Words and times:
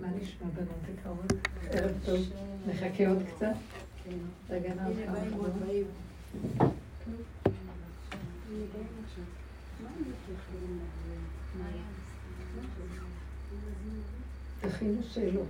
מה 0.00 0.08
נשמע 0.22 0.48
בנות 0.54 0.98
יקרות? 0.98 1.32
ערב 1.70 1.92
טוב. 2.04 2.20
נחכה 2.66 3.08
עוד 3.08 3.22
קצת? 3.34 3.54
רגע, 4.50 4.74
נעבור. 4.74 5.46
תכינו 14.60 15.02
שאלות. 15.12 15.46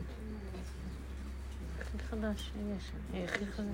הכי 1.81 1.99
חדש 1.99 2.51
שיש, 2.53 2.91
הכי 3.25 3.47
חדש. 3.47 3.67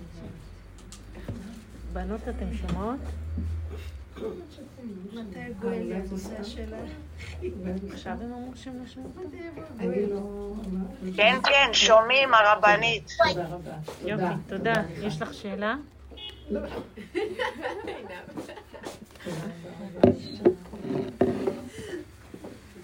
בנות, 1.92 2.20
אתן 2.29 2.54
שומעות? 2.54 3.00
מתי 5.12 5.52
גואל 5.60 5.92
עושה 6.10 6.40
השאלה? 6.40 6.76
עכשיו 7.92 8.12
הם 8.12 8.32
אמרו 8.32 8.52
שהם 8.54 8.78
לא 8.80 8.86
שומעים 8.86 9.12
אני 9.80 10.06
לא... 10.10 10.52
כן, 11.16 11.36
כן, 11.45 11.68
שומעים 11.72 12.28
הרבנית. 12.34 13.12
תודה 13.28 13.46
רבה. 13.46 13.73
יופי, 14.04 14.24
תודה. 14.48 14.74
יש 15.02 15.23
לך 15.23 15.34
שאלה? 15.34 15.77
לא. 16.51 16.60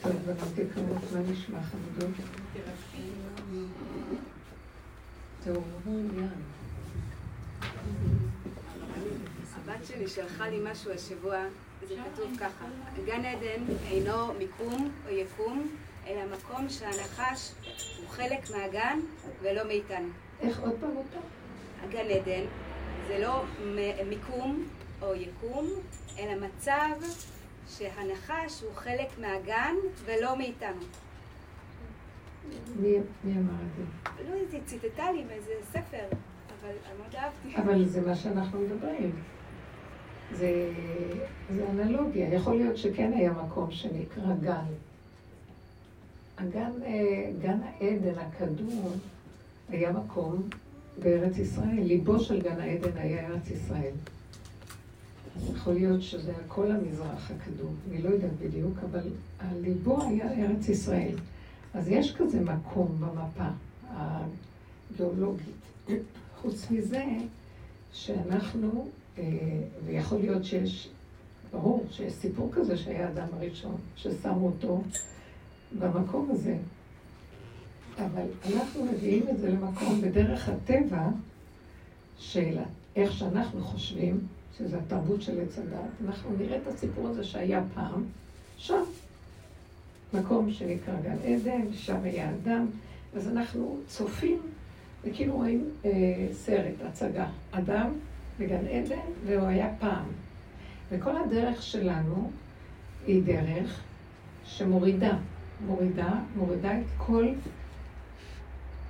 טוב, 0.02 0.12
בנות 0.26 0.58
יקרות, 0.58 1.12
מה 1.12 1.20
נשמע 1.32 1.58
חמודות? 1.62 2.16
תעוררו 5.44 5.98
יד. 6.16 6.30
הבת 9.68 9.86
שלי 9.86 10.08
שלחה 10.08 10.48
לי 10.48 10.60
משהו 10.72 10.92
השבוע, 10.92 11.36
זה 11.88 11.94
כתוב 12.04 12.36
ככה: 12.40 12.64
גן 13.06 13.24
עדן 13.24 13.74
אינו 13.90 14.32
מיקום 14.38 14.90
או 15.06 15.10
יקום, 15.10 15.68
אלא 16.06 16.20
מקום 16.36 16.68
שהנחש 16.68 17.52
הוא 17.98 18.08
חלק 18.08 18.50
מהגן 18.50 18.98
ולא 19.42 19.66
מאיתנו. 19.66 20.08
איך 20.40 20.60
עוד 20.60 20.72
פעם 20.80 20.90
עוד 20.96 21.04
פעם? 21.12 21.22
הגן 21.88 22.10
עדן 22.10 22.44
זה 23.08 23.18
לא 23.18 23.44
מיקום 24.08 24.68
או 25.02 25.14
יקום, 25.14 25.68
אלא 26.18 26.46
מצב 26.46 26.94
שהנחש 27.68 28.62
הוא 28.62 28.74
חלק 28.74 29.18
מהגן 29.18 29.74
ולא 30.04 30.38
מאיתנו. 30.38 30.82
מי 32.76 32.92
מי 33.24 33.32
אמר 33.32 33.52
את 33.52 33.76
זה? 33.76 33.82
לא, 34.30 34.34
היא 34.52 34.60
ציטטה 34.66 35.12
לי 35.12 35.24
מאיזה 35.24 35.52
ספר, 35.70 36.04
אבל 36.60 36.68
אני 36.68 36.98
מאוד 36.98 37.14
אהבתי. 37.14 37.56
אבל 37.56 37.84
זה 37.84 38.00
מה 38.00 38.14
שאנחנו 38.14 38.60
מדברים. 38.60 39.12
זה, 40.36 40.72
זה 41.54 41.70
אנלוגיה. 41.70 42.34
יכול 42.34 42.56
להיות 42.56 42.76
שכן 42.76 43.12
היה 43.12 43.32
מקום 43.32 43.70
שנקרא 43.70 44.34
גן. 44.42 44.64
הגן, 46.38 46.70
אה, 46.84 47.30
גן 47.42 47.58
העדן 47.62 48.18
הקדום 48.18 48.92
היה 49.68 49.92
מקום 49.92 50.42
בארץ 51.02 51.38
ישראל. 51.38 51.80
ליבו 51.82 52.20
של 52.20 52.42
גן 52.42 52.60
העדן 52.60 52.96
היה 52.96 53.26
ארץ 53.26 53.50
ישראל. 53.50 53.92
יכול 55.54 55.72
להיות 55.72 56.02
שזה 56.02 56.32
הכל 56.44 56.70
המזרח 56.70 57.30
הקדום, 57.30 57.74
אני 57.90 58.02
לא 58.02 58.08
יודעת 58.08 58.30
בדיוק, 58.42 58.78
אבל 58.90 59.08
ליבו 59.60 60.02
היה 60.02 60.32
ארץ 60.32 60.68
ישראל. 60.68 61.14
אז 61.74 61.88
יש 61.88 62.16
כזה 62.16 62.40
מקום 62.40 62.96
במפה 63.00 63.48
הגיאולוגית. 63.90 65.54
חוץ 66.42 66.70
מזה, 66.70 67.04
שאנחנו, 67.92 68.88
ויכול 69.86 70.18
להיות 70.18 70.44
שיש, 70.44 70.88
ברור 71.52 71.86
שיש 71.90 72.12
סיפור 72.12 72.50
כזה 72.52 72.76
שהיה 72.76 73.08
האדם 73.08 73.26
הראשון, 73.32 73.76
ששמו 73.96 74.46
אותו 74.46 74.82
במקום 75.78 76.28
הזה. 76.30 76.56
אבל 77.98 78.26
אנחנו 78.54 78.84
מביאים 78.84 79.28
את 79.28 79.38
זה 79.38 79.50
למקום 79.50 80.00
בדרך 80.00 80.48
הטבע 80.48 81.08
של 82.18 82.58
איך 82.96 83.12
שאנחנו 83.12 83.60
חושבים, 83.60 84.20
שזה 84.58 84.78
התרבות 84.78 85.22
של 85.22 85.40
עץ 85.40 85.58
הדת. 85.58 85.90
אנחנו 86.06 86.30
נראה 86.38 86.56
את 86.56 86.66
הסיפור 86.66 87.08
הזה 87.08 87.24
שהיה 87.24 87.62
פעם, 87.74 88.04
שם. 88.56 88.82
מקום 90.14 90.52
שנקרא 90.52 90.94
גן 91.02 91.16
עדן, 91.24 91.72
שם 91.72 91.98
היה 92.02 92.30
אדם, 92.30 92.66
אז 93.16 93.28
אנחנו 93.28 93.76
צופים 93.86 94.38
וכאילו 95.04 95.34
רואים 95.34 95.64
אה, 95.84 95.90
סרט, 96.32 96.74
הצגה. 96.88 97.26
אדם 97.50 97.92
בגן 98.38 98.66
עדן, 98.66 99.10
והוא 99.26 99.46
היה 99.46 99.68
פעם. 99.78 100.04
וכל 100.90 101.16
הדרך 101.16 101.62
שלנו 101.62 102.30
היא 103.06 103.22
דרך 103.22 103.80
שמורידה, 104.44 105.16
מורידה, 105.66 106.12
מורידה 106.36 106.78
את 106.78 106.86
כל 106.96 107.28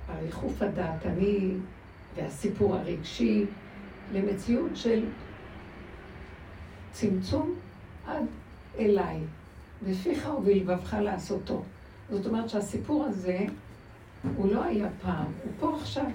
הריחוף 0.07 0.61
הדעתני 0.61 1.51
והסיפור 2.15 2.75
הרגשי 2.75 3.45
למציאות 4.13 4.71
של 4.75 5.05
צמצום 6.91 7.55
עד 8.07 8.23
אליי, 8.79 9.19
בפיך 9.87 10.29
ובלבבך 10.37 10.93
לעשותו. 11.01 11.63
זאת 12.09 12.25
אומרת 12.25 12.49
שהסיפור 12.49 13.05
הזה 13.05 13.39
הוא 14.35 14.53
לא 14.53 14.63
היה 14.63 14.87
פעם, 15.01 15.25
הוא 15.43 15.51
פה 15.59 15.77
עכשיו. 15.81 16.05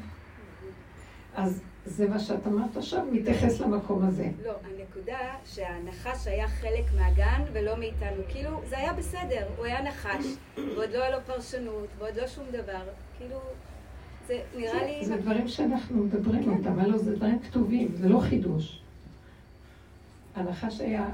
אז 1.34 1.62
זה 1.86 2.08
מה 2.08 2.18
שאת 2.18 2.46
אמרת 2.46 2.76
עכשיו, 2.76 3.06
מתייחס 3.12 3.60
למקום 3.60 4.04
הזה. 4.04 4.30
לא, 4.44 4.52
הנקודה 4.64 5.18
שהנחש 5.44 6.26
היה 6.26 6.48
חלק 6.48 6.84
מהגן 6.96 7.42
ולא 7.52 7.76
מאיתנו. 7.76 8.22
כאילו, 8.28 8.50
זה 8.68 8.78
היה 8.78 8.92
בסדר, 8.92 9.46
הוא 9.56 9.66
היה 9.66 9.82
נחש, 9.82 10.26
ועוד 10.56 10.90
לא 10.92 11.02
היה 11.02 11.10
לו 11.10 11.18
פרשנות, 11.26 11.88
ועוד 11.98 12.16
לא 12.16 12.26
שום 12.26 12.44
דבר. 12.52 12.82
כאילו, 13.18 13.36
זה 14.26 14.40
נראה 14.56 14.72
זה, 14.72 14.86
לי... 14.86 15.04
זה 15.04 15.16
דברים 15.16 15.48
שאנחנו 15.48 16.04
מדברים 16.04 16.52
אותם, 16.52 16.78
הלוא 16.78 16.98
זה 16.98 17.16
דברים 17.16 17.38
כתובים, 17.38 17.88
זה 17.94 18.08
לא 18.08 18.20
חידוש. 18.20 18.80
הנחש 20.34 20.80
היה 20.80 21.08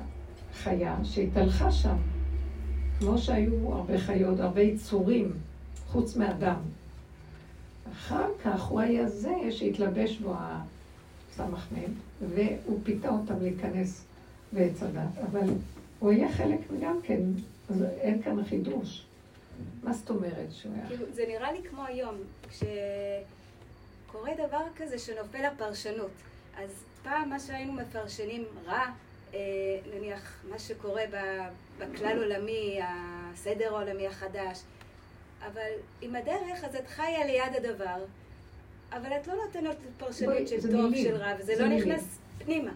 חיה 0.55 0.97
שהתהלכה 1.05 1.71
שם, 1.71 1.97
כמו 2.99 3.19
שהיו 3.19 3.73
הרבה 3.73 3.99
חיות, 3.99 4.41
הרבה 4.41 4.61
יצורים, 4.61 5.33
חוץ 5.87 6.17
מאדם. 6.17 6.61
אחר 8.01 8.29
כך 8.45 8.63
הוא 8.63 8.81
היה 8.81 9.09
זה 9.09 9.35
שהתלבש 9.51 10.17
בו 10.17 10.35
הסמ"ם, 10.39 11.93
והוא 12.21 12.81
פיתה 12.85 13.09
אותם 13.09 13.43
להיכנס 13.43 14.05
בעץ 14.53 14.83
הדת, 14.83 15.19
אבל 15.31 15.49
הוא 15.99 16.11
היה 16.11 16.33
חלק 16.33 16.59
גם 16.81 16.99
כן, 17.03 17.21
אז 17.71 17.83
אין 18.01 18.23
כאן 18.23 18.45
חידוש. 18.45 19.05
מה 19.83 19.93
זאת 19.93 20.11
אומרת 20.11 20.53
שהוא 20.53 20.73
היה? 20.75 20.87
כאילו, 20.87 21.07
זה 21.13 21.25
נראה 21.29 21.53
לי 21.53 21.63
כמו 21.71 21.85
היום, 21.85 22.15
כשקורה 22.49 24.31
דבר 24.35 24.65
כזה 24.77 24.99
שנופל 24.99 25.45
הפרשנות. 25.45 26.11
אז 26.57 26.85
פעם 27.03 27.29
מה 27.29 27.41
שהיינו 27.41 27.73
מפרשנים 27.73 28.45
רע, 28.67 28.85
אה, 29.35 29.39
נניח 29.95 30.43
מה 30.51 30.59
שקורה 30.59 31.03
בכלל 31.79 32.19
עולמי, 32.19 32.81
הסדר 33.33 33.77
העולמי 33.77 34.07
החדש, 34.07 34.63
אבל 35.47 35.71
עם 36.01 36.17
הדרך 36.17 36.65
אז 36.65 36.77
את 36.77 36.87
חיה 36.87 37.27
ליד 37.27 37.57
הדבר, 37.57 38.05
אבל 38.93 39.13
את 39.21 39.27
לא 39.27 39.35
נותנת 39.45 39.77
פרשנות 39.99 40.49
של 40.49 40.61
טוב, 40.63 40.91
מילים. 40.91 41.05
של 41.05 41.17
רע, 41.17 41.33
וזה 41.39 41.57
זה 41.57 41.63
לא 41.63 41.69
מילים. 41.69 41.89
נכנס 41.89 42.19
פנימה. 42.39 42.73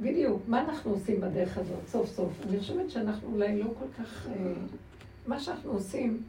בדיוק. 0.00 0.42
מה 0.48 0.60
אנחנו 0.60 0.90
עושים 0.90 1.20
בדרך 1.20 1.58
הזאת, 1.58 1.88
סוף 1.88 2.08
סוף? 2.08 2.32
אני 2.48 2.60
חושבת 2.60 2.90
שאנחנו 2.90 3.28
אולי 3.32 3.58
לא 3.58 3.66
כל 3.78 4.02
כך... 4.02 4.26
אה, 4.26 4.52
מה 5.26 5.40
שאנחנו 5.40 5.72
עושים, 5.72 6.22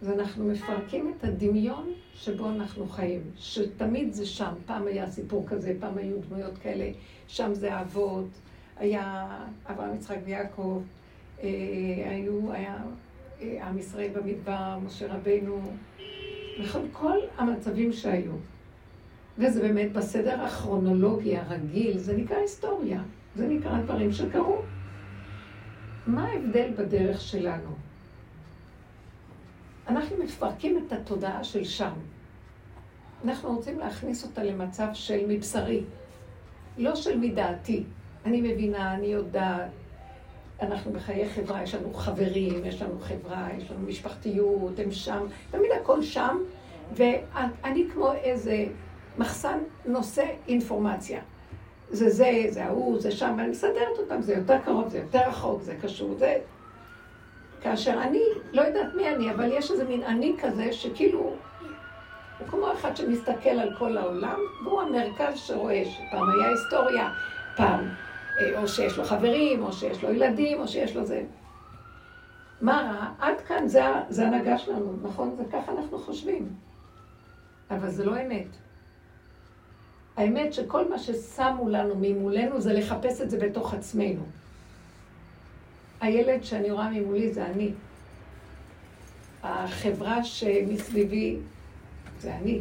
זה 0.00 0.14
אנחנו 0.14 0.44
מפרקים 0.44 1.14
את 1.16 1.24
הדמיון 1.24 1.92
שבו 2.14 2.48
אנחנו 2.48 2.88
חיים. 2.88 3.22
שתמיד 3.36 4.12
זה 4.12 4.26
שם. 4.26 4.52
פעם 4.66 4.86
היה 4.86 5.10
סיפור 5.10 5.46
כזה, 5.46 5.76
פעם 5.80 5.98
היו 5.98 6.16
דמויות 6.28 6.58
כאלה, 6.58 6.90
שם 7.28 7.54
זה 7.54 7.74
האבות, 7.74 8.28
היה 8.76 9.38
אברהם, 9.66 9.94
יצחק 9.94 10.18
ויעקב, 10.24 10.82
אה, 11.42 11.48
היו, 12.10 12.52
היה 12.52 12.78
עם 13.40 13.78
ישראל 13.78 14.10
במדבר, 14.12 14.78
משה 14.86 15.14
רבנו, 15.14 15.60
וכל 16.60 16.82
כל 16.92 17.18
המצבים 17.36 17.92
שהיו. 17.92 18.32
וזה 19.38 19.62
באמת 19.62 19.92
בסדר 19.92 20.40
הכרונולוגי 20.40 21.36
הרגיל, 21.36 21.98
זה 21.98 22.16
נקרא 22.16 22.36
היסטוריה, 22.36 23.02
זה 23.36 23.48
נקרא 23.48 23.80
דברים 23.80 24.12
שקרו. 24.12 24.62
מה 26.06 26.28
ההבדל 26.28 26.70
בדרך 26.78 27.20
שלנו? 27.20 27.70
אנחנו 29.88 30.16
מפרקים 30.24 30.86
את 30.86 30.92
התודעה 30.92 31.44
של 31.44 31.64
שם. 31.64 31.92
אנחנו 33.24 33.54
רוצים 33.54 33.78
להכניס 33.78 34.24
אותה 34.24 34.42
למצב 34.42 34.88
של 34.92 35.26
מבשרי, 35.28 35.84
לא 36.78 36.96
של 36.96 37.18
מדעתי. 37.18 37.84
אני 38.24 38.40
מבינה, 38.40 38.94
אני 38.94 39.06
יודעת, 39.06 39.70
אנחנו 40.62 40.92
בחיי 40.92 41.28
חברה, 41.28 41.62
יש 41.62 41.74
לנו 41.74 41.94
חברים, 41.94 42.64
יש 42.64 42.82
לנו 42.82 43.00
חברה, 43.00 43.48
יש 43.58 43.70
לנו 43.70 43.86
משפחתיות, 43.86 44.78
הם 44.78 44.90
שם, 44.90 45.26
תמיד 45.50 45.70
הכל 45.80 46.02
שם, 46.02 46.38
ואני 46.92 47.86
כמו 47.92 48.12
איזה 48.12 48.66
מחסן 49.18 49.58
נושא 49.86 50.24
אינפורמציה. 50.48 51.20
זה 51.90 52.10
זה, 52.10 52.30
זה 52.48 52.64
ההוא, 52.64 53.00
זה 53.00 53.10
שם, 53.10 53.34
ואני 53.38 53.48
מסדרת 53.48 53.98
אותם, 53.98 54.22
זה 54.22 54.34
יותר 54.34 54.58
קרוב, 54.64 54.88
זה 54.88 54.98
יותר 54.98 55.28
רחוק, 55.28 55.62
זה 55.62 55.74
קשור, 55.82 56.14
זה... 56.18 56.36
כאשר 57.62 58.02
אני, 58.02 58.22
לא 58.52 58.62
יודעת 58.62 58.94
מי 58.94 59.08
אני, 59.08 59.30
אבל 59.30 59.52
יש 59.52 59.70
איזה 59.70 59.84
מין 59.84 60.02
אני 60.02 60.36
כזה, 60.42 60.72
שכאילו, 60.72 61.18
הוא 62.38 62.48
כמו 62.48 62.72
אחד 62.72 62.96
שמסתכל 62.96 63.48
על 63.48 63.74
כל 63.78 63.96
העולם, 63.96 64.38
והוא 64.64 64.80
המרכז 64.82 65.38
שרואה 65.38 65.82
שפעם 65.84 66.28
היה 66.30 66.50
היסטוריה, 66.50 67.10
פעם, 67.56 67.88
או 68.56 68.68
שיש 68.68 68.98
לו 68.98 69.04
חברים, 69.04 69.62
או 69.62 69.72
שיש 69.72 70.04
לו 70.04 70.12
ילדים, 70.12 70.60
או 70.60 70.68
שיש 70.68 70.96
לו 70.96 71.04
זה. 71.04 71.22
מה 72.60 72.72
רע? 72.72 73.26
עד 73.26 73.40
כאן 73.40 73.68
זה, 73.68 73.82
זה 74.08 74.26
הנהגה 74.26 74.58
שלנו, 74.58 74.96
נכון? 75.02 75.34
זה 75.36 75.44
ככה 75.52 75.72
אנחנו 75.72 75.98
חושבים. 75.98 76.48
אבל 77.70 77.90
זה 77.90 78.04
לא 78.04 78.22
אמת. 78.22 78.46
האמת 80.16 80.52
שכל 80.52 80.88
מה 80.88 80.98
ששמו 80.98 81.68
לנו 81.68 81.94
ממולנו 82.00 82.60
זה 82.60 82.72
לחפש 82.72 83.20
את 83.20 83.30
זה 83.30 83.38
בתוך 83.38 83.74
עצמנו. 83.74 84.22
הילד 86.00 86.44
שאני 86.44 86.70
רואה 86.70 86.90
ממולי 86.90 87.32
זה 87.32 87.46
אני. 87.46 87.72
החברה 89.42 90.24
שמסביבי 90.24 91.36
זה 92.20 92.34
אני. 92.34 92.60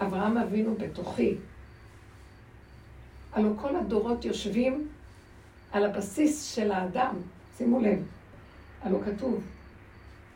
אברהם 0.00 0.38
אבינו 0.38 0.74
בתוכי. 0.74 1.36
הלוא 3.32 3.50
כל 3.56 3.76
הדורות 3.76 4.24
יושבים 4.24 4.88
על 5.72 5.84
הבסיס 5.84 6.54
של 6.54 6.72
האדם, 6.72 7.14
שימו 7.56 7.80
לב, 7.80 8.02
הלוא 8.82 9.00
כתוב, 9.04 9.40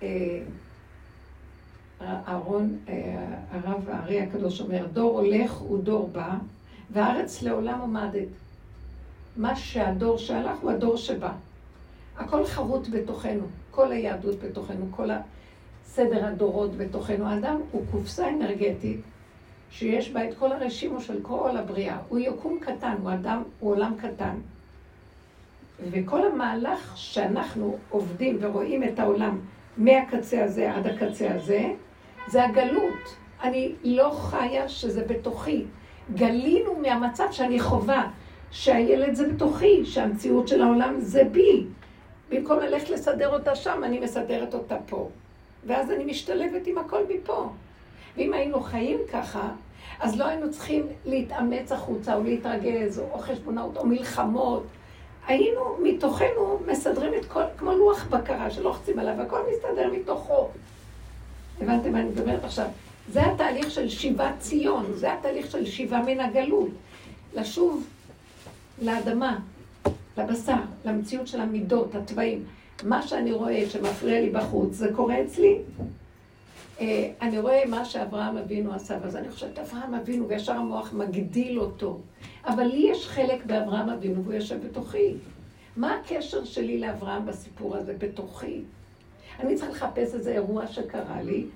אה, 0.03 0.43
אהרון, 2.01 2.79
אה, 2.89 3.39
הרב 3.51 3.89
הארי 3.89 4.21
הקדוש 4.21 4.61
אומר, 4.61 4.87
דור 4.93 5.21
הולך 5.21 5.71
ודור 5.71 6.11
בא, 6.13 6.35
והארץ 6.91 7.43
לעולם 7.43 7.81
עומדת. 7.81 8.29
מה 9.37 9.57
שהדור 9.57 10.19
שהלך 10.19 10.59
הוא 10.59 10.71
הדור 10.71 10.97
שבא. 10.97 11.33
הכל 12.17 12.47
חרוט 12.47 12.89
בתוכנו, 12.91 13.47
כל 13.71 13.93
היהדות 13.93 14.41
בתוכנו, 14.41 14.87
כל 14.91 15.09
סדר 15.85 16.25
הדורות 16.25 16.77
בתוכנו. 16.77 17.27
האדם 17.27 17.61
הוא 17.71 17.85
קופסה 17.91 18.29
אנרגטית 18.29 19.01
שיש 19.71 20.11
בה 20.11 20.29
את 20.29 20.35
כל 20.39 20.53
הרשימו 20.53 21.01
של 21.01 21.19
כל 21.23 21.57
הבריאה. 21.57 21.99
הוא 22.09 22.19
יקום 22.19 22.59
קטן, 22.61 22.95
הוא 23.03 23.13
אדם, 23.13 23.43
הוא 23.61 23.71
עולם 23.71 23.95
קטן. 23.99 24.35
וכל 25.91 26.27
המהלך 26.27 26.93
שאנחנו 26.97 27.79
עובדים 27.91 28.39
ורואים 28.41 28.85
את 28.85 28.99
העולם 28.99 29.39
מהקצה 29.77 30.45
הזה 30.45 30.75
עד 30.75 30.87
הקצה 30.87 31.35
הזה, 31.35 31.73
זה 32.29 32.45
הגלות. 32.45 33.17
אני 33.43 33.73
לא 33.85 34.11
חיה 34.11 34.69
שזה 34.69 35.05
בתוכי. 35.05 35.65
גלינו 36.15 36.75
מהמצב 36.75 37.27
שאני 37.31 37.61
חווה, 37.61 38.11
שהילד 38.51 39.15
זה 39.15 39.33
בתוכי, 39.33 39.85
שהמציאות 39.85 40.49
של 40.49 40.63
העולם 40.63 41.01
זה 41.01 41.25
בי. 41.25 41.67
במקום 42.31 42.59
ללכת 42.61 42.91
לסדר 42.91 43.33
אותה 43.33 43.55
שם, 43.55 43.85
אני 43.85 44.01
מסדרת 44.01 44.55
אותה 44.55 44.77
פה. 44.87 45.09
ואז 45.67 45.91
אני 45.91 46.05
משתלבת 46.05 46.67
עם 46.67 46.79
הכל 46.79 47.03
מפה. 47.09 47.51
ואם 48.17 48.33
היינו 48.33 48.61
חיים 48.61 48.99
ככה, 49.13 49.49
אז 50.01 50.17
לא 50.19 50.25
היינו 50.25 50.51
צריכים 50.51 50.87
להתאמץ 51.05 51.73
החוצה, 51.73 52.15
או 52.15 52.23
להתרגז, 52.23 52.99
או 52.99 53.19
חשבונאות, 53.19 53.77
או 53.77 53.87
מלחמות. 53.87 54.63
היינו 55.27 55.61
מתוכנו 55.83 56.59
מסדרים 56.67 57.13
את 57.15 57.25
כל, 57.25 57.43
כמו 57.59 57.73
לוח 57.73 58.07
בקרה 58.11 58.51
שלוחצים 58.51 58.99
עליו, 58.99 59.23
הכל 59.23 59.41
מסתדר 59.53 59.91
מתוכו. 59.93 60.49
הבנתם 61.61 61.93
מה 61.93 62.01
אני 62.01 62.09
מדברת 62.09 62.45
עכשיו? 62.45 62.67
זה 63.13 63.27
התהליך 63.27 63.71
של 63.71 63.89
שיבת 63.89 64.35
ציון, 64.39 64.87
זה 64.95 65.13
התהליך 65.13 65.51
של 65.51 65.67
שיבה 65.67 66.03
מן 66.07 66.21
הגלות. 66.21 66.69
לשוב 67.35 67.87
לאדמה, 68.83 69.39
לבשר, 70.19 70.61
למציאות 70.85 71.29
של 71.29 71.41
המידות, 71.41 71.95
התוואים. 71.95 72.45
מה 72.83 73.03
שאני 73.03 73.33
רואה 73.33 73.71
שמפריע 73.71 74.21
לי 74.21 74.31
בחוץ, 74.31 74.73
זה 74.73 74.89
קורה 74.97 75.23
אצלי. 75.23 75.59
אה, 76.81 77.11
אני 77.23 77.39
רואה 77.39 77.63
מה 77.67 77.85
שאברהם 77.85 78.37
אבינו 78.37 78.75
עשה, 78.75 78.99
ואז 79.03 79.17
אני 79.17 79.31
חושבת, 79.31 79.59
אברהם 79.59 79.95
אבינו, 79.95 80.29
וישר 80.29 80.53
המוח 80.53 80.93
מגדיל 80.93 81.61
אותו. 81.61 81.99
אבל 82.45 82.65
לי 82.65 82.87
יש 82.91 83.09
חלק 83.09 83.47
באברהם 83.47 83.89
אבינו, 83.89 84.25
והוא 84.25 84.35
יושב 84.35 84.67
בתוכי. 84.67 85.15
מה 85.77 85.95
הקשר 85.95 86.45
שלי 86.45 86.79
לאברהם 86.79 87.27
בסיפור 87.27 87.77
הזה 87.77 87.95
בתוכי? 87.99 88.61
אני 89.41 89.55
צריכה 89.55 89.71
לחפש 89.71 90.15
איזה 90.15 90.33
אירוע 90.33 90.67
שקרה 90.67 91.23
לי, 91.23 91.47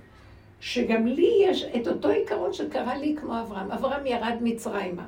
שגם 0.61 1.07
לי 1.07 1.31
יש 1.45 1.65
את 1.65 1.89
אותו 1.89 2.09
עיקרון 2.09 2.53
שקרה 2.53 2.97
לי 2.97 3.17
כמו 3.21 3.41
אברהם. 3.41 3.71
אברהם 3.71 4.07
ירד 4.07 4.37
מצרימה. 4.41 5.05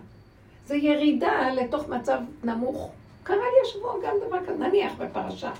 זה 0.66 0.76
ירידה 0.76 1.52
לתוך 1.54 1.88
מצב 1.88 2.18
נמוך. 2.44 2.90
קרה 3.22 3.36
לי 3.36 3.68
השבוע 3.68 3.94
גם 4.04 4.14
דבר 4.26 4.38
כזה, 4.46 4.68
נניח 4.68 4.92
בפרשה. 4.98 5.52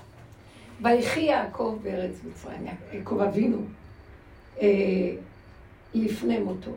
ויחי 0.81 1.21
יעקב 1.21 1.77
בארץ 1.83 2.11
מצרים, 2.23 2.65
יעקב 2.93 3.19
אבינו, 3.19 3.57
לפני 5.93 6.39
מותו. 6.39 6.71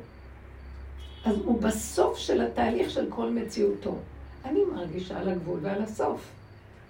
אז 1.25 1.37
הוא 1.45 1.61
בסוף 1.63 2.19
של 2.19 2.41
התהליך 2.41 2.91
של 2.91 3.07
כל 3.09 3.31
מציאותו. 3.31 3.95
אני 4.45 4.61
מרגישה 4.75 5.19
על 5.19 5.29
הגבול 5.29 5.59
ועל 5.63 5.83
הסוף. 5.83 6.33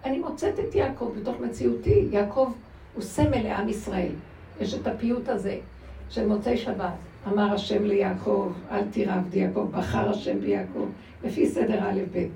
אני 0.05 0.19
מוצאת 0.19 0.59
את 0.59 0.75
יעקב 0.75 1.13
בתוך 1.21 1.41
מציאותי. 1.41 2.09
יעקב 2.11 2.53
הוא 2.95 3.03
סמל 3.03 3.43
לעם 3.43 3.69
ישראל. 3.69 4.13
יש 4.61 4.75
את 4.75 4.87
הפיוט 4.87 5.29
הזה 5.29 5.59
של 6.11 6.27
מוצאי 6.27 6.57
שבת. 6.57 6.93
אמר 7.29 7.55
השם 7.55 7.85
ליעקב, 7.85 8.53
אל 8.71 8.85
תירא 8.91 9.15
עבדי 9.15 9.39
יעקב, 9.39 9.69
בחר 9.73 10.11
השם 10.11 10.41
ביעקב, 10.41 10.87
לפי 11.25 11.49
סדר 11.49 11.79
א' 11.89 12.01
ב'. 12.13 12.27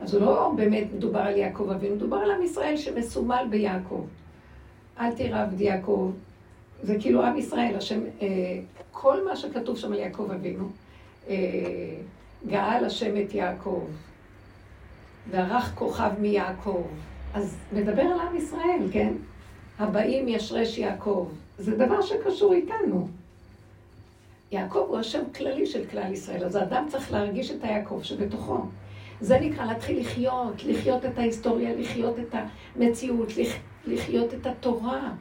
אז 0.00 0.14
הוא 0.14 0.22
לא 0.22 0.52
באמת 0.56 0.86
מדובר 0.96 1.18
על 1.18 1.36
יעקב 1.36 1.70
אבינו, 1.70 1.96
מדובר 1.96 2.16
על 2.16 2.30
עם 2.30 2.42
ישראל 2.42 2.76
שמסומל 2.76 3.46
ביעקב. 3.50 4.04
אל 5.00 5.12
תירא 5.12 5.42
עבדי 5.42 5.64
יעקב, 5.64 6.10
זה 6.82 6.96
כאילו 7.00 7.22
עם 7.22 7.36
ישראל, 7.36 7.74
השם, 7.76 8.00
אה, 8.22 8.26
כל 8.92 9.24
מה 9.24 9.36
שכתוב 9.36 9.78
שם 9.78 9.92
על 9.92 9.98
יעקב 9.98 10.30
אבינו, 10.30 10.68
אה, 11.28 11.34
גאל 12.46 12.84
השם 12.84 13.22
את 13.22 13.34
יעקב, 13.34 13.84
וערך 15.30 15.74
כוכב 15.74 16.10
מיעקב. 16.20 16.82
אז 17.34 17.56
מדבר 17.72 18.02
על 18.02 18.20
עם 18.20 18.36
ישראל, 18.36 18.88
כן? 18.92 19.12
הבאים 19.78 20.28
ישרש 20.28 20.78
יעקב. 20.78 21.28
זה 21.58 21.76
דבר 21.76 22.02
שקשור 22.02 22.52
איתנו. 22.52 23.08
יעקב 24.52 24.84
הוא 24.88 24.98
השם 24.98 25.22
כללי 25.36 25.66
של 25.66 25.84
כלל 25.90 26.12
ישראל, 26.12 26.44
אז 26.44 26.56
האדם 26.56 26.86
צריך 26.88 27.12
להרגיש 27.12 27.50
את 27.50 27.64
היעקב 27.64 28.00
שבתוכו. 28.02 28.58
זה 29.20 29.40
נקרא 29.40 29.64
להתחיל 29.64 30.00
לחיות, 30.00 30.64
לחיות 30.64 31.04
את 31.04 31.18
ההיסטוריה, 31.18 31.74
לחיות 31.74 32.18
את 32.18 32.34
המציאות, 32.76 33.28
לחיות 33.86 34.34
את 34.34 34.46
התורה. 34.46 35.12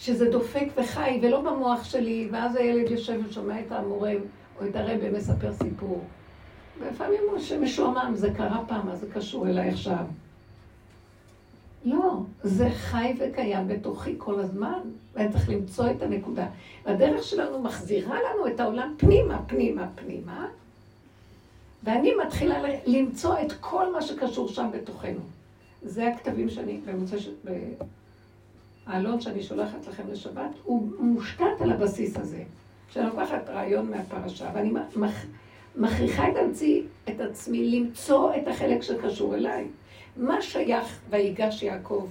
שזה 0.00 0.30
דופק 0.30 0.66
וחי, 0.76 1.18
ולא 1.22 1.40
במוח 1.40 1.84
שלי, 1.84 2.28
ואז 2.32 2.56
הילד 2.56 2.90
יושב 2.90 3.20
ושומע 3.28 3.60
את 3.60 3.72
המורה 3.72 4.12
או 4.60 4.66
את 4.66 4.76
הרבה 4.76 5.10
מספר 5.10 5.52
סיפור. 5.52 6.04
ולפעמים 6.78 7.20
הוא 7.30 7.38
שמשועמם, 7.38 8.12
זה 8.14 8.30
קרה 8.36 8.64
פעם, 8.68 8.88
אז 8.88 9.00
זה 9.00 9.06
קשור 9.14 9.48
אליי 9.48 9.68
עכשיו. 9.68 10.04
לא, 11.84 12.18
זה 12.42 12.70
חי 12.70 13.14
וקיים 13.18 13.68
בתוכי 13.68 14.14
כל 14.18 14.40
הזמן, 14.40 14.80
ואני 15.14 15.32
צריך 15.32 15.48
למצוא 15.48 15.90
את 15.90 16.02
הנקודה. 16.02 16.46
והדרך 16.86 17.22
שלנו 17.22 17.62
מחזירה 17.62 18.16
לנו 18.16 18.46
את 18.46 18.60
העולם 18.60 18.94
פנימה, 18.96 19.42
פנימה, 19.46 19.86
פנימה, 19.94 20.46
ואני 21.82 22.12
מתחילה 22.26 22.62
למצוא 22.86 23.34
את 23.40 23.52
כל 23.60 23.92
מה 23.92 24.02
שקשור 24.02 24.48
שם 24.48 24.68
בתוכנו. 24.72 25.20
זה 25.82 26.08
הכתבים 26.08 26.48
שאני, 26.48 26.80
במוצא, 26.86 27.16
העלון 28.86 29.20
שאני 29.20 29.42
שולחת 29.42 29.86
לכם 29.86 30.02
לשבת, 30.10 30.50
הוא 30.64 30.88
מושתת 30.98 31.60
על 31.60 31.72
הבסיס 31.72 32.16
הזה. 32.16 32.42
שאני 32.90 33.06
לוקחת 33.06 33.48
רעיון 33.48 33.90
מהפרשה, 33.90 34.50
ואני 34.54 34.70
מכ... 34.96 35.24
מכריחה 35.76 36.28
את 36.28 36.34
עצמי, 36.36 36.82
את 37.08 37.20
עצמי 37.20 37.70
למצוא 37.70 38.34
את 38.34 38.48
החלק 38.48 38.82
שקשור 38.82 39.34
אליי. 39.34 39.66
מה 40.16 40.42
שייך 40.42 41.00
ויגש 41.10 41.62
יעקב, 41.62 42.06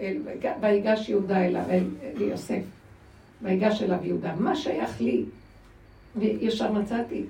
אל, 0.00 0.22
ויגש 0.60 1.08
יהודה 1.08 1.44
אליו, 1.44 1.62
אל, 1.70 1.84
אל 2.02 2.22
יוסף, 2.22 2.62
ויגש 3.42 3.82
אליו 3.82 3.98
יהודה, 4.02 4.34
מה 4.34 4.56
שייך 4.56 5.00
לי? 5.00 5.24
וישר 6.16 6.72
מצאתי 6.72 7.24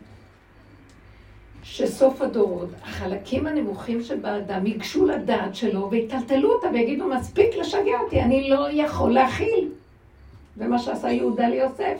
שסוף 1.69 2.23
הדורות, 2.23 2.69
החלקים 2.83 3.47
הנמוכים 3.47 4.03
שבאדם 4.03 4.67
ייגשו 4.67 5.07
לדעת 5.07 5.55
שלו 5.55 5.91
ויטלטלו 5.91 6.53
אותה 6.53 6.67
ויגידו, 6.73 7.09
מספיק 7.09 7.55
לשגע 7.57 8.01
אותי, 8.05 8.21
אני 8.23 8.51
לא 8.51 8.67
יכול 8.71 9.13
להכיל. 9.15 9.69
ומה 10.57 10.79
שעשה 10.79 11.11
יהודה 11.11 11.49
ליוסף, 11.49 11.99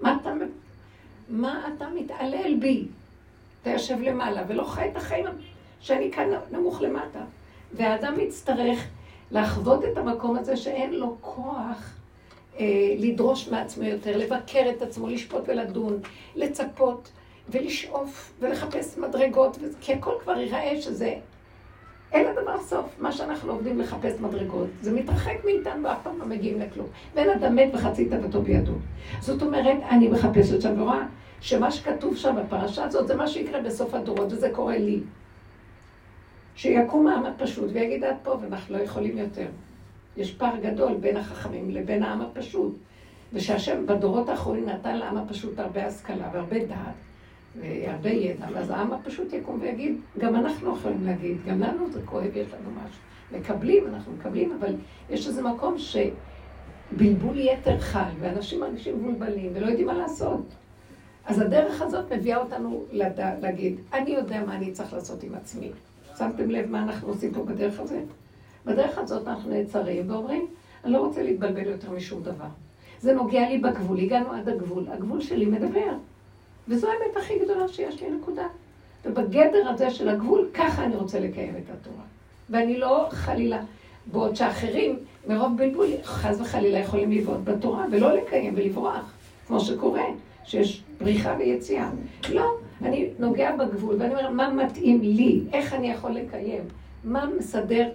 מה 0.00 0.16
אתה, 0.20 0.32
מה 1.28 1.68
אתה 1.76 1.86
מתעלל 1.94 2.54
בי? 2.60 2.84
אתה 3.62 3.70
יושב 3.70 4.00
למעלה 4.00 4.42
ולא 4.48 4.64
חי 4.64 4.88
את 4.92 4.96
החיים 4.96 5.26
שאני 5.80 6.10
כאן 6.12 6.28
נמוך 6.50 6.82
למטה. 6.82 7.20
והאדם 7.74 8.20
יצטרך 8.20 8.84
לחוות 9.30 9.84
את 9.84 9.98
המקום 9.98 10.36
הזה 10.36 10.56
שאין 10.56 10.94
לו 10.94 11.16
כוח 11.20 11.94
אה, 12.58 12.94
לדרוש 12.98 13.48
מעצמו 13.48 13.84
יותר, 13.84 14.16
לבקר 14.16 14.70
את 14.76 14.82
עצמו, 14.82 15.08
לשפוט 15.08 15.42
ולדון, 15.46 15.98
לצפות 16.36 17.10
ולשאוף 17.50 18.32
ולחפש 18.40 18.98
מדרגות, 18.98 19.58
כי 19.80 19.92
הכל 19.92 20.12
כבר 20.22 20.38
ייראה 20.38 20.80
שזה 20.80 21.14
אין 22.12 22.26
לדבר 22.26 22.60
סוף. 22.60 22.86
מה 22.98 23.12
שאנחנו 23.12 23.52
עובדים 23.52 23.78
לחפש 23.78 24.20
מדרגות, 24.20 24.68
זה 24.80 24.92
מתרחק 24.92 25.44
מאיתנו 25.44 25.84
ואף 25.84 25.98
פעם 26.02 26.18
לא 26.18 26.26
מגיעים 26.26 26.60
לכלום. 26.60 26.86
ואין 27.14 27.30
אדם 27.30 27.56
מת 27.56 27.68
וחצי 27.74 28.08
תוותו 28.08 28.42
בידו. 28.42 28.72
זאת 29.20 29.42
אומרת, 29.42 29.76
אני 29.90 30.08
מחפשת 30.08 30.62
שם 30.62 30.80
ורואה 30.80 31.06
שמה 31.40 31.70
שכתוב 31.70 32.16
שם 32.16 32.36
בפרשה 32.36 32.84
הזאת 32.84 33.06
זה 33.06 33.16
מה 33.16 33.26
שיקרה 33.26 33.60
בסוף 33.60 33.94
הדורות, 33.94 34.32
וזה 34.32 34.50
קורה 34.54 34.78
לי. 34.78 35.00
שיקום 36.54 37.06
העם 37.06 37.26
הפשוט 37.26 37.70
ויגיד 37.72 38.04
עד 38.04 38.16
פה, 38.22 38.36
ואנחנו 38.40 38.76
לא 38.76 38.82
יכולים 38.82 39.18
יותר. 39.18 39.46
יש 40.16 40.34
פער 40.34 40.56
גדול 40.62 40.94
בין 40.94 41.16
החכמים 41.16 41.70
לבין 41.70 42.02
העם 42.02 42.20
הפשוט. 42.20 42.76
ושהשם 43.32 43.86
בדורות 43.86 44.28
האחרונים 44.28 44.68
נתן 44.68 44.96
לעם 44.96 45.16
הפשוט 45.16 45.58
הרבה 45.58 45.86
השכלה 45.86 46.28
והרבה 46.32 46.58
דעת 46.58 47.07
והרבה 47.56 48.10
ידע, 48.10 48.46
ואז 48.54 48.70
העם 48.70 48.92
הפשוט 48.92 49.32
יקום 49.32 49.58
ויגיד, 49.60 49.96
גם 50.18 50.36
אנחנו 50.36 50.76
יכולים 50.76 51.04
להגיד, 51.04 51.36
גם 51.46 51.60
לנו 51.60 51.90
זה 51.90 52.00
כואב, 52.04 52.36
יש 52.36 52.46
לנו 52.54 52.70
משהו. 52.70 53.00
מקבלים, 53.32 53.86
אנחנו 53.86 54.12
מקבלים, 54.12 54.56
אבל 54.60 54.74
יש 55.10 55.26
איזה 55.26 55.42
מקום 55.42 55.76
שבלבול 55.78 57.38
יתר 57.38 57.78
חל, 57.78 58.10
ואנשים 58.20 58.60
מרגישים 58.60 58.96
מבולבלים 58.98 59.50
ולא 59.54 59.66
יודעים 59.66 59.86
מה 59.86 59.94
לעשות. 59.94 60.42
אז 61.26 61.40
הדרך 61.40 61.82
הזאת 61.82 62.12
מביאה 62.12 62.36
אותנו 62.36 62.84
לדע, 62.92 63.34
להגיד, 63.40 63.80
אני 63.92 64.10
יודע 64.10 64.44
מה 64.44 64.56
אני 64.56 64.72
צריך 64.72 64.92
לעשות 64.92 65.22
עם 65.22 65.34
עצמי. 65.34 65.70
שמתם 66.18 66.50
לב 66.50 66.70
מה 66.70 66.82
אנחנו 66.82 67.08
עושים 67.08 67.34
פה 67.34 67.44
בדרך 67.44 67.80
הזאת? 67.80 68.04
בדרך 68.66 68.98
הזאת 68.98 69.28
אנחנו 69.28 69.50
נעצרים 69.50 70.10
ואומרים, 70.10 70.46
אני 70.84 70.92
לא 70.92 70.98
רוצה 70.98 71.22
להתבלבל 71.22 71.66
יותר 71.66 71.90
משום 71.90 72.22
דבר. 72.22 72.48
זה 73.00 73.14
נוגע 73.14 73.48
לי 73.48 73.58
בגבול, 73.58 73.98
הגענו 74.00 74.32
עד 74.32 74.48
הגבול, 74.48 74.84
הגבול 74.88 75.20
שלי 75.20 75.46
מדבר. 75.46 75.92
וזו 76.68 76.86
האמת 76.86 77.16
הכי 77.16 77.38
גדולה 77.38 77.68
שיש 77.68 78.02
לי, 78.02 78.10
נקודה. 78.10 78.46
ובגדר 79.04 79.68
הזה 79.68 79.90
של 79.90 80.08
הגבול, 80.08 80.48
ככה 80.54 80.84
אני 80.84 80.96
רוצה 80.96 81.20
לקיים 81.20 81.54
את 81.56 81.70
התורה. 81.70 82.04
ואני 82.50 82.78
לא 82.78 83.08
חלילה, 83.10 83.62
בעוד 84.06 84.36
שאחרים, 84.36 84.98
מרוב 85.28 85.56
בלבול, 85.56 85.86
חס 86.04 86.40
וחלילה 86.40 86.78
יכולים 86.78 87.12
לבעוט 87.12 87.40
בתורה 87.44 87.86
ולא 87.90 88.16
לקיים 88.16 88.54
ולברוח, 88.56 89.12
כמו 89.46 89.60
שקורה, 89.60 90.04
שיש 90.44 90.82
בריחה 91.00 91.34
ויציאה. 91.38 91.90
לא, 92.32 92.50
אני 92.82 93.08
נוגע 93.18 93.56
בגבול 93.56 93.96
ואני 93.98 94.14
אומרת, 94.14 94.30
מה 94.30 94.50
מתאים 94.50 95.00
לי? 95.02 95.40
איך 95.52 95.72
אני 95.72 95.90
יכול 95.90 96.10
לקיים? 96.10 96.62
מה 97.04 97.26
מסדר? 97.38 97.88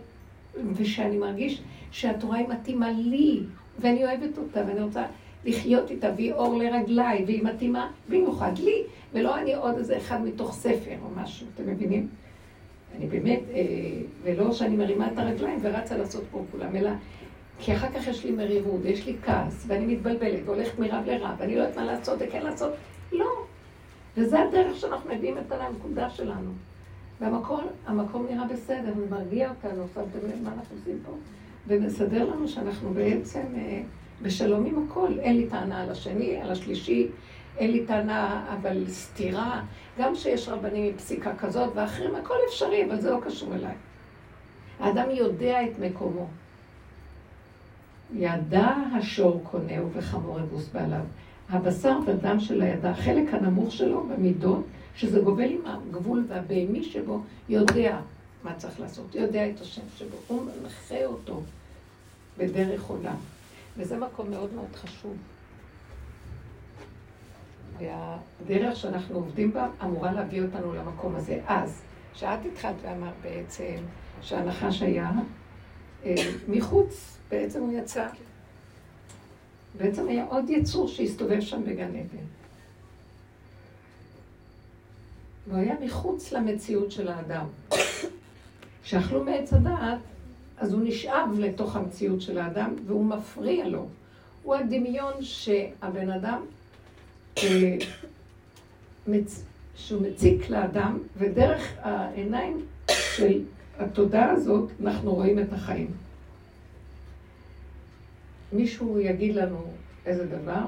ושאני 0.75 1.17
מרגיש 1.17 1.61
שהתורה 1.91 2.37
היא 2.37 2.47
מתאימה 2.47 2.91
לי, 2.91 3.39
ואני 3.79 4.05
אוהבת 4.05 4.37
אותה, 4.37 4.63
ואני 4.67 4.81
רוצה 4.81 5.03
לחיות 5.45 5.91
איתה, 5.91 6.09
והיא 6.15 6.33
אור 6.33 6.57
לרגליי, 6.57 7.23
והיא 7.25 7.43
מתאימה 7.43 7.91
במיוחד 8.09 8.57
לי, 8.57 8.83
ולא 9.13 9.37
אני 9.37 9.55
עוד 9.55 9.77
איזה 9.77 9.97
אחד 9.97 10.21
מתוך 10.21 10.53
ספר 10.53 10.95
או 11.03 11.07
משהו, 11.15 11.47
אתם 11.55 11.69
מבינים? 11.69 12.07
אני 12.97 13.07
באמת, 13.07 13.39
אה, 13.53 13.61
ולא 14.23 14.53
שאני 14.53 14.75
מרימה 14.75 15.07
את 15.07 15.17
הרגליים 15.17 15.59
ורצה 15.61 15.97
לעשות 15.97 16.23
פה 16.31 16.43
כולם, 16.51 16.75
אלא 16.75 16.89
כי 17.59 17.73
אחר 17.73 17.87
כך 17.89 18.07
יש 18.07 18.25
לי 18.25 18.31
מרירות, 18.31 18.79
ויש 18.83 19.05
לי 19.05 19.15
כעס, 19.23 19.63
ואני 19.67 19.95
מתבלבלת, 19.95 20.39
והולכת 20.45 20.79
מרב 20.79 21.03
לרב, 21.05 21.35
ואני 21.37 21.55
לא 21.55 21.61
יודעת 21.61 21.77
מה 21.77 21.85
לעשות 21.85 22.17
וכן 22.19 22.41
לעשות. 22.41 22.73
לא. 23.11 23.29
וזה 24.17 24.41
הדרך 24.41 24.77
שאנחנו 24.77 25.15
מביאים 25.15 25.37
את 25.37 25.51
הנקודה 25.51 26.09
שלנו. 26.09 26.51
והמקום 27.21 27.61
המקום 27.85 28.25
נראה 28.29 28.47
בסדר, 28.47 28.93
ומרגיע 28.97 29.49
אותנו, 29.49 29.85
שמתם 29.93 30.27
לב 30.27 30.43
מה 30.43 30.53
אנחנו 30.53 30.75
עושים 30.79 30.99
פה. 31.05 31.11
ומסדר 31.67 32.29
לנו 32.29 32.47
שאנחנו 32.47 32.93
בעצם 32.93 33.43
אה, 33.55 33.81
בשלום 34.23 34.65
עם 34.65 34.85
הכל. 34.87 35.19
אין 35.19 35.37
לי 35.37 35.47
טענה 35.47 35.81
על 35.83 35.89
השני, 35.89 36.41
על 36.41 36.51
השלישי, 36.51 37.07
אין 37.57 37.71
לי 37.71 37.85
טענה, 37.85 38.45
אבל 38.53 38.83
סתירה. 38.87 39.61
גם 39.99 40.15
שיש 40.15 40.49
רבנים 40.49 40.85
עם 40.85 40.97
פסיקה 40.97 41.35
כזאת 41.35 41.69
ואחרים, 41.75 42.15
הכל 42.15 42.35
אפשרי, 42.49 42.85
אבל 42.85 43.01
זה 43.01 43.11
לא 43.11 43.19
קשור 43.23 43.55
אליי. 43.55 43.75
האדם 44.79 45.09
יודע 45.11 45.63
את 45.63 45.79
מקומו. 45.79 46.27
ידע 48.15 48.67
השור 48.97 49.41
קונהו 49.51 49.89
וחמור 49.93 50.39
אבוס 50.39 50.69
בעליו. 50.73 51.03
הבשר 51.49 51.97
ודם 52.05 52.39
של 52.39 52.61
הידע, 52.61 52.89
החלק 52.89 53.33
הנמוך 53.33 53.71
שלו 53.71 54.03
במידות, 54.07 54.63
שזה 54.95 55.19
גובל 55.19 55.49
עם 55.51 55.61
הגבול 55.65 56.25
והבהמי 56.27 56.83
שבו, 56.83 57.21
יודע 57.49 57.99
מה 58.43 58.53
צריך 58.53 58.79
לעשות, 58.79 59.15
יודע 59.15 59.49
את 59.49 59.61
השם 59.61 59.81
שבו, 59.97 60.17
הוא 60.27 60.43
מנחה 60.43 61.05
אותו 61.05 61.41
בדרך 62.37 62.83
עולם. 62.83 63.15
וזה 63.77 63.97
מקום 63.97 64.31
מאוד 64.31 64.53
מאוד 64.53 64.75
חשוב. 64.75 65.17
והדרך 67.79 68.75
שאנחנו 68.75 69.15
עובדים 69.15 69.53
בה 69.53 69.67
אמורה 69.83 70.11
להביא 70.11 70.41
אותנו 70.41 70.73
למקום 70.73 71.15
הזה. 71.15 71.41
אז, 71.47 71.81
כשאת 72.13 72.39
התחלת 72.45 72.75
ואמרת 72.81 73.13
בעצם 73.21 73.75
שהנחש 74.21 74.81
היה 74.81 75.11
אה, 76.05 76.15
מחוץ, 76.47 77.17
בעצם 77.29 77.61
הוא 77.61 77.73
יצא. 77.73 78.07
בעצם 79.77 80.07
היה 80.07 80.25
עוד 80.25 80.49
יצור 80.49 80.87
שהסתובב 80.87 81.41
שם 81.41 81.63
בגן 81.63 81.95
עדן. 81.95 82.25
והוא 85.47 85.59
היה 85.59 85.75
מחוץ 85.81 86.31
למציאות 86.31 86.91
של 86.91 87.07
האדם. 87.07 87.45
כשאכלו 88.83 89.23
מעץ 89.23 89.53
הדעת, 89.53 89.99
אז 90.57 90.73
הוא 90.73 90.81
נשאב 90.83 91.39
לתוך 91.39 91.75
המציאות 91.75 92.21
של 92.21 92.37
האדם 92.37 92.75
והוא 92.85 93.05
מפריע 93.05 93.67
לו. 93.67 93.87
הוא 94.43 94.55
הדמיון 94.55 95.13
שהבן 95.21 96.09
אדם, 96.09 96.41
אה, 97.37 97.77
שהוא 99.75 100.01
מציק 100.01 100.49
לאדם, 100.49 100.99
ודרך 101.17 101.73
העיניים 101.81 102.65
של 102.91 103.41
התודעה 103.79 104.31
הזאת 104.31 104.71
אנחנו 104.81 105.13
רואים 105.15 105.39
את 105.39 105.53
החיים. 105.53 105.91
מישהו 108.53 108.99
יגיד 108.99 109.35
לנו 109.35 109.65
איזה 110.05 110.25
דבר, 110.25 110.63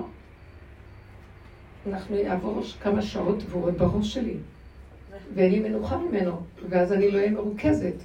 אנחנו 1.87 2.15
יעבור 2.15 2.61
כמה 2.81 3.01
שעות 3.01 3.43
והוא 3.49 3.71
בראש 3.71 4.13
שלי, 4.13 4.37
ואין 5.35 5.51
לי 5.51 5.59
מנוחה 5.59 5.97
ממנו, 5.97 6.41
ואז 6.69 6.93
אני 6.93 7.11
לא 7.11 7.17
אהיה 7.17 7.31
מרוכזת. 7.31 7.95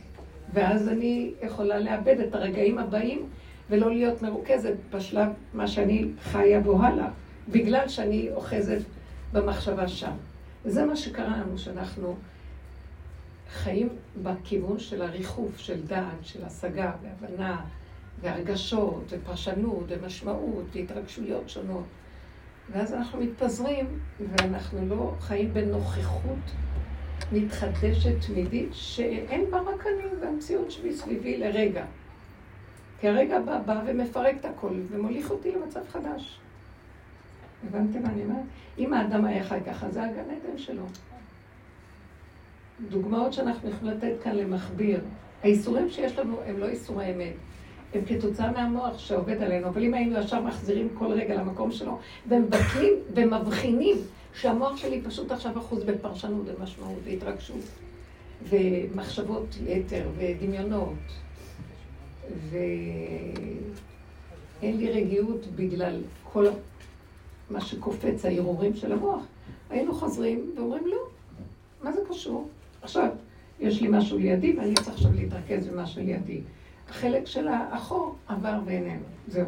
ואז 0.53 0.89
אני 0.89 1.33
יכולה 1.43 1.79
לאבד 1.79 2.21
את 2.21 2.35
הרגעים 2.35 2.79
הבאים 2.79 3.27
ולא 3.71 3.91
להיות 3.91 4.23
מרוכזת 4.23 4.75
בשלב 4.91 5.29
מה 5.55 5.67
שאני 5.67 6.09
חיה 6.23 6.61
בו 6.61 6.83
הלאה, 6.83 7.09
בגלל 7.49 7.89
שאני 7.89 8.29
אוחזת 8.35 8.81
במחשבה 9.33 9.89
שם. 9.89 10.13
וזה 10.65 10.85
מה 10.85 10.97
שקרה 10.97 11.37
לנו, 11.37 11.59
שאנחנו 11.59 12.17
חיים 13.53 13.89
בכיוון 14.23 14.79
של 14.79 15.03
הריחוף, 15.03 15.59
של 15.59 15.87
דעת, 15.87 16.19
של 16.23 16.45
השגה 16.45 16.93
והבנה 17.03 17.61
והרגשות 18.21 19.05
ופרשנות 19.09 19.85
ומשמעות 19.89 20.65
והתרגשויות 20.73 21.49
שונות. 21.49 21.85
ואז 22.73 22.95
אנחנו 22.95 23.21
מתפזרים 23.21 23.87
ואנחנו 24.21 24.89
לא 24.89 25.15
חיים 25.21 25.55
בנוכחות 25.55 26.39
מתחדשת 27.33 28.15
תמידית, 28.27 28.69
שאין 28.73 29.51
בה 29.51 29.61
רק 29.61 29.87
אני 29.87 30.21
והמציאות 30.21 30.71
שבי 30.71 30.93
סביבי 30.93 31.39
לרגע. 31.39 31.85
כי 33.01 33.09
הרגע 33.09 33.41
בא, 33.41 33.59
בא 33.59 33.83
ומפרק 33.87 34.37
את 34.41 34.45
הכל 34.45 34.73
ומוליך 34.91 35.31
אותי 35.31 35.53
למצב 35.53 35.81
חדש. 35.89 36.41
הבנתם 37.69 38.03
מה 38.03 38.09
אני 38.09 38.23
אומרת? 38.23 38.45
אם 38.79 38.93
האדם 38.95 39.25
היה 39.25 39.45
חי 39.45 39.59
ככה, 39.67 39.91
זה 39.91 40.03
הגן 40.03 40.21
עדן 40.21 40.59
שלו. 40.59 40.83
דוגמאות 42.89 43.33
שאנחנו 43.33 43.71
יכולים 43.71 43.97
לתת 43.97 44.23
כאן 44.23 44.37
למכביר. 44.37 45.01
האיסורים 45.43 45.91
שיש 45.91 46.19
לנו 46.19 46.37
הם 46.47 46.59
לא 46.59 46.69
איסורי 46.69 47.15
אמת. 47.15 47.35
הם 47.95 48.01
כתוצאה 48.07 48.53
מהמוח 48.53 48.99
שעובד 48.99 49.43
עלינו, 49.43 49.69
אבל 49.69 49.83
אם 49.83 49.95
היינו 49.95 50.19
ישר 50.19 50.43
מחזירים 50.43 50.89
כל 50.95 51.13
רגע 51.13 51.35
למקום 51.35 51.71
שלו, 51.71 51.99
ומבטלים 52.29 52.95
ומבחינים 53.15 53.97
שהמוח 54.35 54.77
שלי 54.77 55.03
פשוט 55.03 55.31
עכשיו 55.33 55.59
אחוז 55.59 55.85
בפרשנות 55.85 56.47
ומשמעות 56.47 56.99
והתרגשות 57.05 57.65
ומחשבות 58.49 59.57
יתר 59.67 60.09
ודמיונות 60.17 60.95
ואין 62.51 62.67
לי 64.77 64.91
רגיעות 64.91 65.47
בגלל 65.47 66.01
כל 66.33 66.47
מה 67.51 67.61
שקופץ, 67.61 68.25
הערעורים 68.25 68.77
של 68.77 68.93
המוח. 68.93 69.23
היינו 69.71 69.95
חוזרים 69.95 70.51
ואומרים 70.57 70.87
לא, 70.87 70.99
מה 71.83 71.93
זה 71.93 72.01
קשור? 72.09 72.49
עכשיו, 72.83 73.09
יש 73.61 73.83
לי 73.83 73.89
משהו 73.91 74.19
לידי 74.19 74.57
ואני 74.57 74.75
צריך 74.75 74.89
עכשיו 74.89 75.13
להתרכז 75.13 75.67
במה 75.67 75.87
שלידי. 75.87 76.41
החלק 76.89 77.27
של 77.27 77.49
האחור 77.49 78.17
עבר 78.29 78.59
ואיננו, 78.65 79.05
זהו. 79.29 79.47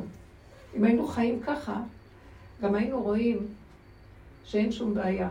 אם 0.76 0.84
היינו 0.84 1.06
חיים 1.06 1.40
ככה, 1.40 1.80
גם 2.62 2.74
היינו 2.74 3.02
רואים 3.02 3.46
שאין 4.44 4.72
שום 4.72 4.94
בעיה. 4.94 5.28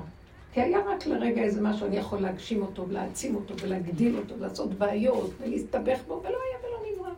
כי 0.53 0.61
היה 0.61 0.79
רק 0.79 1.05
לרגע 1.05 1.41
איזה 1.41 1.61
משהו, 1.61 1.87
אני 1.87 1.97
יכול 1.97 2.19
להגשים 2.19 2.61
אותו, 2.61 2.87
ולהעצים 2.87 3.35
אותו, 3.35 3.53
ולהגדיל 3.61 4.17
אותו, 4.17 4.35
ולעשות 4.39 4.73
בעיות, 4.73 5.31
ולהסתבך 5.41 5.99
בו, 6.07 6.21
ולא 6.23 6.37
היה 6.49 6.59
ולא 6.67 6.77
נברא. 6.91 7.13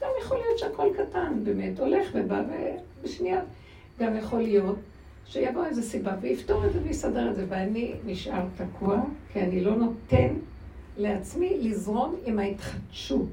גם 0.00 0.08
יכול 0.22 0.36
להיות 0.36 0.58
שהכל 0.58 0.88
קטן, 0.96 1.40
באמת, 1.44 1.80
הולך 1.80 2.08
ובא, 2.14 2.42
ובשנייה 3.00 3.40
גם 3.98 4.16
יכול 4.16 4.42
להיות 4.42 4.76
שיבוא 5.26 5.64
איזה 5.64 5.82
סיבה 5.82 6.14
ויפתור 6.20 6.66
את 6.66 6.72
זה 6.72 6.78
ויסדר 6.82 7.30
את 7.30 7.36
זה, 7.36 7.44
ואני 7.48 7.94
נשאר 8.06 8.44
תקוע, 8.56 9.00
כי 9.32 9.40
אני 9.40 9.60
לא 9.60 9.76
נותן 9.76 10.34
לעצמי 10.96 11.58
לזרום 11.60 12.16
עם 12.24 12.38
ההתחדשות. 12.38 13.28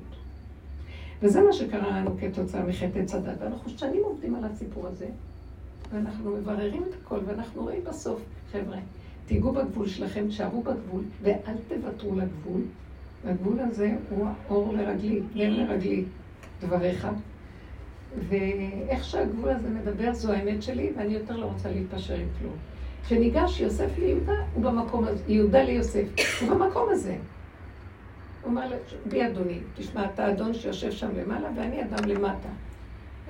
וזה 1.22 1.42
מה 1.42 1.54
שקרה 1.54 1.90
לנו 1.90 2.12
כתוצאה 2.20 2.64
מחטא 2.64 3.00
הדת. 3.14 3.38
ואנחנו 3.40 3.70
שנים 3.70 4.04
עובדים 4.04 4.36
על 4.36 4.44
הסיפור 4.44 4.88
הזה, 4.88 5.08
ואנחנו 5.94 6.32
מבררים 6.32 6.84
את 6.90 6.94
הכל, 7.02 7.20
ואנחנו 7.26 7.62
רואים 7.62 7.84
בסוף, 7.84 8.22
חבר'ה, 8.52 8.78
תיגעו 9.26 9.52
בגבול 9.52 9.88
שלכם, 9.88 10.28
תשארו 10.28 10.64
בגבול, 10.64 11.04
ואל 11.22 11.56
תוותרו 11.68 12.16
לגבול. 12.16 12.62
והגבול 13.26 13.60
הזה 13.60 13.92
הוא 14.10 14.28
האור 14.28 14.74
לרגלי, 14.74 15.22
נר 15.36 15.50
לרגלי, 15.58 16.04
דבריך. 16.62 17.08
ואיך 18.30 19.04
שהגבול 19.04 19.50
הזה 19.50 19.70
מדבר, 19.70 20.14
זו 20.14 20.32
האמת 20.32 20.64
שלי, 20.64 20.92
ואני 20.98 21.14
יותר 21.14 21.38
לא 21.38 21.46
רוצה 21.46 21.72
להתפשר 21.72 22.14
עם 22.14 22.28
כלום. 22.40 22.54
כשניגש 23.06 23.60
יוסף 23.60 23.98
ליהודה, 23.98 24.34
הוא 24.54 24.64
במקום 24.64 25.04
הזה, 25.04 25.24
יהודה 25.28 25.64
ליוסף, 25.64 26.08
הוא 26.42 26.50
במקום 26.50 26.90
הזה. 26.92 27.16
הוא 28.42 28.50
אומר 28.50 28.68
בי 29.06 29.28
אדוני, 29.28 29.60
תשמע, 29.76 30.06
אתה 30.06 30.32
אדון 30.32 30.54
שיושב 30.54 30.92
שם 30.92 31.10
למעלה 31.16 31.50
ואני 31.56 31.84
אדם 31.84 32.10
למטה. 32.10 32.50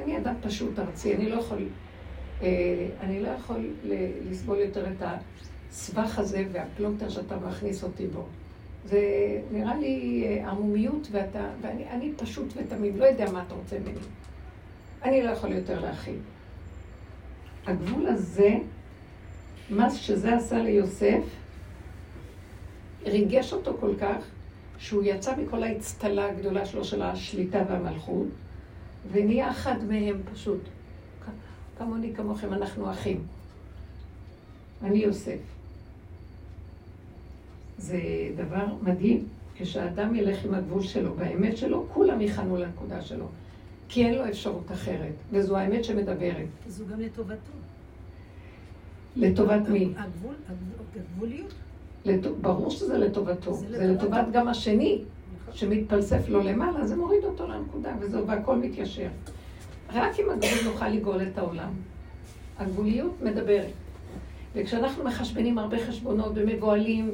אני 0.03 0.17
אדם 0.17 0.33
פשוט 0.41 0.79
ארצי, 0.79 1.15
אני 1.15 1.29
לא 1.29 1.35
יכול, 1.35 1.57
אני 3.01 3.19
לא 3.19 3.27
יכול 3.27 3.69
לסבול 4.29 4.57
יותר 4.57 4.85
את 4.87 5.03
הסבך 5.71 6.19
הזה 6.19 6.45
והפלונטר 6.51 7.09
שאתה 7.09 7.35
מכניס 7.37 7.83
אותי 7.83 8.07
בו. 8.07 8.25
זה 8.85 9.01
נראה 9.51 9.75
לי 9.75 10.23
אה, 10.25 10.47
ערמומיות, 10.47 11.07
ואתה, 11.11 11.49
ואני 11.61 12.11
פשוט 12.17 12.53
ותמים, 12.57 12.97
לא 12.97 13.05
יודע 13.05 13.31
מה 13.31 13.43
אתה 13.47 13.55
רוצה 13.55 13.79
ממני. 13.79 13.93
אני 15.03 15.23
לא 15.23 15.29
יכול 15.29 15.51
יותר 15.51 15.79
להכיל. 15.79 16.17
הגבול 17.67 18.07
הזה, 18.07 18.57
מה 19.69 19.89
שזה 19.89 20.35
עשה 20.35 20.57
ליוסף, 20.59 21.23
ריגש 23.05 23.53
אותו 23.53 23.77
כל 23.79 23.95
כך, 23.99 24.25
שהוא 24.77 25.03
יצא 25.03 25.35
מכל 25.37 25.63
האצטלה 25.63 26.29
הגדולה 26.29 26.65
שלו 26.65 26.83
של 26.83 27.01
השליטה 27.01 27.63
והמלכות, 27.69 28.27
ונהיה 29.11 29.51
אחד 29.51 29.83
מהם 29.87 30.21
פשוט. 30.33 30.61
כמוני 31.81 32.13
כמוכם, 32.13 32.53
אנחנו 32.53 32.91
אחים. 32.91 33.23
אני 34.83 34.97
יוסף. 34.97 35.39
זה 37.77 37.99
דבר 38.35 38.65
מדהים. 38.81 39.25
כשאדם 39.55 40.15
ילך 40.15 40.45
עם 40.45 40.53
הגבול 40.53 40.81
שלו, 40.81 41.13
באמת 41.13 41.57
שלו, 41.57 41.85
כולם 41.93 42.21
יכנו 42.21 42.57
לנקודה 42.57 43.01
שלו. 43.01 43.25
כי 43.89 44.05
אין 44.05 44.15
לו 44.15 44.27
אפשרות 44.27 44.71
אחרת, 44.71 45.13
וזו 45.31 45.57
האמת 45.57 45.83
שמדברת. 45.83 46.47
זו 46.67 46.85
גם 46.91 46.99
לטובתו. 46.99 47.51
לטובת 49.15 49.69
מי? 49.69 49.93
הגבול, 49.97 50.35
הגבוליות. 50.95 51.53
לת... 52.05 52.25
ברור 52.41 52.69
שזה 52.69 52.97
לטובתו. 52.97 53.53
זה, 53.53 53.77
זה 53.77 53.87
לטובת 53.87 54.25
גם 54.33 54.47
השני, 54.47 55.01
נכון. 55.41 55.55
שמתפלסף 55.55 56.29
לו 56.29 56.41
למעלה, 56.41 56.87
זה 56.87 56.95
מוריד 56.95 57.23
אותו 57.23 57.47
לנקודה, 57.47 57.93
וזהו, 57.99 58.27
והכל 58.27 58.57
מתיישר. 58.57 59.09
רק 59.93 60.19
עם 60.19 60.29
הגבול 60.29 60.71
נוכל 60.71 60.87
לגאול 60.87 61.21
את 61.21 61.37
העולם. 61.37 61.69
הגבוליות 62.57 63.21
מדברת. 63.21 63.71
וכשאנחנו 64.55 65.03
מחשבנים 65.03 65.57
הרבה 65.57 65.85
חשבונות 65.87 66.31
ומבוהלים 66.35 67.11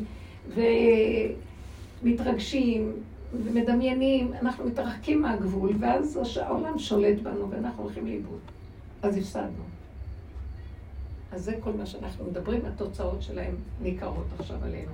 ומתרגשים 2.04 2.94
ומדמיינים, 3.34 4.34
אנחנו 4.42 4.66
מתרחקים 4.66 5.22
מהגבול, 5.22 5.72
ואז 5.80 6.20
העולם 6.42 6.80
שולט 6.80 7.20
בנו 7.20 7.50
ואנחנו 7.50 7.84
הולכים 7.84 8.08
לאיבוד. 8.08 8.40
אז 9.02 9.18
הפסדנו. 9.18 9.64
אז 11.32 11.44
זה 11.44 11.54
כל 11.60 11.72
מה 11.74 11.86
שאנחנו 11.86 12.26
מדברים, 12.26 12.66
התוצאות 12.66 13.22
שלהם 13.22 13.56
ניכרות 13.82 14.26
עכשיו 14.40 14.58
עלינו. 14.64 14.92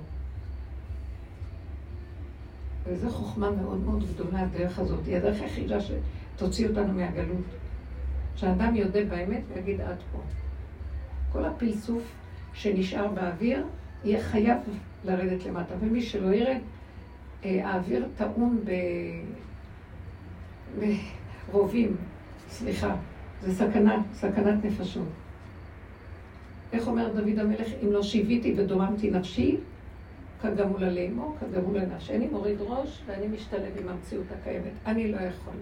וזו 2.86 3.10
חוכמה 3.10 3.50
מאוד 3.50 3.80
מאוד 3.80 4.04
גדולה, 4.14 4.40
הדרך 4.40 4.78
הזאת. 4.78 5.06
היא 5.06 5.16
הדרך 5.16 5.40
היחידה 5.40 5.78
שתוציא 5.80 6.68
אותנו 6.68 6.92
מהגלות. 6.92 7.44
שאדם 8.36 8.76
יודה 8.76 9.04
באמת 9.04 9.42
ויגיד 9.54 9.80
עד 9.80 9.96
פה. 10.12 10.18
כל 11.32 11.44
הפלסוף 11.44 12.02
שנשאר 12.52 13.08
באוויר, 13.08 13.66
יהיה 14.04 14.22
חייב 14.22 14.58
לרדת 15.04 15.44
למטה. 15.46 15.74
ומי 15.80 16.02
שלא 16.02 16.34
ירד, 16.34 16.58
אה, 17.44 17.68
האוויר 17.68 18.08
טעון 18.16 18.64
ברובים, 21.50 21.96
סליחה, 22.48 22.96
זה 23.42 23.54
סכנה, 23.54 24.02
סכנת 24.12 24.64
נפשות. 24.64 25.08
איך 26.72 26.86
אומר 26.86 27.08
דוד 27.08 27.38
המלך, 27.38 27.68
אם 27.82 27.92
לא 27.92 28.02
שיוויתי 28.02 28.54
ודוממתי 28.56 29.10
נפשי, 29.10 29.56
כגמול 30.42 30.84
עלימו, 30.84 31.34
כגמול 31.40 31.78
לנפשי. 31.78 32.16
אני 32.16 32.26
מוריד 32.26 32.60
ראש 32.60 33.02
ואני 33.06 33.28
משתלב 33.28 33.72
עם 33.80 33.88
המציאות 33.88 34.26
הקיימת. 34.40 34.72
אני 34.86 35.12
לא 35.12 35.16
יכול 35.16 35.54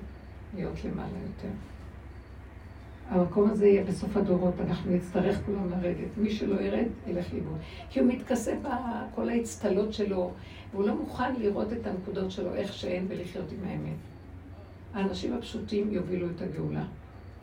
להיות 0.54 0.84
למעלה 0.84 1.18
יותר. 1.26 1.54
המקום 3.08 3.50
הזה 3.50 3.66
יהיה 3.66 3.84
בסוף 3.84 4.16
הדורות, 4.16 4.54
אנחנו 4.60 4.92
נצטרך 4.92 5.40
כולם 5.46 5.70
לרדת. 5.70 6.16
מי 6.16 6.30
שלא 6.30 6.60
ירד, 6.60 6.86
ילך 7.06 7.32
לאיבוד. 7.32 7.58
כי 7.90 8.00
הוא 8.00 8.08
מתכסה 8.08 8.54
בכל 8.62 9.28
האצטלות 9.28 9.92
שלו, 9.92 10.30
והוא 10.72 10.86
לא 10.86 10.94
מוכן 10.94 11.34
לראות 11.38 11.72
את 11.72 11.86
הנקודות 11.86 12.30
שלו 12.30 12.54
איך 12.54 12.72
שאין 12.72 13.06
ולחיות 13.08 13.52
עם 13.52 13.68
האמת. 13.68 13.96
האנשים 14.94 15.32
הפשוטים 15.32 15.88
יובילו 15.90 16.26
את 16.36 16.42
הגאולה. 16.42 16.84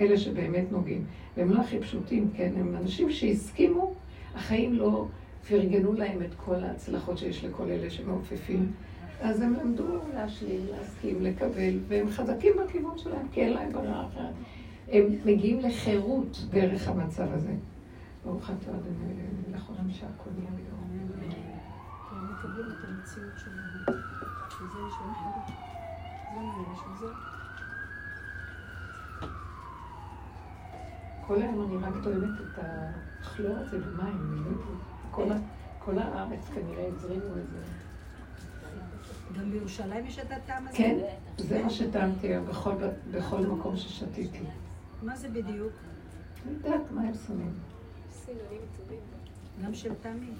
אלה 0.01 0.17
שבאמת 0.17 0.71
נוגעים. 0.71 1.05
והם 1.37 1.51
לא 1.51 1.61
הכי 1.61 1.79
פשוטים, 1.79 2.29
כן? 2.37 2.51
הם 2.57 2.75
אנשים 2.75 3.11
שהסכימו, 3.11 3.93
החיים 4.35 4.73
לא 4.73 5.05
פרגנו 5.49 5.93
להם 5.93 6.21
את 6.21 6.33
כל 6.45 6.55
ההצלחות 6.55 7.17
שיש 7.17 7.45
לכל 7.45 7.63
אלה 7.63 7.89
שמעופפים. 7.89 8.71
אז 9.21 9.41
הם 9.41 9.53
למדו 9.53 9.83
להשלים, 10.13 10.61
להסכים, 10.71 11.21
לקבל, 11.21 11.79
והם 11.87 12.09
חזקים 12.09 12.53
בכיוון 12.63 12.97
שלהם, 12.97 13.27
כי 13.31 13.41
אין 13.41 13.53
להם 13.53 13.71
ברירה 13.73 14.05
אחרת. 14.05 14.33
הם 14.91 15.05
מגיעים 15.25 15.59
לחירות 15.59 16.37
דרך 16.49 16.87
המצב 16.87 17.27
הזה. 17.33 17.53
ברוך 18.25 18.49
אתה 18.49 18.71
אדוני 18.71 19.13
לכל 19.53 19.73
אנשי 19.79 20.05
הכל 20.05 20.29
יהיה 20.37 20.49
מיום. 20.51 20.89
הם 22.11 22.31
מקבלים 22.33 22.65
את 22.65 22.85
המציאות 22.87 23.33
שלהם. 23.37 23.99
וזה 24.61 24.79
יש 24.87 24.93
להם 25.01 25.13
חירות. 25.13 25.47
זה 26.33 26.39
מה 26.39 26.73
יש 26.73 26.79
לזה. 26.91 27.13
כל 31.27 31.41
היום 31.41 31.65
אני 31.65 31.77
רק 31.77 32.03
טועמת 32.03 32.41
את 32.41 32.59
הכלור 33.21 33.57
הזה 33.57 33.79
במים, 33.79 34.57
כל 35.79 35.99
הארץ 35.99 36.49
כנראה 36.53 36.87
הזרימו 36.87 37.37
את 37.37 37.49
זה. 37.51 37.59
גם 39.39 39.51
בירושלים 39.51 40.05
יש 40.05 40.19
את 40.19 40.31
הטעם 40.31 40.67
הזה? 40.67 40.77
כן, 40.77 40.97
זה 41.37 41.63
מה 41.63 41.69
שטעמתי 41.69 42.27
בכל 43.11 43.41
מקום 43.41 43.77
ששתיתי. 43.77 44.39
מה 45.03 45.15
זה 45.15 45.29
בדיוק? 45.29 45.73
אני 46.45 46.53
יודעת 46.53 46.91
מה 46.91 47.01
הם 47.01 47.13
שמים. 47.27 47.53
טובים. 48.77 48.99
גם 49.63 49.73
של 49.73 49.93
טעמים. 50.01 50.33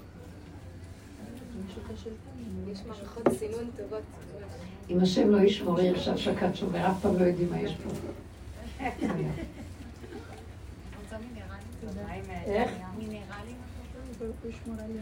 יש 2.67 2.85
מערכות 2.85 3.33
סינון 3.33 3.71
טובות. 3.77 4.03
אם 4.89 4.99
השם 4.99 5.29
לא 5.29 5.41
ישמור, 5.41 5.79
יהיה 5.79 5.91
עכשיו 5.91 6.17
שקד 6.17 6.55
שומר, 6.55 6.91
אף 6.91 7.01
פעם 7.01 7.19
לא 7.19 7.23
יודעים 7.23 7.49
מה 7.49 7.59
יש 7.59 7.75
פה. 7.75 7.89
איך? 8.79 8.93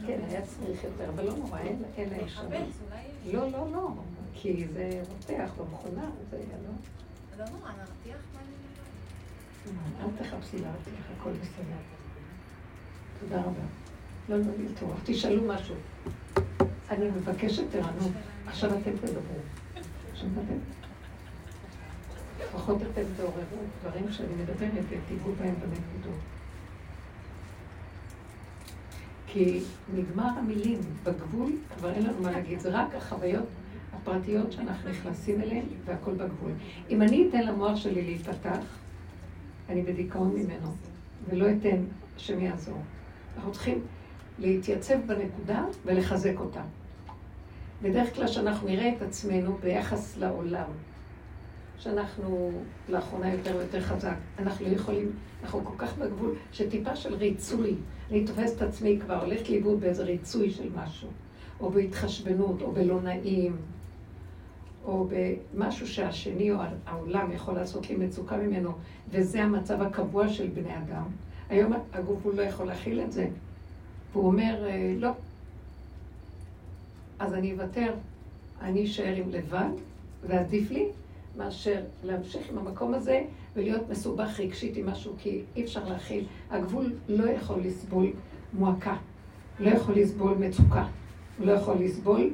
כן, 0.08 0.20
היה 0.28 0.42
צריך 0.42 0.84
יותר, 0.84 1.10
אבל 1.10 1.26
לא 1.26 1.38
נורא, 1.38 1.60
אין 1.98 2.10
להם 2.10 2.28
שם. 2.28 2.48
לא, 3.26 3.52
לא, 3.52 3.72
לא, 3.72 3.90
כי 4.34 4.68
זה 4.74 5.04
רותח 5.10 5.52
במכונה, 5.60 6.10
זה 6.32 6.38
לא. 6.38 6.72
לא 7.38 7.46
נורא, 7.50 7.72
נרתיח 7.72 8.18
אל 10.02 10.08
תחפשי 10.18 10.58
להרתיח, 10.58 11.06
הכל 11.20 11.30
בסדר. 11.30 11.78
תודה 13.20 13.42
רבה. 13.42 13.64
לא, 14.30 14.38
לא, 14.38 14.44
טוב, 14.80 14.94
תשאלו 15.06 15.54
משהו. 15.54 15.76
אני 16.90 17.06
מבקשת 17.10 17.64
תרענו. 17.72 18.12
עכשיו 18.48 18.70
אתם 18.70 18.92
תדברו. 18.92 19.40
שמעתם? 20.14 20.58
לפחות 22.42 22.82
אתם 22.82 23.02
תעוררו 23.18 23.64
דברים 23.82 24.12
שאני 24.12 24.34
מדברת 24.42 24.72
ותיגעו 24.90 25.32
בהם 25.40 25.56
בנקודות. 25.56 26.20
כי 29.28 29.60
נגמר 29.94 30.30
המילים, 30.40 30.80
בגבול 31.04 31.52
כבר 31.78 31.92
אין 31.94 32.04
לנו 32.04 32.22
מה 32.22 32.32
להגיד, 32.32 32.60
זה 32.60 32.70
רק 32.70 32.96
החוויות 32.96 33.46
הפרטיות 33.94 34.52
שאנחנו 34.52 34.90
נכנסים 34.90 35.42
אליהן 35.42 35.66
והכל 35.86 36.12
בגבול. 36.12 36.52
אם 36.90 37.02
אני 37.02 37.28
אתן 37.30 37.48
למוח 37.48 37.76
שלי 37.76 38.02
להיפתח, 38.02 38.60
אני 39.70 39.82
בדיכאון 39.82 40.36
ממנו, 40.36 40.72
ולא 41.30 41.46
אתן 41.52 41.84
השם 42.16 42.40
יעזור. 42.40 42.82
אנחנו 43.36 43.52
צריכים 43.52 43.82
להתייצב 44.40 44.96
בנקודה 45.06 45.66
ולחזק 45.86 46.40
אותה. 46.40 46.62
בדרך 47.82 48.16
כלל 48.16 48.28
שאנחנו 48.28 48.68
נראה 48.68 48.96
את 48.96 49.02
עצמנו 49.02 49.58
ביחס 49.62 50.18
לעולם, 50.18 50.70
שאנחנו 51.78 52.52
לאחרונה 52.90 53.34
יותר 53.34 53.56
ויותר 53.58 53.82
חזק, 53.82 54.16
אנחנו 54.40 54.66
לא 54.66 54.72
יכולים, 54.72 55.12
אנחנו 55.44 55.66
כל 55.66 55.74
כך 55.78 55.98
בגבול, 55.98 56.36
שטיפה 56.52 56.96
של 56.96 57.16
ריצוי, 57.16 57.76
אני 58.12 58.26
תופסת 58.26 58.58
את 58.58 58.62
עצמי 58.62 59.00
כבר, 59.02 59.24
הולכת 59.24 59.50
לאיבוד 59.50 59.80
באיזה 59.80 60.04
ריצוי 60.04 60.52
של 60.52 60.70
משהו. 60.76 61.10
או 61.60 61.70
בהתחשבנות, 61.70 62.62
או 62.62 62.72
בלא 62.72 63.02
נעים, 63.02 63.58
או 64.88 65.08
במשהו 65.54 65.88
שהשני 65.88 66.52
או 66.52 66.58
העולם 66.86 67.32
יכול 67.32 67.54
לעשות 67.54 67.90
לי 67.90 67.96
מצוקה 67.96 68.38
ממנו, 68.38 68.72
וזה 69.10 69.44
המצב 69.44 69.82
הקבוע 69.82 70.30
של 70.30 70.48
בני 70.48 70.78
אדם. 70.78 71.04
היום 71.50 71.74
הגוף 71.94 72.20
הוא 72.24 72.34
לא 72.34 72.42
יכול 72.42 72.66
להכיל 72.66 73.02
את 73.02 73.12
זה. 73.12 73.28
והוא 74.12 74.28
אומר, 74.28 74.66
אה, 74.68 74.94
לא. 74.98 75.10
אז 77.20 77.34
אני 77.34 77.54
אוותר, 77.54 77.94
אני 78.62 78.86
אשאר 78.86 79.16
עם 79.16 79.30
לבד, 79.30 79.70
ועדיף 80.28 80.72
לי 80.72 80.86
מאשר 81.38 81.82
להמשיך 82.04 82.50
עם 82.50 82.58
המקום 82.58 82.94
הזה 82.94 83.24
ולהיות 83.56 83.90
מסובך 83.90 84.40
רגשית 84.40 84.78
עם 84.78 84.90
משהו, 84.90 85.14
כי 85.18 85.42
אי 85.56 85.64
אפשר 85.64 85.90
להכיל. 85.90 86.26
הגבול 86.52 86.94
לא 87.10 87.30
יכול 87.30 87.60
לסבול 87.60 88.12
מועקה, 88.54 88.96
לא 89.60 89.70
יכול 89.70 89.96
לסבול 89.96 90.38
מצוקה, 90.38 90.88
לא 91.40 91.52
יכול 91.52 91.76
לסבול 91.80 92.30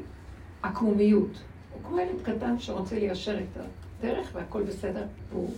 עקמומיות. 0.64 1.44
הוא 1.74 1.82
כמו 1.84 2.00
ילד 2.00 2.22
קטן 2.24 2.60
שרוצה 2.60 3.00
ליישר 3.00 3.40
את 3.40 3.62
הדרך 4.00 4.30
והכל 4.34 4.64
בסדר, 4.64 5.06
הוא... 5.32 5.50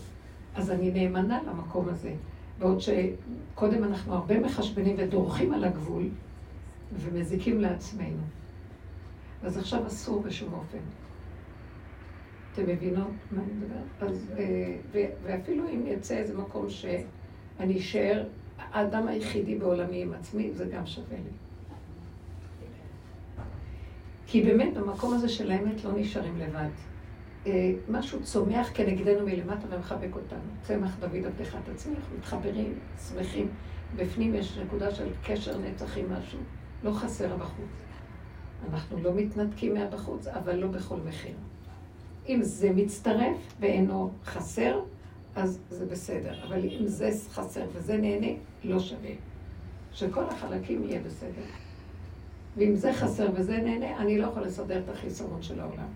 אז 0.56 0.72
אני 0.72 0.92
נאמנה 0.92 1.40
למקום 1.48 1.90
הזה. 1.90 2.14
בעוד 2.60 2.78
שקודם 2.80 3.84
אנחנו 3.84 4.14
הרבה 4.14 4.40
מחשבנים 4.40 4.96
ודורכים 5.00 5.54
על 5.54 5.64
הגבול 5.64 6.10
ומזיקים 6.94 7.62
לעצמנו. 7.62 8.22
אז 9.44 9.58
עכשיו 9.58 9.88
אסור 9.88 10.22
בשום 10.22 10.54
אופן. 10.54 10.78
אתם 12.54 12.64
מבינות 12.68 13.12
מה 13.32 13.42
אני 13.44 13.54
מדברת? 13.54 14.12
אז, 14.12 14.32
אה, 14.38 14.76
ואפילו 15.24 15.64
אם 15.70 15.84
יצא 15.88 16.18
איזה 16.18 16.38
מקום 16.38 16.70
שאני 16.70 17.80
אשאר 17.80 18.24
האדם 18.58 19.08
היחידי 19.08 19.56
בעולמי 19.56 20.02
עם 20.02 20.14
עצמי, 20.14 20.52
זה 20.54 20.66
גם 20.66 20.86
שווה 20.86 21.18
לי. 21.18 21.45
כי 24.36 24.44
באמת 24.44 24.74
במקום 24.74 25.14
הזה 25.14 25.30
של 25.30 25.52
האמת 25.52 25.84
לא 25.84 25.92
נשארים 25.96 26.38
לבד. 26.38 26.70
אה, 27.48 27.72
משהו 27.90 28.24
צומח 28.24 28.70
כנגדנו 28.74 29.26
מלמטה 29.26 29.68
ומחבק 29.70 30.16
אותנו. 30.16 30.40
צמח 30.62 30.96
דוד 31.00 31.26
עבדך 31.26 31.56
תצמיח, 31.66 32.04
מתחברים, 32.18 32.74
שמחים. 33.08 33.48
בפנים 33.96 34.36
יש 34.36 34.58
נקודה 34.58 34.96
של 34.96 35.08
קשר 35.24 35.58
נצח 35.58 35.98
עם 35.98 36.14
משהו. 36.14 36.40
לא 36.84 36.92
חסר 36.92 37.38
בחוץ. 37.38 37.84
אנחנו 38.70 38.98
לא 39.04 39.14
מתנתקים 39.14 39.74
מהבחוץ, 39.74 40.28
אבל 40.28 40.56
לא 40.56 40.68
בכל 40.68 40.98
מחיר. 41.06 41.36
אם 42.30 42.40
זה 42.44 42.72
מצטרף 42.76 43.56
ואינו 43.60 44.12
חסר, 44.26 44.80
אז 45.36 45.60
זה 45.70 45.86
בסדר. 45.86 46.44
אבל 46.48 46.66
אם 46.66 46.88
זה 46.88 47.10
חסר 47.30 47.66
וזה 47.74 47.98
נהנה, 47.98 48.32
לא 48.64 48.80
שווה. 48.80 49.12
שכל 49.94 50.24
החלקים 50.24 50.84
יהיה 50.84 51.02
בסדר. 51.02 51.65
ואם 52.58 52.76
זה 52.76 52.94
חסר 52.94 53.30
וזה 53.36 53.58
נהנה, 53.58 53.98
אני 53.98 54.18
לא 54.18 54.28
יכולה 54.28 54.46
לסדר 54.46 54.80
את 54.80 54.90
החיסרון 54.90 55.42
של 55.42 55.60
העולם. 55.60 55.88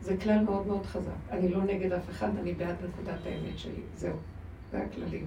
זה 0.00 0.16
כלל 0.16 0.44
מאוד 0.44 0.66
מאוד 0.66 0.86
חזק. 0.86 1.10
אני 1.30 1.48
לא 1.48 1.64
נגד 1.64 1.92
אף 1.92 2.10
אחד, 2.10 2.28
אני 2.40 2.52
בעד 2.52 2.76
נקודת 2.88 3.18
האמת 3.26 3.58
שלי. 3.58 3.82
זהו, 3.96 4.16
זה 4.72 4.78
הכללים. 4.78 5.26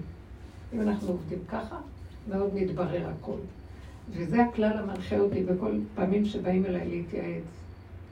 אם 0.74 0.80
אנחנו 0.80 1.08
עובדים 1.08 1.38
ככה, 1.48 1.76
מאוד 2.28 2.54
מתברר 2.54 3.08
הכל. 3.08 3.38
וזה 4.10 4.42
הכלל 4.42 4.78
המנחה 4.78 5.18
אותי 5.18 5.42
בכל 5.42 5.78
פעמים 5.94 6.24
שבאים 6.24 6.66
אליי 6.66 6.88
להתייעץ, 6.88 7.44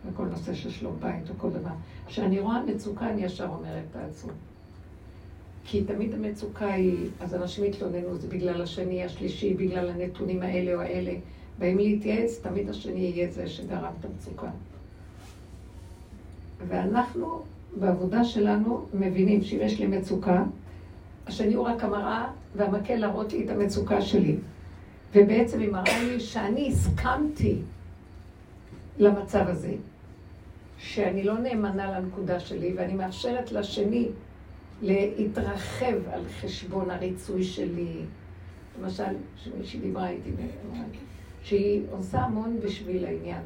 בכל 0.09 0.25
נושא 0.25 0.55
של 0.55 0.71
שלום 0.71 0.97
בית 1.01 1.31
או 1.31 1.35
כל 1.39 1.51
דבר. 1.51 1.71
כשאני 2.07 2.41
רואה 2.41 2.63
מצוקה, 2.63 3.11
אני 3.11 3.25
ישר 3.25 3.49
אומרת, 3.49 3.85
תעצרו. 3.93 4.31
כי 5.65 5.85
תמיד 5.85 6.15
המצוקה 6.15 6.73
היא, 6.73 7.11
אז 7.21 7.35
אנשים 7.35 7.65
יתלוננו, 7.65 8.17
זה 8.17 8.29
בגלל 8.29 8.63
השני, 8.63 9.05
השלישי, 9.05 9.55
בגלל 9.55 9.89
הנתונים 9.91 10.43
האלה 10.43 10.75
או 10.75 10.81
האלה. 10.81 11.13
באים 11.59 11.79
להתייעץ, 11.79 12.41
תמיד 12.43 12.69
השני 12.69 13.01
יהיה 13.01 13.31
זה 13.31 13.49
שגרם 13.49 13.93
את 14.01 14.05
המצוקה. 14.05 14.51
ואנחנו, 16.69 17.43
בעבודה 17.81 18.25
שלנו, 18.25 18.87
מבינים 18.95 19.43
שאם 19.43 19.59
יש 19.63 19.81
לי 19.81 19.87
מצוקה, 19.87 20.45
השני 21.27 21.55
הוא 21.55 21.67
רק 21.67 21.85
המראה 21.85 22.31
והמקל 22.57 22.95
להראות 22.95 23.33
לי 23.33 23.45
את 23.45 23.51
המצוקה 23.51 24.03
שלי. 24.03 24.37
ובעצם 25.15 25.61
היא 25.61 25.71
מראה 25.71 26.03
לי 26.03 26.21
שאני 26.21 26.69
הסכמתי 26.69 27.57
למצב 28.99 29.45
הזה, 29.49 29.75
שאני 30.79 31.23
לא 31.23 31.39
נאמנה 31.39 31.99
לנקודה 31.99 32.41
שלי, 32.41 32.75
ואני 32.77 32.95
מאפשרת 32.95 33.53
לשני 33.53 34.09
להתרחב 34.83 35.95
על 36.13 36.23
חשבון 36.41 36.91
הריצוי 36.91 37.45
שלי. 37.45 37.97
למשל, 38.83 39.05
שמישהי 39.37 39.81
דיברה 39.81 40.09
איתי, 40.09 40.31
שהיא 41.45 41.83
עושה 41.91 42.21
המון 42.21 42.61
בשביל 42.61 43.05
העניין 43.05 43.43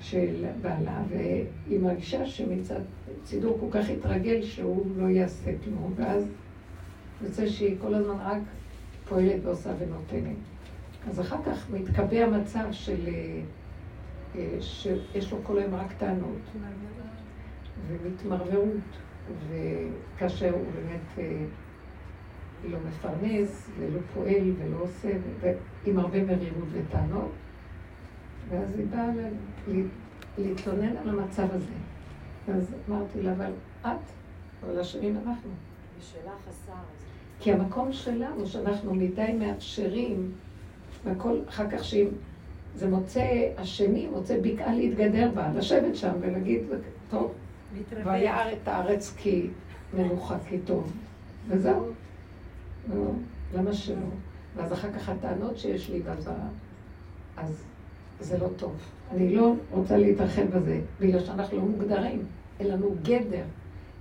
של 0.00 0.44
בעלה, 0.62 1.02
והיא 1.08 1.80
מרגישה 1.80 2.26
שמצד 2.26 2.80
צידו 3.24 3.48
הוא 3.48 3.60
כל 3.60 3.78
כך 3.78 3.90
התרגל 3.90 4.42
שהוא 4.42 4.86
לא 4.96 5.08
יעשה 5.08 5.50
כלום, 5.64 5.92
ואז 5.96 6.24
יוצא 7.22 7.48
שהיא 7.48 7.76
כל 7.80 7.94
הזמן 7.94 8.16
רק 8.20 8.42
פועלת 9.08 9.40
ועושה 9.42 9.70
ונותנת. 9.78 10.36
אז 11.08 11.20
אחר 11.20 11.36
כך 11.46 11.70
מתקבע 11.70 12.26
מצב 12.26 12.66
של... 12.70 13.08
אה, 13.08 13.40
שיש 14.60 15.32
לו 15.32 15.38
כל 15.42 15.58
היום 15.58 15.74
רק 15.74 15.92
טענות 15.98 16.40
ומתמרמרות, 17.88 18.98
וכאשר 19.48 20.54
הוא 20.54 20.64
באמת 20.74 21.26
אה, 22.64 22.70
לא 22.70 22.78
מפרנס 22.88 23.70
ולא 23.78 24.00
פועל 24.14 24.52
ולא 24.58 24.76
עושה, 24.80 25.08
ועם 25.40 25.98
הרבה 25.98 26.24
מרירות 26.24 26.68
וטענות, 26.72 27.30
ואז 28.48 28.78
היא 28.78 28.86
באה 28.86 29.10
להתלונן 30.38 30.96
על 30.96 31.08
המצב 31.08 31.46
הזה. 31.50 31.72
אז 32.48 32.74
אמרתי 32.88 33.22
לה, 33.22 33.32
אבל 33.32 33.52
את, 33.82 33.88
אבל 34.64 34.80
השנים 34.80 35.16
אנחנו. 35.16 35.50
בשאלה 35.98 36.32
חסר. 36.48 36.72
כי 37.40 37.52
המקום 37.52 37.92
שלנו, 37.92 38.46
שאנחנו 38.46 38.94
מדי 38.94 39.32
מאפשרים, 39.38 40.32
והכל 41.04 41.40
אחר 41.48 41.70
כך 41.70 41.84
שאם 41.84 42.06
זה 42.74 42.88
מוצא, 42.88 43.52
השני 43.58 44.06
מוצא 44.06 44.36
בקעה 44.42 44.74
להתגדר 44.74 45.30
בה, 45.34 45.52
לשבת 45.54 45.96
שם 45.96 46.12
ולהגיד, 46.20 46.62
טוב, 47.10 47.32
ויער 48.04 48.52
את 48.52 48.68
הארץ 48.68 49.14
כי 49.16 49.48
מנוחה, 49.94 50.36
כי 50.48 50.58
טוב, 50.58 50.92
וזהו. 51.48 51.86
לא, 52.94 53.10
למה 53.54 53.72
שלא? 53.72 53.96
ואז 54.56 54.72
אחר 54.72 54.92
כך 54.92 55.08
הטענות 55.08 55.58
שיש 55.58 55.90
לי, 55.90 56.00
ואז 56.04 56.30
אז 57.36 57.64
זה 58.20 58.38
לא 58.38 58.48
טוב. 58.56 58.74
אני 59.10 59.34
לא 59.34 59.54
רוצה 59.70 59.96
להתרחב 59.96 60.42
בזה, 60.42 60.80
בגלל 61.00 61.24
שאנחנו 61.24 61.56
לא 61.58 61.64
מוגדרים. 61.64 62.24
אין 62.60 62.68
לנו 62.68 62.94
גדר, 63.02 63.44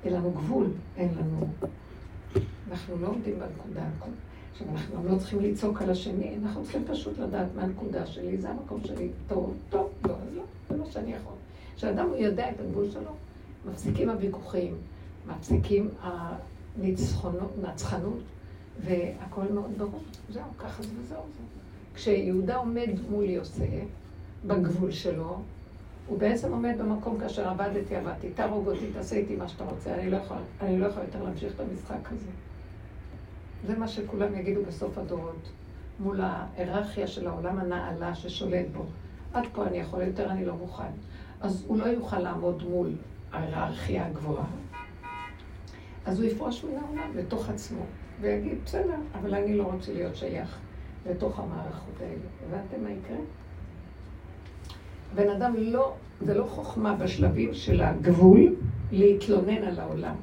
אין 0.04 0.14
לנו 0.14 0.32
גבול, 0.32 0.68
אין 0.98 1.10
לנו... 1.18 1.48
אנחנו 2.72 2.98
לא 2.98 3.08
עומדים 3.08 3.40
בנקודה. 3.40 3.86
עכשיו, 4.52 4.68
אנחנו 4.70 4.96
גם 4.96 5.08
לא 5.08 5.18
צריכים 5.18 5.40
לצעוק 5.40 5.82
על 5.82 5.90
השני, 5.90 6.38
אנחנו 6.44 6.64
צריכים 6.64 6.84
פשוט 6.88 7.20
לדעת 7.20 7.48
מה 7.56 7.62
הנקודה 7.62 8.06
שלי, 8.06 8.38
זה 8.38 8.50
המקום 8.50 8.82
שלי, 8.84 9.10
טוב, 9.28 9.54
טוב, 9.70 9.90
לא, 10.06 10.14
אז 10.14 10.36
לא, 10.36 10.44
זה 10.70 10.78
מה 10.78 10.86
שאני 10.86 11.14
יכול. 11.14 11.34
כשאדם 11.76 12.08
יודע 12.18 12.50
את 12.50 12.60
הגבול 12.60 12.92
שלו, 12.92 13.12
מפסיקים 13.66 14.10
הוויכוחים, 14.10 14.76
מפסיקים 15.28 15.90
הנצחנות, 16.02 17.52
והכל 18.84 19.54
מאוד 19.54 19.72
ברור. 19.78 20.04
זהו, 20.30 20.44
ככה 20.58 20.84
זה 20.84 20.90
וזהו 21.02 21.24
זה. 21.38 21.44
כשיהודה 21.96 22.56
עומד 22.56 22.90
מול 23.10 23.24
יוסף, 23.24 23.86
בגבול 24.46 24.92
שלו, 24.92 25.38
הוא 26.08 26.20
בעצם 26.20 26.52
עומד 26.52 26.76
במקום 26.80 27.20
כאשר 27.20 27.48
עבדתי, 27.48 27.96
עבדתי, 27.96 28.30
תהרוג 28.30 28.68
אותי, 28.68 28.86
תעשה 28.94 29.16
איתי 29.16 29.36
מה 29.36 29.48
שאתה 29.48 29.64
רוצה, 29.64 29.96
אני 29.96 30.12
לא 30.12 30.18
יכול, 30.18 30.38
אני 30.62 30.80
לא 30.80 30.86
יכול 30.86 31.04
יותר 31.04 31.24
להמשיך 31.24 31.54
את 31.56 31.60
המשחק 31.60 32.12
הזה. 32.12 32.30
זה 33.68 33.78
מה 33.78 33.88
שכולם 33.88 34.36
יגידו 34.36 34.62
בסוף 34.68 34.98
הדורות, 34.98 35.50
מול 36.00 36.22
ההיררכיה 36.22 37.08
של 37.08 37.28
העולם 37.28 37.60
הנעלה 37.60 38.16
ששולט 38.16 38.66
בו. 38.74 38.86
עד 39.34 39.44
פה 39.54 39.68
אני 39.68 39.78
יכול, 39.78 40.02
יותר 40.02 40.30
אני 40.32 40.46
לא 40.46 40.56
מוכן. 40.56 40.92
אז 41.42 41.64
הוא 41.68 41.78
לא 41.78 41.86
יוכל 41.86 42.20
לעמוד 42.20 42.64
מול 42.70 42.92
ההיררכיה 43.32 44.06
הגבוהה. 44.06 44.46
אז 46.06 46.20
הוא 46.20 46.30
יפרוש 46.30 46.64
מן 46.64 46.78
העולם 46.78 47.18
לתוך 47.18 47.50
עצמו, 47.50 47.82
ויגיד, 48.22 48.58
בסדר, 48.66 48.96
אבל 49.20 49.34
אני 49.34 49.58
לא 49.58 49.64
רוצה 49.64 49.94
להיות 49.94 50.16
שייך 50.16 50.58
לתוך 51.10 51.40
המערכות 51.40 52.02
האלה. 52.02 52.14
הבנתם 52.48 52.84
מה 52.84 52.90
יקרה? 52.92 53.18
בן 55.16 55.30
אדם 55.30 55.54
לא, 55.58 55.94
זה 56.22 56.34
לא 56.34 56.44
חוכמה 56.44 56.96
בשלבים 56.96 57.54
של 57.54 57.82
הגבול 57.82 58.56
להתלונן 58.92 59.64
על 59.64 59.80
העולם. 59.80 60.16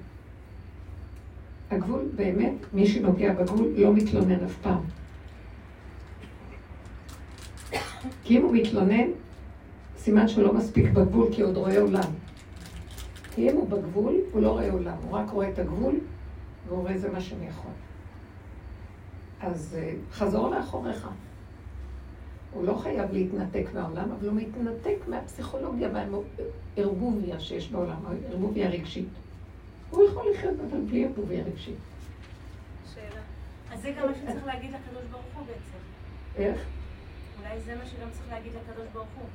הגבול, 1.70 2.08
באמת, 2.16 2.52
מי 2.72 2.86
שנוגע 2.86 3.32
בגבול 3.32 3.72
לא 3.76 3.94
מתלונן 3.94 4.44
אף 4.44 4.56
פעם. 4.62 4.80
כי 8.24 8.38
אם 8.38 8.42
הוא 8.42 8.56
מתלונן, 8.56 9.08
סימן 9.98 10.28
שהוא 10.28 10.44
לא 10.44 10.54
מספיק 10.54 10.90
בגבול, 10.90 11.28
כי 11.32 11.42
עוד 11.42 11.56
רואה 11.56 11.80
עולם. 11.80 12.10
כי 13.34 13.50
אם 13.50 13.56
הוא 13.56 13.68
בגבול, 13.68 14.14
הוא 14.32 14.42
לא 14.42 14.50
רואה 14.50 14.72
עולם, 14.72 14.96
הוא 15.02 15.16
רק 15.18 15.30
רואה 15.30 15.48
את 15.48 15.58
הגבול, 15.58 15.94
והוא 16.68 16.80
רואה 16.80 16.98
זה 16.98 17.10
מה 17.10 17.20
שאני 17.20 17.46
יכול. 17.46 17.70
אז 19.40 19.78
אה, 19.78 19.94
חזור 20.12 20.50
לאחוריך. 20.50 21.08
הוא 22.52 22.64
לא 22.64 22.74
חייב 22.82 23.12
להתנתק 23.12 23.66
מהעולם, 23.74 24.12
אבל 24.12 24.28
הוא 24.28 24.36
מתנתק 24.36 24.96
מהפסיכולוגיה 25.08 25.88
והערבוביה 26.76 27.40
שיש 27.40 27.70
בעולם, 27.70 28.06
הערבוביה 28.06 28.66
הרגשית. 28.66 29.08
הוא 29.90 30.08
יכול 30.08 30.24
לחיות 30.34 30.54
אבל 30.70 30.80
בלי 30.80 31.04
ערבוביה 31.04 31.44
רגשית. 31.44 31.76
אז 33.72 33.82
זה 33.82 33.92
גם 33.98 34.06
מה 34.06 34.14
שצריך 34.14 34.46
להגיד 34.46 34.70
לקדוש 34.70 35.04
ברוך 35.10 35.24
הוא 35.34 35.46
בעצם. 35.46 35.78
איך? 36.36 36.60
אולי 37.38 37.60
זה 37.60 37.74
מה 37.76 37.86
שגם 37.86 38.08
צריך 38.10 38.28
להגיד 38.30 38.52
לקדוש 38.54 38.88
ברוך 38.92 39.08
הוא. 39.16 39.28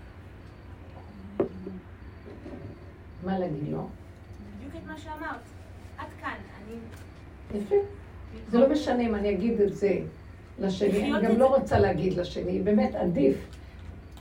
מה 3.26 3.40
להגיד 3.40 3.70
לו? 3.70 3.90
בדיוק 4.58 4.76
את 4.76 4.88
מה 4.88 4.98
שאמרת. 4.98 5.42
עד 5.98 6.08
כאן, 6.22 6.38
אני... 6.58 6.76
יפה. 7.56 7.76
זה 8.50 8.60
לא 8.60 8.70
משנה 8.70 9.02
אם 9.02 9.16
אני 9.16 9.30
אגיד 9.30 9.62
את 9.62 9.76
זה 9.76 10.00
לשני, 10.60 11.14
אני 11.14 11.28
גם 11.28 11.40
לא 11.40 11.56
רוצה 11.56 11.80
להגיד 11.80 12.14
לשני, 12.14 12.62
באמת 12.62 12.96
עדיף. 12.96 13.38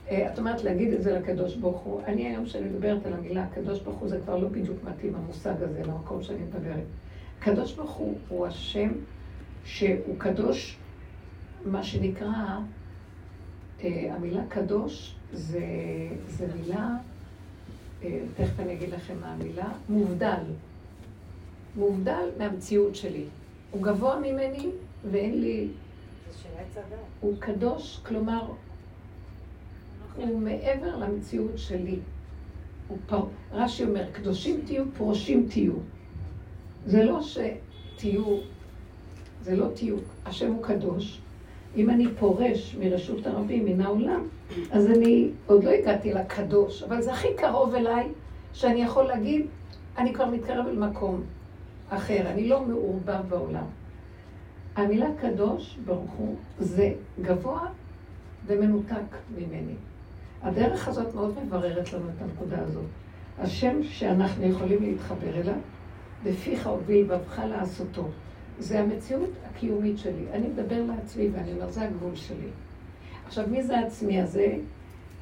אה, 0.09 0.33
את 0.33 0.39
אומרת 0.39 0.63
להגיד 0.63 0.93
את 0.93 1.03
זה 1.03 1.19
לקדוש 1.19 1.55
ברוך 1.55 1.81
הוא. 1.81 2.01
אני 2.05 2.27
היום 2.27 2.45
כשאני 2.45 2.69
מדברת 2.69 3.05
על 3.05 3.13
המילה 3.13 3.43
הקדוש 3.43 3.79
ברוך 3.79 3.97
הוא, 3.97 4.09
זה 4.09 4.19
כבר 4.19 4.37
לא 4.37 4.47
בדיוק 4.47 4.77
מתאים 4.83 5.15
המושג 5.15 5.53
הזה 5.61 5.81
למקום 5.83 6.23
שאני 6.23 6.39
מדברת. 6.39 6.83
קדוש 7.39 7.73
ברוך 7.73 7.91
הוא 7.91 8.17
הוא 8.29 8.47
השם 8.47 8.89
שהוא 9.65 10.15
קדוש, 10.17 10.77
מה 11.65 11.83
שנקרא, 11.83 12.59
אה, 13.83 14.15
המילה 14.15 14.41
קדוש 14.49 15.15
זה, 15.33 15.65
זה 16.27 16.47
מילה, 16.55 16.89
אה, 18.03 18.19
תכף 18.37 18.59
אני 18.59 18.73
אגיד 18.73 18.89
לכם 18.89 19.13
מה 19.21 19.33
המילה, 19.33 19.69
מובדל. 19.89 20.43
מובדל 21.77 22.29
מהמציאות 22.37 22.95
שלי. 22.95 23.23
הוא 23.71 23.83
גבוה 23.83 24.19
ממני 24.19 24.69
ואין 25.11 25.41
לי... 25.41 25.67
הוא 27.19 27.33
קדוש, 27.39 27.99
כלומר, 28.05 28.41
הוא 30.15 30.39
מעבר 30.39 30.95
למציאות 30.95 31.57
שלי. 31.57 31.99
הוא 32.87 32.97
פר... 33.07 33.23
רש"י 33.51 33.83
אומר, 33.83 34.11
קדושים 34.11 34.61
תהיו, 34.65 34.83
פרושים 34.97 35.47
תהיו. 35.49 35.73
זה 36.85 37.03
לא 37.03 37.19
שתהיו, 37.21 38.37
זה 39.41 39.55
לא 39.55 39.67
תהיו, 39.73 39.95
השם 40.25 40.51
הוא 40.51 40.63
קדוש. 40.63 41.21
אם 41.75 41.89
אני 41.89 42.07
פורש 42.19 42.75
מרשות 42.79 43.27
הרבים, 43.27 43.65
מן 43.65 43.81
העולם, 43.81 44.27
אז 44.71 44.87
אני 44.87 45.29
עוד 45.47 45.63
לא 45.63 45.69
הגעתי 45.69 46.13
לקדוש, 46.13 46.83
אבל 46.83 47.01
זה 47.01 47.13
הכי 47.13 47.27
קרוב 47.37 47.75
אליי, 47.75 48.07
שאני 48.53 48.81
יכול 48.81 49.03
להגיד, 49.03 49.45
אני 49.97 50.13
כבר 50.13 50.25
מתקרב 50.25 50.67
אל 50.67 50.75
מקום 50.75 51.23
אחר, 51.89 52.29
אני 52.29 52.49
לא 52.49 52.65
מעורבב 52.65 53.21
בעולם. 53.29 53.65
המילה 54.75 55.07
קדוש, 55.21 55.77
ברוך 55.85 56.11
הוא, 56.11 56.35
זה 56.59 56.93
גבוה 57.21 57.67
ומנותק 58.45 59.15
ממני. 59.37 59.75
הדרך 60.41 60.87
הזאת 60.87 61.15
מאוד 61.15 61.33
מבררת 61.43 61.93
לנו 61.93 62.05
את 62.09 62.21
הנקודה 62.21 62.59
הזאת. 62.59 62.85
השם 63.39 63.83
שאנחנו 63.83 64.45
יכולים 64.45 64.83
להתחבר 64.83 65.41
אליו, 65.41 65.55
בפיך 66.23 66.67
הוביל 66.67 67.07
בבך 67.07 67.39
לעשותו. 67.39 68.07
זה 68.59 68.79
המציאות 68.79 69.29
הקיומית 69.49 69.97
שלי. 69.97 70.25
אני 70.33 70.47
מדבר 70.47 70.83
לעצמי 70.83 71.29
ואני 71.29 71.53
אומר, 71.53 71.69
זה 71.69 71.81
הגבול 71.81 72.15
שלי. 72.15 72.49
עכשיו, 73.27 73.45
מי 73.49 73.63
זה 73.63 73.77
העצמי 73.77 74.21
הזה? 74.21 74.57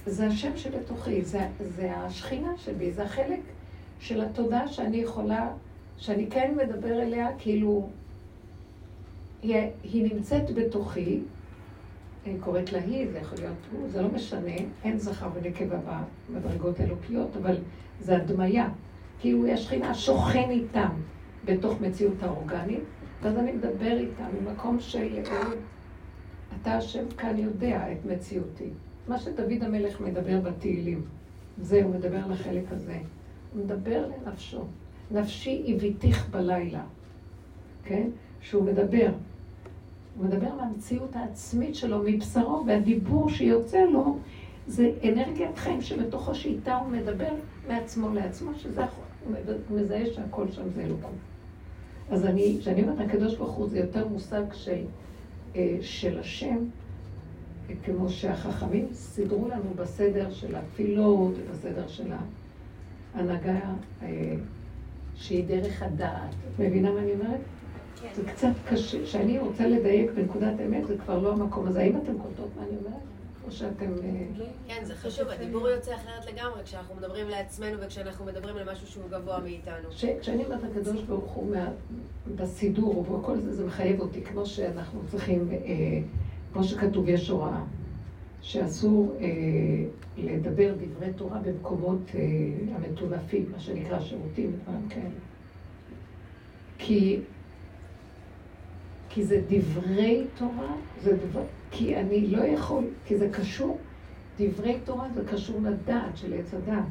זה 0.06 0.28
השם 0.28 0.58
שבתוכי, 0.58 1.22
זה, 1.22 1.48
זה 1.60 1.98
השכינה 1.98 2.58
שבי, 2.58 2.92
זה 2.92 3.04
החלק 3.04 3.40
של 4.00 4.22
התודעה 4.22 4.68
שאני 4.68 4.98
יכולה, 4.98 5.50
שאני 5.98 6.28
כן 6.30 6.54
מדבר 6.58 7.02
אליה, 7.02 7.28
כאילו, 7.38 7.90
היא, 9.42 9.56
היא 9.84 10.14
נמצאת 10.14 10.56
בתוכי, 10.56 11.22
אני 12.26 12.38
קוראת 12.40 12.74
לה 12.74 12.80
היא, 12.80 13.08
זה 13.12 13.18
יכול 13.18 13.38
להיות 13.38 13.58
הוא, 13.72 13.90
זה 13.90 14.02
לא 14.02 14.08
משנה, 14.08 14.56
אין 14.84 14.98
זכר 14.98 15.30
ונקבה 15.34 16.04
במדרגות 16.30 16.80
האלוקיות, 16.80 17.38
אבל 17.38 17.56
זה 18.00 18.18
הדמיה. 18.18 18.70
כאילו 19.20 19.46
היא 19.46 19.54
השכינה 19.54 19.94
שוכן 19.94 20.50
איתם 20.50 20.90
בתוך 21.46 21.82
מציאות 21.82 22.24
האורגנית, 22.24 22.84
ואז 23.22 23.38
אני 23.38 23.52
מדבר 23.52 23.98
איתם 23.98 24.26
ממקום 24.42 24.80
של 24.80 25.20
אתה 26.62 26.74
השם 26.78 27.06
כאן 27.18 27.38
יודע 27.38 27.92
את 27.92 28.06
מציאותי. 28.06 28.70
מה 29.08 29.20
שדוד 29.20 29.64
המלך 29.64 30.02
מדבר 30.02 30.42
בתהילים, 30.42 31.02
זה, 31.58 31.84
הוא 31.84 31.96
מדבר 31.96 32.18
על 32.18 32.32
החלק 32.32 32.64
הזה. 32.72 32.98
הוא 33.54 33.64
מדבר 33.66 34.08
לנפשו. 34.08 34.66
נפשי 35.12 35.64
הביתיך 35.68 36.30
בלילה, 36.30 36.84
כן? 37.84 38.10
שהוא 38.42 38.64
מדבר. 38.64 39.10
הוא 40.18 40.26
מדבר 40.26 40.48
על 40.48 40.60
המציאות 40.60 41.16
העצמית 41.16 41.76
שלו 41.76 42.04
מבשרו, 42.06 42.64
והדיבור 42.68 43.30
שיוצא 43.30 43.84
לו 43.84 44.18
זה 44.68 44.92
אנרגיית 45.04 45.58
חיים 45.58 45.82
שבתוכו 45.82 46.36
שאיתה 46.36 46.76
הוא 46.78 46.92
מדבר 46.92 47.30
מעצמו 47.68 48.10
לעצמו, 48.14 48.52
שזה 48.56 48.82
הוא 49.70 49.80
מזהה 49.80 50.06
שהכל 50.06 50.52
שם 50.52 50.70
זה 50.76 50.82
אלוקות. 50.82 51.12
אז 52.12 52.26
אני, 52.26 52.58
כשאני 52.60 52.84
אומרת 52.84 53.00
הקדוש 53.00 53.36
ברוך 53.36 53.52
הוא, 53.52 53.70
זה 53.70 53.80
יותר 53.80 54.08
מושג 54.08 54.44
של, 54.54 54.82
אה, 55.56 55.78
של 55.82 56.20
השם, 56.20 56.58
כמו 57.84 58.10
שהחכמים 58.10 58.88
סידרו 58.94 59.48
לנו 59.48 59.74
בסדר 59.76 60.32
של 60.32 60.56
התפילות, 60.56 61.34
בסדר 61.52 61.88
של 61.88 62.12
ההנהגה 63.16 63.60
אה, 64.02 64.36
שהיא 65.16 65.46
דרך 65.48 65.84
הדעת. 65.84 66.30
את 66.30 66.60
מבינה 66.60 66.92
מה 66.92 67.00
אני 67.00 67.14
אומרת? 67.14 67.40
כן. 68.02 68.08
זה 68.16 68.24
קצת 68.24 68.52
קשה, 68.70 69.04
כשאני 69.04 69.40
רוצה 69.40 69.68
לדייק 69.68 70.12
בנקודת 70.12 70.54
אמת, 70.66 70.88
זה 70.88 70.98
כבר 70.98 71.20
לא 71.20 71.34
המקום 71.34 71.68
הזה. 71.68 71.80
האם 71.80 71.98
אתם 71.98 72.18
קולטות 72.18 72.50
מה 72.56 72.64
אני 72.64 72.78
אומרת? 72.78 73.02
או 73.46 73.52
שאתם... 73.52 73.92
אה, 74.04 74.46
כן, 74.68 74.86
זה 74.86 74.96
חשוב, 74.96 75.28
הדיבור 75.28 75.70
יוצא 75.70 75.96
אחרת 75.96 76.26
לגמרי 76.26 76.64
כשאנחנו 76.64 76.96
מדברים 76.96 77.30
לעצמנו 77.30 77.78
וכשאנחנו 77.80 78.26
מדברים 78.26 78.58
על 78.58 78.72
משהו 78.72 78.88
שהוא 78.88 79.04
גבוה 79.10 79.40
מאיתנו. 79.40 79.90
כשאני 80.22 80.46
אומרת 80.46 80.64
הקדוש 80.64 81.02
ברוך 81.02 81.32
הוא 81.32 81.56
בסידור 82.36 82.98
ובכל 82.98 83.40
זה, 83.40 83.56
זה 83.56 83.66
מחייב 83.66 84.00
אותי, 84.00 84.22
כמו 84.22 84.46
שאנחנו 84.46 85.00
צריכים, 85.12 85.50
אה, 85.52 85.58
כמו 86.54 86.64
שכתוב, 86.64 87.10
יש 87.10 87.30
הוראה, 87.30 87.62
שאסור 88.46 89.16
אה, 89.20 89.28
לדבר 90.18 90.74
דברי 90.74 91.14
תורה 91.14 91.40
במקומות 91.40 92.12
המטונפים, 92.76 93.46
מה 93.52 93.60
שנקרא 93.60 94.00
שירותים 94.00 94.52
ודברים 94.54 94.90
כאלה. 94.90 95.20
כי 96.78 97.20
כי 99.10 99.24
זה 99.24 99.42
דברי 99.50 100.24
תורה, 100.38 100.76
זה 101.04 101.18
דבר, 101.18 101.44
כי 101.72 101.96
אני 101.96 102.28
לא 102.28 102.44
יכול, 102.44 102.84
כי 103.06 103.18
זה 103.18 103.30
קשור, 103.32 103.78
דברי 104.40 104.78
תורה 104.84 105.08
זה 105.14 105.22
קשור 105.26 105.60
לדעת 105.62 106.18
של 106.18 106.34
עץ 106.34 106.54
הדעת. 106.54 106.86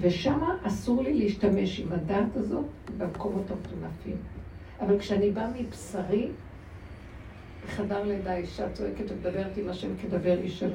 ושם 0.00 0.38
אסור 0.62 1.02
לי 1.02 1.14
להשתמש 1.14 1.80
עם 1.80 1.92
הדעת 1.92 2.36
הזאת 2.36 2.64
במקומות 2.98 3.50
המטונפים. 3.50 4.16
אבל 4.80 4.98
כשאני 4.98 5.30
באה 5.30 5.50
מבשרי, 5.60 6.28
בחדר 7.68 8.04
לידה 8.04 8.36
אישה 8.36 8.72
צועקת 8.72 9.10
ומדברת 9.10 9.56
עם 9.56 9.68
השם 9.68 9.96
כדבר 9.96 10.38
איש 10.38 10.62
אל. 10.62 10.72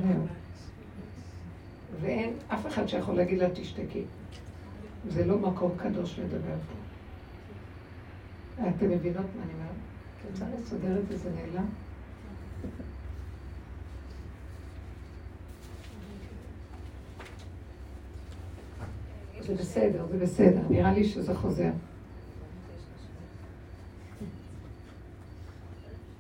ואין 2.02 2.34
אף 2.48 2.68
אחד 2.68 2.88
שיכול 2.88 3.16
להגיד 3.16 3.40
לה 3.40 3.50
תשתקי. 3.50 4.04
זה 5.08 5.26
לא 5.26 5.38
מקום 5.38 5.72
קדוש 5.78 6.20
לדבר 6.20 6.56
פה. 6.68 6.76
אתם 8.70 8.90
מבינות 8.90 9.26
מה 9.36 9.44
אני 9.44 9.54
אומרת? 9.54 9.76
רוצה 10.32 10.46
לסדר 10.56 11.00
את 11.00 11.08
זה, 11.08 11.18
זה 11.18 11.30
נעלם? 11.36 11.66
זה 19.42 19.56
בסדר, 19.56 20.06
זה 20.12 20.18
בסדר, 20.18 20.62
נראה 20.70 20.94
לי 20.94 21.04
שזה 21.04 21.36
חוזר. 21.36 21.72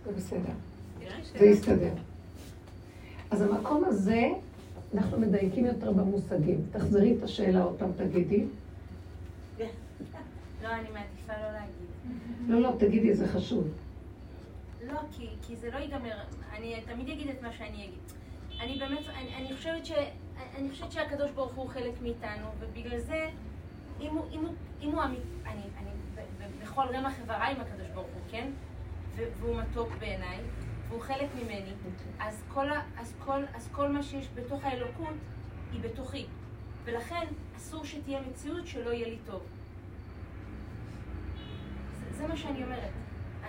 זה 0.06 0.12
בסדר, 0.12 0.54
זה 1.40 1.46
יסתדר. 1.46 1.94
אז 3.32 3.42
המקום 3.42 3.86
הזה, 3.86 4.28
אנחנו 4.94 5.20
מדייקים 5.20 5.66
יותר 5.66 5.92
במושגים. 5.92 6.62
תחזרי 6.72 7.16
את 7.18 7.24
השאלה 7.24 7.64
עוד 7.64 7.76
פעם, 7.80 7.92
תגידי. 7.98 8.46
לא, 10.64 10.68
אני 10.68 10.90
מעדיפה 10.92 11.34
לא 11.42 11.52
להגיד. 11.52 11.88
לא, 12.48 12.62
לא, 12.62 12.76
תגידי, 12.80 13.16
זה 13.16 13.28
חשוב. 13.28 13.68
לא, 14.88 15.00
כי, 15.12 15.28
כי 15.42 15.56
זה 15.56 15.70
לא 15.72 15.78
ייגמר. 15.78 16.18
אני 16.54 16.76
תמיד 16.86 17.10
אגיד 17.10 17.28
את 17.30 17.42
מה 17.42 17.52
שאני 17.54 17.76
אגיד. 17.76 18.00
אני 18.60 18.80
באמת, 18.80 19.00
אני, 19.16 19.36
אני 19.36 19.56
חושבת 19.56 19.86
ש... 19.86 19.92
אני 20.58 20.70
חושבת 20.70 20.92
שהקדוש 20.92 21.32
ברוך 21.32 21.54
הוא 21.54 21.70
חלק 21.70 22.02
מאיתנו, 22.02 22.48
ובגלל 22.60 23.00
זה, 23.00 23.30
אם 24.02 24.14
הוא, 24.14 24.26
אם 24.32 24.40
הוא, 24.40 24.54
אם 24.82 24.90
הוא 24.90 25.04
אני, 25.04 25.18
אני, 25.46 25.62
אני 25.78 25.90
בכל 26.62 26.84
רמ"ח 26.94 27.20
איבריי 27.20 27.56
עם 27.56 27.62
הקדוש 27.62 27.88
ברוך 27.94 28.08
הוא, 28.08 28.22
כן? 28.32 28.50
והוא 29.16 29.58
מתוק 29.62 29.90
בעיניי, 30.00 30.38
והוא 30.90 31.02
חלק 31.02 31.28
ממני, 31.44 31.72
אז 32.20 32.44
כל, 32.54 32.70
ה, 32.70 32.82
אז, 32.98 33.14
כל, 33.26 33.42
אז 33.56 33.70
כל 33.72 33.88
מה 33.88 34.04
שיש 34.04 34.30
בתוך 34.36 34.64
האלוקות 34.64 35.14
היא 35.72 35.82
בתוכי. 35.82 36.26
ולכן 36.86 37.26
אסור 37.58 37.86
שתהיה 37.86 38.20
מציאות 38.30 38.68
שלא 38.68 38.90
יהיה 38.90 39.08
לי 39.08 39.18
טוב. 39.26 39.42
זה, 42.00 42.18
זה 42.18 42.28
מה 42.28 42.38
שאני 42.38 42.64
אומרת. 42.64 42.92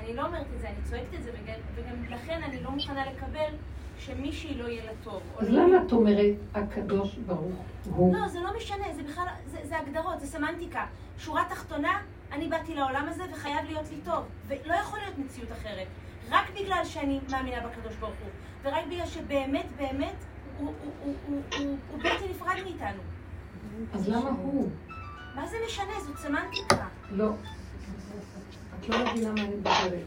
אני 0.00 0.14
לא 0.16 0.26
אומרת 0.26 0.46
את 0.54 0.60
זה, 0.60 0.68
אני 0.68 0.76
צועקת 0.84 1.14
את 1.18 1.22
זה, 1.22 1.30
וגם, 1.34 1.54
וגם 1.74 2.04
לכן 2.14 2.40
אני 2.42 2.62
לא 2.62 2.70
מוכנה 2.70 3.12
לקבל 3.12 3.54
שמישהי 3.98 4.54
לא 4.54 4.68
יהיה 4.68 4.84
לה 4.84 4.92
טוב. 5.04 5.22
אז 5.38 5.48
לא- 5.50 5.62
למה 5.62 5.82
את 5.86 5.92
אומרת 5.92 6.34
הקדוש 6.54 7.14
ברוך 7.14 7.64
הוא? 7.90 8.14
לא, 8.16 8.28
זה 8.28 8.40
לא 8.40 8.56
משנה, 8.56 8.92
זה 8.94 9.02
בכלל, 9.02 9.24
זה, 9.46 9.58
זה 9.62 9.78
הגדרות, 9.78 10.20
זה 10.20 10.26
סמנטיקה. 10.26 10.86
שורה 11.18 11.44
תחתונה, 11.48 12.02
אני 12.34 12.48
באתי 12.48 12.74
לעולם 12.74 13.06
הזה 13.08 13.22
וחייב 13.32 13.64
להיות 13.66 13.90
לי 13.90 13.96
טוב. 14.04 14.24
ולא 14.46 14.74
יכול 14.74 14.98
להיות 14.98 15.18
מציאות 15.18 15.52
אחרת. 15.52 15.86
רק 16.30 16.50
בגלל 16.60 16.84
שאני 16.84 17.20
מאמינה 17.30 17.60
בקדוש 17.60 17.94
ברוך 17.96 18.14
הוא. 18.20 18.30
ורק 18.62 18.84
בגלל 18.86 19.06
שבאמת, 19.06 19.66
באמת, 19.76 20.14
הוא, 20.58 20.72
הוא, 20.84 20.92
הוא, 21.04 21.14
הוא, 21.26 21.40
הוא, 21.58 21.76
הוא 21.90 22.02
בלתי 22.02 22.28
נפרד 22.30 22.56
מאיתנו. 22.64 23.02
אז 23.92 24.08
למה 24.08 24.30
הוא? 24.30 24.70
מה 25.34 25.46
זה 25.46 25.56
משנה? 25.66 26.00
זאת 26.06 26.16
סמנטיקה. 26.18 26.86
לא. 27.10 27.30
את 28.80 28.88
לא 28.88 28.98
מבינה 28.98 29.32
מה 29.32 29.40
אני 29.40 29.54
מדברת. 29.56 30.04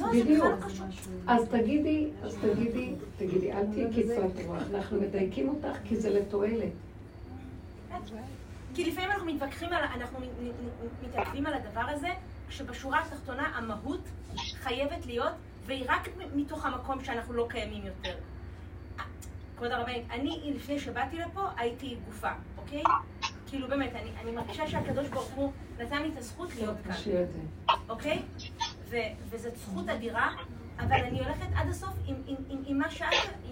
לא, 0.00 0.06
לא. 0.38 0.46
אז 1.26 1.48
תגידי, 1.48 2.10
אז 2.22 2.36
תגידי, 2.36 2.94
תגידי, 3.16 3.52
אל 3.52 3.66
תהיי 3.72 4.02
קצרת 4.02 4.46
רוח. 4.46 4.62
אנחנו 4.74 5.00
מדייקים 5.00 5.48
אותך 5.48 5.78
כי 5.84 5.96
זה 5.96 6.10
לתועלת. 6.10 6.72
כי 8.76 8.90
לפעמים 8.90 9.10
אנחנו 9.10 9.26
מתווכחים 9.26 9.72
על, 9.72 9.84
אנחנו 9.84 10.20
מת- 10.20 10.28
מת- 10.40 11.08
מתעכבים 11.08 11.46
על 11.46 11.54
הדבר 11.54 11.80
הזה, 11.88 12.08
כשבשורה 12.48 13.00
התחתונה 13.00 13.42
המהות 13.56 14.00
חייבת 14.62 15.06
להיות, 15.06 15.32
והיא 15.66 15.84
רק 15.88 16.08
מתוך 16.34 16.66
המקום 16.66 17.04
שאנחנו 17.04 17.32
לא 17.34 17.46
קיימים 17.50 17.86
יותר. 17.86 18.16
כבוד 19.56 19.70
הרבנית, 19.70 20.02
אני 20.10 20.52
לפני 20.56 20.78
שבאתי 20.80 21.18
לפה 21.18 21.48
הייתי 21.56 21.96
גופה, 22.06 22.30
אוקיי? 22.58 22.82
כאילו 23.46 23.68
באמת, 23.68 23.90
אני, 23.94 24.10
אני 24.22 24.30
מרגישה 24.30 24.66
שהקדוש 24.68 25.08
ברוך 25.08 25.30
הוא 25.34 25.52
נתן 25.78 26.02
לי 26.02 26.08
את 26.08 26.16
הזכות 26.16 26.54
להיות 26.54 26.76
כאן. 26.84 26.92
אוקיי? 27.88 28.22
ו, 28.90 28.96
וזאת 29.30 29.56
זכות 29.56 29.88
אדירה, 29.88 30.30
אבל 30.78 30.92
אני 31.08 31.18
הולכת 31.18 31.46
עד 31.54 31.68
הסוף 31.68 31.94
עם, 32.06 32.14
עם, 32.26 32.36
עם, 32.48 32.58
עם, 32.66 32.78
מה 32.78 32.90
שאת, 32.90 33.06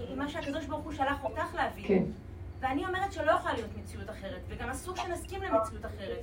עם 0.08 0.18
מה 0.18 0.28
שהקדוש 0.28 0.64
ברוך 0.66 0.84
הוא 0.84 0.92
שלח 0.92 1.24
אותך 1.24 1.54
להביא. 1.54 1.88
כן. 1.88 2.02
ואני 2.64 2.87
אומרת 2.87 3.12
שלא 3.12 3.33
יכולה 3.33 3.55
להיות 3.55 3.70
מציאות 3.83 4.11
אחרת, 4.11 4.40
וגם 4.48 4.68
אסור 4.70 4.96
שנסכים 4.96 5.42
למציאות 5.42 5.85
אחרת. 5.87 6.22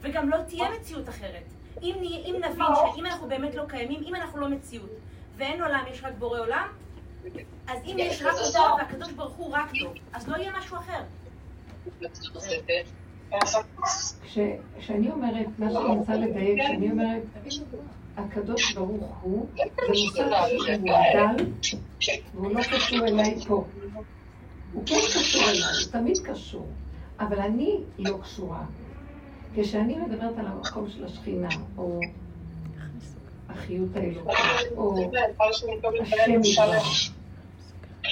וגם 0.00 0.28
לא 0.28 0.36
תהיה 0.48 0.64
מציאות 0.80 1.08
אחרת. 1.08 1.42
אם, 1.82 1.94
נהיה, 2.00 2.18
אם 2.26 2.34
נבין 2.38 2.64
שאם 2.94 3.06
אנחנו 3.06 3.28
באמת 3.28 3.54
לא 3.54 3.64
קיימים, 3.68 4.00
אם 4.06 4.14
אנחנו 4.14 4.38
לא 4.40 4.48
מציאות, 4.48 4.90
ואין 5.36 5.62
עולם, 5.62 5.84
יש 5.90 6.04
רק 6.04 6.12
בורא 6.18 6.38
עולם, 6.40 6.68
אז 7.68 7.78
אם 7.84 7.96
יש 7.98 8.22
רק 8.22 8.34
אותו 8.46 8.76
והקדוש 8.78 9.12
ברוך 9.12 9.34
הוא 9.36 9.52
רק 9.52 9.70
טוב, 9.80 9.92
אז 10.12 10.28
לא 10.28 10.36
יהיה 10.36 10.52
משהו 10.58 10.76
אחר. 10.76 11.02
כש- 14.24 14.38
כשאני 14.78 15.10
אומרת, 15.10 15.46
מה 15.58 15.70
שאני 15.72 15.84
רוצה 15.98 16.14
לדייק, 16.14 16.60
כשאני 16.62 16.90
אומרת, 16.90 17.22
הקדוש 18.16 18.72
ברוך 18.74 19.16
הוא, 19.22 19.46
זה 19.56 19.62
מושג 19.88 20.24
שהוא 20.48 20.76
דל, 21.14 21.44
והוא 22.34 22.50
לא 22.54 22.60
קשור 22.62 22.98
אליי 23.06 23.34
פה. 23.48 23.64
הוא 24.72 24.82
כן 24.86 24.94
קשור 25.14 25.42
אליי, 25.42 25.62
הוא 25.62 25.92
תמיד 25.92 26.18
קשור, 26.24 26.66
אבל 27.20 27.38
אני 27.38 27.76
לא 27.98 28.18
קשורה. 28.22 28.60
כשאני 29.56 29.96
מדברת 29.96 30.38
על 30.38 30.46
המקום 30.46 30.90
של 30.90 31.04
השכינה, 31.04 31.48
או 31.78 32.00
החיות 33.48 33.96
האלוקית, 33.96 34.36
או 34.76 35.10
השם 35.50 35.66
יתברך, 35.68 36.12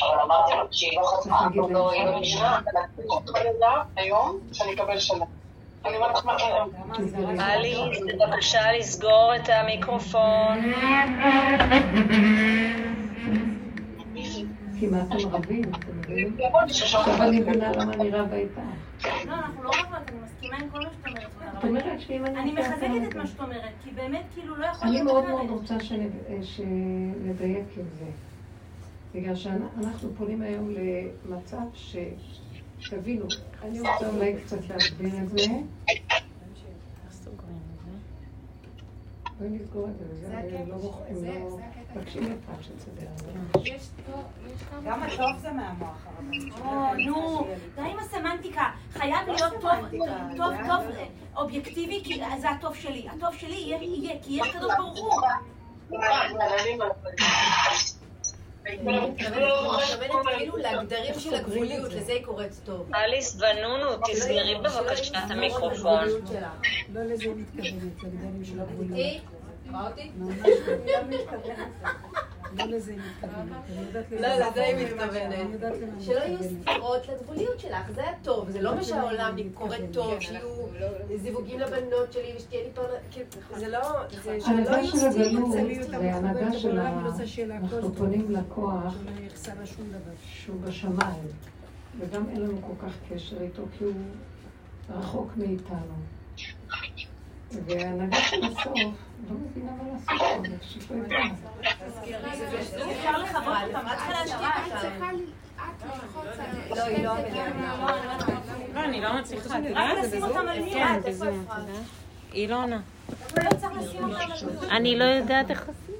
אבל 0.00 0.20
אמרתי 0.24 0.52
לו, 0.52 0.64
שהיא 0.70 0.98
לא 1.00 1.06
חתמה, 1.06 1.38
צריך 1.38 1.42
להגיד 1.42 1.60
לא 1.72 1.90
להם. 1.92 2.00
היא 2.00 2.04
לא 2.04 2.20
נשמעה. 2.20 2.60
היום, 3.96 4.38
שאני 4.52 4.74
אקבל 4.74 4.98
שנה. 4.98 5.24
אני 5.84 5.96
אומרת 5.96 6.14
לך 6.14 6.26
מה... 6.26 6.36
תסגרי. 6.98 7.38
עלי, 7.38 7.76
בבקשה 8.18 8.72
לסגור 8.72 9.32
את 9.36 9.48
המיקרופון. 9.48 10.58
כי 14.80 14.86
מה 14.86 15.02
אתם 15.02 15.28
רבים, 15.28 15.62
אתם 15.64 15.98
מבינים? 15.98 16.36
עכשיו 16.64 17.22
אני 17.22 17.40
מבינה 17.40 17.72
למה 17.72 17.92
אני 17.92 18.10
רבה 18.10 18.36
איתה. 18.36 18.60
לא, 19.26 19.34
אנחנו 19.34 19.62
לא 19.62 19.70
רבות, 19.70 19.98
אני 20.08 20.20
מסכימה 20.24 20.56
עם 20.56 20.70
כל 20.70 20.78
מה 20.78 20.90
שאת 20.90 21.06
אומרת. 21.64 21.94
את 21.94 22.00
שאם 22.00 22.26
אני... 22.26 22.38
אני 22.40 22.52
מחזקת 22.52 22.80
את 23.10 23.14
מה 23.16 23.26
שאת 23.26 23.40
אומרת, 23.40 23.70
כי 23.84 23.90
באמת 23.90 24.24
כאילו 24.34 24.56
לא 24.56 24.66
יכול 24.66 24.88
אני 24.88 24.92
להיות 24.92 25.06
מאוד 25.06 25.24
אחרת. 25.24 25.36
מאוד 25.36 25.50
רוצה 25.50 25.80
שנד- 25.80 26.42
שנדייק 26.42 27.66
עם 27.76 27.84
זה. 27.98 28.04
בגלל 29.14 29.34
שאנחנו 29.34 30.08
פונים 30.18 30.42
היום 30.42 30.74
למצב 31.28 31.62
ש... 31.74 31.96
תבינו, 32.90 33.24
אני 33.62 33.80
רוצה 33.80 34.08
אולי 34.08 34.34
קצת 34.44 34.68
להסביר 34.68 35.10
את 35.22 35.28
זה. 35.28 35.36
את? 35.84 36.22
בואי 39.38 39.50
נסגור 39.50 39.88
את 39.88 39.98
זה, 39.98 40.14
זה 40.26 40.64
לא 40.68 40.76
לא... 41.96 42.02
גם 44.84 45.02
הטוב 45.02 45.38
זה 45.38 45.50
מהמוח 45.50 46.06
נו, 47.06 47.46
די 47.74 47.82
עם 47.82 47.98
הסמנטיקה. 47.98 48.70
חייב 48.92 49.28
להיות 49.28 49.52
טוב, 49.60 49.72
טוב, 50.36 50.52
טוב, 50.66 50.82
אובייקטיבי, 51.36 52.00
כי 52.04 52.20
זה 52.40 52.50
הטוב 52.50 52.74
שלי. 52.74 53.08
הטוב 53.08 53.34
שלי 53.34 53.54
יהיה, 53.54 53.78
יהיה, 53.82 54.22
כי 54.22 54.40
יש 54.40 54.50
קדוש 54.52 54.72
ברוך 54.76 54.98
הוא. 54.98 55.22
כאילו 60.36 60.56
להגדרים 60.56 61.14
של 61.18 61.34
הגבוליות, 61.34 61.92
לזה 61.92 62.12
היא 62.12 62.24
קוראת 62.24 62.50
טוב. 62.64 62.94
אליס 62.94 63.34
בנונו, 63.34 63.96
תסגרי 63.96 64.54
בבקשה 64.58 65.24
את 65.24 65.30
המיקרופון. 65.30 66.04
לא 66.92 67.02
לזה 67.02 67.24
מתכוונת, 67.34 68.46
של 68.46 68.60
הגבוליות. 68.60 69.22
אותי? 69.74 70.10
לא. 70.20 70.26
לא 72.56 72.64
לזה 72.64 72.92
היא 72.92 73.00
מתכוונת. 73.00 73.62
אני 73.70 73.86
יודעת 73.86 74.04
לזה. 74.10 74.20
לא, 74.20 74.46
לזה 74.46 74.62
היא 74.62 74.86
מתכוונת. 74.86 75.60
שלא 76.00 76.18
יהיו. 76.18 76.38
סתירות 76.62 77.08
לגבוליות 77.08 77.60
שלך, 77.60 77.90
זה 77.90 78.10
הטוב. 78.10 78.50
זה 78.50 78.62
לא 78.62 78.74
מה 78.74 78.84
שהעולם 78.84 79.36
קורא 79.54 79.76
טוב, 79.92 80.20
שיהיו 80.20 80.48
זיווגים 81.16 81.60
לבנות 81.60 82.12
שלי 82.12 82.32
ושתהיה 82.36 82.62
לי 82.62 82.70
פרנס... 82.74 82.88
כאילו, 83.10 83.26
זה 83.56 83.68
לא... 83.68 83.78
זה 84.22 84.40
שלא 84.40 84.52
ההנהגה 84.52 84.78
יהיו 84.78 84.96
של 84.96 85.06
הגלות 85.06 85.52
סתירות. 85.52 86.02
זה 86.02 86.12
ההנהגה 86.12 86.58
של 86.58 86.78
ה... 87.50 87.56
אנחנו. 87.56 87.94
פונים 87.94 88.30
לכוח. 88.30 88.94
שהוא 90.26 90.60
בשמיים, 90.60 91.26
וגם 91.98 92.28
אין 92.28 92.40
לנו 92.40 92.58
כל 92.62 92.86
כך 92.86 92.92
קשר 93.08 93.42
איתו, 93.42 93.62
כי 93.78 93.84
הוא 93.84 93.92
רחוק 94.90 95.30
מאיתנו. 95.36 95.94
וההנהגה 97.66 98.16
של 98.16 98.44
הסוף, 98.44 98.66
לא 98.66 99.36
מבינה 99.36 99.72
מה 99.72 99.82
לעשות 99.92 100.44
אני 100.44 100.58
פשוט 100.58 100.90
לא 100.90 100.96
יודעת. 100.96 101.32
אפשר 102.90 103.10
אותם, 103.18 103.86
את 103.86 103.98
צריכה 103.98 104.12
להשתיק. 104.24 104.40
לא, 106.76 106.82
היא 106.82 107.04
לא 107.04 107.12
לא, 108.74 108.80
אני 108.84 109.00
לא 109.00 109.18
מצליחה. 109.20 109.46
את 109.46 109.50
רק 109.52 109.64
יודעת? 109.68 110.04
לשים 110.04 110.22
אותם 110.22 110.48
על 110.48 110.60
מיוט. 110.60 110.72
כן, 110.74 111.00
בזום, 111.06 111.28
את 111.28 111.58
יודעת? 111.58 111.76
היא 112.32 112.48
לא 112.48 112.62
עונה. 112.62 112.80
לא. 113.36 114.70
אני 114.70 114.98
לא 114.98 115.04
יודעת 115.04 115.50
איך 115.50 115.60
עושים 115.60 115.74
זה. 115.86 115.99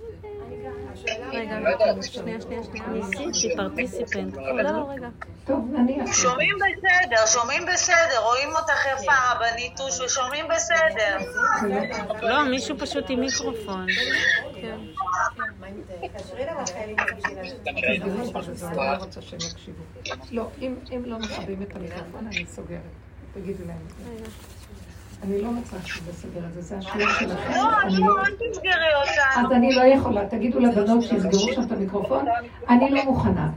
רגע, 1.40 2.02
שנייה, 2.02 2.40
שנייה, 2.40 2.62
שנייה. 2.64 2.86
ניסיתי, 2.88 3.56
פרטיסיפנט. 3.56 4.36
לא, 4.36 4.90
רגע. 4.90 5.08
טוב, 5.44 5.70
נניח. 5.72 6.12
שומעים 6.12 6.54
בסדר, 6.56 7.26
שומעים 7.26 7.62
בסדר, 7.72 8.18
רואים 8.24 8.48
אותך 8.48 8.86
יפה, 8.94 9.12
בניטוש, 9.40 10.00
ושומעים 10.00 10.46
בסדר. 10.54 11.18
לא, 12.22 12.44
מישהו 12.44 12.78
פשוט 12.78 13.04
עם 13.08 13.20
מיקרופון. 13.20 13.86
אני 17.66 17.98
לא. 17.98 18.96
לא, 20.30 20.48
אם 20.60 21.02
לא 21.04 21.18
מכבים 21.18 21.62
את 21.62 21.76
המיקרופון, 21.76 22.26
אני 22.26 22.46
סוגרת. 22.46 22.80
תגידו 23.34 23.64
להם. 23.66 23.78
אני 25.22 25.42
לא 25.42 25.50
מצליחה 25.50 26.00
לסדר 26.10 26.46
את 26.46 26.52
זה, 26.54 26.60
זה 26.60 26.76
השיעור 26.78 27.08
שלכם. 27.18 27.50
לא, 27.56 27.80
אני 27.82 27.96
לא, 27.98 28.06
לא- 28.06 28.22
אל 28.22 28.50
תסגרי 28.50 28.72
אותנו. 29.00 29.46
אז 29.46 29.52
אני 29.52 29.74
לא 29.74 29.82
יכולה. 29.82 30.26
תגידו 30.28 30.60
לבנות 30.60 31.02
שיסגרו 31.02 31.52
שם 31.52 31.62
את 31.62 31.72
המיקרופון, 31.72 32.24
אני 32.68 32.90
לא 32.90 33.04
מוכנה. 33.04 33.50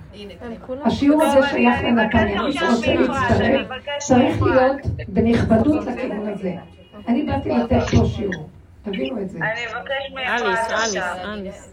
השיעור 0.85 1.23
הזה 1.23 1.47
שייך 1.49 1.81
לנתניה, 1.83 2.41
מי 2.41 2.53
שרוצה 2.53 2.93
להצטרף, 2.93 3.67
צריך. 3.99 4.41
להיות 4.41 4.77
בנכבדות 5.07 5.85
לכיוון 5.85 6.27
הזה. 6.27 6.53
אני 7.07 7.23
באתי 7.23 7.49
לתת 7.49 7.89
פה 7.91 8.05
שיעור, 8.05 8.49
תבינו 8.83 9.21
את 9.21 9.29
זה. 9.29 9.37
אני 9.37 9.65
אבקש 9.67 10.11
ממך 10.11 10.41
אליס, 10.41 10.93
אליס. 11.23 11.69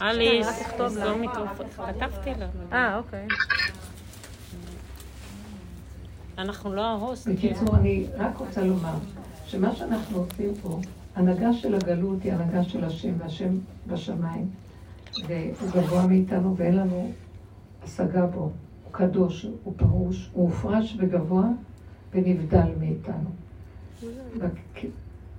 אליס. 0.00 0.62
תכתוב 0.62 0.98
לא 0.98 1.16
מיקרופון. 1.16 1.66
כתבתי 1.68 2.30
לה. 2.38 2.46
אה, 2.72 2.96
אוקיי. 2.96 3.26
אנחנו 6.40 6.74
לא 6.74 6.84
ההוסט. 6.86 7.28
בקיצור, 7.28 7.76
אני 7.76 8.06
רק 8.16 8.36
רוצה 8.36 8.64
לומר 8.64 8.94
שמה 9.46 9.76
שאנחנו 9.76 10.18
עושים 10.18 10.54
פה, 10.62 10.80
הנהגה 11.16 11.52
של 11.52 11.74
הגלות 11.74 12.22
היא 12.22 12.32
הנהגה 12.32 12.64
של 12.64 12.84
השם, 12.84 13.12
והשם 13.18 13.58
בשמיים, 13.86 14.48
והוא 15.26 15.70
גבוה 15.74 16.06
מאיתנו 16.06 16.56
ואין 16.56 16.76
לנו 16.76 17.10
השגה 17.82 18.26
בו. 18.26 18.40
הוא 18.40 18.52
קדוש, 18.92 19.46
הוא 19.64 19.74
פרוש, 19.76 20.30
הוא 20.32 20.48
מופרש 20.48 20.96
וגבוה 20.98 21.48
ונבדל 22.14 22.68
מאיתנו. 22.78 23.30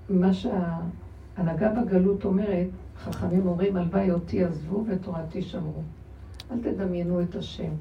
מה 0.09 0.33
שההנהגה 0.33 1.69
בגלות 1.69 2.25
אומרת, 2.25 2.67
חכמים 3.03 3.47
אומרים, 3.47 3.77
הלוואי 3.77 4.11
אותי 4.11 4.43
עזבו 4.43 4.85
ותורתי 4.87 5.41
שמרו. 5.41 5.81
אל 6.51 6.57
תדמיינו 6.63 7.21
את 7.21 7.35
השם. 7.35 7.71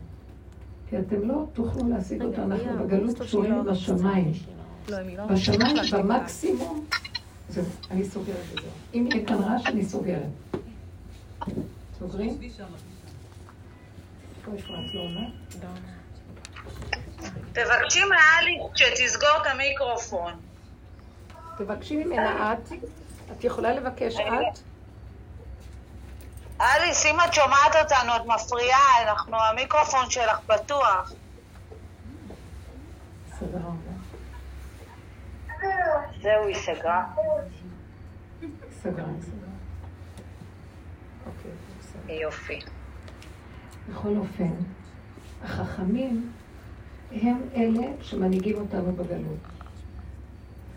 כי 0.91 0.99
אתם 0.99 1.28
לא 1.28 1.45
תוכלו 1.53 1.88
להשיג 1.88 2.22
אותו, 2.22 2.43
אנחנו 2.43 2.84
בגלות 2.84 3.18
קשורים 3.22 3.64
בשמיים. 3.64 4.32
בשמיים, 5.30 5.76
במקסימום, 5.93 6.86
זהו, 7.49 7.64
אני 7.91 8.05
סוגרת 8.05 8.36
את 8.55 8.62
זה. 8.62 8.68
אם 8.95 9.09
יהיה 9.11 9.26
כאן 9.26 9.36
רעש, 9.36 9.66
אני 9.66 9.84
סוגרת. 9.84 10.26
סוגרים? 11.99 12.38
לא? 14.47 15.20
תבקשי 17.53 18.01
מאלי 18.05 18.59
שתסגור 18.74 19.30
את 19.43 19.47
המיקרופון. 19.55 20.32
תבקשי 21.59 22.05
ממנה 22.05 22.53
את. 22.53 22.72
את 23.32 23.45
יכולה 23.45 23.74
לבקש 23.74 24.14
את? 24.14 24.69
אליס, 26.61 27.06
אם 27.06 27.16
את 27.20 27.34
שומעת 27.34 27.76
אותנו, 27.82 28.16
את 28.16 28.26
מפריעה, 28.26 29.02
אנחנו, 29.02 29.36
המיקרופון 29.40 30.11
שלך 30.11 30.40
פתוח. 30.46 31.12
זהו, 36.22 36.46
היא 36.46 36.56
סגרה. 36.56 37.04
סגרה, 38.82 39.06
סגרה. 39.20 39.50
אוקיי. 41.26 42.20
יופי. 42.22 42.61
בכל 43.88 44.16
אופן, 44.16 44.52
החכמים 45.44 46.32
הם 47.12 47.40
אלה 47.56 47.86
שמנהיגים 48.02 48.56
אותנו 48.56 48.92
בגלות. 48.92 49.38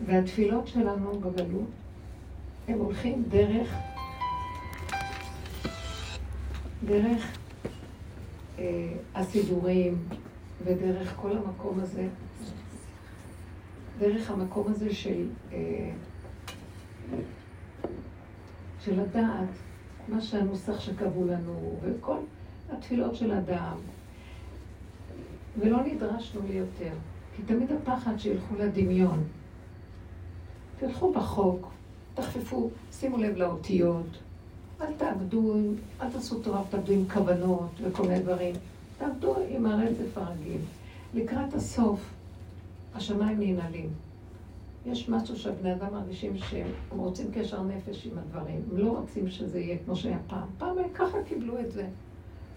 והתפילות 0.06 0.68
שלנו 0.68 1.20
בגלות, 1.20 1.70
הם 2.68 2.78
הולכים 2.78 3.24
דרך, 3.28 3.68
דרך 6.86 7.38
אה, 8.60 8.94
הסידורים 9.16 9.98
ודרך 10.66 11.14
כל 11.16 11.38
המקום 11.38 11.80
הזה, 11.80 12.08
דרך 14.00 14.32
המקום 14.32 14.72
הזה 14.72 14.94
של, 14.94 15.28
אה, 15.54 15.92
של 18.80 19.00
הדעת, 19.00 19.50
מה 20.08 20.22
שהנוסח 20.22 20.80
שקבעו 20.80 21.28
לנו, 21.28 21.80
וכל 21.82 22.18
התפילות 22.72 23.16
של 23.16 23.32
אדם. 23.32 23.78
ולא 25.60 25.84
נדרשנו 25.84 26.42
ליותר, 26.48 26.94
כי 27.36 27.44
תמיד 27.44 27.72
הפחד 27.72 28.18
שילכו 28.18 28.56
לדמיון. 28.56 29.24
תלכו 30.80 31.14
בחוק, 31.14 31.72
תחפפו, 32.14 32.70
שימו 32.92 33.18
לב 33.18 33.38
לאותיות, 33.38 34.18
אל 34.84 34.94
תעבדו, 34.98 35.54
אל 36.02 36.10
תעשו 36.12 36.40
תורה, 36.40 36.62
תעבדו 36.70 36.94
עם 36.94 37.10
כוונות 37.10 37.70
וכל 37.84 38.04
מיני 38.04 38.20
דברים. 38.20 38.56
תעבדו 38.98 39.36
עם 39.50 39.66
הרצף 39.66 40.18
הרגיל. 40.18 40.62
לקראת 41.14 41.54
הסוף, 41.54 42.00
השמיים 42.96 43.40
ננעלים. 43.40 43.90
יש 44.86 45.10
משהו 45.10 45.38
שהבני 45.38 45.74
אדם 45.74 45.94
מרגישים 45.94 46.38
שהם 46.38 46.68
רוצים 46.90 47.28
קשר 47.34 47.64
נפש 47.64 48.06
עם 48.06 48.18
הדברים. 48.18 48.62
הם 48.72 48.78
לא 48.78 48.92
רוצים 48.92 49.30
שזה 49.30 49.60
יהיה 49.60 49.78
כמו 49.86 49.96
שהיה 49.96 50.18
פעם. 50.28 50.48
פעם 50.58 50.76
ככה 50.94 51.18
קיבלו 51.24 51.60
את 51.60 51.72
זה. 51.72 51.88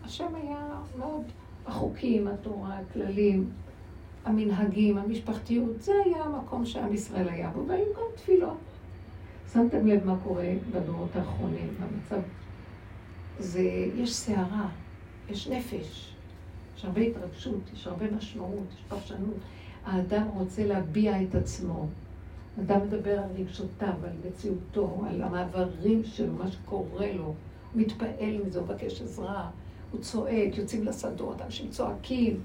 השם 0.05 0.35
היה 0.35 0.68
מאוד, 0.99 1.22
החוקים, 1.66 2.29
התורה, 2.29 2.79
הכללים, 2.79 3.51
המנהגים, 4.24 4.99
המשפחתיות, 4.99 5.83
זה 5.83 5.93
היה 6.05 6.24
המקום 6.24 6.66
שעם 6.66 6.93
ישראל 6.95 7.29
היה 7.29 7.51
בו, 7.51 7.66
והיו 7.66 7.85
גם 7.97 8.03
תפילות. 8.16 8.57
שמתם 9.53 9.86
לב 9.86 10.07
מה 10.07 10.16
קורה 10.24 10.53
בדורות 10.72 11.16
האחרונים, 11.16 11.68
במצב... 11.80 12.20
זה, 13.38 13.61
יש 13.97 14.16
סערה, 14.16 14.68
יש 15.30 15.49
נפש, 15.49 16.14
יש 16.76 16.84
הרבה 16.84 17.01
התרגשות, 17.01 17.61
יש 17.72 17.86
הרבה 17.86 18.11
משמעות, 18.11 18.66
יש 18.74 18.82
פרשנות. 18.88 19.36
האדם 19.84 20.28
רוצה 20.34 20.66
להביע 20.66 21.22
את 21.22 21.34
עצמו. 21.34 21.86
אדם 22.61 22.80
מדבר 22.86 23.18
על 23.18 23.30
רגשותיו, 23.36 23.94
על 24.05 24.28
מציאותו, 24.28 25.05
על 25.09 25.22
המעברים 25.22 26.05
שלו, 26.05 26.32
מה 26.32 26.51
שקורה 26.51 27.12
לו. 27.12 27.24
הוא 27.24 27.34
מתפעל 27.74 28.42
מזה, 28.47 28.59
הוא 28.59 28.68
מבקש 28.68 29.03
עזרה, 29.03 29.51
הוא 29.90 30.01
צועק, 30.01 30.59
יוצאים 30.59 30.84
לשדות, 30.84 31.42
אנשים 31.42 31.70
צועקים. 31.70 32.40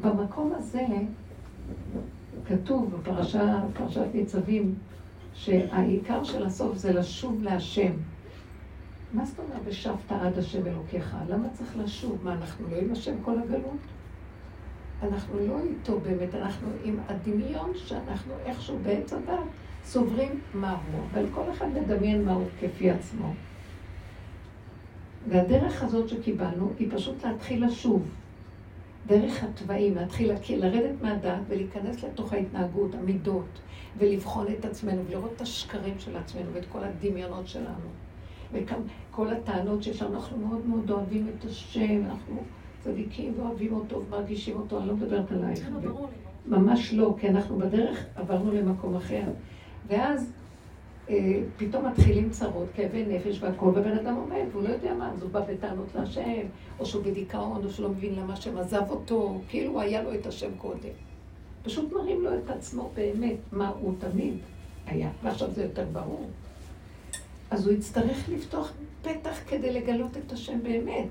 במקום 0.00 0.52
הזה 0.54 0.86
כתוב 2.46 2.96
בפרשה, 2.96 3.62
פרשת 3.74 4.06
ניצבים, 4.14 4.74
שהעיקר 5.34 6.24
של 6.24 6.46
הסוף 6.46 6.76
זה 6.76 6.92
לשוב 6.92 7.42
להשם. 7.42 7.92
מה 9.12 9.24
זאת 9.24 9.38
אומרת 9.38 9.60
ושבת 9.64 10.12
עד 10.12 10.38
השם 10.38 10.66
אלוקיך? 10.66 11.16
למה 11.28 11.48
צריך 11.52 11.76
לשוב? 11.76 12.18
מה, 12.22 12.32
אנחנו 12.32 12.66
לא 12.70 12.76
עם 12.76 12.92
השם 12.92 13.14
כל 13.22 13.38
הגלות? 13.38 13.80
אנחנו 15.02 15.46
לא 15.46 15.60
איתו 15.60 16.00
באמת, 16.00 16.34
אנחנו 16.34 16.68
עם 16.84 16.98
הדמיון 17.08 17.72
שאנחנו 17.74 18.34
איכשהו 18.46 18.78
בעץ 18.82 19.12
הדת 19.12 19.38
סוברים 19.84 20.40
מה 20.54 20.70
הוא, 20.70 21.00
אבל 21.12 21.26
כל 21.34 21.50
אחד 21.52 21.66
מדמיין 21.68 22.24
מה 22.24 22.32
הוא 22.32 22.46
כפי 22.60 22.90
עצמו. 22.90 23.34
והדרך 25.28 25.82
הזאת 25.82 26.08
שקיבלנו 26.08 26.72
היא 26.78 26.88
פשוט 26.92 27.24
להתחיל 27.24 27.66
לשוב. 27.66 28.10
דרך 29.06 29.44
התוואים, 29.44 29.94
להתחיל 29.94 30.32
לרדת 30.64 31.02
מהדעת 31.02 31.40
ולהיכנס 31.48 32.04
לתוך 32.04 32.32
ההתנהגות, 32.32 32.94
המידות, 32.94 33.60
ולבחון 33.98 34.46
את 34.58 34.64
עצמנו, 34.64 35.02
ולראות 35.08 35.32
את 35.36 35.40
השקרים 35.40 35.94
של 35.98 36.16
עצמנו 36.16 36.46
ואת 36.52 36.64
כל 36.72 36.84
הדמיונות 36.84 37.48
שלנו. 37.48 37.88
וכל 38.52 39.30
הטענות 39.30 39.82
שיש 39.82 40.02
לנו, 40.02 40.14
אנחנו 40.14 40.38
מאוד 40.38 40.66
מאוד 40.66 40.90
אוהבים 40.90 41.26
את 41.28 41.44
השם, 41.44 42.04
אנחנו 42.04 42.42
צדיקים 42.80 43.34
ואוהבים 43.36 43.72
אותו 43.72 44.02
ומרגישים 44.06 44.56
אותו, 44.56 44.78
אני 44.78 44.88
לא 44.88 44.94
מדברת 44.94 45.32
עלייך. 45.32 45.68
ממש 46.46 46.94
לא, 46.94 47.14
כי 47.20 47.28
אנחנו 47.28 47.58
בדרך 47.58 48.04
עברנו 48.16 48.52
למקום 48.52 48.96
אחר. 48.96 49.22
ואז 49.86 50.32
פתאום 51.56 51.86
מתחילים 51.86 52.30
צרות, 52.30 52.68
כאבי 52.74 53.04
נפש 53.06 53.42
והכל, 53.42 53.66
ובן 53.66 53.98
אדם 53.98 54.14
עומד, 54.14 54.44
והוא 54.52 54.62
לא 54.62 54.68
יודע 54.68 54.94
מה, 54.94 55.12
אז 55.12 55.22
הוא 55.22 55.30
בא 55.30 55.40
בטענות 55.40 55.94
להשם, 55.94 56.46
או 56.78 56.86
שהוא 56.86 57.04
בדיכאון, 57.04 57.64
או 57.64 57.70
שהוא 57.70 57.84
לא 57.84 57.90
מבין 57.90 58.14
למה 58.14 58.32
השם 58.32 58.58
עזב 58.58 58.90
אותו, 58.90 59.40
כאילו 59.48 59.80
היה 59.80 60.02
לו 60.02 60.14
את 60.14 60.26
השם 60.26 60.50
קודם. 60.58 60.94
פשוט 61.62 61.92
מראים 61.92 62.24
לו 62.24 62.30
את 62.34 62.50
עצמו 62.50 62.90
באמת, 62.94 63.36
מה 63.52 63.68
הוא 63.80 63.94
תמיד 63.98 64.34
היה, 64.86 65.10
ועכשיו 65.22 65.50
זה 65.50 65.62
יותר 65.62 65.84
ברור. 65.92 66.26
אז 67.50 67.66
הוא 67.66 67.74
יצטרך 67.74 68.28
לפתוח 68.28 68.72
פתח 69.02 69.40
כדי 69.48 69.72
לגלות 69.72 70.16
את 70.16 70.32
השם 70.32 70.62
באמת. 70.62 71.08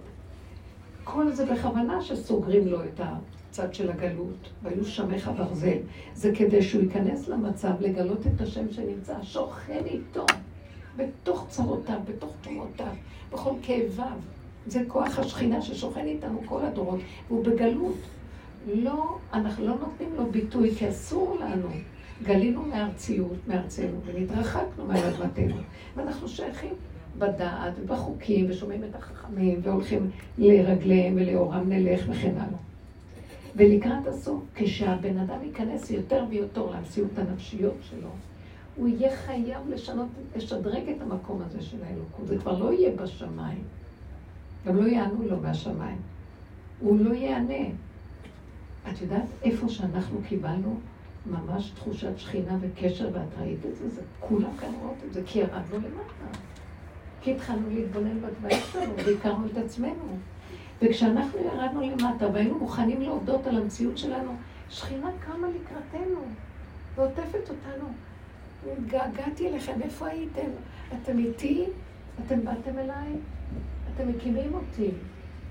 כל 1.04 1.32
זה 1.32 1.46
בכוונה 1.46 2.02
שסוגרים 2.02 2.68
לו 2.68 2.84
את 2.84 3.00
הצד 3.54 3.74
של 3.74 3.92
הגלות, 3.92 4.50
והיו 4.64 4.86
שמך 4.86 5.32
ברזל. 5.38 5.78
זה 6.16 6.32
כדי 6.36 6.62
שהוא 6.62 6.84
ייכנס 6.84 7.28
למצב 7.28 7.74
לגלות 7.80 8.28
את 8.28 8.42
השם 8.42 8.72
שנמצא, 8.72 9.14
שוכן 9.22 9.82
איתו, 9.86 10.26
בתוך 10.98 11.46
צרותיו, 11.50 12.00
בתוך 12.06 12.34
תומותיו, 12.42 12.94
בכל 13.32 13.52
כאביו. 13.62 14.18
זה 14.68 14.82
כוח 14.88 15.20
השכינה 15.20 15.62
ששוכן 15.62 16.06
איתנו 16.06 16.42
כל 16.46 16.66
הדורות, 16.66 17.00
והוא 17.28 17.46
בגלות. 17.46 17.98
לא, 18.74 19.18
אנחנו 19.34 19.68
לא 19.68 19.76
נותנים 19.80 20.10
לו 20.18 20.26
ביטוי, 20.32 20.76
כי 20.76 20.90
אסור 20.90 21.38
לנו. 21.40 21.70
גלינו 22.24 22.62
מארציות, 22.62 23.38
מארצנו, 23.48 23.98
ונתרחקנו 24.06 24.86
מאדמתנו. 24.86 25.56
ואנחנו 25.96 26.28
שייכים 26.28 26.74
בדעת 27.18 27.74
ובחוקים, 27.82 28.46
ושומעים 28.50 28.84
את 28.84 28.96
החכמים, 28.96 29.60
והולכים 29.64 30.10
לרגליהם 30.38 31.14
ולאורם 31.16 31.70
נלך 31.70 32.06
וכן 32.10 32.34
הלאה. 32.38 32.73
ולקראת 33.56 34.08
הסוף, 34.08 34.44
כשהבן 34.56 35.18
אדם 35.18 35.44
ייכנס 35.44 35.92
יותר 35.92 36.26
ויותר 36.30 36.72
למציאות 36.72 37.18
הנפשיות 37.18 37.78
שלו, 37.82 38.10
הוא 38.76 38.88
יהיה 38.88 39.18
חייב 39.18 39.70
לשנות, 39.70 40.08
לשדרג 40.36 40.90
את 40.90 41.02
המקום 41.02 41.42
הזה 41.42 41.62
של 41.62 41.78
האלוקות. 41.84 42.28
זה 42.28 42.38
כבר 42.38 42.60
לא 42.60 42.74
יהיה 42.74 42.92
בשמיים. 42.96 43.64
גם 44.66 44.78
לא 44.78 44.88
יענו 44.88 45.24
לו 45.24 45.38
מהשמיים. 45.42 45.98
הוא 46.80 47.00
לא 47.00 47.14
יענה. 47.14 47.66
את 48.92 49.02
יודעת 49.02 49.26
איפה 49.44 49.70
שאנחנו 49.70 50.20
קיבלנו 50.28 50.80
ממש 51.26 51.70
תחושת 51.70 52.18
שכינה 52.18 52.58
וקשר, 52.62 53.10
ואת 53.14 53.40
ראית 53.40 53.66
את 53.66 53.76
זה? 53.76 53.90
זה 53.90 54.02
כולם 54.20 54.58
כאן 54.60 54.70
רואות 54.82 54.98
את 55.08 55.14
זה, 55.14 55.22
כי 55.26 55.40
ירדנו 55.40 55.76
למטה. 55.76 56.38
כי 57.22 57.32
התחלנו 57.32 57.70
להתבונן 57.70 58.20
בדברים 58.22 58.58
שלנו, 58.72 58.94
והכרנו 58.98 59.46
את 59.46 59.58
עצמנו. 59.58 60.18
וכשאנחנו 60.84 61.40
ירדנו 61.40 61.82
למטה 61.82 62.28
והיינו 62.34 62.60
מוכנים 62.60 63.02
להודות 63.02 63.48
על 63.48 63.58
המציאות 63.58 63.98
שלנו, 63.98 64.32
שכינה 64.70 65.10
קמה 65.20 65.48
לקראתנו 65.48 66.22
ועוטפת 66.96 67.50
אותנו. 67.50 67.86
געגעתי 68.88 69.48
אליכם, 69.48 69.82
איפה 69.82 70.08
הייתם? 70.08 70.50
אתם 70.94 71.18
איתי? 71.18 71.66
אתם 72.26 72.46
באתם 72.46 72.80
אליי? 72.80 73.12
אתם 73.94 74.10
מקימים 74.10 74.54
אותי. 74.54 74.92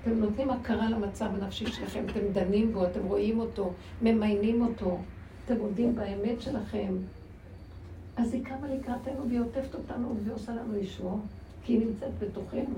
אתם 0.01 0.11
נותנים 0.11 0.49
הכרה 0.49 0.89
למצב 0.89 1.29
הנפשי 1.33 1.65
שלכם, 1.65 2.03
אתם 2.11 2.19
דנים 2.33 2.73
בו, 2.73 2.85
אתם 2.85 3.03
רואים 3.03 3.39
אותו, 3.39 3.73
ממיינים 4.01 4.61
אותו, 4.61 4.97
אתם 5.45 5.59
עומדים 5.59 5.95
באמת 5.95 6.41
שלכם. 6.41 6.93
אז 8.17 8.33
היא 8.33 8.45
קמה 8.45 8.67
לקראתנו 8.67 9.27
והיא 9.27 9.39
עוטפת 9.39 9.75
אותנו 9.75 10.15
והיא 10.23 10.33
עושה 10.33 10.51
לנו 10.51 10.77
ישועות, 10.77 11.19
כי 11.63 11.73
היא 11.73 11.85
נמצאת 11.85 12.19
בתוכנו. 12.19 12.75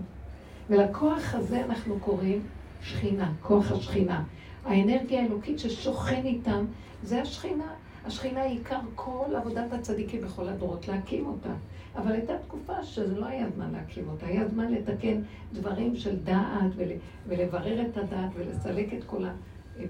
ולכוח 0.69 1.35
הזה 1.35 1.65
אנחנו 1.65 1.99
קוראים 1.99 2.41
שכינה, 2.81 3.31
כוח 3.41 3.71
השכינה. 3.71 4.23
האנרגיה 4.65 5.21
האלוקית 5.21 5.59
ששוכן 5.59 6.21
איתם, 6.25 6.65
זה 7.03 7.21
השכינה. 7.21 7.73
השכינה 8.05 8.41
היא 8.41 8.57
עיקר 8.57 8.79
כל 8.95 9.35
עבודת 9.35 9.73
הצדיקים 9.73 10.21
בכל 10.21 10.47
הדורות, 10.47 10.87
להקים 10.87 11.25
אותה. 11.25 11.53
אבל 11.97 12.11
הייתה 12.11 12.33
תקופה 12.37 12.83
שזה 12.83 13.19
לא 13.19 13.25
היה 13.25 13.49
זמן 13.49 13.71
להקים 13.71 14.09
אותה, 14.09 14.25
היה 14.25 14.47
זמן 14.47 14.71
לתקן 14.71 15.21
דברים 15.53 15.95
של 15.95 16.19
דעת 16.19 16.71
ול, 16.75 16.87
ולברר 17.27 17.81
את 17.81 17.97
הדעת 17.97 18.29
ולסלק 18.35 18.93
את 18.93 19.03
כל 19.03 19.23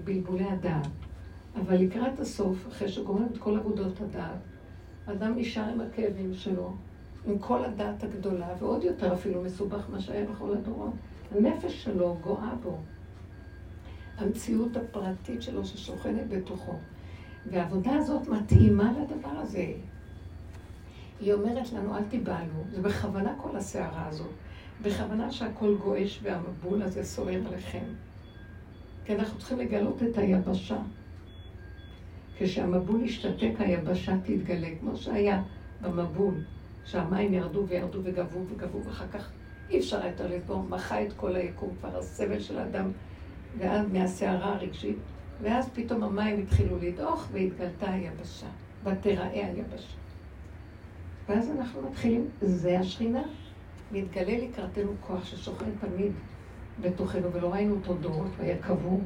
בלבולי 0.04 0.44
הדעת. 0.44 0.88
אבל 1.56 1.76
לקראת 1.76 2.20
הסוף, 2.20 2.68
אחרי 2.68 2.88
שגומרים 2.88 3.26
את 3.32 3.38
כל 3.38 3.56
עבודות 3.58 4.00
הדעת, 4.00 4.38
אדם 5.06 5.32
נשאר 5.36 5.64
עם 5.64 5.80
הכאבים 5.80 6.34
שלו, 6.34 6.72
עם 7.26 7.38
כל 7.38 7.64
הדעת 7.64 8.02
הגדולה, 8.04 8.48
ועוד 8.58 8.84
יותר 8.84 9.14
אפילו 9.14 9.42
מסובך 9.42 9.90
מה 9.92 10.00
שהיה 10.00 10.26
בכל 10.26 10.52
הדורות. 10.54 10.92
הנפש 11.34 11.84
שלו 11.84 12.16
גואה 12.20 12.54
בו. 12.62 12.78
המציאות 14.18 14.76
הפרטית 14.76 15.42
שלו 15.42 15.64
ששוכנת 15.64 16.28
בתוכו. 16.28 16.74
והעבודה 17.46 17.94
הזאת 17.94 18.28
מתאימה 18.28 18.92
לדבר 18.92 19.28
הזה. 19.28 19.72
היא 21.20 21.32
אומרת 21.32 21.72
לנו, 21.72 21.96
אל 21.96 22.04
תיבהלו. 22.04 22.64
זה 22.70 22.82
בכוונה 22.82 23.34
כל 23.42 23.56
הסערה 23.56 24.06
הזאת. 24.06 24.30
בכוונה 24.82 25.32
שהכל 25.32 25.76
גועש 25.76 26.20
והמבול 26.22 26.82
הזה 26.82 27.04
סוער 27.04 27.46
עליכם. 27.46 27.84
כי 29.04 29.14
אנחנו 29.14 29.38
צריכים 29.38 29.58
לגלות 29.58 30.02
את 30.02 30.18
היבשה. 30.18 30.78
כשהמבול 32.38 33.04
ישתתק, 33.04 33.52
היבשה 33.58 34.16
תתגלה, 34.24 34.68
כמו 34.80 34.96
שהיה 34.96 35.42
במבול, 35.82 36.34
שהמים 36.86 37.34
ירדו 37.34 37.64
וירדו 37.68 37.98
וגבו 38.02 38.38
וגבו, 38.48 38.84
ואחר 38.84 39.08
כך 39.12 39.30
אי 39.70 39.78
אפשר 39.78 40.06
יותר 40.06 40.26
לסבור, 40.26 40.62
מחה 40.62 41.02
את 41.02 41.12
כל 41.16 41.36
היקום, 41.36 41.70
כבר 41.80 41.98
הסבל 41.98 42.40
של 42.40 42.58
האדם, 42.58 42.90
ואז 43.58 43.86
מהסערה 43.92 44.54
הרגשית, 44.54 44.96
ואז 45.42 45.68
פתאום 45.74 46.02
המים 46.02 46.42
התחילו 46.42 46.76
לדעוך 46.82 47.28
והתגלתה 47.32 47.90
היבשה, 47.90 48.46
ותראה 48.84 49.46
היבשה. 49.46 49.96
ואז 51.28 51.50
אנחנו 51.50 51.82
מתחילים, 51.82 52.28
זה 52.40 52.78
השכינה, 52.78 53.22
מתגלה 53.92 54.38
לקראתנו 54.38 54.92
כוח 55.00 55.24
ששוכן 55.24 55.70
תמיד 55.80 56.12
בתוכנו, 56.80 57.32
ולא 57.32 57.52
ראינו 57.52 57.74
אותו 57.74 57.94
דורות, 57.94 58.30
והיה 58.36 58.58
קבור. 58.58 59.00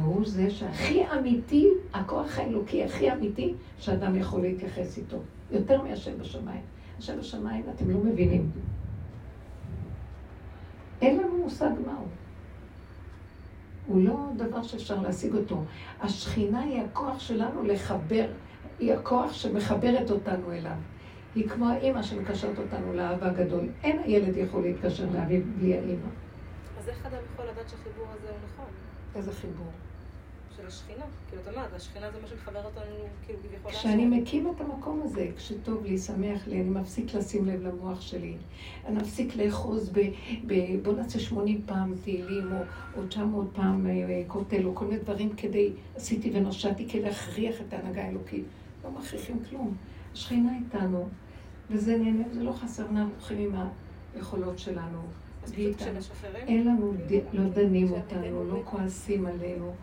והוא 0.00 0.26
זה 0.26 0.50
שהכי 0.50 1.02
אמיתי, 1.18 1.68
הכוח 1.94 2.38
האלוקי 2.38 2.84
הכי 2.84 3.12
אמיתי, 3.12 3.54
שאדם 3.78 4.16
יכול 4.16 4.40
להתייחס 4.40 4.98
איתו. 4.98 5.18
יותר 5.52 5.82
מהשם 5.82 6.18
בשמיים. 6.18 6.62
השם 6.98 7.18
בשמיים, 7.18 7.64
אתם 7.74 7.90
לא 7.90 7.98
מבינים. 7.98 8.50
אין 11.00 11.18
לנו 11.18 11.38
מושג 11.38 11.70
מהו. 11.86 12.06
הוא 13.86 14.04
לא 14.04 14.28
דבר 14.36 14.62
שאפשר 14.62 15.00
להשיג 15.00 15.34
אותו. 15.34 15.64
השכינה 16.00 16.60
היא 16.60 16.80
הכוח 16.80 17.20
שלנו 17.20 17.62
לחבר, 17.62 18.26
היא 18.78 18.94
הכוח 18.94 19.32
שמחברת 19.32 20.10
אותנו 20.10 20.52
אליו. 20.52 20.76
היא 21.34 21.48
כמו 21.48 21.68
האימא 21.68 22.02
שמקשרת 22.02 22.58
אותנו 22.58 22.92
לאבא 22.92 23.26
הגדול. 23.26 23.68
אין 23.82 23.98
הילד 23.98 24.36
יכול 24.36 24.62
להתקשר 24.62 25.04
לאביו 25.14 25.40
בלי 25.58 25.74
האימא. 25.74 26.08
אז 26.78 26.88
איך 26.88 27.06
אדם 27.06 27.18
יכול 27.32 27.44
לדעת 27.44 27.68
שהחיבור 27.68 28.06
הזה 28.10 28.28
הוא 28.28 28.38
נכון? 28.52 28.66
איזה 29.14 29.32
חיבור? 29.32 29.66
של 30.56 30.66
השכינה. 30.66 31.04
כאילו, 31.28 31.42
את 31.42 31.48
אומרת, 31.48 31.72
השכינה 31.74 32.10
זה 32.10 32.18
מה 32.22 32.28
שמחבר 32.28 32.64
אותנו, 32.64 32.82
כאילו, 33.26 33.38
כביכול... 33.42 33.72
כשאני 33.72 34.06
מקים 34.06 34.52
את 34.56 34.60
המקום 34.60 35.02
הזה, 35.04 35.28
כשטוב 35.36 35.84
לי, 35.84 35.98
שמח 35.98 36.46
לי, 36.46 36.60
אני 36.60 36.70
מפסיק 36.70 37.14
לשים 37.14 37.46
לב 37.46 37.62
למוח 37.62 38.00
שלי. 38.00 38.36
אני 38.86 38.96
מפסיק 38.96 39.36
לאחוז 39.36 39.90
ב... 39.90 40.00
ב 40.46 40.54
בוא 40.82 40.92
נעשה 40.92 41.18
80 41.18 41.62
פעם 41.66 41.94
תהילים, 42.02 42.52
או, 42.52 42.58
או 42.96 43.06
900 43.06 43.46
פעם 43.52 43.86
אה, 43.86 44.22
כותל, 44.26 44.66
או 44.66 44.74
כל 44.74 44.84
מיני 44.84 45.00
דברים 45.00 45.32
כדי, 45.36 45.72
עשיתי 45.96 46.30
ונושעתי 46.34 46.88
כדי 46.88 47.02
להכריח 47.02 47.60
את 47.60 47.72
ההנהגה 47.72 48.04
האלוקית. 48.04 48.44
לא 48.84 48.90
מכריחים 48.90 49.44
כלום. 49.50 49.76
השכינה 50.12 50.52
איתנו, 50.64 51.08
וזה 51.70 51.98
נהנה, 51.98 52.24
זה 52.32 52.42
לא 52.42 52.52
חסר, 52.52 52.82
אנחנו 52.82 53.10
הולכים 53.14 53.38
עם 53.38 53.66
היכולות 54.14 54.58
שלנו. 54.58 55.02
אין 56.34 56.66
לנו, 56.66 56.92
לא 57.32 57.48
דנים 57.48 57.92
אותנו, 57.92 58.44
לא 58.44 58.62
כועסים 58.64 59.26
עלינו. 59.26 59.74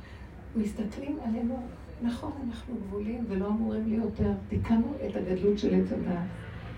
מסתכלים 0.56 1.18
עלינו, 1.26 1.60
נכון, 2.02 2.32
אנחנו 2.48 2.76
גבולים 2.88 3.26
ולא 3.30 3.48
אמורים 3.48 3.88
להיות, 3.88 4.14
תיקנו 4.50 4.94
את 5.06 5.16
הגדלות 5.16 5.60
של 5.60 5.74
עץ 5.76 5.92
הדת, 5.92 6.18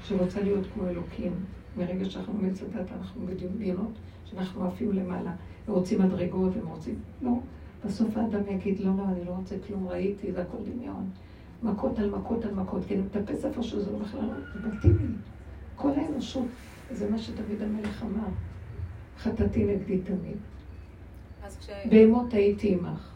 שרוצה 0.04 0.42
להיות 0.42 0.66
כמו 0.74 0.88
אלוקים. 0.88 1.32
מרגע 1.78 2.06
שאנחנו 2.06 2.34
מעץ 2.34 2.62
הדת 2.62 2.92
אנחנו 2.92 3.26
בדמיונות 3.26 3.92
שאנחנו 4.26 4.68
עפים 4.68 4.92
למעלה, 4.92 5.32
ורוצים 5.68 6.02
מדרגות 6.02 6.52
ורוצים... 6.58 6.96
לא. 7.22 7.32
בסוף 7.86 8.18
האדם 8.18 8.42
יגיד, 8.50 8.80
לא, 8.80 8.92
לא, 8.98 9.04
אני 9.04 9.26
לא 9.26 9.32
רוצה 9.32 9.56
כלום, 9.68 9.88
ראיתי, 9.88 10.32
זה 10.32 10.42
הכל 10.42 10.58
דמיון. 10.64 11.10
מכות 11.64 12.00
על 12.00 12.10
מכות 12.10 12.46
על 12.46 12.54
מכות, 12.54 12.86
כי 12.88 12.94
אני 12.96 13.04
מטפס 13.04 13.46
איפה 13.46 13.64
שזה 13.64 13.92
לא 13.92 14.00
בכלל, 14.00 14.30
זה 14.54 14.60
בלתי 14.60 14.88
לי. 14.88 15.08
כל 15.76 15.92
האנושות, 15.92 16.46
זה 16.92 17.10
מה 17.10 17.18
שדוד 17.18 17.62
המלך 17.62 18.04
אמר, 18.04 18.28
חטאתי 19.18 19.66
נגדי 19.66 19.98
תמיד. 19.98 20.38
בהמות 21.90 22.34
הייתי 22.34 22.74
עמך. 22.74 23.11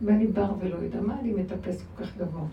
ואני 0.00 0.26
בר 0.26 0.52
ולא 0.58 0.76
יודע 0.76 1.00
מה, 1.00 1.20
אני 1.20 1.32
מטפס 1.32 1.82
כל 1.82 2.04
כך 2.04 2.16
גבוה. 2.16 2.44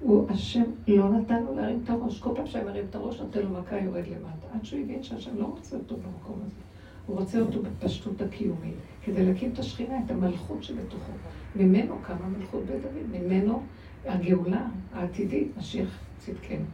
הוא, 0.00 0.30
השם 0.30 0.62
לא 0.88 1.10
נתן 1.10 1.42
לו 1.42 1.54
להרים 1.54 1.80
את 1.84 1.90
הראש. 1.90 2.20
כל 2.20 2.30
פעם 2.36 2.46
שהיה 2.46 2.64
מרים 2.64 2.84
את 2.90 2.94
הראש, 2.94 3.20
נותן 3.20 3.42
לו 3.42 3.50
מכה, 3.50 3.78
יורד 3.78 4.06
למטה. 4.06 4.46
עד 4.54 4.64
שהוא 4.64 4.80
הבין 4.80 5.02
שהשם 5.02 5.36
לא 5.36 5.44
רוצה 5.44 5.76
אותו 5.76 5.96
במקום 5.96 6.38
הזה. 6.44 6.60
הוא 7.06 7.18
רוצה 7.18 7.40
אותו 7.40 7.62
בפשטות 7.62 8.20
הקיומית, 8.20 8.74
כדי 9.02 9.26
להקים 9.26 9.50
את 9.52 9.58
השכינה, 9.58 10.00
את 10.06 10.10
המלכות 10.10 10.62
שבתוכו. 10.62 11.12
ממנו 11.56 11.94
קמה 12.02 12.28
מלכות 12.38 12.64
בית 12.64 12.82
דוד, 12.82 13.22
ממנו 13.22 13.62
הגאולה 14.06 14.66
העתידית, 14.94 15.56
משיח 15.58 15.98
צדקנו. 16.18 16.64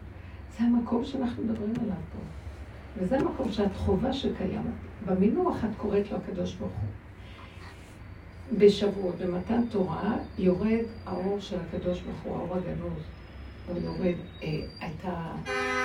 זה 0.58 0.64
המקום 0.64 1.04
שאנחנו 1.04 1.44
מדברים 1.44 1.72
עליו 1.80 1.96
פה. 2.12 2.18
וזה 2.98 3.18
המקום 3.18 3.52
שאת 3.52 3.76
חובה 3.76 4.12
שקיים. 4.12 4.62
במינוח 5.06 5.64
את 5.64 5.70
קוראת 5.76 6.10
לו 6.10 6.16
הקדוש 6.16 6.54
ברוך 6.54 6.72
הוא. 6.72 6.88
בשבוע, 8.58 9.12
במתן 9.20 9.62
תורה, 9.70 10.16
יורד 10.38 10.84
האור 11.06 11.40
של 11.40 11.56
הקדוש 11.60 12.00
ברוך 12.00 12.22
הוא, 12.22 12.36
האור 12.36 12.56
הגנוז. 12.56 13.02
הוא 13.68 13.78
יורד, 13.82 14.14
אה, 14.42 14.60
הייתה 14.80 15.32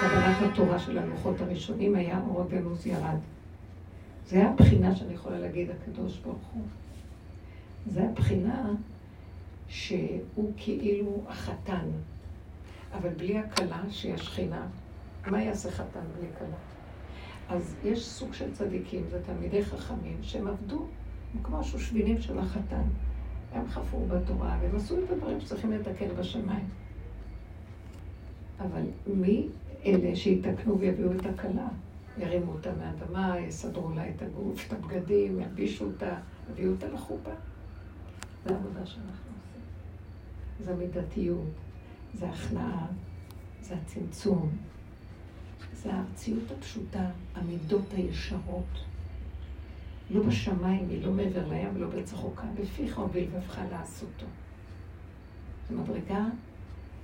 קבלת 0.01 0.51
התורה 0.51 0.80
של 0.80 0.97
הלוחות 0.97 1.41
הראשונים, 1.41 1.95
היה 1.95 2.20
אור 2.28 2.41
הגנוז 2.41 2.88
ירד. 2.88 3.17
זה 4.28 4.47
הבחינה 4.47 4.95
שאני 4.95 5.13
יכולה 5.13 5.39
להגיד, 5.39 5.70
הקדוש 5.70 6.17
ברוך 6.17 6.47
הוא. 6.53 6.63
זה 7.88 8.03
הבחינה 8.03 8.70
שהוא 9.67 10.53
כאילו 10.57 11.24
החתן, 11.28 11.88
אבל 12.93 13.09
בלי 13.09 13.38
הכלה 13.38 13.82
שהיא 13.89 14.13
השכינה. 14.13 14.67
מה 15.28 15.43
יעשה 15.43 15.72
חתן 15.72 15.99
בלי 16.17 16.28
כלה? 16.38 16.57
אז 17.49 17.76
יש 17.84 18.05
סוג 18.05 18.34
של 18.34 18.53
צדיקים, 18.53 19.03
זה 19.09 19.22
תלמידי 19.26 19.65
חכמים, 19.65 20.17
שהם 20.22 20.47
עבדו 20.47 20.86
כמו 21.43 21.59
השושבינים 21.59 22.21
של 22.21 22.39
החתן. 22.39 22.84
הם 23.53 23.67
חפרו 23.67 24.05
בתורה, 24.05 24.57
והם 24.61 24.75
עשו 24.75 24.95
את 25.03 25.11
הדברים 25.11 25.41
שצריכים 25.41 25.71
לתקן 25.71 26.07
בשמיים. 26.19 26.65
אבל 28.59 28.82
מי 29.07 29.47
אלה 29.86 30.15
שיתקנו 30.15 30.80
ויביאו 30.80 31.11
את 31.11 31.25
הכלה? 31.25 31.67
ירימו 32.17 32.51
אותה 32.51 32.69
מהאדמה, 32.73 33.39
יסדרו 33.39 33.91
לה 33.91 34.09
את 34.09 34.21
הגוף, 34.21 34.67
את 34.67 34.73
הבגדים, 34.73 35.39
ילבישו 35.39 35.86
אותה, 35.86 36.15
יביאו 36.51 36.71
אותה 36.71 36.88
לחופה. 36.88 37.32
זו 38.45 38.53
העבודה 38.53 38.86
שאנחנו 38.86 39.32
עושים. 39.32 39.61
זה 40.65 40.75
מידתיות, 40.75 41.51
זה 42.13 42.30
הכנעה, 42.30 42.88
זה 43.61 43.75
הצמצום, 43.75 44.49
זה 45.73 45.93
הארציות 45.93 46.51
הפשוטה, 46.57 47.09
המידות 47.36 47.93
הישרות. 47.93 48.89
לא 50.10 50.24
בשמיים, 50.24 50.89
היא 50.89 51.05
לא 51.05 51.12
מעבר 51.12 51.47
לים 51.47 51.70
ולא 51.74 51.88
בצחוקה, 51.88 52.47
בפיך 52.62 52.99
ובלבבך 52.99 53.60
לעשותו. 53.72 54.26
זו 55.70 55.76
מדרגה 55.76 56.26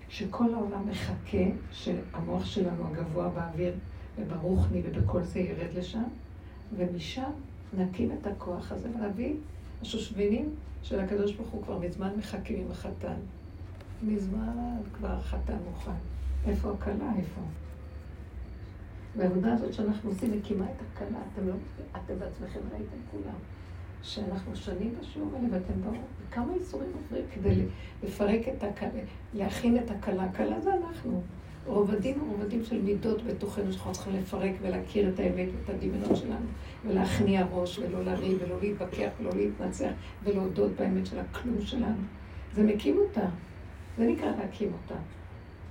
שכל 0.10 0.54
העולם 0.54 0.90
מחכה 0.90 1.46
שהמוח 1.72 2.46
שלנו 2.46 2.88
הגבוה 2.88 3.30
באוויר 3.30 3.74
וברוחני 4.18 4.82
ובכל 4.86 5.24
זה 5.24 5.40
ירד 5.40 5.74
לשם, 5.74 6.04
ומשם 6.78 7.32
נקים 7.78 8.12
את 8.12 8.28
הכוח 8.28 8.72
הזה 8.72 8.90
ונביא 8.90 9.34
השושבינים 9.82 10.50
של 10.84 11.00
הקדוש 11.00 11.34
ברוך 11.34 11.50
הוא 11.50 11.64
כבר 11.64 11.80
מזמן 11.80 12.12
מחכים 12.18 12.66
עם 12.66 12.72
החתן. 12.72 13.16
מזמן 14.04 14.78
כבר 14.94 15.12
החתן 15.12 15.58
מוכן. 15.70 15.92
איפה 16.48 16.72
הכלה? 16.72 17.12
איפה? 17.18 17.42
והעבודה 19.18 19.54
הזאת 19.54 19.74
שאנחנו 19.74 20.10
עושים 20.10 20.32
מקימה 20.32 20.66
את 20.66 20.82
הכלה, 20.94 21.18
אתם 21.34 21.48
לא, 21.48 21.54
אתם 21.92 22.20
בעצמכם 22.20 22.60
ראיתם 22.72 22.98
כולם, 23.12 23.36
שאנחנו 24.04 24.56
שנים 24.56 24.94
בשיעור 25.00 25.30
האלה 25.36 25.48
ואתם 25.52 25.82
באו, 25.82 25.94
וכמה 26.30 26.54
איסורים 26.54 26.90
עוברים 26.96 27.26
כדי 27.34 27.66
לפרק 28.04 28.42
את 28.48 28.64
הכלה, 28.64 28.90
להכין 29.34 29.78
את 29.78 29.92
הכלה, 29.92 30.24
הכלה 30.24 30.62
זה 30.62 30.74
אנחנו. 30.74 31.22
רובדים 31.68 32.20
רובדים 32.30 32.64
של 32.64 32.82
מידות 32.82 33.24
בתוכנו 33.24 33.72
שאנחנו 33.72 33.92
צריכים 33.92 34.16
לפרק 34.16 34.52
ולהכיר 34.62 35.10
את 35.10 35.20
האמת 35.20 35.48
ואת 35.58 35.76
הדמיונות 35.76 36.16
שלנו 36.16 36.46
ולהכניע 36.88 37.46
ראש 37.52 37.80
ולא 37.80 38.04
לריב 38.04 38.38
ולא 38.42 38.56
להתווכח 38.62 39.10
ולא 39.20 39.32
להתנצח 39.36 39.90
ולהודות 40.24 40.72
באמת 40.72 41.06
של 41.06 41.20
הכלום 41.20 41.62
שלנו. 41.62 42.02
זה 42.54 42.64
מקים 42.64 42.98
אותה. 42.98 43.26
זה 43.98 44.06
נקרא 44.06 44.32
להקים 44.40 44.72
אותה. 44.74 44.96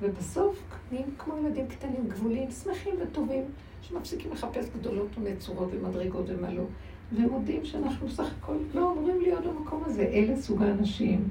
ובסוף 0.03 0.63
נהיים 0.93 1.15
כמו 1.19 1.37
ילדים 1.39 1.67
קטנים, 1.69 2.09
גבולים, 2.09 2.51
שמחים 2.51 2.95
וטובים, 3.03 3.45
שמפסיקים 3.83 4.33
לחפש 4.33 4.69
גדולות 4.79 5.09
ונצורות 5.19 5.69
ומדרגות 5.73 6.25
ומה 6.29 6.51
לא. 6.51 6.65
ומודים 7.13 7.65
שאנחנו 7.65 8.09
סך 8.09 8.33
הכל 8.39 8.57
לא 8.75 8.93
אמורים 8.93 9.21
להיות 9.21 9.45
במקום 9.45 9.83
הזה. 9.87 10.03
אלה 10.03 10.37
סוג 10.37 10.63
האנשים 10.63 11.29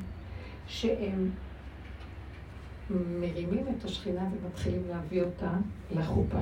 שהם 0.68 1.30
מרימים 2.90 3.66
את 3.78 3.86
השכינה 3.86 4.28
ומתחילים 4.32 4.82
להביא 4.90 5.22
אותה 5.22 5.52
לחופה. 5.92 6.40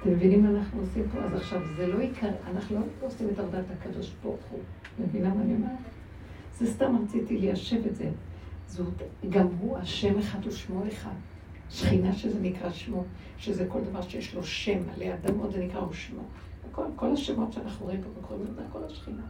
אתם 0.00 0.10
מבינים 0.10 0.42
מה 0.42 0.50
אנחנו 0.50 0.80
עושים 0.80 1.04
פה? 1.12 1.18
אז 1.18 1.34
עכשיו, 1.34 1.60
זה 1.76 1.86
לא 1.86 1.98
עיקר, 1.98 2.30
אנחנו 2.50 2.76
לא 2.76 3.06
עושים 3.06 3.28
את 3.32 3.38
עבודת 3.38 3.64
הקדוש 3.70 4.14
ברוך 4.22 4.44
הוא. 4.50 4.60
מבינה 4.98 5.34
מה 5.34 5.42
אני 5.42 5.54
אומרת? 5.54 5.78
זה 6.58 6.66
סתם 6.66 6.96
רציתי 7.04 7.38
ליישב 7.38 7.86
את 7.86 7.96
זה. 7.96 8.10
זאת, 8.70 9.02
גם 9.30 9.46
הוא 9.46 9.78
השם 9.78 10.18
אחד 10.18 10.46
ושמו 10.46 10.88
אחד. 10.88 11.14
שכינה 11.70 12.12
שזה 12.12 12.40
נקרא 12.40 12.70
שמו, 12.70 13.04
שזה 13.38 13.66
כל 13.68 13.80
דבר 13.84 14.02
שיש 14.02 14.34
לו 14.34 14.44
שם, 14.44 14.78
עלי 14.94 15.14
אדם 15.14 15.38
עוד 15.38 15.52
זה 15.52 15.64
נקרא 15.64 15.80
הוא 15.80 15.92
שמו. 15.92 16.22
כל, 16.72 16.84
כל 16.96 17.12
השמות 17.12 17.52
שאנחנו 17.52 17.86
רואים 17.86 18.02
פה 18.02 18.08
וקוראים 18.18 18.46
לזה 18.46 18.62
כל 18.72 18.84
השכינה. 18.84 19.22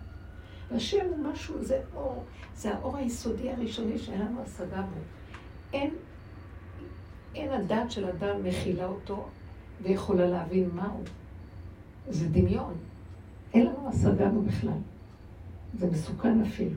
והשם 0.71 1.07
הוא 1.09 1.19
משהו, 1.19 1.65
זה 1.65 1.81
אור, 1.95 2.25
זה 2.55 2.75
האור 2.75 2.97
היסודי 2.97 3.51
הראשוני 3.51 3.99
שאין 3.99 4.21
לנו 4.21 4.43
השגה 4.43 4.83
בו. 4.83 5.01
אין, 5.73 5.95
אין 7.35 7.53
הדעת 7.53 7.91
של 7.91 8.05
אדם 8.05 8.45
מכילה 8.45 8.87
אותו 8.87 9.29
ויכולה 9.83 10.27
להבין 10.27 10.71
מהו. 10.75 11.03
זה 12.09 12.29
דמיון. 12.29 12.75
אין 13.55 13.67
לנו 13.67 13.89
השגה 13.89 14.29
בו 14.29 14.43
בכלל. 14.43 14.79
זה 15.75 15.91
מסוכן 15.91 16.41
אפילו. 16.41 16.77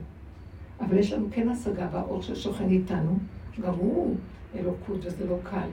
אבל 0.80 0.98
יש 0.98 1.12
לנו 1.12 1.26
כן 1.30 1.48
השגה 1.48 1.86
באור 1.86 2.22
ששוכן 2.22 2.68
איתנו, 2.68 3.18
גם 3.60 3.74
הוא 3.74 4.16
אלוקות 4.54 4.98
וזה 5.04 5.26
לא 5.26 5.36
קל. 5.42 5.68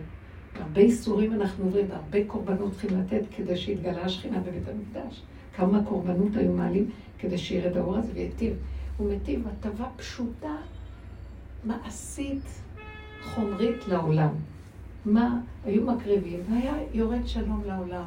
הרבה 0.60 0.82
איסורים 0.82 1.34
אנחנו 1.34 1.66
עוברים 1.66 1.86
והרבה 1.90 2.26
קורבנות 2.28 2.72
צריכים 2.72 3.00
לתת 3.00 3.22
כדי 3.36 3.58
שיתגלה 3.58 4.06
השכינה 4.06 4.40
בבית 4.40 4.68
המקדש. 4.68 5.22
כמה 5.56 5.84
קורבנות 5.84 6.36
היו 6.36 6.52
מעלים 6.52 6.90
כדי 7.20 7.38
שירד 7.38 7.78
האור 7.78 7.98
הזה 7.98 8.12
ויטיב. 8.14 8.54
הוא 8.98 9.12
מטיב 9.14 9.48
הטבה 9.48 9.86
פשוטה, 9.96 10.56
מעשית, 11.64 12.62
חומרית 13.24 13.88
לעולם. 13.88 14.30
מה? 15.06 15.40
היו 15.66 15.86
מקריבים, 15.86 16.40
והיה 16.50 16.74
יורד 16.94 17.28
שלום 17.28 17.62
לעולם, 17.66 18.04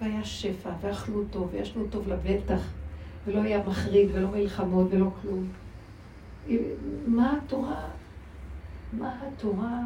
והיה 0.00 0.24
שפע, 0.24 0.70
ואכלו 0.80 1.24
טוב, 1.30 1.48
וישנו 1.52 1.84
טוב 1.90 2.08
לבטח, 2.08 2.72
ולא 3.26 3.42
היה 3.42 3.66
מחריד, 3.66 4.08
ולא 4.12 4.28
מלחמות, 4.30 4.86
ולא 4.90 5.10
כלום. 5.22 5.48
מה 7.06 7.38
התורה, 7.38 7.84
מה 8.92 9.20
התורה 9.22 9.80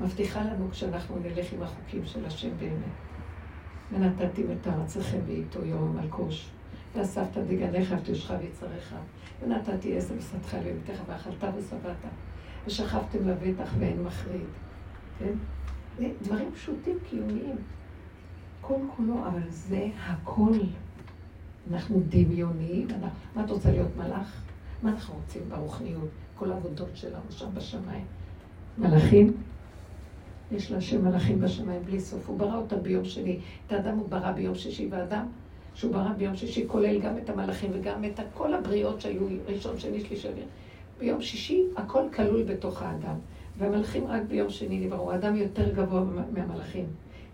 מבטיחה 0.00 0.40
לנו 0.40 0.70
כשאנחנו 0.70 1.18
נלך 1.18 1.52
עם 1.52 1.62
החוקים 1.62 2.04
של 2.04 2.26
השם 2.26 2.50
באמת? 2.58 3.10
ונתתי 3.92 4.44
את 4.52 4.66
ארצכם 4.66 5.18
ואיתו 5.26 5.64
יום 5.64 5.96
מלקוש, 5.96 6.50
ואספת 6.94 7.38
דגניך 7.48 7.94
ותשך 7.98 8.32
ויצריך, 8.40 8.94
ונתתי 9.42 9.96
עשר 9.96 10.14
ושדך 10.18 10.54
לביתך 10.54 11.00
ואכלת 11.06 11.54
ושבעת, 11.56 11.96
ושכבתם 12.66 13.28
לבטח 13.28 13.70
ואין 13.78 14.02
מחריד. 14.02 14.46
כן? 15.18 15.32
דברים 16.22 16.52
פשוטים, 16.52 16.98
קיומיים. 17.10 17.56
כל 18.60 18.78
כולו, 18.96 19.26
אבל 19.26 19.42
זה 19.48 19.88
הכל. 20.00 20.52
אנחנו 21.72 22.02
דמיוניים. 22.08 22.88
מה 23.34 23.44
את 23.44 23.50
רוצה 23.50 23.70
להיות 23.70 23.96
מלאך? 23.96 24.42
מה 24.82 24.90
אנחנו 24.90 25.14
רוצים 25.14 25.42
ברוחניות? 25.48 26.08
כל 26.34 26.52
העבודות 26.52 26.88
שלנו 26.94 27.30
שם 27.30 27.46
בשמיים. 27.54 28.04
מלאכים? 28.78 29.32
יש 30.52 30.70
להשם 30.70 31.04
מלאכים 31.04 31.40
בשמיים 31.40 31.82
בלי 31.82 32.00
סוף. 32.00 32.28
הוא 32.28 32.38
ברא 32.38 32.56
אותם 32.56 32.82
ביום 32.82 33.04
שני. 33.04 33.38
את 33.66 33.72
האדם 33.72 33.98
הוא 33.98 34.08
ברא 34.08 34.32
ביום 34.32 34.54
שישי, 34.54 34.88
ואדם 34.90 35.26
שהוא 35.74 35.92
ברא 35.92 36.12
ביום 36.12 36.36
שישי 36.36 36.64
כולל 36.68 37.00
גם 37.00 37.18
את 37.18 37.30
המלאכים 37.30 37.70
וגם 37.74 38.04
את 38.04 38.20
כל 38.34 38.54
הבריאות 38.54 39.00
שהיו 39.00 39.22
ראשון, 39.46 39.78
שני, 39.78 40.00
שלישי. 40.00 40.28
ביום 40.98 41.22
שישי 41.22 41.64
הכל 41.76 42.02
כלול 42.14 42.42
בתוך 42.42 42.82
האדם. 42.82 43.16
והמלאכים 43.58 44.06
רק 44.06 44.22
ביום 44.28 44.50
שני 44.50 44.86
נבראו. 44.86 45.12
האדם 45.12 45.36
יותר 45.36 45.74
גבוה 45.74 46.04
מהמלאכים, 46.32 46.86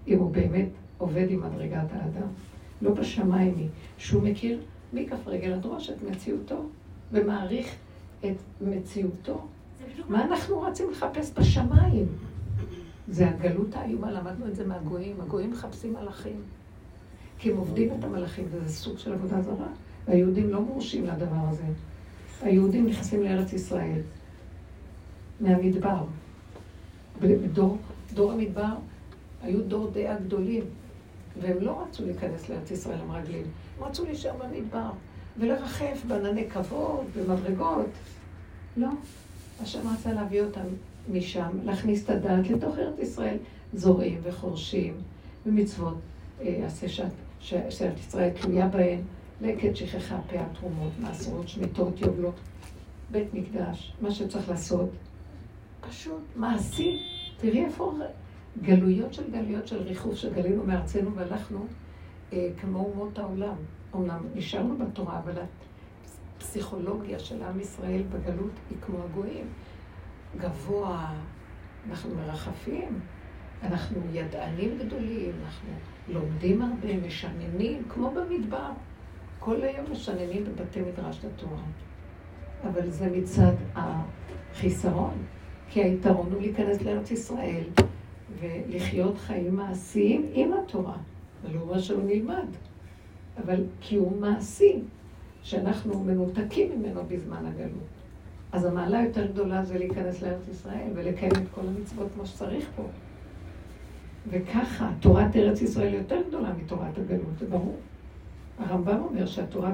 אם 0.09 0.19
הוא 0.19 0.31
באמת 0.31 0.69
עובד 0.99 1.27
עם 1.31 1.41
מדרגת 1.41 1.93
האדם. 1.93 2.29
לא 2.83 2.91
בשמיים 2.91 3.55
היא. 3.57 3.69
שהוא 3.99 4.23
מכיר 4.23 4.59
מכף 4.93 5.27
רגל 5.29 5.53
עד 5.53 5.67
ראש 5.67 5.91
את 5.91 6.03
מציאותו. 6.11 6.65
ומעריך 7.13 7.75
את 8.21 8.37
מציאותו. 8.61 9.47
מה 10.09 10.25
אנחנו 10.25 10.61
רצים 10.61 10.91
לחפש 10.91 11.33
בשמיים? 11.39 12.07
זה 13.09 13.29
הגלות 13.29 13.75
האיומה, 13.75 14.11
למדנו 14.11 14.47
את 14.47 14.57
זה 14.57 14.67
מהגויים. 14.67 15.21
הגויים 15.21 15.51
מחפשים 15.51 15.93
מלאכים. 15.93 16.43
כי 17.39 17.51
הם 17.51 17.57
עובדים 17.57 17.91
את 17.99 18.05
המלאכים, 18.05 18.45
וזה 18.51 18.69
סוג 18.69 18.99
של 18.99 19.13
עבודה 19.13 19.43
זרה. 19.43 19.69
והיהודים 20.07 20.51
לא 20.51 20.61
מורשים 20.61 21.07
לדבר 21.07 21.49
הזה. 21.49 21.67
היהודים 22.43 22.87
נכנסים 22.87 23.23
לארץ 23.23 23.53
ישראל 23.53 24.01
מהמדבר. 25.41 26.05
בדור 27.21 27.79
דור 28.15 28.33
המדבר 28.33 28.75
היו 29.43 29.63
דור 29.63 29.91
דעה 29.91 30.19
גדולים, 30.19 30.65
והם 31.41 31.57
לא 31.61 31.83
רצו 31.83 32.05
להיכנס 32.05 32.49
לארץ 32.49 32.71
ישראל 32.71 33.01
עם 33.01 33.13
רגלים, 33.13 33.45
הם 33.79 33.85
רצו 33.85 34.05
להישאר 34.05 34.33
במדבר. 34.33 34.91
ולרחף 35.39 36.05
בענני 36.09 36.51
כבוד, 36.51 37.07
במדרגות. 37.17 37.91
לא. 38.77 38.89
השם 39.63 39.89
רצה 39.89 40.13
להביא 40.13 40.43
אותם 40.43 40.67
משם, 41.13 41.49
להכניס 41.65 42.05
את 42.05 42.11
הדעת 42.11 42.51
לתוך 42.51 42.79
ארץ 42.79 42.99
ישראל, 42.99 43.37
זורעים 43.75 44.21
וחורשים, 44.23 44.95
ומצוות 45.47 45.97
עשה 46.41 47.03
אה, 47.03 47.09
שארץ 47.41 47.99
ישראל 47.99 48.31
תלויה 48.31 48.69
בהן, 48.69 49.01
לקט 49.41 49.77
שכחה 49.77 50.19
פאה 50.31 50.45
תרומות, 50.61 50.93
מעשרות, 51.01 51.49
שמיטות, 51.49 52.01
יובלות, 52.01 52.35
בית 53.11 53.35
מקדש, 53.35 53.93
מה 54.01 54.11
שצריך 54.11 54.49
לעשות. 54.49 54.91
פשוט 55.81 56.21
מעשי. 56.37 56.99
תראי 57.37 57.65
איפה 57.65 57.93
גלויות 58.63 59.15
של 59.15 59.31
גלויות 59.31 59.67
של 59.67 59.83
ריחוף 59.83 60.15
שגלינו 60.15 60.63
מארצנו 60.67 61.15
והלכנו 61.15 61.67
אה, 62.33 62.49
כמו 62.61 62.79
אומות 62.79 63.19
העולם. 63.19 63.57
אומנם 63.97 64.23
נשארנו 64.35 64.77
בתורה, 64.79 65.19
אבל 65.19 65.33
הפסיכולוגיה 66.37 67.19
של 67.19 67.43
עם 67.43 67.61
ישראל 67.61 68.03
בגלות 68.03 68.51
היא 68.71 68.79
כמו 68.81 68.99
הגויים. 69.05 69.47
גבוה, 70.37 71.15
אנחנו 71.91 72.15
מרחפים, 72.15 73.01
אנחנו 73.63 74.01
ידענים 74.13 74.79
גדולים, 74.79 75.33
אנחנו 75.45 75.69
לומדים 76.09 76.63
הרבה, 76.63 77.07
משננים, 77.07 77.83
כמו 77.89 78.11
במדבר. 78.11 78.71
כל 79.39 79.63
היום 79.63 79.93
משננים 79.93 80.45
בבתי 80.45 80.81
מדרש 80.81 81.25
התורה. 81.25 81.63
אבל 82.69 82.91
זה 82.91 83.11
מצד 83.11 83.53
החיסרון, 83.75 85.15
כי 85.69 85.83
היתרון 85.83 86.33
הוא 86.33 86.41
להיכנס 86.41 86.83
לארץ 86.83 87.11
ישראל 87.11 87.65
ולחיות 88.41 89.19
חיים 89.19 89.57
מעשיים 89.57 90.31
עם 90.33 90.53
התורה. 90.53 90.97
זה 91.43 91.53
לא 91.53 91.61
אומר 91.61 91.79
שלא 91.79 92.03
נלמד. 92.03 92.47
אבל 93.45 93.65
קיום 93.81 94.21
מעשי, 94.21 94.81
שאנחנו 95.43 96.05
מנותקים 96.05 96.79
ממנו 96.79 97.01
בזמן 97.09 97.47
הגלות. 97.47 97.97
אז 98.53 98.65
המעלה 98.65 98.99
היותר 98.99 99.27
גדולה 99.27 99.65
זה 99.65 99.79
להיכנס 99.79 100.23
לארץ 100.23 100.49
ישראל 100.49 100.91
ולקיים 100.95 101.33
את 101.33 101.49
כל 101.55 101.61
המצוות 101.61 102.09
כמו 102.15 102.27
שצריך 102.27 102.69
פה. 102.77 102.83
וככה, 104.31 104.91
תורת 105.01 105.37
ארץ 105.37 105.63
ישראל 105.63 105.95
יותר 105.95 106.23
גדולה 106.29 106.53
מתורת 106.53 106.99
הגלות, 106.99 107.39
זה 107.39 107.47
ברור. 107.47 107.77
הרמב"ם 108.59 109.03
אומר 109.03 109.27
שהתורה 109.27 109.73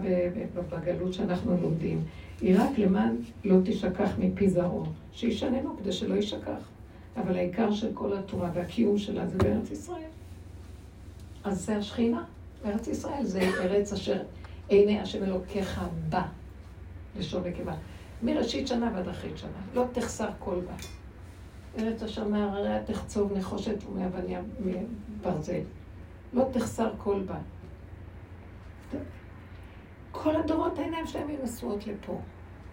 בגלות 0.71 1.13
שאנחנו 1.13 1.57
לומדים 1.63 2.01
היא 2.41 2.57
רק 2.59 2.79
למען 2.79 3.17
לא 3.45 3.57
תשכח 3.65 4.11
מפי 4.19 4.51
זרעו, 4.51 4.85
שישננו 5.13 5.77
כדי 5.79 5.93
שלא 5.93 6.15
יישכח. 6.15 6.69
אבל 7.17 7.37
העיקר 7.37 7.73
של 7.73 7.89
כל 7.95 8.17
התורה 8.17 8.51
והקיום 8.55 8.99
שלה 8.99 9.27
זה 9.27 9.39
בארץ 9.39 9.71
ישראל. 9.71 10.11
אז 11.45 11.67
זה 11.67 11.77
השכינה. 11.77 12.25
ארץ 12.65 12.87
ישראל 12.87 13.25
זה 13.25 13.41
ארץ 13.41 13.93
אשר 13.93 14.23
עיני 14.69 15.01
השם 15.01 15.23
אלוקיך 15.23 15.81
בה, 16.09 16.23
לשון 17.19 17.45
נקבה. 17.47 17.75
מראשית 18.23 18.69
שנה 18.69 18.91
ועד 18.95 19.09
אחרית 19.09 19.39
שנה. 19.39 19.51
לא 19.75 19.85
תחסר 19.93 20.29
כל 20.39 20.61
בה. 20.67 20.75
ארץ 21.79 22.03
אשר 22.03 22.29
מהרריה 22.29 22.83
תחצוב 22.83 23.33
נחושת 23.33 23.77
ומאבניה 23.87 24.41
מברזל. 24.61 25.61
לא 26.33 26.45
תחסר 26.53 26.91
כל 26.99 27.21
בה. 27.27 27.39
כל 30.13 30.37
הדורות 30.37 30.79
העיניים 30.79 31.07
שלהם 31.07 31.29
היו 31.29 31.39
נשואות 31.45 31.87
לפה. 31.87 32.21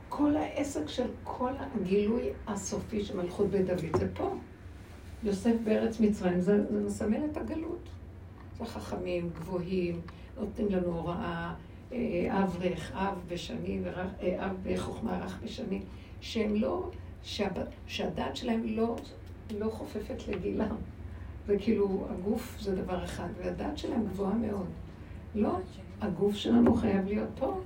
כל 0.10 0.38
העסק 0.38 0.88
של 0.88 1.08
כל 1.24 1.52
הגילוי 1.60 2.30
הסופי 2.48 3.04
של 3.04 3.18
מלכות 3.18 3.48
בית 3.48 3.66
דוד 3.66 3.98
זה 4.00 4.08
פה. 4.14 4.36
יוסף 5.24 5.54
בארץ 5.64 6.00
מצרים, 6.00 6.40
זה, 6.40 6.72
זה 6.72 6.80
מסמל 6.80 7.26
את 7.32 7.38
הגלות. 7.38 7.90
זה 8.60 8.66
חכמים, 8.66 9.30
גבוהים, 9.34 10.02
נותנים 10.40 10.68
לנו 10.70 10.88
הוראה, 10.88 11.54
אה, 11.92 12.44
אב 12.44 12.58
רך, 12.62 12.92
אב 12.96 13.22
בשני, 13.28 13.80
אה, 14.22 14.46
אב 14.46 14.56
בחוכמה 14.64 15.20
רך 15.26 15.40
בשני, 15.44 15.82
שהם 16.22 16.56
לא, 16.56 16.90
שהדעת 17.88 18.36
שלהם 18.36 18.64
לא, 18.66 18.96
לא 19.58 19.70
חופפת 19.70 20.28
לגילם. 20.28 20.76
זה 21.48 21.58
כאילו, 21.60 22.08
הגוף 22.10 22.58
זה 22.60 22.76
דבר 22.76 23.04
אחד, 23.04 23.28
והדעת 23.38 23.78
שלהם 23.78 24.06
גבוהה 24.06 24.34
מאוד. 24.34 24.68
לא, 25.36 25.58
הגוף 26.02 26.36
שלנו 26.36 26.74
חייב 26.74 27.06
להיות 27.06 27.30
פה. 27.40 27.60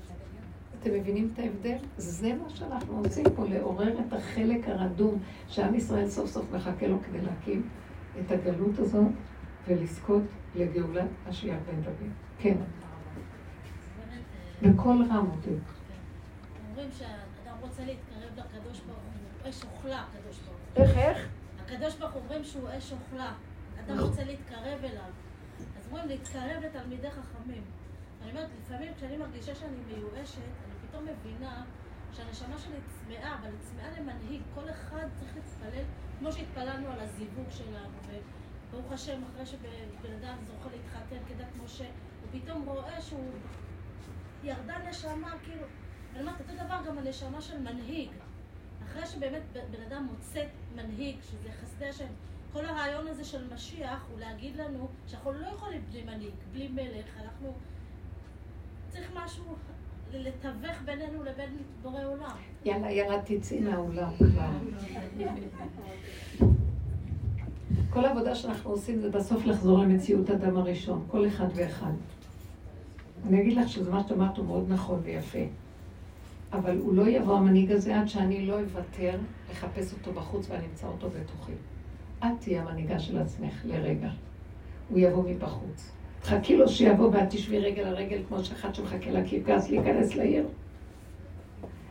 אתם 0.79 0.93
מבינים 0.93 1.29
את 1.33 1.39
ההבדל? 1.39 1.77
זה 1.97 2.33
מה 2.33 2.49
שאנחנו 2.49 2.97
רוצים 2.97 3.25
פה, 3.35 3.45
לעורר 3.45 3.99
את 3.99 4.13
החלק 4.13 4.67
הרדום, 4.67 5.19
שעם 5.47 5.75
ישראל 5.75 6.09
סוף 6.09 6.29
סוף 6.29 6.45
מחכה 6.53 6.87
לו 6.87 6.97
כדי 7.03 7.21
להקים 7.21 7.67
את 8.19 8.31
הגלות 8.31 8.79
הזאת 8.79 9.07
ולזכות 9.67 10.23
לגאולת 10.55 11.09
משיח 11.29 11.57
בן 11.67 11.81
דוד. 11.81 12.11
כן. 12.39 12.57
בקול 14.61 15.05
רם 15.09 15.31
אותי. 15.31 15.49
אומרים 16.69 16.89
שאדם 16.91 17.55
רוצה 17.61 17.85
להתקרב 17.85 18.29
לקדוש 18.37 18.79
ברוך 18.79 18.99
הוא, 18.99 19.49
אש 19.49 19.63
אוכלה 19.63 20.01
הקדוש 20.01 20.39
ברוך 20.39 20.57
הוא. 20.75 20.83
איך, 20.83 20.97
איך? 20.97 21.27
הקדוש 21.65 21.95
ברוך 21.95 22.13
הוא 22.13 22.21
אומרים 22.21 22.43
שהוא 22.43 22.69
אש 22.77 22.91
אוכלה. 22.91 23.33
אדם 23.79 23.99
רוצה 23.99 24.23
להתקרב 24.23 24.79
אליו. 24.83 25.11
אז 25.59 25.87
אומרים 25.87 26.07
להתקרב 26.07 26.63
לתלמידי 26.65 27.11
חכמים. 27.11 27.63
אני 28.21 28.31
אומרת, 28.31 28.49
לפעמים 28.61 28.93
כשאני 28.93 29.17
מרגישה 29.17 29.55
שאני 29.55 29.77
מיואשת, 29.87 30.37
אני 30.37 30.87
פתאום 30.87 31.03
מבינה 31.03 31.63
שהנשמה 32.11 32.57
שלי 32.57 32.77
צמאה, 32.87 33.35
אבל 33.39 33.47
היא 33.47 33.59
צמאה 33.59 33.99
למנהיג. 33.99 34.41
כל 34.55 34.69
אחד 34.69 35.07
צריך 35.19 35.35
להתפלל, 35.35 35.83
כמו 36.19 36.31
שהתפללנו 36.31 36.87
על 36.87 36.99
הזיווג 36.99 37.49
שלנו. 37.49 37.97
וברוך 38.73 38.91
השם, 38.91 39.21
אחרי 39.33 39.45
שבן 39.45 40.13
אדם 40.21 40.35
זוכה 40.41 40.69
להתחתן 40.75 41.17
כדת 41.27 41.63
משה, 41.63 41.83
הוא 41.83 42.41
פתאום 42.41 42.63
רואה 42.65 43.01
שהוא... 43.01 43.31
ירדה 44.43 44.89
נשמה, 44.89 45.33
כאילו... 45.43 45.63
אני 46.13 46.21
אומרת, 46.21 46.39
אותו 46.39 46.53
דבר 46.65 46.77
גם 46.87 46.97
הנשמה 46.97 47.41
של 47.41 47.59
מנהיג. 47.59 48.09
אחרי 48.83 49.05
שבאמת 49.05 49.41
בן 49.53 49.81
אדם 49.87 50.07
מוצא 50.11 50.43
מנהיג, 50.75 51.15
שזה 51.21 51.49
חסדי 51.61 51.85
השם, 51.85 52.07
כל 52.53 52.65
הרעיון 52.65 53.07
הזה 53.07 53.23
של 53.23 53.53
משיח 53.53 54.05
הוא 54.11 54.19
להגיד 54.19 54.55
לנו 54.55 54.87
שאנחנו 55.07 55.31
לא 55.31 55.47
יכולים 55.47 55.81
בלי 55.89 56.03
מנהיג, 56.03 56.33
בלי 56.51 56.67
מלך, 56.67 57.17
אנחנו... 57.21 57.53
צריך 58.89 59.11
משהו 59.15 59.55
לתווך 60.13 60.81
בינינו 60.85 61.23
לבין 61.23 61.57
בורא 61.81 62.03
עולם. 62.05 62.37
יאללה, 62.65 62.91
יאללה, 62.91 63.21
תצאי 63.25 63.59
מהעולם 63.59 64.11
כבר. 64.17 64.49
כל 67.89 68.05
העבודה 68.05 68.35
שאנחנו 68.35 68.71
עושים 68.71 68.99
זה 68.99 69.09
בסוף 69.09 69.45
לחזור 69.45 69.79
למציאות 69.79 70.29
אדם 70.29 70.57
הראשון, 70.57 71.03
כל 71.07 71.27
אחד 71.27 71.47
ואחד. 71.55 71.91
אני 73.27 73.41
אגיד 73.41 73.57
לך 73.57 73.69
שזה 73.69 73.91
מה 73.91 74.03
שאת 74.03 74.11
אמרת 74.11 74.37
הוא 74.37 74.45
מאוד 74.45 74.65
נכון 74.69 74.99
ויפה. 75.03 75.39
אבל 76.53 76.77
הוא 76.77 76.93
לא 76.95 77.07
יבוא 77.07 77.37
המנהיג 77.37 77.71
הזה 77.71 77.99
עד 77.99 78.07
שאני 78.07 78.45
לא 78.45 78.59
אוותר 78.59 79.17
לחפש 79.51 79.93
אותו 79.93 80.13
בחוץ 80.13 80.47
ואני 80.49 80.65
אמצא 80.71 80.87
אותו 80.87 81.07
בתוכי. 81.09 81.51
את 82.19 82.27
תהיי 82.39 82.59
המנהיגה 82.59 82.99
של 82.99 83.17
עצמך 83.17 83.61
לרגע. 83.65 84.09
הוא 84.89 84.99
יבוא 84.99 85.23
מבחוץ. 85.29 85.91
חכי 86.23 86.57
לו 86.57 86.69
שיבוא 86.69 87.09
ואת 87.13 87.29
תשבי 87.29 87.59
רגל 87.59 87.83
על 87.83 87.93
רגל 87.93 88.21
כמו 88.27 88.43
שאחד 88.43 88.75
שמחכה 88.75 89.11
לקרקס 89.11 89.69
להיכנס 89.69 90.15
לעיר. 90.15 90.45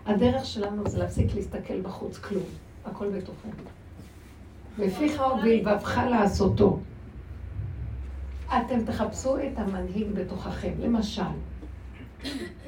הדרך 0.07 0.45
שלנו 0.45 0.89
זה 0.89 0.99
להפסיק 0.99 1.35
להסתכל 1.35 1.81
בחוץ, 1.81 2.19
כלום. 2.19 2.45
הכל 2.85 3.09
בתוכנו. 3.09 3.53
ופיך 4.79 5.23
ובלבבך 5.35 6.01
לעשותו. 6.11 6.79
אתם 8.49 8.85
תחפשו 8.85 9.37
את 9.39 9.59
המנהיג 9.59 10.07
בתוככם. 10.15 10.73
למשל, 10.79 11.23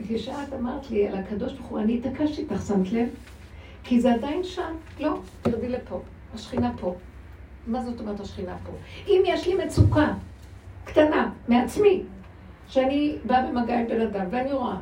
כשאת 0.08 0.52
אמרת 0.60 0.90
לי 0.90 1.08
על 1.08 1.18
הקדוש 1.18 1.52
ברוך 1.52 1.66
הוא, 1.66 1.80
אני 1.80 1.98
התעקשתי 1.98 2.42
איתך, 2.42 2.66
שמת 2.66 2.92
לב? 2.92 3.08
כי 3.84 4.00
זה 4.00 4.14
עדיין 4.14 4.44
שם. 4.44 4.72
לא, 5.00 5.20
תרדי 5.42 5.68
לפה. 5.68 6.00
השכינה 6.34 6.72
פה. 6.80 6.94
מה 7.66 7.82
זאת 7.84 8.00
אומרת 8.00 8.20
השכינה 8.20 8.56
פה? 8.66 8.72
אם 9.06 9.22
יש 9.26 9.48
לי 9.48 9.64
מצוקה 9.64 10.12
קטנה 10.84 11.30
מעצמי, 11.48 12.02
שאני 12.68 13.16
באה 13.24 13.46
במגע 13.46 13.80
עם 13.80 13.86
בן 13.86 14.00
אדם, 14.00 14.26
ואני 14.30 14.52
רואה, 14.52 14.76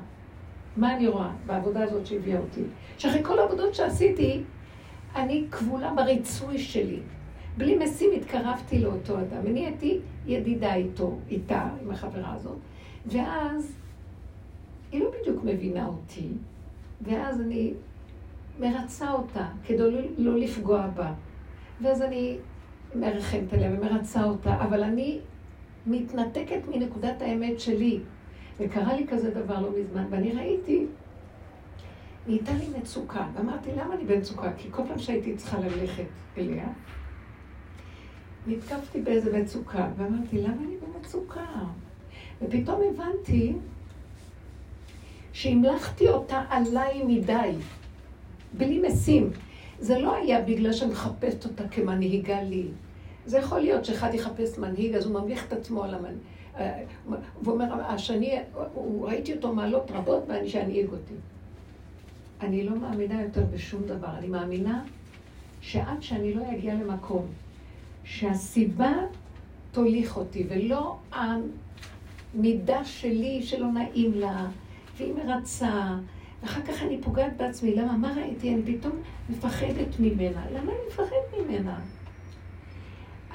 מה 0.77 0.97
אני 0.97 1.09
רואה 1.09 1.31
בעבודה 1.47 1.85
הזאת 1.85 2.07
שהביאה 2.07 2.39
אותי? 2.39 2.62
שאחרי 2.99 3.25
כל 3.25 3.39
העבודות 3.39 3.75
שעשיתי, 3.75 4.43
אני 5.17 5.45
כבולה 5.51 5.93
בריצוי 5.95 6.59
שלי. 6.59 7.01
בלי 7.57 7.79
משים 7.79 8.11
התקרבתי 8.17 8.79
לאותו 8.79 9.21
אדם, 9.21 9.41
ונהייתי 9.45 9.99
ידידה 10.27 10.75
איתו, 10.75 11.19
איתה, 11.31 11.69
עם 11.83 11.91
החברה 11.91 12.35
הזאת. 12.35 12.59
ואז 13.07 13.77
היא 14.93 15.01
לא 15.01 15.11
בדיוק 15.21 15.45
מבינה 15.45 15.87
אותי, 15.87 16.29
ואז 17.03 17.41
אני 17.41 17.73
מרצה 18.61 19.13
אותה 19.13 19.47
כדי 19.65 19.79
לא, 19.79 20.01
לא 20.19 20.39
לפגוע 20.39 20.87
בה. 20.87 21.13
ואז 21.83 22.03
אני 22.03 22.39
מרחמת 22.95 23.53
עליה 23.53 23.71
ומרצה 23.73 24.25
אותה, 24.25 24.55
אבל 24.55 24.83
אני 24.83 25.21
מתנתקת 25.87 26.61
מנקודת 26.75 27.23
האמת 27.23 27.61
שלי. 27.61 28.01
וקרה 28.61 28.95
לי 28.95 29.07
כזה 29.07 29.31
דבר 29.31 29.61
לא 29.61 29.69
מזמן, 29.81 30.05
ואני 30.11 30.33
ראיתי, 30.33 30.87
נהייתה 32.27 32.53
לי 32.53 32.68
מצוקה, 32.79 33.27
ואמרתי, 33.35 33.70
למה 33.77 33.95
אני 33.95 34.05
במצוקה? 34.05 34.53
כי 34.59 34.68
כל 34.70 34.83
פעם 34.89 34.99
שהייתי 34.99 35.37
צריכה 35.37 35.59
ללכת 35.61 36.05
אליה, 36.39 36.66
נתקפתי 38.47 39.01
באיזה 39.01 39.39
מצוקה, 39.39 39.89
ואמרתי, 39.97 40.39
למה 40.43 40.57
אני 40.66 40.75
במצוקה? 40.77 41.47
ופתאום 42.43 42.81
הבנתי 42.91 43.53
שהמלכתי 45.33 46.09
אותה 46.09 46.45
עליי 46.49 47.03
מדי, 47.05 47.53
בלי 48.53 48.83
משים. 48.89 49.31
זה 49.79 49.99
לא 49.99 50.14
היה 50.14 50.41
בגלל 50.41 50.73
שאני 50.73 50.93
מחפשת 50.93 51.45
אותה 51.45 51.68
כמנהיגה 51.68 52.43
לי. 52.43 52.66
זה 53.27 53.39
יכול 53.39 53.59
להיות 53.59 53.85
שאחד 53.85 54.14
יחפש 54.14 54.59
מנהיג, 54.59 54.95
אז 54.95 55.07
הוא 55.07 55.20
ממליך 55.20 55.47
את 55.47 55.53
עצמו 55.53 55.85
על 55.85 55.95
המנהיג. 55.95 56.18
והוא 57.43 57.55
אומר, 57.55 57.83
השני, 57.83 58.39
ראיתי 59.01 59.35
אותו 59.35 59.53
מעלות 59.55 59.91
רבות 59.91 60.25
ואני 60.29 60.49
שינהיג 60.49 60.93
אותי. 60.93 61.14
אני 62.43 62.64
לא 62.64 62.76
מאמינה 62.76 63.22
יותר 63.22 63.45
בשום 63.55 63.82
דבר. 63.82 64.18
אני 64.18 64.26
מאמינה 64.26 64.84
שעד 65.61 66.03
שאני 66.03 66.34
לא 66.34 66.43
אגיע 66.53 66.74
למקום 66.74 67.26
שהסיבה 68.05 68.93
תוליך 69.72 70.16
אותי, 70.16 70.47
ולא 70.49 70.97
המידה 72.34 72.84
שלי 72.84 73.43
שלא 73.43 73.66
נעים 73.66 74.14
לה, 74.14 74.47
והיא 74.97 75.14
מרצה, 75.14 75.97
ואחר 76.43 76.62
כך 76.62 76.82
אני 76.82 77.03
פוגעת 77.03 77.36
בעצמי. 77.36 77.74
למה? 77.74 77.97
מה 77.97 78.12
ראיתי? 78.16 78.55
אני 78.55 78.78
פתאום 78.78 78.93
מפחדת 79.30 80.01
ממנה. 80.01 80.45
למה 80.53 80.72
אני 80.72 80.80
מפחדת 80.88 81.34
ממנה? 81.40 81.80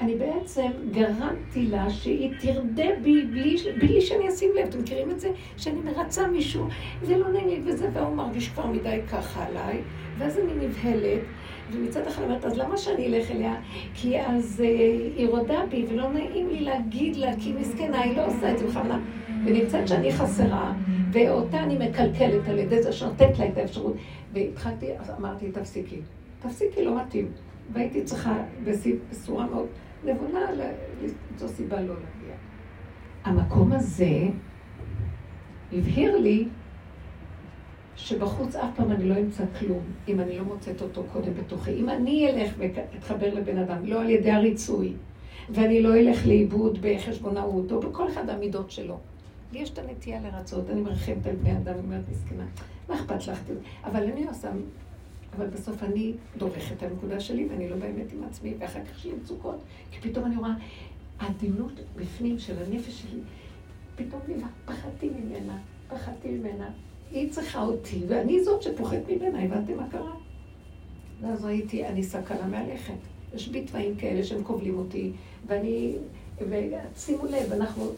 אני 0.00 0.14
בעצם 0.14 0.70
גרמתי 0.90 1.66
לה 1.66 1.90
שהיא 1.90 2.32
תרדה 2.40 2.88
בי 3.02 3.22
בלי, 3.22 3.56
בלי 3.78 4.00
שאני 4.00 4.28
אשים 4.28 4.50
לב. 4.56 4.66
אתם 4.68 4.78
מכירים 4.78 5.10
את 5.10 5.20
זה? 5.20 5.30
שאני 5.56 5.80
מרצה 5.80 6.26
מישהו, 6.26 6.66
זה 7.02 7.18
לא 7.18 7.28
נעים 7.28 7.48
לי 7.48 7.60
וזה, 7.64 7.88
והוא 7.92 8.16
מרגיש 8.16 8.48
כבר 8.48 8.66
מדי 8.66 9.00
ככה 9.10 9.44
עליי, 9.46 9.78
ואז 10.18 10.38
אני 10.38 10.66
נבהלת, 10.66 11.20
ומצד 11.72 12.06
אחד 12.06 12.22
אומרת, 12.22 12.44
אז 12.44 12.58
למה 12.58 12.76
שאני 12.76 13.06
אלך 13.06 13.30
אליה? 13.30 13.54
כי 13.94 14.20
אז 14.20 14.62
אה, 14.64 14.66
היא 15.16 15.28
רודה 15.28 15.60
בי, 15.70 15.84
ולא 15.88 16.12
נעים 16.12 16.48
לי 16.48 16.60
להגיד 16.60 17.16
לה, 17.16 17.32
כי 17.38 17.52
מסכנה, 17.52 18.00
היא 18.00 18.16
לא 18.16 18.26
עושה 18.26 18.52
את 18.52 18.58
זה 18.58 18.66
בכוונה. 18.66 19.00
ונמצאת 19.44 19.88
שאני 19.88 20.12
חסרה, 20.12 20.72
ואותה 21.12 21.60
אני 21.60 21.88
מקלקלת 21.88 22.48
על 22.48 22.58
ידי 22.58 22.82
זה 22.82 22.92
שנותנת 22.92 23.38
לה 23.38 23.48
את 23.48 23.58
האפשרות. 23.58 23.96
והתחלתי, 24.32 24.86
אז 24.98 25.10
אמרתי, 25.18 25.50
תפסיקי. 25.52 25.96
תפסיקי, 26.40 26.84
לא 26.84 26.96
מתאים. 26.96 27.28
והייתי 27.72 28.04
צריכה 28.04 28.36
בצורה 28.64 29.46
מאוד 29.46 29.66
נבונה 30.04 30.40
למצוא 31.02 31.48
סיבה 31.48 31.80
לא 31.80 31.94
להגיע. 31.94 32.34
המקום 33.24 33.72
הזה 33.72 34.28
הבהיר 35.72 36.18
לי 36.18 36.48
שבחוץ 37.96 38.56
אף 38.56 38.68
פעם 38.76 38.92
אני 38.92 39.08
לא 39.08 39.14
אמצא 39.20 39.44
כלום, 39.58 39.82
אם 40.08 40.20
אני 40.20 40.38
לא 40.38 40.44
מוצאת 40.44 40.82
אותו 40.82 41.02
קודם 41.12 41.34
בתוכי. 41.34 41.70
אם 41.70 41.88
אני 41.88 42.30
אלך 42.30 42.54
ואתחבר 42.58 43.34
לבן 43.34 43.58
אדם, 43.58 43.84
לא 43.84 44.00
על 44.00 44.10
ידי 44.10 44.30
הריצוי, 44.30 44.92
ואני 45.50 45.82
לא 45.82 45.96
אלך 45.96 46.26
לאיבוד 46.26 46.78
בחשבונאות, 46.80 47.72
או 47.72 47.80
בכל 47.80 48.08
אחד 48.08 48.30
המידות 48.30 48.70
שלו. 48.70 48.98
לי 49.52 49.58
יש 49.58 49.70
את 49.70 49.78
הנטייה 49.78 50.20
לרצות, 50.20 50.70
אני 50.70 50.80
מרחמת 50.80 51.26
על 51.26 51.36
בני 51.36 51.56
אדם, 51.56 51.74
אומרת, 51.84 52.04
מסכנה, 52.10 52.44
מה 52.88 52.94
אכפת 52.94 53.26
לך? 53.28 53.40
אבל 53.84 54.02
אני 54.02 54.26
עושה, 54.26 54.48
אבל 55.38 55.46
בסוף 55.46 55.82
אני 55.82 56.12
דורכת 56.36 56.76
את 56.76 56.82
הנקודה 56.82 57.20
שלי, 57.20 57.46
ואני 57.50 57.68
לא 57.68 57.76
באמת 57.76 58.12
עם 58.12 58.24
עצמי, 58.24 58.54
ואחר 58.58 58.84
כך 58.84 58.98
יש 58.98 59.04
לי 59.04 59.12
מצוקות, 59.22 59.58
כי 59.90 60.08
פתאום 60.08 60.24
אני 60.24 60.36
רואה, 60.36 60.52
העדינות 61.18 61.72
בפנים 61.96 62.38
של 62.38 62.54
הנפש 62.62 63.02
שלי, 63.02 63.20
פתאום 63.96 64.20
פחדתי 64.64 65.08
ממנה, 65.08 65.58
פחדתי 65.88 66.28
ממנה, 66.28 66.70
היא 67.10 67.30
צריכה 67.30 67.62
אותי, 67.62 68.00
ואני 68.08 68.44
זאת 68.44 68.62
שפוחדת 68.62 69.10
ממנה, 69.10 69.42
הבנתם 69.42 69.76
מה 69.76 69.88
קרה? 69.90 70.14
ואז 71.20 71.44
ראיתי, 71.44 71.86
אני 71.86 72.02
סכנה 72.02 72.46
מהלכת. 72.46 72.94
יש 73.34 73.48
בי 73.48 73.64
תוואים 73.64 73.96
כאלה 73.96 74.24
שהם 74.24 74.44
כובלים 74.44 74.78
אותי, 74.78 75.12
ואני, 75.46 75.96
ושימו 76.48 77.26
לב, 77.26 77.52
אנחנו 77.52 77.90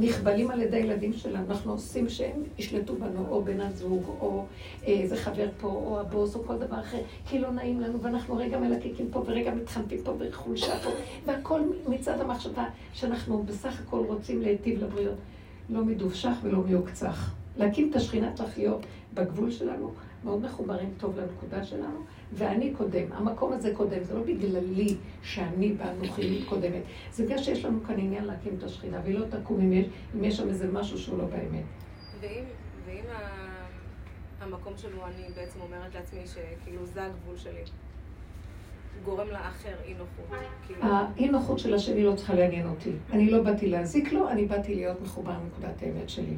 נכבלים 0.00 0.50
על 0.50 0.60
ידי 0.60 0.76
הילדים 0.76 1.12
שלנו, 1.12 1.44
אנחנו 1.50 1.72
עושים 1.72 2.08
שהם 2.08 2.42
ישלטו 2.58 2.94
בנו, 2.94 3.26
או 3.30 3.44
בן 3.44 3.60
הזוג, 3.60 4.02
או 4.20 4.44
איזה 4.82 5.16
חבר 5.16 5.48
פה, 5.60 5.68
או 5.68 6.00
הבוס, 6.00 6.34
או 6.34 6.44
כל 6.44 6.58
דבר 6.58 6.80
אחר, 6.80 7.00
כי 7.28 7.38
לא 7.38 7.50
נעים 7.50 7.80
לנו, 7.80 8.02
ואנחנו 8.02 8.36
רגע 8.36 8.58
מלקקים 8.58 9.08
פה, 9.10 9.22
ורגע 9.26 9.54
מתחמפים 9.54 10.02
פה, 10.04 10.12
וחולשה 10.18 10.78
פה, 10.78 10.90
והכל 11.26 11.60
מצד 11.88 12.20
המחשבה 12.20 12.64
שאנחנו 12.92 13.42
בסך 13.42 13.80
הכל 13.80 14.04
רוצים 14.06 14.42
להיטיב 14.42 14.82
לבריות. 14.82 15.16
לא 15.70 15.84
מדובשך 15.84 16.32
ולא 16.42 16.58
מיוקצח. 16.58 17.34
להקים 17.56 17.90
את 17.90 17.96
השכינת 17.96 18.40
לחיות 18.40 18.86
בגבול 19.14 19.50
שלנו, 19.50 19.90
מאוד 20.24 20.42
מחוברים 20.42 20.90
טוב 20.98 21.18
לנקודה 21.18 21.64
שלנו, 21.64 21.98
ואני 22.32 22.72
קודם. 22.78 23.12
המקום 23.12 23.52
הזה 23.52 23.74
קודם, 23.74 24.02
זה 24.04 24.14
לא 24.14 24.22
בגללי 24.22 24.96
שאני 25.22 25.72
באנוכי 25.72 26.42
קודמת. 26.48 26.82
זה 27.12 27.24
בגלל 27.24 27.38
שיש 27.38 27.64
לנו 27.64 27.78
כאן 27.86 27.94
עניין 27.98 28.24
להקים 28.24 28.54
את 28.58 28.62
השכינה, 28.62 29.00
והיא 29.04 29.18
לא 29.18 29.24
תקום 29.26 29.60
אם 29.60 29.72
יש, 29.72 29.86
אם 30.14 30.24
יש 30.24 30.36
שם 30.36 30.48
איזה 30.48 30.72
משהו 30.72 30.98
שהוא 30.98 31.18
לא 31.18 31.24
באמת. 31.24 31.64
ואם, 32.20 32.44
ואם 32.86 33.04
המקום 34.40 34.72
שלו, 34.76 35.06
אני 35.06 35.22
בעצם 35.36 35.60
אומרת 35.60 35.94
לעצמי 35.94 36.20
שכאילו 36.26 36.86
זה 36.86 37.04
הגבול 37.04 37.36
שלי. 37.36 37.60
גורם 39.04 39.28
לאחר 39.28 39.74
אי 39.84 39.94
נוחות. 39.94 40.38
כאילו- 40.66 40.82
האי 40.82 41.28
נוחות 41.28 41.58
של 41.58 41.74
השני 41.74 42.02
לא 42.04 42.14
צריכה 42.16 42.34
לעניין 42.34 42.68
אותי. 42.68 42.90
אני 43.12 43.30
לא 43.30 43.42
באתי 43.42 43.68
להזיק 43.68 44.12
לו, 44.12 44.28
אני 44.30 44.44
באתי 44.46 44.74
להיות 44.74 45.02
מחובר 45.02 45.32
לנקודת 45.32 45.82
האמת 45.82 46.08
שלי. 46.08 46.34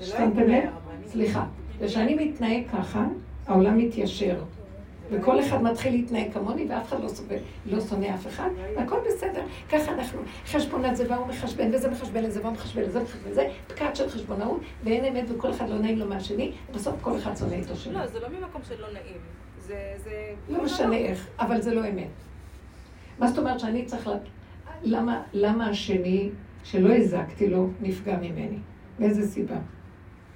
זה 0.00 0.18
לא 0.18 0.24
ייגמר, 0.24 0.70
סליחה. 1.06 1.46
וכשאני 1.78 2.14
מתנהג 2.14 2.62
ככה, 2.72 3.06
העולם 3.46 3.78
מתיישר. 3.78 4.42
וכל 5.10 5.40
אחד 5.40 5.62
מתחיל 5.62 5.92
להתנהג 5.92 6.32
כמוני, 6.32 6.66
ואף 6.68 6.88
אחד 6.88 7.02
לא, 7.02 7.08
סובל, 7.08 7.36
לא 7.66 7.80
שונא 7.80 8.06
אף 8.14 8.26
אחד, 8.26 8.50
והכל 8.76 8.96
בסדר. 9.06 9.42
ככה 9.68 9.92
אנחנו, 9.92 10.20
חשבון 10.46 10.84
על 10.84 10.94
זה, 10.94 11.12
והוא 11.12 11.26
מחשבן, 11.26 11.74
וזה 11.74 11.90
מחשבן 11.90 12.24
לזה, 12.24 12.40
והוא 12.40 12.52
מחשבן 12.52 12.82
לזה, 12.82 13.02
מחשבן 13.02 13.30
לזה, 13.30 13.48
פקעת 13.66 13.96
של 13.96 14.08
חשבונאות, 14.08 14.60
ואין 14.84 15.04
אמת, 15.04 15.24
וכל 15.28 15.50
אחד 15.50 15.68
לא 15.68 15.78
נעים 15.78 15.98
לו 15.98 16.06
מהשני, 16.06 16.52
בסוף 16.74 16.94
כל 17.00 17.16
אחד 17.16 17.36
שונא 17.36 17.54
איתו 17.54 17.76
שני. 17.76 17.94
לא, 17.94 18.06
זה 18.06 18.20
לא 18.20 18.28
ממקום 18.28 18.60
של 18.68 18.80
לא 18.80 18.92
נעים. 18.92 19.18
זה... 19.60 19.94
זה... 19.96 20.34
לא 20.48 20.64
משנה 20.64 20.96
איך, 20.96 21.26
אבל 21.38 21.60
זה 21.60 21.74
לא 21.74 21.88
אמת. 21.88 22.08
מה 23.18 23.28
זאת 23.28 23.38
אומרת 23.38 23.60
שאני 23.60 23.84
צריך 23.84 24.06
ל... 24.06 24.12
למה, 24.82 25.22
למה 25.32 25.68
השני, 25.68 26.30
שלא 26.64 26.94
הזקתי 26.94 27.48
לו, 27.48 27.68
נפגע 27.80 28.16
ממני? 28.16 28.58
מאיזה 28.98 29.28
סיבה? 29.28 29.56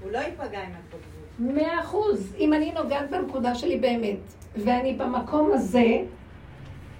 הוא 0.02 0.10
לא 0.10 0.18
ייפגע 0.18 0.64
אם 0.64 0.70
את 0.70 0.94
בגבול. 0.94 1.54
מאה 1.54 1.80
אחוז. 1.80 2.34
אם 2.38 2.52
אני 2.52 2.72
נוגעת 2.72 3.10
בנקודה 3.10 3.54
שלי 3.54 3.76
באמת, 3.76 4.34
ואני 4.56 4.94
במקום 4.94 5.50
הזה 5.52 6.04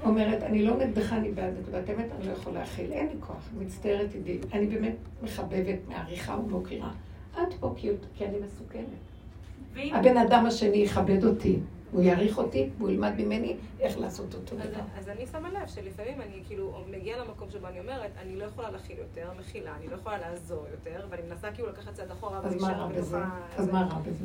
אומרת, 0.04 0.42
אני 0.42 0.64
לא 0.64 0.76
נגדך, 0.76 1.12
אני 1.12 1.30
בעד 1.30 1.54
נקודת 1.60 1.90
אמת, 1.90 2.06
אני 2.18 2.26
לא 2.26 2.32
יכולה 2.32 2.60
להכיל, 2.60 2.92
אין 2.92 3.06
לי 3.06 3.14
כוח, 3.20 3.48
מצטערת 3.58 4.14
איתי. 4.14 4.38
אני 4.52 4.66
באמת 4.66 4.96
מחבבת, 5.22 5.78
מעריכה 5.88 6.36
ומוקירה. 6.38 6.90
את 7.32 7.54
פה 7.60 7.74
כי 8.14 8.24
אני 8.24 8.38
מסוכנת. 8.38 9.94
הבן 9.94 10.16
אדם 10.16 10.46
השני 10.46 10.76
יכבד 10.76 11.24
אותי. 11.24 11.58
הוא 11.92 12.02
יעריך 12.02 12.38
אותי, 12.38 12.68
הוא 12.78 12.90
ילמד 12.90 13.12
ממני 13.18 13.56
איך 13.80 13.98
לעשות 13.98 14.34
אותו 14.34 14.56
דבר. 14.56 14.80
אז 14.98 15.08
אני 15.08 15.26
שמה 15.26 15.50
לב 15.50 15.68
שלפעמים 15.68 16.20
אני 16.20 16.42
כאילו 16.46 16.84
מגיעה 16.90 17.24
למקום 17.24 17.50
שבו 17.50 17.66
אני 17.66 17.80
אומרת, 17.80 18.10
אני 18.22 18.36
לא 18.36 18.44
יכולה 18.44 18.70
להכיל 18.70 18.98
יותר, 18.98 19.30
מכילה, 19.38 19.76
אני 19.76 19.88
לא 19.88 19.94
יכולה 19.94 20.18
לעזור 20.18 20.66
יותר, 20.70 21.06
ואני 21.10 21.22
מנסה 21.28 21.52
כאילו 21.52 21.68
לקחת 21.68 21.94
צעד 21.94 22.10
אחורה 22.10 22.40
ולהישאר 22.44 22.86
בתוכה. 22.86 23.28
אז 23.56 23.68
מה 23.68 23.82
רע 23.82 23.98
בזה? 23.98 24.24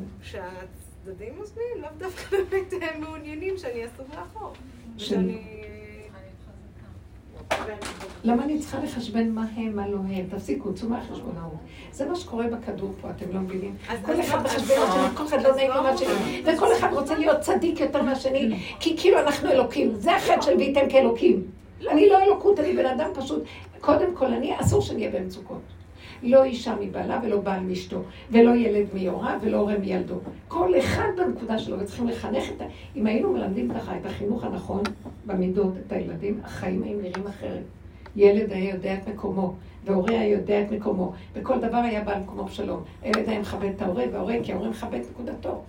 שהצדדים 1.06 1.34
עוזבים, 1.38 1.82
לאו 1.82 1.88
דווקא 1.98 2.36
באמת 2.36 2.98
מעוניינים 3.00 3.58
שאני 3.58 3.86
אסור 3.86 4.06
לאחור. 4.14 4.52
ושאני... 4.96 5.38
למה 8.24 8.44
אני 8.44 8.58
צריכה 8.58 8.78
לחשבן 8.78 9.30
מה 9.30 9.44
הם, 9.56 9.76
מה 9.76 9.88
לא 9.88 9.96
הם? 9.96 10.26
תפסיקו, 10.30 10.74
צאו 10.74 10.88
מהחשבונאות. 10.88 11.52
זה 11.92 12.06
מה 12.06 12.16
שקורה 12.16 12.46
בכדור 12.46 12.92
פה, 13.00 13.10
אתם 13.10 13.32
לא 13.32 13.40
מבינים? 13.40 13.76
כל 14.02 14.20
אחד 14.20 14.42
מחשבן 14.42 14.74
את 14.74 15.16
כל 15.16 15.26
אחד 15.26 15.42
לא 15.42 15.54
נעים 15.54 15.70
לו 15.70 15.82
מהשני, 15.82 16.42
וכל 16.44 16.72
אחד 16.78 16.92
רוצה 16.92 17.18
להיות 17.18 17.40
צדיק 17.40 17.80
יותר 17.80 18.02
מהשני, 18.02 18.60
כי 18.80 18.96
כאילו 18.96 19.18
אנחנו 19.18 19.50
אלוקים. 19.50 19.94
זה 19.94 20.16
החטא 20.16 20.40
של 20.40 20.56
וייתם 20.56 20.90
כאלוקים. 20.90 21.42
אני 21.88 22.08
לא 22.08 22.22
אלוקות, 22.22 22.60
אני 22.60 22.76
בן 22.76 22.86
אדם 22.86 23.10
פשוט. 23.14 23.44
קודם 23.80 24.14
כל, 24.14 24.26
אני, 24.26 24.60
אסור 24.60 24.82
שאני 24.82 25.06
אהיה 25.06 25.20
במצוקות. 25.20 25.75
לא 26.22 26.44
אישה 26.44 26.74
מבעלה 26.80 27.20
ולא 27.24 27.40
בעל 27.40 27.60
מאשתו, 27.60 28.02
ולא 28.30 28.56
ילד 28.56 28.86
מיורה 28.94 29.38
ולא 29.42 29.56
הורה 29.56 29.78
מילדו. 29.78 30.14
כל 30.48 30.78
אחד 30.78 31.08
בנקודה 31.16 31.58
שלו, 31.58 31.80
וצריכים 31.80 32.08
לחנך 32.08 32.44
את 32.56 32.60
ה... 32.60 32.64
אם 32.96 33.06
היינו 33.06 33.32
מלמדים 33.32 33.74
ככה 33.74 33.96
את 33.96 34.06
החינוך 34.06 34.44
הנכון 34.44 34.82
במידות, 35.26 35.72
את 35.86 35.92
הילדים, 35.92 36.40
החיים 36.44 36.82
היו 36.82 36.98
נראים 36.98 37.26
אחרת. 37.26 37.62
ילד 38.16 38.52
היה 38.52 38.74
יודע 38.74 38.94
את 38.94 39.08
מקומו, 39.08 39.54
והורה 39.84 40.10
היה 40.10 40.28
יודע 40.28 40.62
את 40.62 40.70
מקומו, 40.70 41.12
וכל 41.34 41.60
דבר 41.60 41.76
היה 41.76 42.04
בא 42.04 42.16
למקומו 42.16 42.44
בשלום. 42.44 42.82
הילד 43.02 43.28
היה 43.28 43.40
מכבד 43.40 43.70
את 43.76 43.82
ההורה, 43.82 44.04
וההורה, 44.12 44.34
כי 44.42 44.52
ההורה 44.52 44.68
מכבד 44.68 45.00
את 45.00 45.06
נקודתו. 45.10 45.62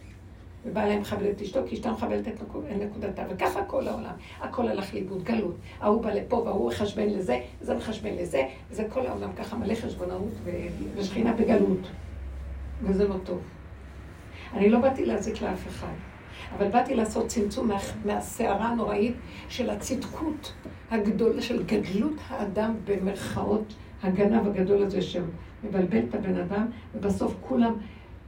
ובעלה 0.68 1.00
מכבד 1.00 1.26
את 1.26 1.42
אשתו, 1.42 1.60
כי 1.68 1.76
אשתה 1.76 1.92
מכבדת 1.92 2.28
את 2.28 2.42
נקודתה. 2.82 3.24
וככה 3.30 3.64
כל 3.64 3.88
העולם. 3.88 4.14
הכל 4.42 4.68
הלך 4.68 4.94
לאיבוד, 4.94 5.24
גלות. 5.24 5.56
ההוא 5.80 6.02
בא 6.02 6.12
לפה 6.12 6.36
וההוא 6.36 6.70
מחשבן 6.70 7.10
לזה, 7.10 7.40
וזה 7.62 7.74
מחשבן 7.74 8.14
לזה, 8.14 8.48
וזה 8.72 8.88
כל 8.90 9.06
העולם 9.06 9.34
ככה 9.34 9.58
מלא 9.58 9.76
חשבונאות 9.76 10.34
ושכינה 10.96 11.34
בגלות. 11.34 11.88
וזה 12.84 13.08
לא 13.08 13.16
טוב. 13.24 13.40
אני 14.54 14.70
לא 14.70 14.80
באתי 14.80 15.06
להזיק 15.06 15.42
לאף 15.42 15.68
אחד, 15.68 15.94
אבל 16.58 16.68
באתי 16.68 16.96
לעשות 16.96 17.28
צמצום 17.28 17.68
מה, 17.68 17.78
מהסערה 18.06 18.68
הנוראית 18.68 19.16
של 19.50 19.70
הצדקות 19.70 20.54
הגדולה, 20.92 21.42
של 21.42 21.64
גדלות 21.64 22.14
האדם 22.28 22.74
במרכאות, 22.86 23.74
הגנב 24.04 24.48
הגדול 24.48 24.84
הזה 24.84 25.02
שמבלבל 25.02 26.00
את 26.10 26.16
הבן 26.16 26.38
אדם, 26.38 26.66
ובסוף 26.96 27.36
כולם 27.42 27.74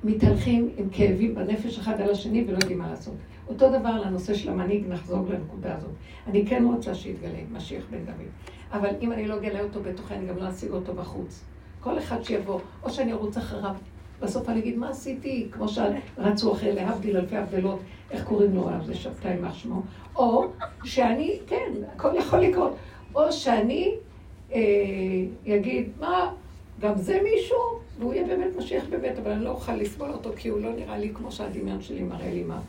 מתהלכים 0.03 0.69
עם 0.77 0.89
כאבים 0.91 1.35
בנפש 1.35 1.79
אחד 1.79 2.01
על 2.01 2.09
השני 2.09 2.43
ולא 2.47 2.57
יודעים 2.57 2.77
מה 2.77 2.89
לעשות. 2.89 3.13
אותו 3.47 3.69
דבר 3.69 4.01
לנושא 4.01 4.33
של 4.33 4.49
המנהיג, 4.49 4.83
נחזור 4.87 5.25
לנקודה 5.29 5.75
הזאת. 5.75 5.91
אני 6.27 6.45
כן 6.45 6.65
רוצה 6.65 6.95
שיתגלה 6.95 7.39
משיח 7.51 7.83
בן 7.91 8.05
דוד, 8.05 8.27
אבל 8.71 8.89
אם 9.01 9.11
אני 9.11 9.27
לא 9.27 9.35
אגלה 9.35 9.61
אותו 9.61 9.79
בתוכי, 9.83 10.13
אני 10.13 10.27
גם 10.27 10.37
לא 10.37 10.49
אשיג 10.49 10.71
אותו 10.71 10.93
בחוץ. 10.93 11.43
כל 11.79 11.97
אחד 11.97 12.23
שיבוא, 12.23 12.59
או 12.83 12.89
שאני 12.89 13.13
ארוץ 13.13 13.37
אחריו, 13.37 13.75
בסוף 14.21 14.49
אני 14.49 14.59
אגיד, 14.59 14.77
מה 14.77 14.89
עשיתי? 14.89 15.47
כמו 15.51 15.65
שרצו 15.67 16.53
אחרי 16.53 16.73
להבדיל 16.73 17.17
אלפי 17.17 17.37
הבדלות, 17.37 17.79
איך 18.11 18.23
קוראים 18.23 18.55
לו 18.55 18.69
זה 18.85 18.95
שבתאי 18.95 19.31
יימח 19.31 19.53
שמו, 19.53 19.81
או 20.15 20.47
שאני, 20.83 21.39
כן, 21.47 21.71
הכל 21.95 22.09
יכול 22.15 22.39
לקרות, 22.39 22.75
או 23.15 23.31
שאני 23.31 23.95
אגיד, 25.47 25.89
אה, 26.01 26.07
מה, 26.07 26.31
גם 26.79 26.97
זה 26.97 27.19
מישהו? 27.23 27.78
והוא 27.99 28.13
יהיה 28.13 28.27
באמת 28.27 28.55
משיח 28.57 28.83
באמת, 28.89 29.17
אבל 29.17 29.31
אני 29.31 29.43
לא 29.43 29.49
אוכל 29.49 29.73
לסבול 29.75 30.09
אותו, 30.09 30.31
כי 30.35 30.49
הוא 30.49 30.59
לא 30.59 30.75
נראה 30.75 30.97
לי 30.97 31.11
כמו 31.13 31.31
שהדמיון 31.31 31.81
שלי 31.81 32.03
מראה 32.03 32.33
לי 32.33 32.43
מה. 32.43 32.61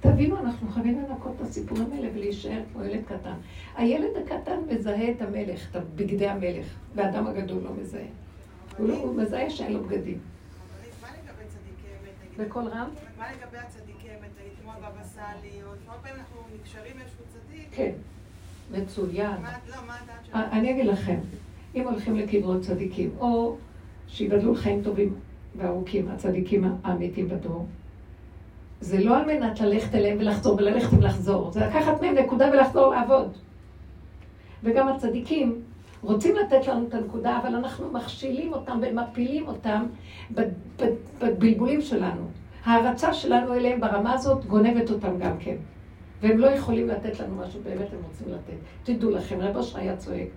תבינו, 0.00 0.38
אנחנו 0.38 0.68
חייבים 0.68 0.98
לנקות 0.98 1.32
את 1.36 1.40
הסיפורים 1.40 1.92
האלה 1.92 2.08
ולהישאר 2.14 2.60
כמו 2.72 2.84
ילד 2.84 3.04
קטן. 3.04 3.34
הילד 3.76 4.10
הקטן 4.16 4.58
מזהה 4.68 5.10
את 5.10 5.22
המלך, 5.22 5.76
את 5.76 5.82
בגדי 5.96 6.28
המלך, 6.28 6.66
והאדם 6.94 7.26
הגדול 7.26 7.62
לא 7.62 7.70
מזהה. 7.80 8.02
הוא, 8.78 8.88
לא, 8.88 8.94
הוא 8.94 9.14
מזהה 9.14 9.50
שאין 9.50 9.72
לו 9.72 9.84
בגדים. 9.84 10.18
בקול 12.38 12.62
רם? 12.62 12.88
מה 13.18 13.24
לגבי 13.32 13.58
הצדיקי 13.58 14.08
אמת? 14.08 14.30
היית 14.40 14.52
כמו 14.62 14.72
הבבא 14.72 15.04
סאלי, 15.04 15.62
או 15.62 15.68
לפעמים 15.82 16.00
פעמים 16.02 16.16
אנחנו 16.18 16.40
נקשרים 16.60 16.98
לאיזשהו 16.98 17.24
צדיק? 17.28 17.68
כן, 17.70 17.92
מצוין. 18.72 19.30
לא, 19.68 19.76
מה 19.86 19.96
הדעת 20.02 20.24
שלך? 20.26 20.36
אני 20.52 20.70
אגיד 20.70 20.86
לכם, 20.86 21.18
אם 21.74 21.88
הולכים 21.88 22.16
לקברות 22.16 22.62
צדיקים, 22.62 23.10
או 23.20 23.56
שיגדלו 24.08 24.54
חיים 24.54 24.82
טובים 24.82 25.14
וארוכים, 25.56 26.08
הצדיקים 26.08 26.64
האמיתים 26.84 27.28
בדור. 27.28 27.66
זה 28.80 29.04
לא 29.04 29.16
על 29.16 29.24
מנת 29.24 29.60
ללכת 29.60 29.94
אליהם 29.94 30.18
ולחזור, 30.20 30.56
וללכת 30.56 30.98
ולחזור, 30.98 31.50
זה 31.52 31.60
לקחת 31.66 32.02
מהם 32.02 32.14
נקודה 32.14 32.50
ולחזור 32.52 32.94
לעבוד. 32.94 33.32
וגם 34.64 34.88
הצדיקים 34.88 35.62
רוצים 36.02 36.36
לתת 36.36 36.66
לנו 36.66 36.86
את 36.88 36.94
הנקודה, 36.94 37.38
אבל 37.42 37.54
אנחנו 37.54 37.92
מכשילים 37.92 38.52
אותם 38.52 38.78
ומפילים 38.82 39.48
אותם 39.48 39.86
בבלבולים 41.20 41.80
שלנו. 41.80 42.22
ההערצה 42.64 43.12
שלנו 43.12 43.54
אליהם 43.54 43.80
ברמה 43.80 44.12
הזאת 44.12 44.44
גונבת 44.44 44.90
אותם 44.90 45.18
גם 45.18 45.38
כן. 45.38 45.56
והם 46.20 46.38
לא 46.38 46.46
יכולים 46.46 46.88
לתת 46.88 47.20
לנו 47.20 47.36
משהו 47.36 47.60
באמת 47.64 47.86
הם 47.92 47.98
רוצים 48.08 48.34
לתת. 48.34 48.56
תדעו 48.82 49.10
לכם, 49.10 49.40
רב 49.40 49.56
אושר 49.56 49.78
היה 49.78 49.96
צועק, 49.96 50.28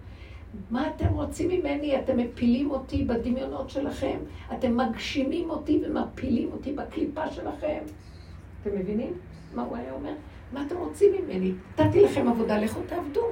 מה 0.72 0.90
אתם 0.96 1.14
רוצים 1.14 1.50
ממני? 1.50 2.00
אתם 2.00 2.18
מפילים 2.18 2.72
אותי 2.72 3.04
בדמיונות 3.04 3.70
שלכם? 3.70 4.18
אתם 4.54 4.78
מגשימים 4.78 5.50
אותי 5.50 5.82
ומפילים 5.86 6.52
אותי 6.52 6.74
בקליפה 6.74 7.32
שלכם? 7.32 7.80
אתם 8.62 8.70
מבינים 8.80 9.14
מה 9.54 9.64
הוא 9.64 9.78
היה 9.78 9.94
אומר? 9.94 10.14
מה 10.54 10.64
אתם 10.68 10.78
רוצים 10.78 11.12
ממני? 11.14 11.52
נתתי 11.80 12.02
לכם 12.02 12.28
עבודה, 12.28 12.58
לכו 12.58 12.80
תעבדו. 12.88 13.28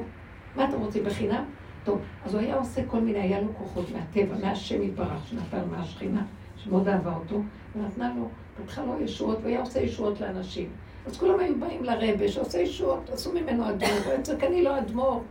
מה 0.56 0.70
אתם 0.70 0.80
רוצים 0.80 1.04
בחינם? 1.04 1.44
טוב, 1.84 2.00
אז 2.26 2.34
הוא 2.34 2.42
היה 2.42 2.56
עושה 2.56 2.82
כל 2.88 3.00
מיני, 3.00 3.20
היה 3.20 3.42
לו 3.42 3.54
כוחות 3.58 3.86
מהטבע, 3.92 4.36
מהשם 4.42 4.82
יתברך, 4.84 5.28
שנתן 5.28 5.62
מהשכינה, 5.72 6.26
שמאוד 6.58 6.88
אהבה 6.88 7.16
אותו, 7.16 7.42
ונתנה 7.76 8.14
לו, 8.18 8.28
פתחה 8.58 8.84
לו 8.84 9.02
ישועות, 9.02 9.38
והיה 9.44 9.60
עושה 9.60 9.82
ישועות 9.82 10.22
לאנשים. 10.22 10.70
אז 11.06 11.18
כולם 11.18 11.40
היו 11.40 11.60
באים 11.60 11.84
לרבה 11.84 12.28
שעושה 12.28 12.60
ישועות, 12.60 13.10
עשו 13.10 13.34
ממנו 13.34 13.70
אדמו"ר, 13.70 14.14
הוא 14.28 14.48
אני 14.48 14.64
לא 14.64 14.80
אדמו"ר. 14.80 15.24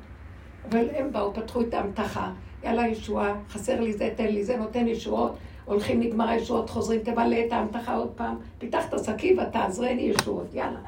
אבל 0.71 0.89
הם 0.95 1.13
באו, 1.13 1.35
פתחו 1.35 1.61
את 1.61 1.75
ההמתחה, 1.75 2.31
יאללה 2.65 2.89
ישועה, 2.89 3.35
חסר 3.51 3.81
לי 3.81 3.93
זה, 3.93 4.11
תן 4.17 4.27
לי 4.27 4.45
זה, 4.45 4.57
נותן 4.57 4.89
ישועות, 4.89 5.37
הולכים 5.65 6.01
נגמר 6.01 6.29
הישועות, 6.29 6.71
חוזרים, 6.71 7.01
תמלא 7.01 7.37
את 7.47 7.53
ההמתחה 7.53 7.95
עוד 7.97 8.11
פעם, 8.17 8.37
פיתח 8.59 8.89
את 8.89 8.95
השקים 8.95 9.39
ותעזרני 9.39 10.03
ישועות, 10.03 10.55
יאללה. 10.55 10.79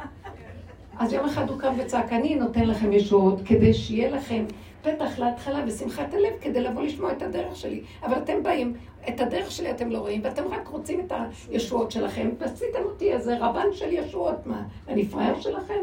אז 0.99 1.13
יום 1.13 1.25
אחד 1.25 1.51
הוא 1.51 1.59
קם 1.59 1.73
וצעק, 1.79 2.13
אני 2.13 2.35
נותן 2.35 2.67
לכם 2.67 2.93
ישועות, 2.93 3.41
כדי 3.45 3.75
שיהיה 3.75 4.11
לכם. 4.11 4.45
פתח 4.83 5.19
להתחלה 5.19 5.65
ושמחת 5.67 6.15
הלב, 6.15 6.33
כדי 6.41 6.61
לבוא 6.61 6.83
לשמוע 6.83 7.13
את 7.13 7.23
הדרך 7.23 7.57
שלי. 7.57 7.81
אבל 8.03 8.19
אתם 8.19 8.43
באים, 8.43 8.75
את 9.09 9.21
הדרך 9.21 9.51
שלי 9.51 9.71
אתם 9.71 9.91
לא 9.91 9.99
רואים, 9.99 10.21
ואתם 10.25 10.43
רק 10.51 10.69
רוצים 10.69 11.01
את 11.01 11.13
הישועות 11.51 11.91
שלכם, 11.91 12.29
ועשיתם 12.39 12.83
אותי 12.85 13.13
איזה 13.13 13.39
רבן 13.39 13.67
של 13.73 13.93
ישועות, 13.93 14.47
מה, 14.47 14.63
אני 14.89 15.09
פראייר 15.09 15.41
שלכם? 15.41 15.83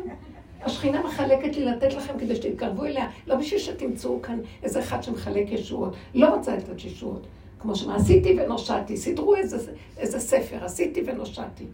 השכינה 0.63 1.03
מחלקת 1.03 1.55
לי 1.55 1.65
לתת 1.65 1.93
לכם 1.93 2.13
כדי 2.19 2.35
שתתקרבו 2.35 2.85
אליה, 2.85 3.07
לא 3.27 3.35
בשביל 3.35 3.59
שתמצאו 3.59 4.21
כאן 4.21 4.39
איזה 4.63 4.79
אחד 4.79 5.03
שמחלק 5.03 5.51
ישועות. 5.51 5.93
לא 6.15 6.35
רוצה 6.35 6.55
לתת 6.55 6.85
ישועות. 6.85 7.27
כמו 7.59 7.75
שאמר, 7.75 7.95
עשיתי 7.95 8.37
ונושעתי, 8.39 8.97
סידרו 8.97 9.35
איזה, 9.35 9.71
איזה 9.97 10.19
ספר, 10.19 10.65
עשיתי 10.65 11.03
ונושעתי. 11.05 11.65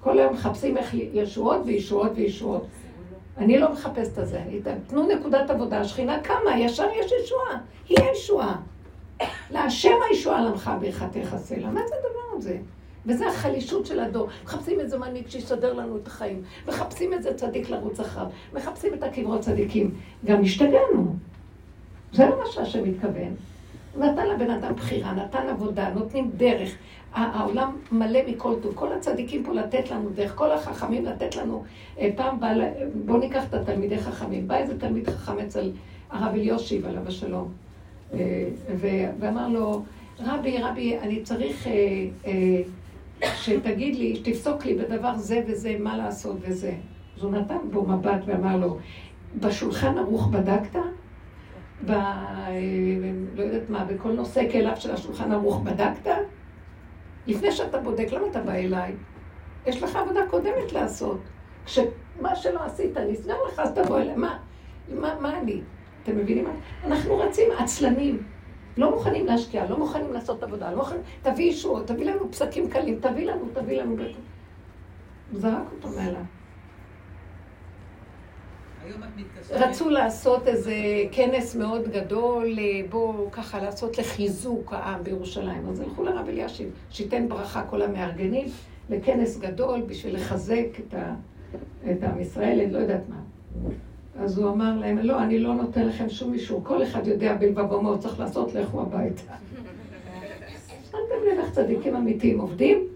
כל 0.00 0.18
היום 0.18 0.32
מחפשים 0.32 0.76
איך 0.76 0.94
ישועות 0.94 1.60
וישועות 1.64 2.12
וישועות. 2.14 2.66
אני 3.38 3.58
לא 3.58 3.72
מחפשת 3.72 4.18
את 4.18 4.28
זה. 4.28 4.42
תנו 4.86 5.08
נקודת 5.08 5.50
עבודה, 5.50 5.80
השכינה 5.80 6.20
קמה, 6.20 6.58
ישר 6.58 6.88
יש 7.00 7.12
ישועה. 7.24 7.58
היא 7.88 7.98
הישועה. 8.00 8.56
להשם 9.50 9.94
הישועה 10.10 10.44
למך 10.44 10.70
ברכתך 10.80 11.36
סלע. 11.36 11.70
מה 11.70 11.80
זה 11.88 11.94
הדבר 11.94 12.36
הזה? 12.36 12.58
וזה 13.06 13.28
החלישות 13.28 13.86
של 13.86 14.00
הדור. 14.00 14.28
מחפשים 14.44 14.80
איזה 14.80 14.98
מנהיג 14.98 15.28
שיסדר 15.28 15.72
לנו 15.72 15.96
את 15.96 16.06
החיים. 16.06 16.42
מחפשים 16.68 17.12
איזה 17.12 17.34
צדיק 17.34 17.70
לרוץ 17.70 18.00
אחריו. 18.00 18.26
מחפשים 18.52 18.94
את 18.94 19.02
הקברות 19.02 19.40
צדיקים. 19.40 19.90
גם 20.24 20.42
השתגענו. 20.42 21.14
זה 22.12 22.26
לא 22.26 22.38
מה 22.38 22.46
שהשם 22.46 22.88
מתכוון. 22.88 23.34
נתן 23.98 24.28
לבן 24.28 24.50
אדם 24.50 24.74
בחירה, 24.74 25.12
נתן 25.12 25.48
עבודה, 25.48 25.90
נותנים 25.94 26.30
דרך. 26.36 26.70
העולם 27.12 27.76
מלא 27.92 28.20
מכל 28.28 28.54
טוב. 28.62 28.72
כל 28.74 28.92
הצדיקים 28.92 29.44
פה 29.44 29.52
לתת 29.52 29.90
לנו 29.90 30.10
דרך, 30.10 30.34
כל 30.34 30.52
החכמים 30.52 31.04
לתת 31.04 31.36
לנו. 31.36 31.64
אה, 31.98 32.10
פעם 32.16 32.40
בא, 32.40 32.48
בואו 33.04 33.18
ניקח 33.18 33.44
את 33.48 33.54
התלמידי 33.54 33.98
חכמים. 33.98 34.48
בא 34.48 34.56
איזה 34.56 34.80
תלמיד 34.80 35.08
חכם 35.08 35.38
אצל 35.38 35.72
הרב 36.10 36.34
אליושיב, 36.34 36.86
עליו 36.86 37.02
השלום, 37.08 37.52
אה, 38.14 38.48
ואמר 39.18 39.48
לו, 39.48 39.82
רבי, 40.20 40.58
רבי, 40.62 40.98
אני 40.98 41.22
צריך 41.22 41.66
אה, 41.66 41.72
שתגיד 43.24 43.96
לי, 43.96 44.16
שתפסוק 44.16 44.64
לי 44.64 44.74
בדבר 44.74 45.16
זה 45.16 45.42
וזה, 45.46 45.76
מה 45.78 45.96
לעשות 45.96 46.36
וזה. 46.40 46.72
אז 47.16 47.22
הוא 47.22 47.32
נתן 47.32 47.58
בו 47.70 47.86
מבט 47.86 48.20
ואמר 48.26 48.56
לו, 48.56 48.78
בשולחן 49.40 49.98
ערוך 49.98 50.28
בדקת? 50.28 50.78
ב... 51.86 51.92
לא 53.34 53.42
יודעת 53.42 53.70
מה, 53.70 53.84
בכל 53.84 54.12
נושא 54.12 54.52
כליו 54.52 54.76
של 54.76 54.90
השולחן 54.90 55.32
ערוך 55.32 55.60
בדקת? 55.60 56.10
לפני 57.26 57.52
שאתה 57.52 57.78
בודק, 57.78 58.06
למה 58.12 58.26
אתה 58.30 58.40
בא 58.40 58.52
אליי? 58.52 58.94
יש 59.66 59.82
לך 59.82 59.96
עבודה 59.96 60.20
קודמת 60.30 60.72
לעשות. 60.72 61.20
כשמה 61.64 62.34
שלא 62.34 62.64
עשית 62.64 62.98
נסגר 62.98 63.36
לך, 63.48 63.58
אז 63.58 63.72
תבוא 63.72 64.00
אליי. 64.00 64.16
מה? 64.16 64.38
מה, 64.88 65.14
מה 65.20 65.38
אני? 65.38 65.60
אתם 66.02 66.16
מבינים? 66.16 66.46
אנחנו 66.84 67.18
רצים 67.18 67.48
עצלנים. 67.58 68.22
לא 68.76 68.90
מוכנים 68.90 69.26
להשקיע, 69.26 69.66
לא 69.70 69.78
מוכנים 69.78 70.12
לעשות 70.12 70.42
עבודה, 70.42 70.70
לא 70.70 70.76
מוכנים... 70.76 71.00
תביא 71.22 71.44
ישועות, 71.50 71.86
תביא 71.86 72.10
לנו 72.10 72.32
פסקים 72.32 72.70
קלים, 72.70 72.98
תביא 73.00 73.26
לנו, 73.26 73.44
תביא 73.52 73.82
לנו. 73.82 73.96
זרק 75.32 75.72
אותו 75.72 75.88
מעלה. 75.88 76.20
רצו 79.50 79.90
לעשות 79.90 80.48
איזה 80.48 80.74
כנס 81.12 81.56
מאוד 81.56 81.88
גדול, 81.88 82.58
אה, 82.58 82.80
בואו 82.90 83.30
ככה 83.32 83.62
לעשות 83.62 83.98
לחיזוק 83.98 84.72
העם 84.72 85.02
בירושלים. 85.02 85.68
אז 85.68 85.80
הלכו 85.80 86.04
לרב 86.04 86.28
אלישיב, 86.28 86.70
שייתן 86.90 87.28
ברכה 87.28 87.62
כל 87.62 87.82
המארגנים, 87.82 88.46
לכנס 88.90 89.38
גדול 89.38 89.82
בשביל 89.82 90.16
לחזק 90.16 90.66
את, 90.78 90.94
ה, 90.94 91.14
את 91.90 92.02
עם 92.02 92.20
ישראל, 92.20 92.60
אני 92.60 92.72
לא 92.72 92.78
יודעת 92.78 93.02
מה. 93.08 93.20
אז 94.20 94.38
הוא 94.38 94.50
אמר 94.50 94.78
להם, 94.78 94.98
לא, 94.98 95.22
אני 95.22 95.38
לא 95.38 95.54
נותן 95.54 95.86
לכם 95.86 96.08
שום 96.08 96.34
אישור, 96.34 96.64
כל 96.64 96.82
אחד 96.82 97.06
יודע 97.06 97.34
בלבבו 97.34 97.82
מה 97.82 97.88
הוא 97.88 97.98
צריך 97.98 98.20
לעשות, 98.20 98.54
לכו 98.54 98.82
הביתה. 98.82 99.22
שמתם 100.84 101.26
לב 101.32 101.38
איך 101.38 101.52
צדיקים 101.52 101.96
אמיתיים 101.96 102.40
עובדים? 102.40 102.86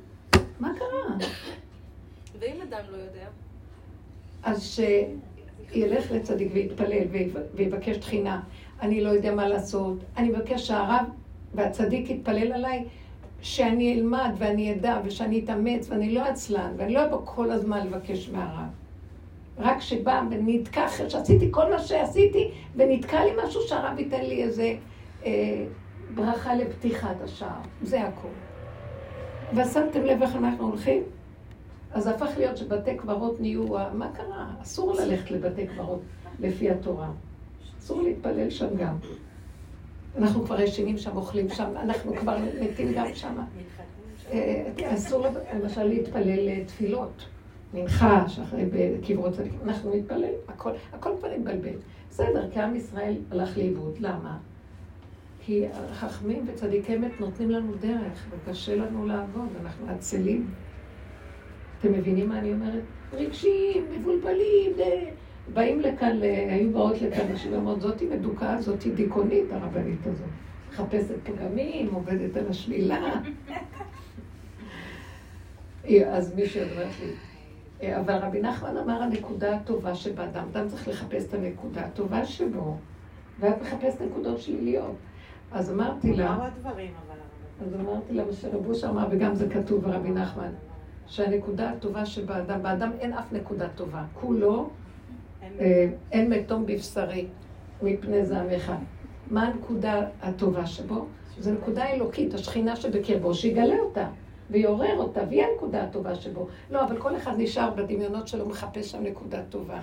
מה 0.61 0.73
קרה? 0.79 1.29
ואם 2.39 2.57
אדם 2.63 2.83
לא 2.91 2.97
יודע? 2.97 3.27
אז 4.43 4.81
ילך 5.73 6.13
לצדיק 6.13 6.49
ויתפלל 6.53 7.05
ויבקש 7.55 7.97
תחינה. 7.97 8.41
אני 8.83 9.01
לא 9.01 9.09
יודע 9.09 9.35
מה 9.35 9.49
לעשות. 9.49 9.99
אני 10.17 10.29
מבקש 10.29 10.67
שהרב 10.67 11.05
והצדיק 11.55 12.11
יתפלל 12.11 12.53
עליי, 12.53 12.85
שאני 13.43 13.95
אלמד 13.95 14.31
ואני 14.39 14.73
אדע 14.73 15.01
ושאני 15.05 15.45
אתאמץ 15.45 15.91
ואני 15.91 16.15
לא 16.15 16.25
עצלן 16.25 16.73
ואני 16.77 16.95
לא 16.95 17.05
אבוא 17.05 17.21
כל 17.25 17.51
הזמן 17.51 17.87
לבקש 17.87 18.29
מהרב. 18.29 18.80
רק 19.61 19.81
שבא 19.81 20.23
ונתקע, 20.31 20.87
אחרי 20.87 21.11
שעשיתי 21.11 21.49
כל 21.51 21.71
מה 21.71 21.79
שעשיתי 21.79 22.51
ונתקע 22.77 23.25
לי 23.25 23.31
משהו 23.45 23.61
שהרב 23.63 23.99
ייתן 23.99 24.21
לי 24.21 24.43
איזה 24.43 24.75
אה, 25.25 25.65
ברכה 26.15 26.55
לפתיחת 26.55 27.17
השער. 27.25 27.61
זה 27.83 28.01
הכול. 28.01 28.31
ושמתם 29.55 30.05
לב 30.05 30.23
איך 30.23 30.37
אנחנו 30.37 30.67
הולכים? 30.67 31.03
אז 31.93 32.07
הפך 32.07 32.31
להיות 32.39 32.57
שבתי 32.57 32.97
קברות 32.97 33.41
נהיו, 33.41 33.65
מה 33.93 34.11
קרה? 34.15 34.47
אסור 34.63 34.95
ללכת 34.95 35.31
לבתי 35.31 35.67
קברות 35.67 36.01
לפי 36.41 36.71
התורה. 36.71 37.09
אסור 37.81 38.03
להתפלל 38.03 38.51
שם 38.51 38.77
גם. 38.77 38.97
אנחנו 40.19 40.45
כבר 40.45 40.61
ישנים 40.61 40.99
שם, 40.99 41.17
אוכלים 41.17 41.49
שם, 41.49 41.71
אנחנו 41.77 42.17
כבר 42.17 42.37
מתים 42.61 42.93
גם 42.93 43.07
שם. 43.15 43.35
אה, 44.33 44.95
אסור 44.95 45.27
למשל 45.55 45.85
להתפלל 45.85 46.65
תפילות. 46.65 47.27
מנחה, 47.75 48.29
שאחרי 48.29 48.65
בקברות 48.73 49.33
צדיקים, 49.33 49.59
אנחנו 49.65 49.97
מתפללים, 49.97 50.33
הכל, 50.49 50.71
הכל 50.93 51.11
כבר 51.19 51.29
התבלבל. 51.29 51.77
בסדר, 52.11 52.51
כי 52.51 52.61
עם 52.61 52.77
ישראל 52.77 53.17
הלך 53.31 53.59
לאיבוד. 53.59 53.95
למה? 54.01 54.39
כי 55.41 55.65
החכמים 55.73 56.45
וצדיקי 56.47 56.97
אמת 56.97 57.21
נותנים 57.21 57.51
לנו 57.51 57.73
דרך, 57.81 58.27
וקשה 58.31 58.77
לנו 58.77 59.07
לעבוד, 59.07 59.49
אנחנו 59.61 59.87
עצלים. 59.89 60.51
אתם 61.79 61.93
מבינים 61.93 62.29
מה 62.29 62.39
אני 62.39 62.53
אומרת? 62.53 62.83
רגשיים, 63.13 63.85
מבולבלים, 63.93 64.73
באים 65.55 65.81
לכאן, 65.81 66.19
היו 66.51 66.73
באות 66.73 67.03
לכאן 67.03 67.33
נשים 67.33 67.53
ואומרות, 67.53 67.81
זאתי 67.81 68.07
מדוכאה, 68.07 68.63
זאתי 68.63 68.91
דיכאונית, 68.91 69.53
הרבנית 69.53 70.07
הזאת. 70.07 70.29
מחפשת 70.71 71.15
פגמים, 71.25 71.95
עובדת 71.95 72.37
על 72.37 72.49
השלילה. 72.49 73.15
אז 76.07 76.35
מישהי 76.35 76.63
אומרת 76.63 76.93
לי, 77.03 77.13
אבל 77.83 78.15
רבי 78.15 78.41
נחמן 78.41 78.77
אמר 78.77 79.03
הנקודה 79.03 79.57
הטובה 79.57 79.95
שבאדם, 79.95 80.47
אדם 80.53 80.69
צריך 80.69 80.89
לחפש 80.89 81.25
את 81.25 81.35
הנקודה 81.35 81.81
הטובה 81.81 82.27
שבו, 82.27 82.77
ואת 83.41 83.63
מחפשת 83.63 84.01
נקודות 84.01 84.41
שליליות. 84.41 84.95
אז 85.53 85.71
אמרתי 85.71 86.15
לה... 86.15 86.33
מהו 86.33 86.43
הדברים 86.43 86.91
אבל? 87.07 87.67
אז 87.67 87.81
אמרתי 87.81 88.13
לה, 88.15 88.23
שרבוש 88.33 88.85
אמר, 88.85 89.07
וגם 89.11 89.35
זה 89.35 89.49
כתוב 89.49 89.83
ברבי 89.83 90.11
נחמן. 90.11 90.53
שהנקודה 91.07 91.71
הטובה 91.71 92.07
שבאדם, 92.07 92.63
באדם 92.63 92.91
אין 93.01 93.13
אף 93.13 93.33
נקודה 93.33 93.69
טובה. 93.69 94.05
כולו, 94.15 94.71
אה, 95.61 95.89
אין 96.13 96.31
מתום 96.31 96.67
בבשרי 96.67 97.27
מפני 97.83 98.25
זעמך. 98.25 98.73
מה 99.31 99.43
הנקודה 99.43 100.07
הטובה 100.23 100.67
שבו? 100.67 101.07
זו 101.39 101.53
נקודה 101.53 101.87
אלוקית, 101.87 102.35
השכינה 102.35 102.77
שבקרבו, 102.77 103.35
שיגלה 103.35 103.79
אותה 103.79 104.09
ויעורר 104.51 104.99
אותה, 104.99 105.21
והיא 105.29 105.45
הנקודה 105.45 105.83
הטובה 105.83 106.15
שבו. 106.15 106.47
לא, 106.71 106.85
אבל 106.85 106.97
כל 106.99 107.17
אחד 107.17 107.33
נשאר 107.39 107.71
בדמיונות 107.71 108.29
שלו, 108.29 108.49
מחפש 108.49 108.91
שם 108.91 109.03
נקודה 109.03 109.43
טובה. 109.51 109.81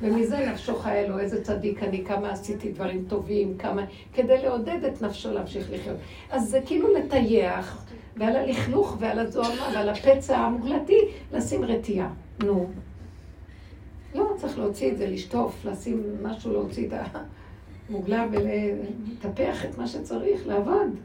ומזה 0.00 0.50
נפשו 0.52 0.76
חיה 0.76 1.08
לו, 1.08 1.18
איזה 1.18 1.44
צדיק 1.44 1.82
אני, 1.82 2.04
כמה 2.04 2.30
עשיתי 2.30 2.72
דברים 2.72 3.04
טובים, 3.08 3.58
כמה... 3.58 3.84
כדי 4.14 4.42
לעודד 4.42 4.84
את 4.84 5.02
נפשו 5.02 5.32
להמשיך 5.32 5.70
לחיות. 5.72 5.96
אז 6.30 6.50
זה 6.50 6.60
כאילו 6.66 6.94
לטייח 6.94 7.86
ועל 8.16 8.36
הלכלוך 8.36 8.96
ועל 8.98 9.18
הזוהמה 9.18 9.68
ועל 9.74 9.88
הפצע 9.88 10.38
המוגלתי, 10.38 10.98
לשים 11.32 11.64
רתיעה. 11.64 12.08
נו. 12.42 12.70
לא, 14.14 14.32
צריך 14.36 14.58
להוציא 14.58 14.92
את 14.92 14.98
זה, 14.98 15.06
לשטוף, 15.06 15.64
לשים 15.64 16.16
משהו, 16.22 16.52
להוציא 16.52 16.88
את 16.88 16.92
המוגלה 17.90 18.26
ולטפח 18.32 19.64
את 19.64 19.78
מה 19.78 19.86
שצריך, 19.86 20.46
לעבוד. 20.46 20.96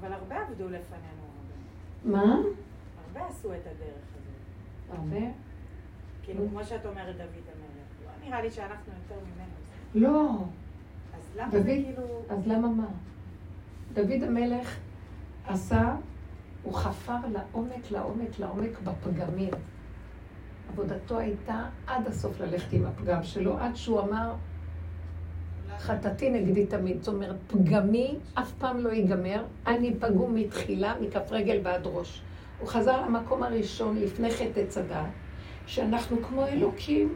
אבל 0.00 0.12
הרבה 0.12 0.36
עבדו 0.36 0.64
לפנינו. 0.64 1.13
מה? 2.04 2.36
הרבה 3.06 3.26
עשו 3.28 3.54
את 3.54 3.66
הדרך 3.66 4.04
הזאת. 4.14 4.98
הרבה? 4.98 5.26
כאילו, 6.22 6.48
כמו 6.50 6.64
שאת 6.64 6.86
אומרת, 6.86 7.16
דוד 7.16 7.24
המלך. 7.26 7.86
לא 8.04 8.26
נראה 8.28 8.42
לי 8.42 8.50
שאנחנו 8.50 8.92
יותר 8.92 9.20
ממנו. 9.24 9.54
לא. 9.94 10.44
אז 11.16 11.36
למה 11.36 11.50
זה 11.50 11.62
כאילו... 11.64 12.22
אז 12.28 12.46
למה 12.46 12.68
מה? 12.68 12.86
דוד 13.94 14.22
המלך 14.22 14.76
עשה 15.46 15.96
הוא 16.62 16.74
חפר 16.74 17.16
לעומק, 17.32 17.90
לעומק, 17.90 18.38
לעומק 18.38 18.80
בפגמים. 18.84 19.50
עבודתו 20.68 21.18
הייתה 21.18 21.68
עד 21.86 22.06
הסוף 22.06 22.40
ללכת 22.40 22.72
עם 22.72 22.86
הפגם 22.86 23.22
שלו, 23.22 23.58
עד 23.58 23.76
שהוא 23.76 24.00
אמר, 24.00 24.34
חטאתי 25.78 26.30
נגדי 26.30 26.66
תמיד. 26.66 27.02
זאת 27.02 27.14
אומרת, 27.14 27.36
פגמי 27.46 28.14
אף 28.34 28.52
פעם 28.52 28.78
לא 28.78 28.90
ייגמר, 28.90 29.44
אני 29.66 29.94
פגום 29.94 30.34
מתחילה, 30.34 30.94
מכף 31.00 31.32
רגל 31.32 31.60
ועד 31.62 31.82
ראש. 31.84 32.22
הוא 32.60 32.68
חזר 32.68 33.00
למקום 33.00 33.42
הראשון 33.42 33.96
לפני 33.96 34.30
חטא 34.30 34.80
הדעת, 34.80 35.10
שאנחנו 35.66 36.22
כמו 36.22 36.46
אלוקים. 36.46 37.14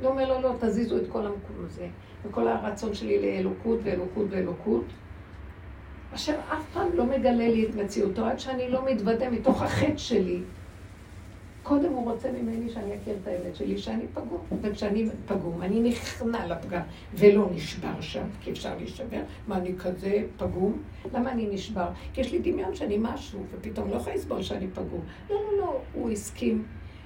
הוא 0.00 0.08
אומר 0.08 0.28
לו, 0.28 0.40
לא, 0.40 0.54
תזיזו 0.60 0.96
את 0.96 1.02
כל 1.08 1.26
המקום 1.26 1.56
הזה. 1.66 1.86
וכל 2.24 2.48
הרצון 2.48 2.94
שלי 2.94 3.22
לאלוקות 3.22 3.78
ואלוקות 3.82 4.26
ואלוקות. 4.30 4.84
השם 6.12 6.34
אף 6.52 6.64
פעם 6.72 6.88
לא 6.94 7.06
מגלה 7.06 7.48
לי 7.48 7.66
את 7.66 7.74
מציאותו 7.74 8.26
עד 8.26 8.38
שאני 8.38 8.70
לא 8.70 8.84
מתוודה 8.84 9.30
מתוך 9.30 9.62
החטא 9.62 9.96
שלי. 9.96 10.40
קודם 11.62 11.92
הוא 11.92 12.10
רוצה 12.10 12.32
ממני 12.32 12.70
שאני 12.70 12.96
אכיר 12.96 13.16
את 13.22 13.26
האמת 13.26 13.56
שלי, 13.56 13.78
שאני 13.78 14.06
פגום. 14.14 14.40
וכשאני 14.62 15.08
פגום, 15.26 15.62
אני 15.62 15.80
נכנע 15.80 16.46
לפגם, 16.46 16.82
ולא 17.14 17.48
נשבר 17.54 18.00
שם, 18.00 18.24
כי 18.40 18.50
אפשר 18.50 18.76
להישבר. 18.76 19.20
מה, 19.48 19.56
אני 19.56 19.72
כזה 19.78 20.22
פגום? 20.36 20.82
למה 21.14 21.32
אני 21.32 21.48
נשבר? 21.52 21.88
כי 22.12 22.20
יש 22.20 22.32
לי 22.32 22.38
דמיון 22.38 22.74
שאני 22.74 22.96
משהו, 23.00 23.40
ופתאום 23.50 23.90
לא 23.90 23.96
יכולה 23.96 24.16
לסבול 24.16 24.42
שאני 24.42 24.66
פגום. 24.74 25.00
לא, 25.30 25.36
לא, 25.36 25.58
לא, 25.58 25.80
הוא 25.94 26.10
הסכים 26.10 26.64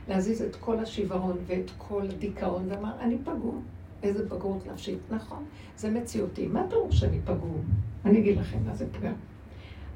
להזיז 0.09 0.43
את 0.43 0.57
כל 0.57 0.79
השיוורון 0.79 1.37
ואת 1.47 1.71
כל 1.79 2.03
הדיכאון, 2.03 2.67
ואמר, 2.69 2.93
אני 3.01 3.19
פגום. 3.25 3.63
איזה 4.03 4.25
בגרות 4.25 4.67
נפשית. 4.67 4.99
נכון, 5.11 5.45
זה 5.77 5.91
מציאותי. 5.91 6.47
מה 6.47 6.67
פירוש 6.71 7.01
שאני 7.01 7.21
פגום? 7.25 7.65
אני 8.05 8.19
אגיד 8.19 8.39
לכם 8.39 8.59
מה 8.67 8.75
זה 8.75 8.87
פגם. 8.93 9.15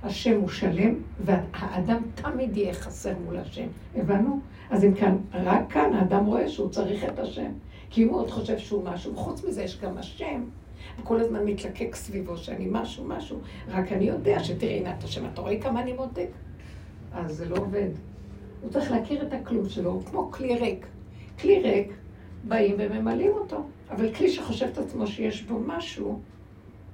השם 0.03 0.41
הוא 0.41 0.49
שלם, 0.49 0.95
והאדם 1.25 2.03
תמיד 2.15 2.57
יהיה 2.57 2.75
חסר 2.75 3.15
מול 3.25 3.37
השם. 3.37 3.67
הבנו? 3.97 4.41
אז 4.71 4.85
אם 4.85 4.95
כאן, 4.95 5.17
רק 5.33 5.73
כאן 5.73 5.95
האדם 5.95 6.25
רואה 6.27 6.49
שהוא 6.49 6.71
צריך 6.71 7.05
את 7.05 7.19
השם. 7.19 7.51
כי 7.91 8.03
אם 8.03 8.09
הוא 8.09 8.17
עוד 8.21 8.31
חושב 8.31 8.59
שהוא 8.59 8.85
משהו, 8.85 9.17
חוץ 9.17 9.45
מזה 9.45 9.63
יש 9.63 9.81
גם 9.81 9.99
השם, 9.99 10.43
וכל 11.01 11.21
הזמן 11.21 11.45
מתלקק 11.45 11.95
סביבו 11.95 12.37
שאני 12.37 12.67
משהו, 12.71 13.05
משהו. 13.05 13.39
רק 13.69 13.93
אני 13.93 14.05
יודע 14.05 14.45
שתראי, 14.45 14.79
הנה 14.79 14.95
את 14.99 15.05
השם, 15.05 15.27
אתה 15.27 15.41
רואה 15.41 15.61
כמה 15.61 15.83
אני 15.83 15.93
מותק? 15.93 16.29
אז 17.13 17.37
זה 17.37 17.49
לא 17.49 17.57
עובד. 17.57 17.89
הוא 18.63 18.71
צריך 18.71 18.91
להכיר 18.91 19.27
את 19.27 19.33
הכלום 19.33 19.69
שלו, 19.69 19.91
הוא 19.91 20.03
כמו 20.05 20.31
כלי 20.33 20.59
ריק. 20.59 20.87
כלי 21.41 21.61
ריק, 21.61 21.93
באים 22.45 22.77
וממלאים 22.79 23.33
אותו. 23.33 23.63
אבל 23.91 24.15
כלי 24.15 24.31
שחושב 24.31 24.67
את 24.67 24.79
עצמו 24.79 25.07
שיש 25.07 25.43
בו 25.43 25.59
משהו, 25.67 26.21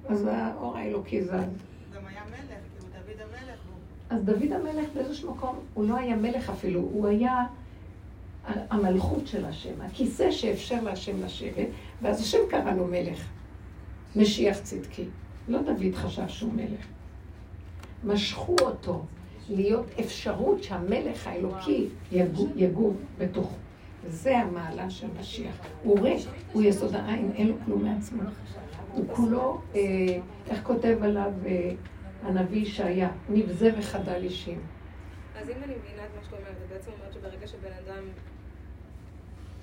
אז 0.07 0.27
האור 0.31 0.77
האלוקי 0.77 1.23
זז. 1.23 1.31
גם 1.31 2.07
היה 2.07 2.21
מלך, 2.29 2.59
כאילו 2.77 2.87
דוד 2.93 3.21
המלך. 3.21 3.59
אז 4.09 4.23
דוד 4.23 4.51
המלך 4.51 4.85
באיזשהו 4.93 5.31
מקום, 5.31 5.59
הוא 5.73 5.89
לא 5.89 5.97
היה 5.97 6.15
מלך 6.15 6.49
אפילו, 6.49 6.79
הוא 6.79 7.07
היה 7.07 7.43
המלכות 8.45 9.27
של 9.27 9.45
השם, 9.45 9.81
הכיסא 9.81 10.31
שאפשר 10.31 10.83
להשם 10.83 11.23
לשבת, 11.23 11.67
ואז 12.01 12.21
השם 12.21 12.37
קרא 12.49 12.71
לו 12.71 12.87
מלך, 12.87 13.27
משיח 14.15 14.59
צדקי. 14.59 15.05
לא 15.47 15.61
דוד 15.61 15.95
חשב 15.95 16.27
שהוא 16.27 16.53
מלך. 16.53 16.85
משכו 18.03 18.55
אותו 18.61 19.01
להיות 19.49 19.85
אפשרות 19.99 20.63
שהמלך 20.63 21.27
האלוקי 21.27 21.87
יגור, 22.11 22.49
יגור 22.55 22.95
בתוכו. 23.17 23.55
זה 24.07 24.37
המעלה 24.37 24.89
של 24.89 25.07
משיח. 25.19 25.55
הוא 25.83 25.99
ריק, 25.99 26.27
הוא 26.53 26.61
יסוד 26.61 26.95
העין, 26.95 27.31
אין 27.35 27.47
לו 27.47 27.53
כלום 27.65 27.83
מעצמו. 27.83 28.21
הוא 28.93 29.05
כולו, 29.15 29.61
אה, 29.75 29.81
איך 30.49 30.63
כותב 30.63 30.97
עליו 31.01 31.31
אה, 31.45 31.71
הנביא 32.25 32.61
ישעיה, 32.61 33.09
נבזה 33.29 33.71
וחדל 33.79 34.23
אישים. 34.23 34.61
אז 35.41 35.49
אם 35.49 35.55
אני 35.63 35.73
מבינה 35.75 36.05
את 36.05 36.09
מה 36.17 36.23
שאת 36.23 36.33
אומרת, 36.33 36.55
את 36.63 36.69
בעצם 36.69 36.91
אומרת 36.91 37.13
שברגע 37.13 37.47
שבן 37.47 37.71
אדם 37.85 38.03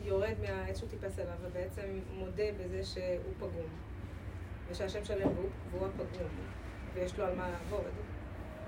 יורד 0.05 0.35
מהעץ 0.43 0.79
שהוא 0.79 0.91
טיפס 0.91 1.19
אליו, 1.19 1.35
ובעצם 1.43 1.83
מודה 2.19 2.45
בזה 2.61 2.85
שהוא 2.85 3.35
פגום, 3.39 3.71
ושהשם 4.71 5.05
שלם 5.05 5.29
והוא, 5.37 5.49
והוא 5.71 5.87
הפגום, 5.87 6.29
ויש 6.95 7.19
לו 7.19 7.25
על 7.25 7.35
מה 7.37 7.49
לעבוד, 7.51 7.91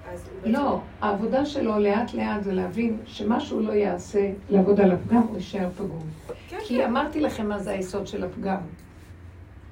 אז 0.08 0.28
הוא 0.28 0.36
בעצם... 0.40 0.52
לא, 0.52 0.80
העבודה 1.00 1.46
שלו 1.46 1.78
לאט 1.78 2.14
לאט 2.14 2.42
זה 2.42 2.52
להבין 2.52 2.98
שמה 3.04 3.40
שהוא 3.40 3.62
לא 3.62 3.72
יעשה, 3.72 4.32
לעבוד 4.50 4.80
על 4.80 4.92
הפגם, 4.92 5.22
הוא 5.22 5.36
יישאר 5.36 5.70
פגום. 5.70 6.08
כן, 6.48 6.58
כי 6.64 6.78
כן. 6.78 6.84
אמרתי 6.84 7.20
לכם 7.20 7.48
מה 7.48 7.58
זה 7.58 7.70
היסוד 7.70 8.06
של 8.06 8.24
הפגם. 8.24 8.60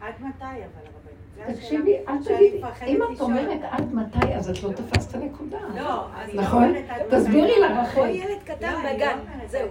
עד 0.01 0.15
מתי 0.21 0.45
אבל. 0.45 1.02
תקשיבי, 1.47 1.97
שאני 2.25 2.51
תגידי, 2.51 2.63
אם 2.87 3.03
את. 3.03 3.21
אומרת 3.21 3.61
עד 3.71 3.95
מתי, 3.95 4.35
אז 4.35 4.51
את 4.51 4.63
לא 4.63 4.73
תפסת 4.73 5.11
את 5.11 5.15
הנקודה. 5.15 5.59
לא, 5.77 6.07
אני 6.15 6.35
לא 6.35 6.43
נכון? 6.43 6.65
אומרת 6.65 6.85
עד 6.89 7.03
מתי. 7.07 7.17
תסבירי 7.17 7.61
לה, 7.61 7.83
רחל. 7.83 8.09
ילד 8.09 8.43
קטן 8.45 8.73
לא, 8.73 8.83
לא 8.83 8.95
בגן, 8.95 9.19
זהו. 9.47 9.69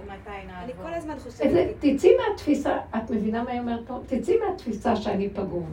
אני. 0.62 0.72
כל 0.82 0.94
הזמן 0.94 1.14
חושבת, 1.18 1.66
תצאי 1.78 2.10
מהתפיסה, 2.16 2.78
את 2.96 3.10
מבינה 3.10 3.42
מה 3.42 3.50
היא 3.50 3.60
אומרת 3.60 3.80
פה? 3.86 3.98
תצאי 4.06 4.34
מהתפיסה 4.46 4.96
שאני 4.96 5.28
פגום. 5.28 5.66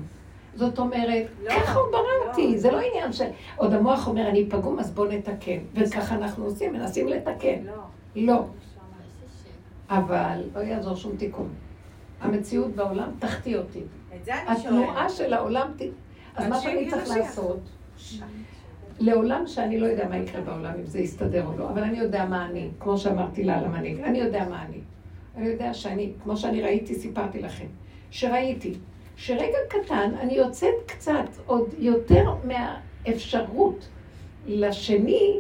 זאת 0.56 0.80
אומרת, 0.80 1.26
לא, 1.44 1.50
ככה 1.50 1.80
הוא 1.80 1.92
ברא 1.92 2.02
לא. 2.02 2.30
אותי, 2.30 2.58
זה 2.60 2.72
לא 2.72 2.80
עניין 2.80 3.14
של... 3.14 3.26
עוד 3.56 3.74
המוח 3.74 4.08
אומר, 4.08 4.30
אני 4.30 4.50
פגום, 4.50 4.80
אז 4.80 4.92
בוא 4.92 5.08
נתקן. 5.08 5.60
וככה 5.74 6.16
אנחנו 6.16 6.46
עושים, 6.46 6.74
מנסים 6.74 7.08
לתקן. 7.08 7.64
לא. 7.66 7.74
לא. 8.16 8.44
אבל 9.90 10.44
לא 10.56 10.60
יעזור 10.60 10.96
שום 10.96 11.16
תיקון. 11.16 11.50
המציאות 12.22 12.76
בעולם 12.76 13.10
תחטיא 13.20 13.58
אותי. 13.58 13.82
התנועה 14.48 15.10
של 15.10 15.34
העולם, 15.34 15.72
אז 16.36 16.48
מה 16.48 16.60
שאני 16.60 16.90
צריך. 16.90 17.10
לעשות? 17.18 17.60
לעולם 19.00 19.48
שאני 19.48 19.80
לא 19.80 19.86
יודע 19.86 20.08
מה 20.10 20.18
יקרה 20.18 20.42
בעולם, 20.42 20.74
אם 20.80 20.86
זה 20.86 21.00
יסתדר 21.00 21.46
או 21.46 21.58
לא, 21.58 21.70
אבל 21.70 21.84
אני 21.84 21.98
יודע 21.98 22.26
מה 22.26 22.46
אני, 22.46 22.70
כמו 22.80 22.98
שאמרתי 22.98 23.44
לה 23.44 23.58
על 23.58 23.66
המנהיג, 23.66 24.00
אני 24.00 24.18
יודע 24.18 24.50
מה 24.50 24.66
אני. 24.66 24.78
אני 25.36 25.48
יודע 25.48 25.74
שאני, 25.74 26.12
כמו 26.24 26.38
שאני 26.38 26.62
ראיתי, 26.62 26.96
סיפרתי 26.96 27.42
לכם, 27.42 27.66
שראיתי, 28.12 28.74
שרגע 29.16 29.58
קטן 29.70 30.12
אני 30.20 30.34
יוצאת 30.34 30.74
קצת, 30.86 31.28
עוד 31.46 31.74
יותר 31.78 32.36
מהאפשרות 32.44 33.88
לשני, 34.48 35.40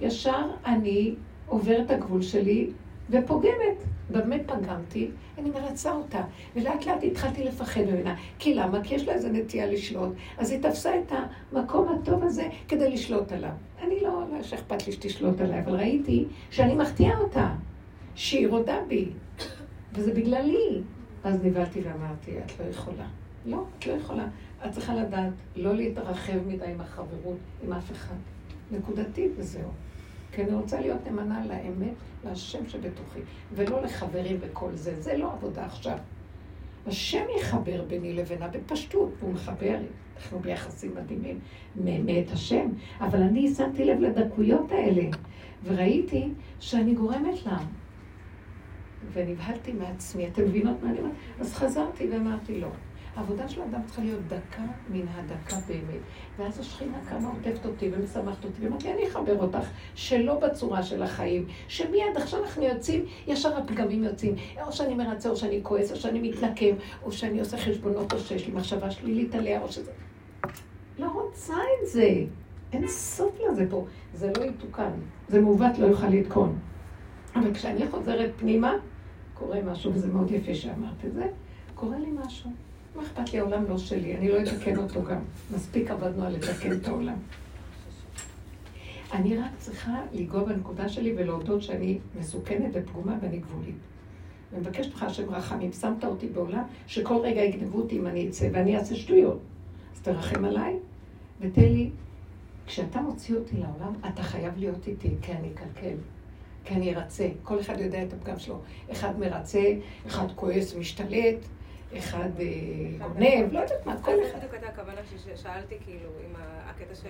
ישר 0.00 0.46
אני 0.66 1.14
עוברת 1.46 1.86
את 1.86 1.90
הגבול 1.90 2.22
שלי 2.22 2.70
ופוגמת. 3.10 3.76
במה 4.10 4.36
פגמתי? 4.46 5.10
אני 5.38 5.50
מרצה 5.50 5.92
אותה. 5.92 6.22
ולאט 6.56 6.86
לאט 6.86 7.02
התחלתי 7.02 7.44
לפחד 7.44 7.80
ממנה. 7.80 8.14
כי 8.38 8.54
למה? 8.54 8.82
כי 8.82 8.94
יש 8.94 9.08
לה 9.08 9.12
איזה 9.12 9.32
נטייה 9.32 9.66
לשלוט. 9.66 10.12
אז 10.38 10.50
היא 10.50 10.62
תפסה 10.62 10.98
את 10.98 11.12
המקום 11.52 11.88
הטוב 11.88 12.24
הזה 12.24 12.48
כדי 12.68 12.90
לשלוט 12.90 13.32
עליו. 13.32 13.50
אני 13.82 14.00
לא, 14.00 14.24
לא 14.32 14.42
שאכפת 14.42 14.86
לי 14.86 14.92
שתשלוט 14.92 15.40
עליי, 15.40 15.60
אבל 15.60 15.74
ראיתי 15.74 16.24
שאני 16.50 16.74
מחטיאה 16.74 17.18
אותה, 17.18 17.54
שהיא 18.14 18.48
רודה 18.48 18.78
בי, 18.88 19.08
וזה 19.92 20.14
בגללי. 20.14 20.82
אז 21.24 21.44
נבהלתי 21.44 21.80
ואמרתי, 21.80 22.38
את 22.38 22.60
לא 22.60 22.64
יכולה. 22.64 23.06
לא, 23.46 23.64
את 23.78 23.86
לא 23.86 23.92
יכולה. 23.92 24.26
את 24.66 24.72
צריכה 24.72 24.94
לדעת 24.94 25.32
לא 25.56 25.74
להתרחב 25.74 26.38
מדי 26.46 26.66
עם 26.66 26.80
החברות, 26.80 27.38
עם 27.64 27.72
אף 27.72 27.92
אחד. 27.92 28.14
נקודתית 28.70 29.32
וזהו. 29.36 29.70
כי 30.36 30.42
אני 30.42 30.54
רוצה 30.54 30.80
להיות 30.80 30.98
נאמנה 31.06 31.46
לאמת, 31.46 31.94
להשם 32.24 32.68
שבתוכי, 32.68 33.20
ולא 33.54 33.82
לחברים 33.82 34.36
וכל 34.40 34.70
זה. 34.74 35.00
זה 35.00 35.16
לא 35.16 35.32
עבודה 35.32 35.64
עכשיו. 35.64 35.98
השם 36.86 37.24
יחבר 37.38 37.84
ביני 37.84 38.12
לבינה 38.12 38.48
בפשטות, 38.48 39.10
והוא 39.18 39.32
מחבר, 39.32 39.76
אנחנו 40.16 40.38
ביחסים 40.38 40.94
מדהימים 40.94 41.38
מאת 41.76 42.32
השם, 42.32 42.68
אבל 43.00 43.22
אני 43.22 43.54
שמתי 43.54 43.84
לב 43.84 44.00
לדקויות 44.00 44.72
האלה, 44.72 45.02
וראיתי 45.64 46.28
שאני 46.60 46.94
גורמת 46.94 47.46
לה. 47.46 47.58
ונבהלתי 49.12 49.72
מעצמי, 49.72 50.26
אתם 50.28 50.42
מבינות 50.42 50.82
מה 50.82 50.90
אני 50.90 50.98
אומרת? 50.98 51.14
אז 51.40 51.54
חזרתי 51.54 52.08
ואמרתי 52.10 52.60
לא. 52.60 52.68
העבודה 53.16 53.48
של 53.48 53.62
האדם 53.62 53.80
צריכה 53.86 54.02
להיות 54.02 54.20
דקה 54.28 54.62
מן 54.90 55.06
הדקה 55.14 55.56
באמת. 55.68 56.00
ואז 56.38 56.60
השכינה 56.60 56.98
קמה 57.08 57.28
עוטפת 57.28 57.66
אותי 57.66 57.90
ומשמחת 57.92 58.44
אותי, 58.44 58.64
ואמרתי, 58.64 58.92
אני 58.92 59.08
אחבר 59.08 59.38
אותך, 59.38 59.68
שלא 59.94 60.40
בצורה 60.40 60.82
של 60.82 61.02
החיים, 61.02 61.46
שמיד 61.68 62.16
עכשיו 62.16 62.44
אנחנו 62.44 62.62
יוצאים, 62.62 63.04
ישר 63.26 63.56
הפגמים 63.56 64.04
יוצאים. 64.04 64.34
או 64.66 64.72
שאני 64.72 64.94
מרצה, 64.94 65.28
או 65.28 65.36
שאני 65.36 65.60
כועס, 65.62 65.92
או 65.92 65.96
שאני 65.96 66.28
מתנקם, 66.28 66.74
או 67.02 67.12
שאני 67.12 67.40
עושה 67.40 67.56
חשבונות, 67.56 68.12
או 68.12 68.18
שיש 68.18 68.46
לי 68.46 68.52
מחשבה 68.52 68.90
שלילית 68.90 69.34
עליה, 69.34 69.62
או 69.62 69.72
שזה... 69.72 69.92
לא 70.98 71.08
רוצה 71.08 71.54
את 71.54 71.88
זה. 71.88 72.24
אין 72.72 72.88
סוף 72.88 73.38
לזה 73.50 73.66
פה. 73.70 73.86
זה 74.14 74.32
לא 74.38 74.44
יתוקן. 74.44 74.90
זה 75.28 75.40
מעוות, 75.40 75.78
לא 75.78 75.86
יוכל 75.86 76.08
לתקון. 76.08 76.58
אבל 77.34 77.54
כשאני 77.54 77.88
חוזרת 77.88 78.30
פנימה, 78.36 78.72
קורה 79.34 79.62
משהו, 79.62 79.94
וזה 79.94 80.08
מאוד 80.12 80.30
יפה 80.30 80.54
שאמרת 80.54 81.04
את 81.06 81.14
זה, 81.14 81.26
קורה 81.74 81.98
לי 81.98 82.10
משהו. 82.24 82.50
מה 82.96 83.02
אכפת 83.02 83.32
לי, 83.32 83.38
העולם 83.38 83.64
לא 83.68 83.78
שלי, 83.78 84.16
אני 84.16 84.28
לא 84.28 84.42
אתקן 84.42 84.76
אותו 84.76 85.02
גם. 85.02 85.20
מספיק 85.54 85.90
עבדנו 85.90 86.24
על 86.24 86.32
לתקן 86.32 86.72
את 86.72 86.88
העולם. 86.88 87.16
אני 89.12 89.36
רק 89.36 89.50
צריכה 89.58 90.00
לנגוע 90.12 90.44
בנקודה 90.44 90.88
שלי 90.88 91.14
ולהודות 91.16 91.62
שאני 91.62 91.98
מסוכנת 92.20 92.70
ופגומה 92.72 93.16
ואני 93.22 93.38
גבולית. 93.38 93.74
ואני 94.52 94.60
מבקשת 94.60 94.90
ממך, 94.90 95.02
השם 95.02 95.30
רחמים, 95.30 95.72
שמת 95.72 96.04
אותי 96.04 96.26
בעולם 96.28 96.62
שכל 96.86 97.16
רגע 97.22 97.40
יגנבו 97.40 97.78
אותי 97.78 97.98
אם 97.98 98.06
אני 98.06 98.28
אצא 98.28 98.48
ואני 98.52 98.76
אעשה 98.76 98.94
שטויות. 98.94 99.40
אז 99.94 100.00
תרחם 100.00 100.44
עליי 100.44 100.74
ותן 101.40 101.62
לי, 101.62 101.90
כשאתה 102.66 103.00
מוציא 103.00 103.36
אותי 103.36 103.56
לעולם, 103.56 103.92
אתה 104.08 104.22
חייב 104.22 104.54
להיות 104.56 104.88
איתי, 104.88 105.10
כי 105.22 105.32
אני 105.32 105.48
אקלקל. 105.54 105.96
כי 106.64 106.74
אני 106.74 106.94
ארצה. 106.94 107.28
כל 107.42 107.60
אחד 107.60 107.80
יודע 107.80 108.02
את 108.02 108.12
הפגם 108.12 108.38
שלו. 108.38 108.60
אחד 108.92 109.18
מרצה, 109.18 109.74
אחד 110.06 110.26
כועס, 110.34 110.74
משתלט, 110.74 111.36
אחד 111.98 112.28
אה, 112.40 113.08
גונב, 113.08 113.52
לא 113.52 113.58
יודעת 113.58 113.86
מה, 113.86 113.96
כל 114.02 114.10
אחד. 114.10 114.30
זה 114.32 114.36
בדיוק 114.36 114.52
הייתה 114.52 114.68
הכוונה 114.68 115.00
ששאלתי, 115.16 115.74
כאילו, 115.84 116.10
עם 116.24 116.34
הקטע 116.66 116.94
של, 116.94 117.08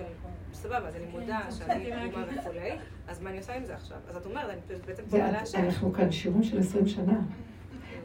סבבה, 0.53 0.87
אז 0.87 0.95
אני 0.95 1.05
מודה 1.11 1.39
שאני 1.57 1.85
פגומה 1.85 2.25
וכולי, 2.37 2.71
אז 3.07 3.21
מה 3.21 3.29
אני 3.29 3.37
עושה 3.37 3.55
עם 3.55 3.65
זה 3.65 3.75
עכשיו? 3.75 3.97
אז 4.09 4.17
את 4.17 4.25
אומרת, 4.25 4.49
אני 4.49 4.79
בעצם 4.87 5.03
זה, 5.07 5.17
פונה 5.17 5.31
להשם. 5.31 5.59
אנחנו 5.59 5.93
כאן 5.93 6.11
שיעורים 6.11 6.43
של 6.43 6.59
20 6.59 6.87
שנה. 6.87 7.19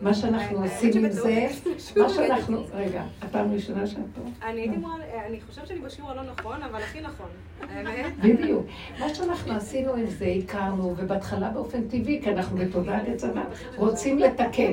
מה 0.02 0.14
שאנחנו 0.14 0.62
עושים 0.62 1.04
עם 1.04 1.10
זה. 1.10 1.48
מה 1.96 2.08
שאנחנו, 2.08 2.64
רגע, 2.72 3.04
הפעם 3.22 3.50
הראשונה 3.50 3.86
שאת 3.86 3.98
פה? 4.14 4.46
אני 4.48 4.60
הייתי 4.60 4.76
אמורה, 4.76 4.94
אני 5.26 5.40
חושבת 5.40 5.66
שאני 5.66 5.80
בשיעור 5.80 6.10
הלא 6.10 6.22
נכון, 6.22 6.62
אבל 6.62 6.82
הכי 6.82 7.00
נכון. 7.00 7.28
בדיוק. 8.22 8.66
מה 9.00 9.14
שאנחנו 9.14 9.52
עשינו 9.52 9.94
עם 9.94 10.06
זה, 10.06 10.34
הכרנו, 10.44 10.94
ובהתחלה 10.96 11.50
באופן 11.50 11.88
טבעי, 11.88 12.20
כי 12.22 12.30
אנחנו 12.30 12.56
בתודעת 12.56 13.02
עץ 13.08 13.24
הדת, 13.24 13.46
רוצים 13.76 14.18
לתקן. 14.18 14.72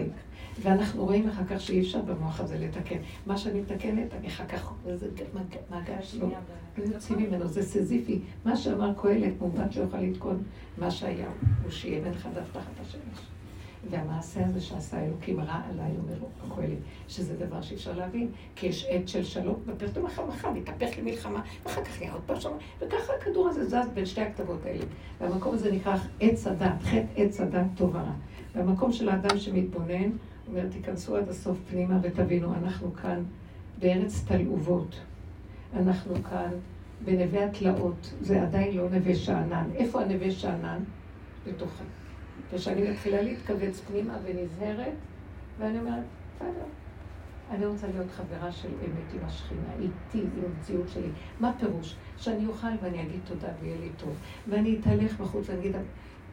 ואנחנו 0.61 1.05
רואים 1.05 1.29
אחר 1.29 1.43
כך 1.49 1.61
שאי 1.61 1.81
אפשר 1.81 2.01
במוח 2.01 2.39
הזה 2.39 2.57
לתקן. 2.57 2.97
מה 3.25 3.37
שאני 3.37 3.61
מתקנת, 3.61 4.13
אני 4.13 4.27
אחר 4.27 4.45
כך, 4.45 4.73
זה 4.95 5.07
מעגל 5.69 6.01
שלו, 6.01 6.29
לא 6.77 6.83
יוצאים 6.83 7.19
ממנו, 7.19 7.47
זה 7.47 7.63
סזיפי. 7.63 8.19
מה 8.45 8.57
שאמר 8.57 8.93
קהלת, 9.01 9.33
מובן 9.41 9.71
שיוכל 9.71 9.97
לתקון 9.97 10.43
מה 10.77 10.91
שהיה, 10.91 11.27
הוא 11.63 11.71
שיהיה 11.71 12.01
בן 12.01 12.13
חדש 12.13 12.47
תחת 12.51 12.71
השמש. 12.81 13.19
והמעשה 13.89 14.45
הזה 14.45 14.61
שעשה 14.61 15.05
אלוקים 15.05 15.39
רע 15.39 15.61
עליי, 15.69 15.91
אומר 15.97 16.27
הקהלת, 16.47 16.77
שזה 17.07 17.45
דבר 17.45 17.61
שאי 17.61 17.75
אפשר 17.75 17.97
להבין, 17.97 18.31
כי 18.55 18.67
יש 18.67 18.85
עת 18.89 19.07
של 19.07 19.23
שלום, 19.23 19.55
ופתאום 19.65 20.05
אחד 20.05 20.23
אחד 20.29 20.49
יתהפך 20.55 20.99
למלחמה, 20.99 21.41
ואחר 21.65 21.83
כך 21.83 22.01
יהיה 22.01 22.13
עוד 22.13 22.21
פעם 22.25 22.39
שלום, 22.39 22.57
וככה 22.79 23.13
הכדור 23.21 23.49
הזה 23.49 23.65
זז 23.65 23.89
בין 23.93 24.05
שתי 24.05 24.21
הכתבות 24.21 24.65
האלה. 24.65 24.85
והמקום 25.21 25.55
הזה 25.55 25.71
נקרא 25.71 25.97
עץ 26.19 26.47
הדת, 26.47 26.81
חטא 26.83 27.05
עץ 27.15 27.39
הדת 27.39 27.65
טוב 27.75 27.95
ורע. 27.95 28.11
והמקום 28.55 28.91
של 28.91 29.09
האדם 29.09 29.39
שמתבונן, 29.39 30.09
אומר, 30.49 30.67
תיכנסו 30.67 31.15
עד 31.15 31.29
הסוף 31.29 31.57
פנימה 31.69 31.97
ותבינו, 32.01 32.53
אנחנו 32.53 32.93
כאן 32.93 33.23
בארץ 33.79 34.23
תלעובות. 34.27 34.99
אנחנו 35.75 36.15
כאן 36.23 36.51
בנווה 37.05 37.45
התלאות, 37.45 38.13
זה 38.21 38.41
עדיין 38.41 38.77
לא 38.77 38.89
נווה 38.89 39.15
שאנן. 39.15 39.69
איפה 39.75 40.01
הנווה 40.01 40.31
שאנן? 40.31 40.79
בתוכה. 41.47 41.83
וכשאני 42.53 42.91
מתחילה 42.91 43.21
להתכווץ 43.21 43.79
פנימה 43.79 44.17
ונזהרת, 44.23 44.93
ואני 45.59 45.79
אומרת, 45.79 46.03
בסדר, 46.35 46.65
אני 47.51 47.65
רוצה 47.65 47.87
להיות 47.87 48.11
חברה 48.11 48.51
של 48.51 48.67
אמת 48.67 49.13
עם 49.13 49.19
השכינה, 49.25 49.73
איתי, 49.79 50.27
עם 50.37 50.43
המציאות 50.45 50.89
שלי. 50.89 51.09
מה 51.39 51.53
פירוש? 51.59 51.95
שאני 52.17 52.47
אוכל 52.47 52.67
ואני 52.81 53.01
אגיד 53.01 53.19
תודה 53.25 53.47
ויהיה 53.61 53.77
לי 53.79 53.89
טוב. 53.97 54.15
ואני 54.49 54.79
אתהלך 54.79 55.19
בחוץ 55.19 55.49
ואני 55.49 55.59
אגיד, 55.59 55.75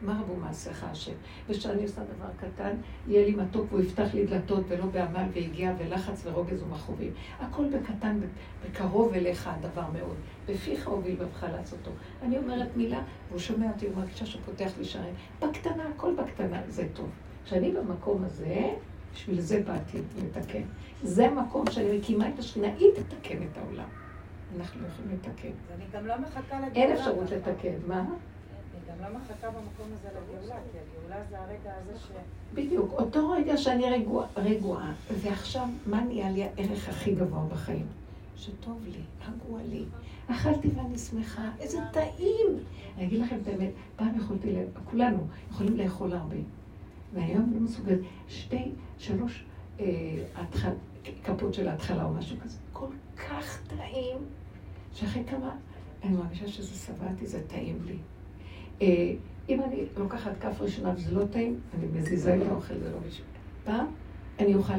מה 0.01 0.21
רבו 0.21 0.35
מעשיך 0.35 0.83
השם? 0.83 1.11
ושאני 1.49 1.83
עושה 1.83 2.01
דבר 2.01 2.29
קטן, 2.37 2.75
יהיה 3.07 3.25
לי 3.25 3.35
מתוק 3.35 3.65
והוא 3.71 3.81
יפתח 3.81 4.13
לי 4.13 4.25
דלתות 4.25 4.63
ולא 4.67 4.85
בעמל 4.85 5.25
ויגיע 5.33 5.73
ולחץ 5.77 6.25
ורוגז 6.25 6.63
ומכאובים. 6.63 7.11
הכל 7.39 7.65
בקטן, 7.65 8.19
בקרוב 8.65 9.13
אליך 9.13 9.49
הדבר 9.53 9.85
מאוד. 9.93 10.15
בפיך 10.47 10.87
הוביל 10.87 11.15
בבך 11.15 11.43
לעשותו. 11.51 11.91
אני 12.21 12.37
אומרת 12.37 12.67
מילה, 12.75 13.01
והוא 13.29 13.39
שומע 13.39 13.67
אותי, 13.73 13.85
הוא 13.85 13.95
מרגישה 13.95 14.25
שהוא 14.25 14.41
פותח 14.45 14.71
לי 14.77 14.85
שערים. 14.85 15.13
בקטנה, 15.41 15.83
הכל 15.95 16.13
בקטנה, 16.15 16.61
זה 16.67 16.87
טוב. 16.93 17.09
כשאני 17.45 17.71
במקום 17.71 18.23
הזה, 18.23 18.69
בשביל 19.13 19.41
זה 19.41 19.61
באתי 19.65 19.97
לתקן. 20.17 20.61
זה 21.03 21.29
מקום 21.29 21.71
שאני 21.71 21.97
מקימה 21.97 22.29
את 22.29 22.39
השכינה, 22.39 22.67
היא 22.67 22.87
תתקן 22.95 23.37
את 23.43 23.57
העולם. 23.57 23.87
אנחנו 24.57 24.81
לא 24.81 24.87
יכולים 24.87 25.11
לתקן. 25.11 25.49
אני 25.75 25.85
גם 25.93 26.07
לא 26.07 26.15
מחכה 26.19 26.55
לגאולה. 26.55 26.73
אין 26.73 26.91
אפשרות 26.91 27.31
לתקן. 27.31 27.73
מה? 27.87 28.05
הגאולה 30.75 31.23
זה 31.29 31.39
הרגע 31.39 31.71
הזה 31.81 31.99
ש... 31.99 32.11
בדיוק, 32.53 32.91
אותו 32.91 33.29
רגע 33.29 33.57
שאני 33.57 33.89
רגוע, 33.89 34.25
רגועה, 34.37 34.93
ועכשיו, 35.21 35.67
מה 35.85 36.01
נהיה 36.01 36.31
לי 36.31 36.43
הערך 36.43 36.89
הכי 36.89 37.15
גבוה 37.15 37.45
בחיים? 37.45 37.85
שטוב 38.35 38.83
לי, 38.85 39.01
רגוע 39.27 39.59
לי. 39.69 39.83
אכלתי 40.27 40.67
ואני 40.75 40.97
שמחה, 40.97 41.49
איזה 41.59 41.79
טעים. 41.93 42.59
אני 42.97 43.05
אגיד 43.05 43.21
לכם 43.21 43.37
את 43.41 43.47
האמת, 43.47 43.69
פעם 43.95 44.17
יכולתי. 44.17 44.55
כולנו 44.85 45.27
יכולים 45.51 45.77
לאכול 45.77 46.13
הרבה. 46.13 46.35
והיום 47.13 47.53
לא 47.53 47.59
מסוגלת, 47.59 47.99
שתי, 48.27 48.71
שלוש 48.97 49.45
אה. 49.79 49.85
כפות 51.23 51.53
של 51.53 51.67
ההתחלה 51.67 52.05
או 52.05 52.13
משהו 52.13 52.37
כזה. 52.43 52.57
כל 52.73 52.87
כך 53.15 53.61
טעים, 53.67 54.17
שאחרי 54.93 55.23
כמה, 55.23 55.55
אני 56.03 56.15
מרגישה 56.15 56.47
שזה 56.47 56.75
שבעתי, 56.75 57.27
זה 57.27 57.47
טעים 57.47 57.79
לי. 57.85 57.97
אה, 58.81 59.13
אם 59.49 59.61
אני 59.61 59.85
לוקחת 59.97 60.31
כף 60.39 60.61
ראשונה 60.61 60.93
וזה 60.95 61.11
לא 61.11 61.25
טעים, 61.25 61.59
אני 61.77 61.99
מזיזה 61.99 62.35
את 62.35 62.41
האוכל, 62.49 62.73
זה 62.73 62.91
לא 62.91 62.97
בשביל. 63.07 63.25
פעם 63.63 63.85
אני 64.39 64.55
אוכל 64.55 64.73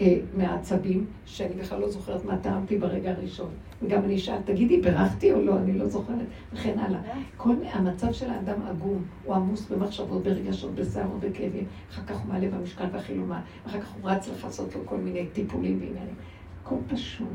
אה, 0.00 0.18
מהעצבים, 0.36 1.06
שאני 1.24 1.54
בכלל 1.54 1.80
לא 1.80 1.90
זוכרת 1.90 2.24
מה 2.24 2.38
טעמתי 2.38 2.78
ברגע 2.78 3.10
הראשון. 3.10 3.50
וגם 3.82 4.04
אני 4.04 4.16
אשאל, 4.16 4.40
תגידי, 4.44 4.80
בירכתי 4.80 5.32
או 5.32 5.42
לא? 5.42 5.58
אני 5.58 5.78
לא 5.78 5.88
זוכרת, 5.88 6.26
וכן 6.52 6.78
הלאה. 6.78 7.00
כל 7.36 7.54
המצב 7.72 8.12
של 8.12 8.30
האדם 8.30 8.62
עגום, 8.62 9.04
הוא 9.24 9.34
עמוס 9.34 9.68
במחשבות, 9.68 10.22
ברגשות, 10.22 10.74
בשיער 10.74 11.10
ובכאבים. 11.14 11.64
אחר 11.90 12.02
כך 12.06 12.16
הוא 12.16 12.32
מעלה 12.32 12.48
במשקל 12.50 12.84
והחילומה, 12.92 13.40
אחר 13.66 13.80
כך 13.80 13.92
הוא 13.92 14.10
רץ 14.10 14.28
לעשות 14.44 14.74
לו 14.74 14.80
כל 14.84 14.96
מיני 14.96 15.26
טיפולים 15.32 15.78
ועניינים. 15.80 16.14
הכל 16.62 16.76
פשוט, 16.88 17.28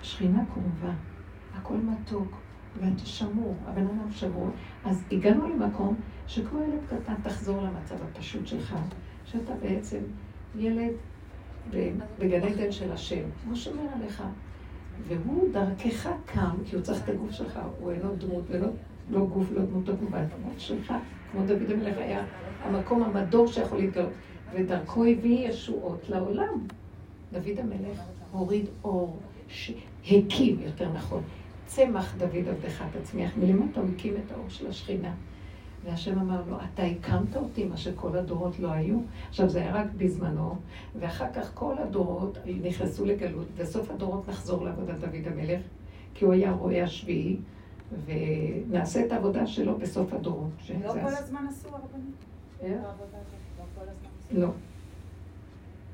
השכינה 0.00 0.44
קרובה, 0.52 0.92
הכל 1.54 1.76
מתוק, 1.76 2.36
ואתה 2.80 3.06
שמור, 3.06 3.54
הבן 3.66 3.86
אדם 3.86 4.12
שמור. 4.12 4.50
אז 4.84 5.04
הגענו 5.12 5.48
למקום 5.48 5.94
שכמו 6.26 6.62
ילד 6.62 6.80
קטן 6.86 7.14
תחזור 7.22 7.62
למצב 7.62 7.94
הפשוט 8.02 8.46
שלך, 8.46 8.76
שאתה 9.24 9.52
בעצם 9.62 9.98
ילד 10.56 10.92
בגן 12.18 12.42
עדן 12.42 12.72
של 12.72 12.92
השם, 12.92 13.22
הוא 13.46 13.54
שומר 13.54 13.82
עליך. 13.94 14.22
והוא 15.08 15.52
דרכך 15.52 16.08
קם, 16.26 16.56
כי 16.64 16.76
הוא 16.76 16.82
צריך 16.82 17.04
את 17.04 17.08
הגוף 17.08 17.30
שלך, 17.30 17.60
הוא 17.80 17.90
אינו 17.90 18.16
דמות, 18.16 18.44
ולא 18.48 18.68
לא 19.10 19.26
גוף, 19.26 19.46
לא 19.52 19.62
דמות 19.62 19.88
הגופה, 19.88 20.22
את 20.22 20.32
הגוף 20.32 20.58
שלך, 20.58 20.92
כמו 21.32 21.46
דוד 21.46 21.70
המלך 21.70 21.98
היה 21.98 22.24
המקום 22.62 23.02
המדור 23.02 23.46
שיכול 23.46 23.78
להתגלות, 23.78 24.12
ודרכו 24.54 25.04
הביא 25.04 25.48
ישועות 25.48 26.08
לעולם. 26.08 26.66
דוד 27.32 27.58
המלך 27.58 28.00
הוריד 28.32 28.66
אור, 28.84 29.18
הקים, 30.06 30.60
יותר 30.60 30.92
נכון, 30.92 31.22
צמח 31.68 32.14
דוד 32.18 32.48
עבדך 32.48 32.84
תצמיח, 32.92 33.36
מלמטה 33.36 33.80
הוא 33.80 33.88
הקים 33.94 34.14
את 34.26 34.32
האור 34.32 34.48
של 34.48 34.66
השכינה. 34.66 35.14
והשם 35.84 36.18
אמר 36.18 36.42
לו, 36.48 36.56
אתה 36.56 36.82
הקמת 36.82 37.36
אותי, 37.36 37.64
מה 37.64 37.76
שכל 37.76 38.16
הדורות 38.16 38.58
לא 38.58 38.72
היו. 38.72 38.98
עכשיו, 39.28 39.48
זה 39.48 39.60
היה 39.60 39.74
רק 39.74 39.86
בזמנו, 39.96 40.56
ואחר 41.00 41.32
כך 41.34 41.50
כל 41.54 41.74
הדורות 41.78 42.38
נכנסו 42.62 43.04
לגלות, 43.04 43.46
בסוף 43.56 43.90
הדורות 43.90 44.28
נחזור 44.28 44.64
לעבודת 44.64 44.98
דוד 44.98 45.26
המלך, 45.32 45.60
כי 46.14 46.24
הוא 46.24 46.32
היה 46.32 46.52
רועה 46.52 46.82
השביעי, 46.82 47.36
ונעשה 48.04 49.06
את 49.06 49.12
העבודה 49.12 49.46
שלו 49.46 49.78
בסוף 49.78 50.12
הדורות. 50.12 50.50
לא 50.84 50.92
כל 50.92 51.14
הזמן 51.18 51.46
עשו 51.48 51.68
הרבנים? 51.68 52.12
העבודה 52.62 53.18
הזאת, 53.18 53.58
לא 53.58 53.64
כל 53.74 53.82
הזמן 53.82 54.08
עשו. 54.28 54.40
לא. 54.40 54.48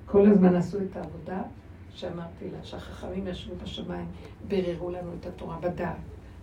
כל 0.07 0.27
הזמן 0.27 0.55
עשו 0.55 0.79
את 0.79 0.97
העבודה 0.97 1.43
שאמרתי 1.95 2.51
לה, 2.53 2.65
שהחכמים 2.65 3.27
ישבו 3.27 3.55
בשמיים, 3.62 4.07
ביררו 4.49 4.91
לנו 4.91 5.11
את 5.21 5.27
התורה 5.27 5.59
בדעת, 5.61 5.97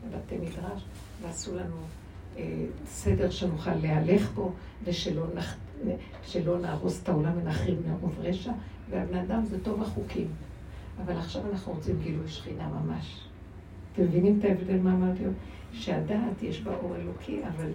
בבתי 0.06 0.38
מדרש, 0.38 0.84
ועשו 1.22 1.56
לנו 1.56 1.76
אה, 2.38 2.66
סדר 2.86 3.30
שנוכל 3.30 3.76
להלך 3.76 4.32
בו, 4.32 4.52
ושלא 4.84 5.24
נח... 5.36 5.56
שלא 6.24 6.60
נהרוס 6.60 7.04
את 7.04 7.10
העולם 7.10 7.32
ונחריב 7.38 7.80
מרוב 7.88 8.20
רשע, 8.20 8.52
והבן 8.90 9.18
אדם 9.18 9.46
זה 9.46 9.64
טוב 9.64 9.82
החוקים. 9.82 10.28
אבל 11.06 11.18
עכשיו 11.18 11.42
אנחנו 11.52 11.74
רוצים 11.74 11.96
גילוי 12.04 12.28
שכינה 12.28 12.68
ממש. 12.68 13.28
אתם 13.94 14.04
מבינים 14.04 14.40
את 14.40 14.46
ההבדל 14.46 14.78
מה 14.78 14.94
אמרתי? 14.94 15.24
שהדעת 15.74 16.44
יש 16.44 16.62
בה 16.62 16.76
אור 16.76 16.96
אלוקי, 16.96 17.42
אבל 17.48 17.72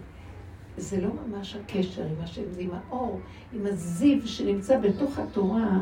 זה 0.76 1.00
לא 1.00 1.08
ממש 1.26 1.56
הקשר 1.56 2.02
עם 2.02 2.22
השם, 2.22 2.42
זה 2.50 2.60
עם 2.60 2.70
האור, 2.72 3.20
עם 3.52 3.66
הזיו 3.66 4.26
שנמצא 4.28 4.78
בתוך 4.80 5.18
התורה, 5.18 5.78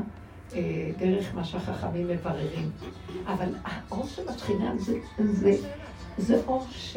דרך 0.99 1.35
מה 1.35 1.45
שהחכמים 1.45 2.09
מבררים. 2.09 2.71
אבל 3.27 3.55
האור 3.65 4.07
של 4.07 4.29
השכינה 4.29 4.79
זה, 4.79 4.99
זה, 5.19 5.51
זה 6.19 6.43
אור 6.47 6.67
ש, 6.71 6.97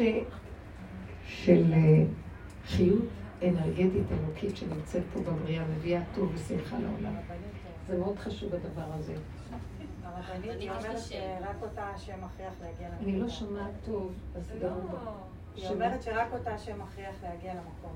של 1.26 1.72
אה, 1.72 2.04
חיות 2.66 3.04
אנרגטית 3.42 4.06
אלוקית 4.12 4.56
שנמצאת 4.56 5.02
פה 5.12 5.20
בבריאה, 5.20 5.64
מביאה 5.76 6.02
טוב 6.14 6.32
ושמחה 6.34 6.76
לעולם. 6.78 7.14
זה 7.88 7.98
מאוד 7.98 8.18
חשוב 8.18 8.54
הדבר 8.54 8.92
הזה. 8.98 9.14
היא 10.44 10.70
אומרת 10.70 10.98
שרק 10.98 11.56
אותה 11.62 11.82
השם 11.82 12.24
מכריח 12.24 12.54
להגיע 12.60 12.88
למקום. 12.88 13.08
אני 13.08 13.20
לא 13.20 13.28
שומעת 13.28 13.70
טוב, 13.84 14.12
אז 14.36 14.42
לא, 14.62 14.68
גם 14.68 14.88
בה. 14.92 14.98
היא 15.56 15.68
אומרת 15.68 16.02
שרק 16.02 16.32
אותה 16.32 16.54
השם 16.54 16.82
מכריח 16.82 17.14
להגיע 17.22 17.54
למקום. 17.54 17.92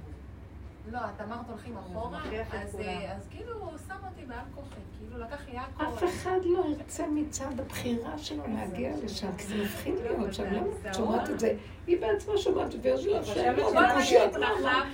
לא, 0.90 0.98
את 0.98 1.20
אמרת 1.20 1.48
הולכים 1.48 1.76
אחורה, 1.76 2.20
אז. 2.62 2.80
אה, 2.80 3.12
אז 3.16 3.28
כאילו 3.30 3.58
הוא 3.58 3.70
שם 3.88 3.94
אותי 4.08 4.24
בעל 4.26 4.38
כוחי, 4.54 4.80
כאילו 4.98 5.24
לקח 5.24 5.48
לי 5.48 5.58
הכל. 5.58 5.84
אף 5.84 6.04
אחד 6.04 6.38
לא 6.44 6.64
ירצה 6.68 7.06
מצד 7.06 7.60
הבחירה 7.60 8.18
שלו 8.18 8.42
להגיע 8.54 8.90
לשם, 9.04 9.36
כי 9.38 9.44
זה 9.44 9.54
מפחיד 9.64 9.94
להיות 10.02 10.34
שם. 10.34 10.44
למה 10.44 10.66
את 10.88 10.94
שומעת 10.94 11.30
את 11.30 11.40
זה? 11.40 11.54
היא 11.86 12.00
בעצמה 12.00 12.38
שומעת 12.38 12.74
ויש 12.82 13.06
לה 13.06 13.24
שאלות 13.24 13.72
וקושיות. 13.92 14.32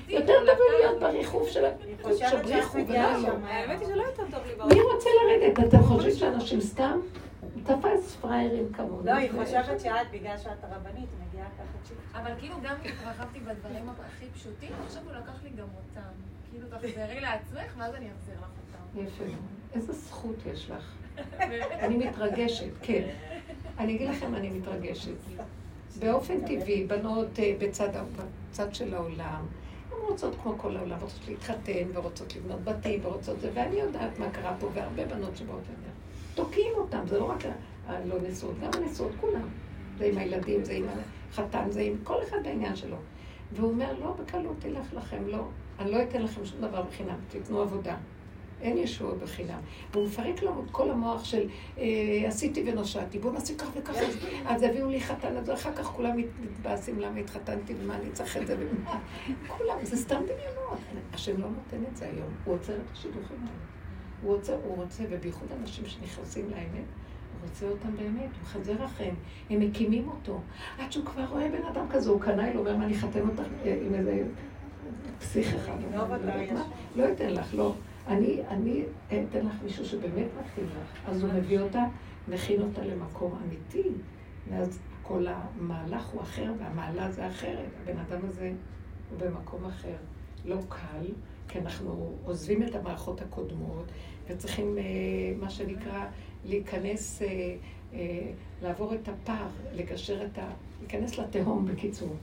יותר 0.08 0.34
טוב 0.46 0.58
להיות 0.80 1.00
בריחוף 1.00 1.48
של 1.48 1.64
חושבת 2.02 2.18
שאת 2.18 2.30
שבריחו 2.30 2.78
ולא 2.88 3.16
לא. 3.16 3.28
האמת 3.46 3.80
היא 3.80 3.88
שלא 3.88 4.02
יותר 4.02 4.22
טוב 4.30 4.40
לי 4.46 4.74
מי. 4.74 4.80
רוצה 4.94 5.10
לרדת? 5.22 5.68
אתם 5.68 5.82
חושבים 5.82 6.14
שאנשים 6.14 6.60
סתם? 6.60 7.00
תפס 7.64 8.16
פראיירים 8.20 8.72
כמוני. 8.72 9.06
לא, 9.06 9.12
היא 9.12 9.30
חושבת 9.30 9.80
שאת, 9.80 10.10
בגלל 10.12 10.38
שאת 10.38 10.64
הרבנית, 10.64 11.08
צ'יק. 11.08 11.27
אבל 12.14 12.32
כאילו 12.38 12.56
גם 12.62 12.76
התרחבתי 12.84 13.40
בדברים 13.40 13.88
הכי 13.88 14.26
פשוטים, 14.34 14.72
עכשיו 14.84 15.02
הוא 15.04 15.12
לקח 15.12 15.42
לי 15.42 15.50
גם 15.50 15.66
אותם. 15.76 16.10
כאילו 16.50 16.66
תחזרי 16.68 17.20
לעצמך, 17.20 17.74
ואז 17.78 17.94
אני 17.94 18.08
אחזיר 18.12 18.34
לך 18.34 18.48
אותם. 18.48 19.06
יפה. 19.06 19.24
איזה 19.74 19.92
זכות 19.92 20.36
יש 20.52 20.70
לך. 20.70 20.94
אני 21.84 21.96
מתרגשת, 21.96 22.70
כן. 22.82 23.08
אני 23.78 23.96
אגיד 23.96 24.10
לכם, 24.10 24.34
אני 24.34 24.50
מתרגשת. 24.50 25.16
באופן 25.98 26.40
טבעי, 26.40 26.84
בנות 26.86 27.38
אה, 27.38 27.54
בצד, 27.58 27.88
בצד 28.50 28.74
של 28.74 28.94
העולם, 28.94 29.46
הן 29.90 29.98
רוצות 30.08 30.34
כמו 30.42 30.58
כל 30.58 30.76
העולם, 30.76 30.98
רוצות 31.00 31.28
להתחתן, 31.28 31.88
ורוצות 31.92 32.36
לבנות 32.36 32.64
בתים, 32.64 33.00
ורוצות 33.02 33.40
זה, 33.40 33.50
ואני 33.54 33.76
יודעת 33.76 34.18
מה 34.18 34.30
קרה 34.30 34.56
פה, 34.60 34.68
והרבה 34.74 35.04
בנות 35.04 35.36
שבאות 35.36 35.60
לדבר. 35.60 35.92
תוקעים 36.34 36.72
אותם, 36.74 37.00
זה 37.06 37.18
לא 37.18 37.24
רק 37.24 37.44
הלא 37.86 38.16
נשואות, 38.28 38.54
גם 38.60 38.70
הנשואות 38.74 39.12
כולם. 39.20 39.48
זה 39.98 40.04
עם 40.04 40.18
הילדים, 40.18 40.64
זה 40.64 40.72
עם 40.72 40.84
החתן, 41.32 41.70
זה 41.70 41.80
עם 41.80 41.94
כל 42.04 42.22
אחד 42.28 42.36
בעניין 42.44 42.76
שלו. 42.76 42.96
והוא 43.52 43.70
אומר, 43.70 43.92
לא, 44.00 44.14
בקלות 44.22 44.56
תלך 44.58 44.94
לכם, 44.94 45.26
לא. 45.26 45.44
אני 45.78 45.90
לא 45.92 46.02
אתן 46.02 46.22
לכם 46.22 46.44
שום 46.46 46.60
דבר 46.60 46.82
בחינם, 46.82 47.16
תיתנו 47.28 47.60
עבודה. 47.60 47.96
אין 48.60 48.78
ישועות 48.78 49.18
בחינם. 49.18 49.58
והוא 49.92 50.06
מפרק 50.06 50.42
לנו 50.42 50.62
את 50.64 50.70
כל 50.70 50.90
המוח 50.90 51.24
של 51.24 51.48
אה, 51.78 51.84
עשיתי 52.26 52.64
ונושעתי, 52.66 53.18
בואו 53.18 53.32
נעשה 53.32 53.54
כך 53.58 53.66
וכך, 53.76 53.94
אז- 54.46 54.62
הביאו 54.62 54.88
לי 54.90 55.00
חתן, 55.00 55.36
אז 55.36 55.50
אחר 55.50 55.72
כך 55.72 55.84
כולם 55.86 56.16
מתבאסים 56.42 57.00
למה 57.00 57.18
התחתנתי 57.20 57.74
ומה 57.82 57.94
אני 57.96 58.10
צריך 58.12 58.36
את 58.36 58.46
זה 58.46 58.56
ומה. 58.58 58.98
כולם, 59.48 59.76
זה 59.82 59.96
סתם 59.96 60.20
דמיונות. 60.24 60.78
השם 61.12 61.40
לא 61.40 61.46
נותן 61.48 61.90
את 61.90 61.96
זה 61.96 62.04
היום, 62.04 62.28
הוא 62.44 62.54
עוצר 62.54 62.74
את 62.76 62.92
השידוכים 62.92 63.36
האלה. 63.40 63.50
הוא 64.22 64.34
עוצר, 64.34 64.56
הוא 64.64 64.76
רוצה, 64.76 65.02
ובייחוד 65.10 65.48
אנשים 65.60 65.86
שנכנסים 65.86 66.50
לאמת, 66.50 66.84
רוצה 67.48 67.66
אותם 67.66 67.96
באמת, 67.96 68.30
הוא 68.34 68.42
מחזר 68.42 68.84
אחריהם, 68.84 69.14
הם 69.50 69.60
מקימים 69.60 70.08
אותו. 70.08 70.40
עד 70.78 70.92
שהוא 70.92 71.04
כבר 71.04 71.24
רואה 71.24 71.48
בן 71.48 71.66
אדם 71.72 71.86
כזה, 71.90 72.10
הוא 72.10 72.20
קנאי, 72.20 72.52
הוא 72.52 72.60
אומר, 72.60 72.76
מה, 72.76 72.84
אני 72.84 72.96
אחתן 72.96 73.28
אותך 73.28 73.42
אה, 73.64 73.78
עם 73.86 73.94
איזה 73.94 74.22
פסיך 75.18 75.54
אחד. 75.54 75.76
לא. 75.94 76.04
לא 76.96 77.12
אתן 77.12 77.30
לך, 77.30 77.54
לא. 77.54 77.74
אני, 78.08 78.40
אני 78.48 78.82
אתן 79.08 79.46
לך 79.46 79.54
מישהו 79.64 79.84
שבאמת 79.84 80.26
מתאים 80.40 80.66
לך. 80.66 81.08
אז 81.08 81.24
הוא 81.24 81.32
מביא 81.32 81.60
אותה, 81.60 81.84
מכין 82.28 82.62
אותה 82.62 82.84
למקום 82.84 83.38
אמיתי. 83.46 83.88
ואז 84.50 84.78
כל 85.02 85.26
המהלך 85.28 86.06
הוא 86.06 86.22
אחר, 86.22 86.52
והמעלה 86.58 87.10
זה 87.10 87.28
אחרת. 87.28 87.68
הבן 87.82 87.98
אדם 87.98 88.18
הזה 88.28 88.52
הוא 89.10 89.18
במקום 89.18 89.64
אחר. 89.64 89.96
לא 90.44 90.56
קל, 90.68 91.06
כי 91.48 91.58
אנחנו 91.58 92.12
עוזבים 92.24 92.62
את 92.62 92.74
המערכות 92.74 93.20
הקודמות, 93.20 93.84
וצריכים, 94.28 94.78
אה, 94.78 94.82
מה 95.40 95.50
שנקרא, 95.50 96.06
להיכנס, 96.44 97.22
אה, 97.22 97.56
אה, 97.94 98.30
לעבור 98.62 98.94
את 98.94 99.08
הפער, 99.08 99.48
לגשר 99.74 100.24
את 100.24 100.38
ה... 100.38 100.50
להיכנס 100.80 101.18
לתהום, 101.18 101.66
בקיצור. 101.66 102.16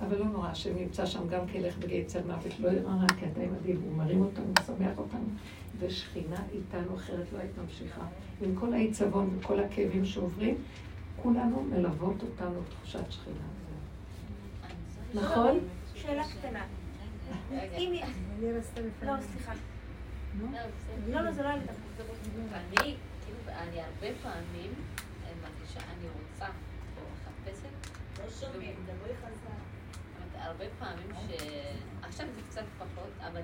אבל 0.00 0.18
לא 0.18 0.24
נורא, 0.24 0.48
השם 0.48 0.76
נמצא 0.76 1.06
שם 1.06 1.28
גם 1.28 1.46
כילך 1.46 1.78
בגיא 1.78 2.04
צל 2.04 2.22
מוות, 2.22 2.60
לא 2.60 2.68
יראה 2.68 3.06
כי 3.20 3.26
אתה 3.32 3.40
מדהים, 3.40 3.80
הוא 3.84 3.96
מרים 3.96 4.20
אותנו, 4.20 4.44
משמח 4.58 4.98
אותנו, 4.98 5.24
ושכינה 5.78 6.36
איתנו, 6.52 6.96
אחרת 6.96 7.32
לא 7.32 7.38
היית 7.38 7.52
ממשיכה. 7.58 8.06
עם 8.42 8.54
כל 8.54 8.72
העיצבון 8.72 9.38
וכל 9.38 9.60
הכאבים 9.60 10.04
שעוברים, 10.04 10.54
כולנו 11.22 11.62
מלוות 11.62 12.22
אותנו 12.22 12.60
תחושת 12.70 13.12
שכינה. 13.12 13.36
נכון? 15.14 15.58
שאלה 15.94 16.22
קטנה. 16.24 16.64
אם... 17.52 17.92
לא, 19.02 19.14
סליחה. 19.20 19.52
לא, 21.08 21.22
לא, 21.22 21.32
זה 21.32 21.42
לא 21.42 21.48
היה 21.48 21.56
לי 21.56 21.62
אני, 21.62 22.76
כאילו, 22.76 22.96
אני 23.58 23.80
הרבה 23.82 24.06
פעמים 24.22 24.74
מרגישה, 25.42 25.80
אני 25.80 26.08
רוצה, 26.08 26.46
או 26.96 27.02
מחפשת. 27.12 27.90
לא 28.18 28.30
שומעים, 28.30 28.86
דברי 28.86 29.14
חזק. 29.16 29.74
הרבה 30.34 30.64
פעמים 30.78 31.10
ש... 31.14 31.42
עכשיו 32.02 32.26
זה 32.34 32.40
קצת 32.48 32.64
פחות, 32.78 33.10
אבל 33.20 33.42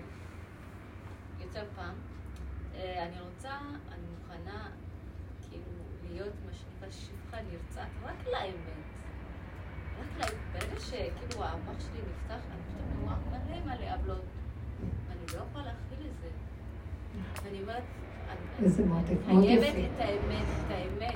יותר 1.41 1.65
פעם. 1.77 1.95
אה, 2.75 3.07
אני 3.07 3.21
רוצה, 3.21 3.59
אני 3.93 4.07
מוכנה, 4.19 4.71
כאילו, 5.51 5.73
להיות 6.03 6.33
מה 6.47 6.53
שנקרא 6.53 6.91
שפחה 6.91 7.37
נרצעת, 7.43 7.89
רק 8.03 8.27
לאמת. 8.27 8.85
רק 10.01 10.19
לאמת. 10.19 10.41
ברגע 10.53 10.81
שכאילו 10.81 11.45
המוח 11.45 11.81
שלי 11.81 12.01
נפתח, 12.01 12.41
אני 12.53 12.63
פתאום 12.69 13.03
רואה 13.03 13.17
מלא 13.45 13.61
מלא 13.65 13.95
עוולות. 13.95 14.25
ואני 14.81 15.27
לא 15.35 15.45
יכולה 15.51 15.65
להכיל 15.65 16.07
את 16.07 16.21
זה. 16.21 16.29
ואני 17.43 17.63
אומרת, 17.63 17.83
איזה 18.63 18.87
מותק, 18.87 19.13
מאוד 19.29 19.45
חייבת 19.45 19.67
יפה. 19.67 19.79
האמת, 19.79 20.43
את 20.67 20.71
האמת. 20.71 21.15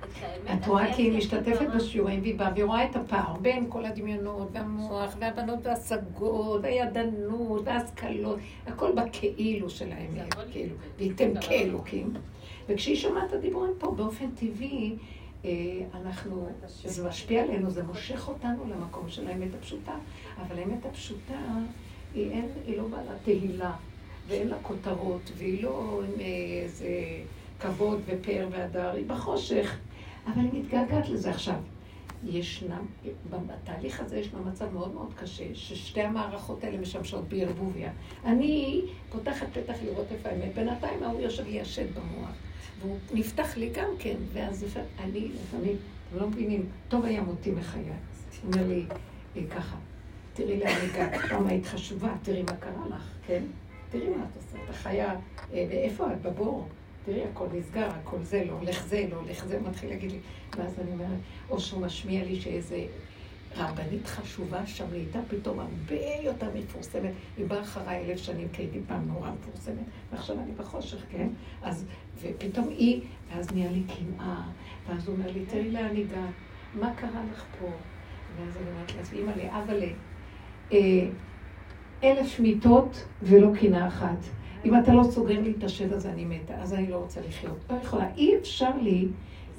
את 0.00 0.06
האמת. 0.48 0.62
את 0.62 0.66
רואה 0.66 0.94
כי 0.94 1.02
היא 1.02 1.18
משתתפת. 1.18 1.66
בשיעורים 1.76 2.20
והיא 2.20 2.38
באה 2.38 2.50
והיא 2.52 2.64
רואה 2.64 2.84
את 2.90 2.96
הפער 2.96 3.36
בין 3.40 3.66
כל 3.68 3.84
הדמיונות 3.84 4.48
והמוח 4.52 5.16
והבנות 5.18 5.58
וההשגות 5.66 6.60
והידענות 6.62 7.62
וההשכלות, 7.64 8.38
הכל 8.66 8.92
בכאילו 8.92 9.70
של 9.70 9.92
האמת, 9.92 10.34
כאילו, 10.52 10.74
וייתם 10.98 11.40
כאלוקים. 11.40 12.12
וכשהיא 12.68 12.96
שומעת 12.96 13.28
את 13.28 13.32
הדיבורים 13.32 13.72
פה 13.78 13.90
באופן 13.90 14.30
טבעי, 14.30 14.96
אה, 15.44 15.50
אנחנו, 15.94 16.48
זה 16.66 17.08
משפיע 17.08 17.42
עלינו, 17.42 17.70
זה 17.70 17.82
מושך 17.82 18.28
אותנו 18.28 18.64
למקום 18.70 19.08
של 19.08 19.28
האמת 19.28 19.54
הפשוטה, 19.58 19.94
אבל 20.40 20.58
האמת 20.58 20.86
הפשוטה 20.86 21.34
היא 22.14 22.76
לא 22.76 22.82
בעלת 22.88 23.18
תהילה, 23.24 23.72
ואין 24.28 24.48
לה 24.48 24.56
כותרות, 24.62 25.32
והיא 25.36 25.62
לא 25.62 26.02
עם 26.08 26.20
אה, 26.20 26.26
איזה 26.62 26.88
כבוד 27.60 28.00
ופאר 28.06 28.48
והדר, 28.50 28.90
היא 28.90 29.06
בחושך, 29.06 29.76
אבל 30.26 30.40
היא 30.52 30.60
מתגעגעת 30.62 31.08
לזה 31.08 31.30
עכשיו. 31.30 31.54
ישנם, 32.26 32.86
בתהליך 33.30 34.00
הזה 34.00 34.18
ישנו 34.18 34.44
מצב 34.44 34.72
מאוד 34.72 34.94
מאוד 34.94 35.14
קשה, 35.16 35.44
ששתי 35.54 36.00
המערכות 36.00 36.64
האלה 36.64 36.78
משמשות 36.78 37.28
בערבוביה. 37.28 37.90
אני 38.24 38.80
פותחת 39.10 39.46
פתח 39.52 39.74
לראות 39.84 40.06
איפה 40.12 40.28
האמת, 40.28 40.54
בינתיים 40.54 41.02
ההוא 41.02 41.20
יושב 41.20 41.46
לי 41.46 41.60
השד 41.60 41.86
במוח, 41.94 42.30
והוא 42.80 42.96
נפתח 43.14 43.56
לי 43.56 43.70
גם 43.74 43.88
כן, 43.98 44.14
ואז 44.32 44.64
אני 45.00 45.28
לפעמים, 45.42 45.76
אתם 46.08 46.20
לא 46.20 46.26
מבינים, 46.28 46.66
טוב 46.88 47.04
היה 47.04 47.22
מותי 47.22 47.50
מחיי. 47.50 47.82
הוא 47.82 48.52
אומר 48.52 48.66
לי, 48.68 48.84
"אה, 49.36 49.42
ככה, 49.56 49.76
תראי 50.34 50.58
לאן 50.60 50.76
הגעת, 50.90 51.20
פעם 51.28 51.46
היית 51.46 51.66
חשובה, 51.66 52.12
תראי 52.22 52.42
מה 52.42 52.56
קרה 52.56 52.86
לך, 52.88 53.02
כן? 53.26 53.42
תראי 53.92 54.08
מה 54.08 54.24
את 54.24 54.36
עושה, 54.36 54.56
את 54.64 54.74
חיה, 54.74 55.10
אה, 55.52 55.66
ואיפה 55.70 56.12
את? 56.12 56.22
בבור. 56.22 56.68
תראי, 57.04 57.24
הכל 57.24 57.46
נסגר, 57.52 57.88
הכל 57.90 58.22
זה 58.22 58.44
לא, 58.44 58.52
הולך 58.52 58.86
זה 58.86 59.06
לא, 59.10 59.16
הולך 59.16 59.44
זה, 59.44 59.60
מתחיל 59.60 59.90
להגיד 59.90 60.10
לי. 60.10 60.18
ואז 60.58 60.78
אני 60.80 60.92
אומרת, 60.92 61.18
או 61.50 61.60
שהוא 61.60 61.82
משמיע 61.82 62.24
לי 62.24 62.40
שאיזה 62.40 62.84
רבנית 63.56 64.06
חשובה 64.06 64.66
שם 64.66 64.84
נהייתה 64.90 65.18
פתאום 65.28 65.60
הרבה 65.60 66.04
יותר 66.22 66.46
מפורסמת. 66.54 67.10
היא 67.36 67.46
באה 67.46 67.60
אחריי 67.60 68.04
אלף 68.04 68.18
שנים, 68.18 68.48
כי 68.52 68.62
הייתי 68.62 68.78
פעם 68.86 69.08
נורא 69.08 69.30
מפורסמת, 69.30 69.84
ועכשיו 70.12 70.36
אני 70.38 70.52
בחושך, 70.52 71.04
כן? 71.10 71.28
אז, 71.62 71.86
ופתאום 72.20 72.68
היא, 72.68 73.00
ואז 73.28 73.52
נהיה 73.52 73.70
לי 73.70 73.82
קנאה, 73.82 74.42
ואז 74.88 75.08
הוא 75.08 75.16
אומר 75.16 75.30
לי, 75.32 75.46
תראי 75.46 75.70
לאן 75.70 75.96
הגעת, 75.96 76.34
מה 76.74 76.94
קרה 76.96 77.22
לך 77.32 77.44
פה? 77.60 77.66
ואז 78.36 78.56
אני 78.56 78.70
אומרת 78.70 78.94
לעצמי, 78.96 79.18
אימא'לה, 79.18 79.62
אבא'לה, 79.62 79.88
אלף 82.04 82.40
מיטות 82.40 83.04
ולא 83.22 83.48
קינה 83.60 83.88
אחת. 83.88 84.18
אם 84.64 84.78
אתה 84.78 84.94
לא 84.94 85.02
סוגר 85.02 85.40
לי 85.40 85.54
את 85.58 85.64
השד 85.64 85.92
הזה, 85.92 86.12
אני 86.12 86.24
מתה, 86.24 86.54
אז 86.54 86.74
אני 86.74 86.90
לא 86.90 86.96
רוצה 86.96 87.20
לחיות. 87.28 87.56
לא 87.70 87.76
יכולה. 87.82 88.06
אי 88.16 88.36
אפשר 88.36 88.70
לי 88.82 89.08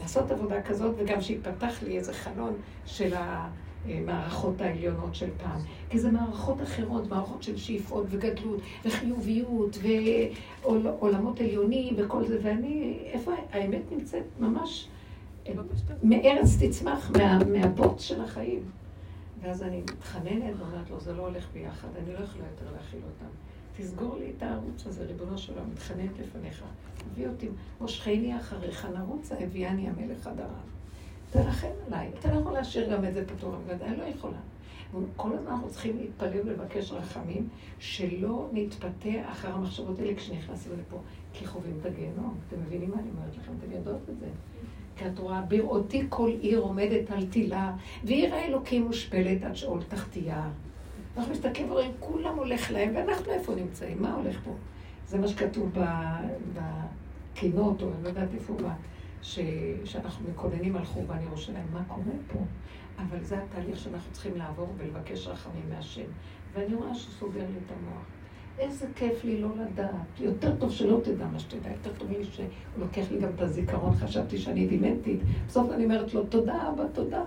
לעשות 0.02 0.32
עבודה 0.32 0.62
כזאת, 0.62 0.96
וגם 0.98 1.22
שיפתח 1.22 1.84
לי 1.84 1.98
איזה 1.98 2.14
חלון 2.14 2.54
של 2.86 3.14
המערכות 3.86 4.62
העליונות 4.62 5.16
של 5.16 5.30
פעם. 5.44 5.60
כי 5.90 6.00
זה 6.00 6.12
מערכות 6.12 6.62
אחרות, 6.62 7.10
מערכות 7.10 7.44
של 7.44 7.58
שאיפות 7.58 8.06
וגדלות 8.10 8.62
וחיוביות 8.86 9.78
ועולמות 9.84 11.42
עליונים 11.42 11.94
וכל 11.98 12.26
זה, 12.26 12.40
ואני, 12.44 12.98
איפה 13.06 13.32
האמת 13.52 13.82
נמצאת 13.92 14.24
ממש 14.40 14.88
מארץ 16.04 16.58
תצמח, 16.62 17.12
מה, 17.18 17.40
מהבוץ 17.44 18.02
של 18.02 18.22
החיים. 18.22 18.83
ואז 19.44 19.64
אני 19.64 19.82
מתחננת 19.82 20.54
ואומרת 20.58 20.90
לו, 20.90 21.00
זה 21.00 21.14
לא 21.14 21.22
הולך 21.22 21.48
ביחד, 21.54 21.88
אני 22.04 22.14
לא 22.14 22.20
יכולה 22.20 22.44
יותר 22.52 22.72
להכיל 22.76 23.00
אותם. 23.04 23.32
תסגור 23.78 24.18
לי 24.18 24.32
את 24.38 24.44
הערוץ 24.44 24.88
הזה, 24.88 25.06
ריבונו 25.06 25.38
של 25.38 25.54
עולם, 25.54 25.70
מתחננת 25.72 26.20
לפניך. 26.20 26.64
הביא 27.12 27.28
אותי, 27.28 27.50
מושכני 27.82 28.38
אחריך, 28.38 28.88
נרוצה, 28.98 29.36
הביאני 29.40 29.90
המלך 29.90 30.28
עד 30.28 30.40
הרב. 30.40 30.74
תרחם 31.32 31.68
עליי. 31.88 32.12
אתה 32.20 32.34
לא 32.34 32.40
יכול 32.40 32.54
להשאיר 32.54 32.94
גם 32.94 33.06
את 33.06 33.14
זה 33.14 33.26
פתור, 33.28 33.56
אני 33.82 33.98
לא 33.98 34.04
יכולה. 34.04 34.38
כל 35.16 35.34
הזמן 35.34 35.52
אנחנו 35.52 35.70
צריכים 35.70 35.98
להתפלל 35.98 36.40
ולבקש 36.46 36.92
רחמים, 36.92 37.48
שלא 37.80 38.50
נתפתה 38.54 39.32
אחר 39.32 39.54
המחשבות 39.54 40.00
האלה 40.00 40.16
כשנכנסים 40.16 40.72
לפה, 40.80 40.98
כי 41.34 41.48
חווים 41.48 41.78
את 41.82 41.86
הגיהנום. 41.86 42.38
אתם 42.48 42.62
מבינים 42.62 42.90
מה 42.90 43.00
אני 43.00 43.10
אומרת 43.10 43.38
לכם? 43.38 43.52
אתם 43.60 43.72
יודעות 43.72 44.10
את 44.10 44.20
זה. 44.20 44.28
כי 44.96 45.08
את 45.08 45.20
רואה, 45.20 45.42
בראותי 45.42 46.06
כל 46.10 46.32
עיר 46.40 46.60
עומדת 46.60 47.12
על 47.12 47.26
תילה, 47.26 47.74
ועיר 48.04 48.36
האלוקים 48.36 48.84
מושפלת 48.84 49.44
עד 49.44 49.56
שאול 49.56 49.84
תחתיה. 49.88 50.50
אנחנו 51.18 51.32
מסתכלים 51.32 51.72
ורואים, 51.72 51.92
כולם 52.00 52.36
הולך 52.36 52.72
להם, 52.72 52.96
ואנחנו 52.96 53.32
איפה 53.32 53.56
נמצאים? 53.56 54.02
מה 54.02 54.14
הולך 54.14 54.40
פה? 54.44 54.52
זה 55.08 55.20
מה 55.20 55.28
שכתוב 55.28 55.72
בקינות, 56.54 57.82
או 57.82 57.88
אני 57.94 58.04
לא 58.04 58.10
יודעת 58.10 58.34
איפה, 58.34 58.54
בה, 58.54 58.74
ש... 59.22 59.40
שאנחנו 59.86 60.30
מקוננים 60.30 60.76
על 60.76 60.86
חורבן 60.86 61.22
ירושלים. 61.22 61.66
מה 61.74 61.84
קורה 61.88 62.04
פה? 62.28 62.40
אבל 62.98 63.24
זה 63.24 63.44
התהליך 63.44 63.80
שאנחנו 63.80 64.12
צריכים 64.12 64.38
לעבור 64.38 64.68
ולבקש 64.78 65.28
רחמים 65.28 65.70
מהשם. 65.70 66.10
ואני 66.54 66.76
רואה 66.76 66.96
שהוא 66.96 67.14
סוגר 67.14 67.40
לי 67.40 67.58
את 67.66 67.72
המוח. 67.72 68.06
איזה 68.60 68.88
כיף 68.96 69.24
לי 69.24 69.42
לא 69.42 69.48
לדעת. 69.62 70.20
יותר 70.20 70.56
טוב 70.56 70.72
שלא 70.72 71.00
תדע 71.04 71.26
מה 71.34 71.40
שתדע, 71.40 71.70
יותר 71.70 71.92
טוב 71.98 72.12
לי 72.12 72.24
שהוא 72.24 72.46
לוקח 72.80 73.12
לי 73.12 73.20
גם 73.20 73.30
את 73.36 73.42
הזיכרון, 73.42 73.96
חשבתי 73.96 74.38
שאני 74.38 74.68
דימנטית. 74.68 75.20
בסוף 75.48 75.72
אני 75.72 75.84
אומרת 75.84 76.14
לו, 76.14 76.24
תודה 76.24 76.70
אבא, 76.70 76.84
תודה. 76.94 77.24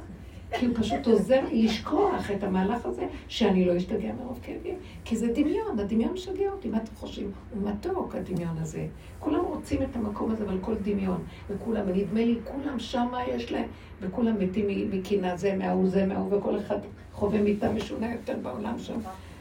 כי 0.53 0.67
הוא 0.67 0.75
פשוט 0.77 1.07
עוזר 1.07 1.41
לי 1.49 1.63
לשכוח 1.63 2.31
את 2.31 2.45
המהלך 2.45 2.87
הזה, 2.87 3.07
שאני 3.29 3.65
לא 3.65 3.77
אשתגע 3.77 4.13
מרוב 4.13 4.41
כאבים. 4.43 4.75
כי 5.05 5.17
זה 5.17 5.33
דמיון, 5.33 5.79
הדמיון 5.79 6.13
משגע 6.13 6.51
אותי, 6.53 6.69
מה 6.69 6.77
אתם 6.77 6.97
חושבים? 6.97 7.31
הוא 7.55 7.71
מתוק, 7.71 8.15
הדמיון 8.15 8.59
הזה. 8.59 8.87
כולם 9.19 9.45
רוצים 9.45 9.83
את 9.83 9.97
המקום 9.97 10.31
הזה, 10.31 10.45
אבל 10.45 10.59
כל 10.61 10.75
דמיון. 10.83 11.23
וכולם, 11.51 11.89
נדמה 11.89 12.21
לי, 12.25 12.39
כולם 12.45 12.79
שמה 12.79 13.19
יש 13.29 13.53
להם, 13.53 13.69
וכולם 14.01 14.39
מתים 14.39 14.91
מקינה 14.91 15.37
זה, 15.37 15.57
מההוא 15.57 15.89
זה, 15.89 16.07
מההוא, 16.07 16.37
וכל 16.37 16.59
אחד 16.59 16.79
חווה 17.13 17.43
מיטה 17.43 17.73
משונה 17.73 18.13
יותר 18.13 18.37
בעולם 18.43 18.79
שם. 18.79 18.99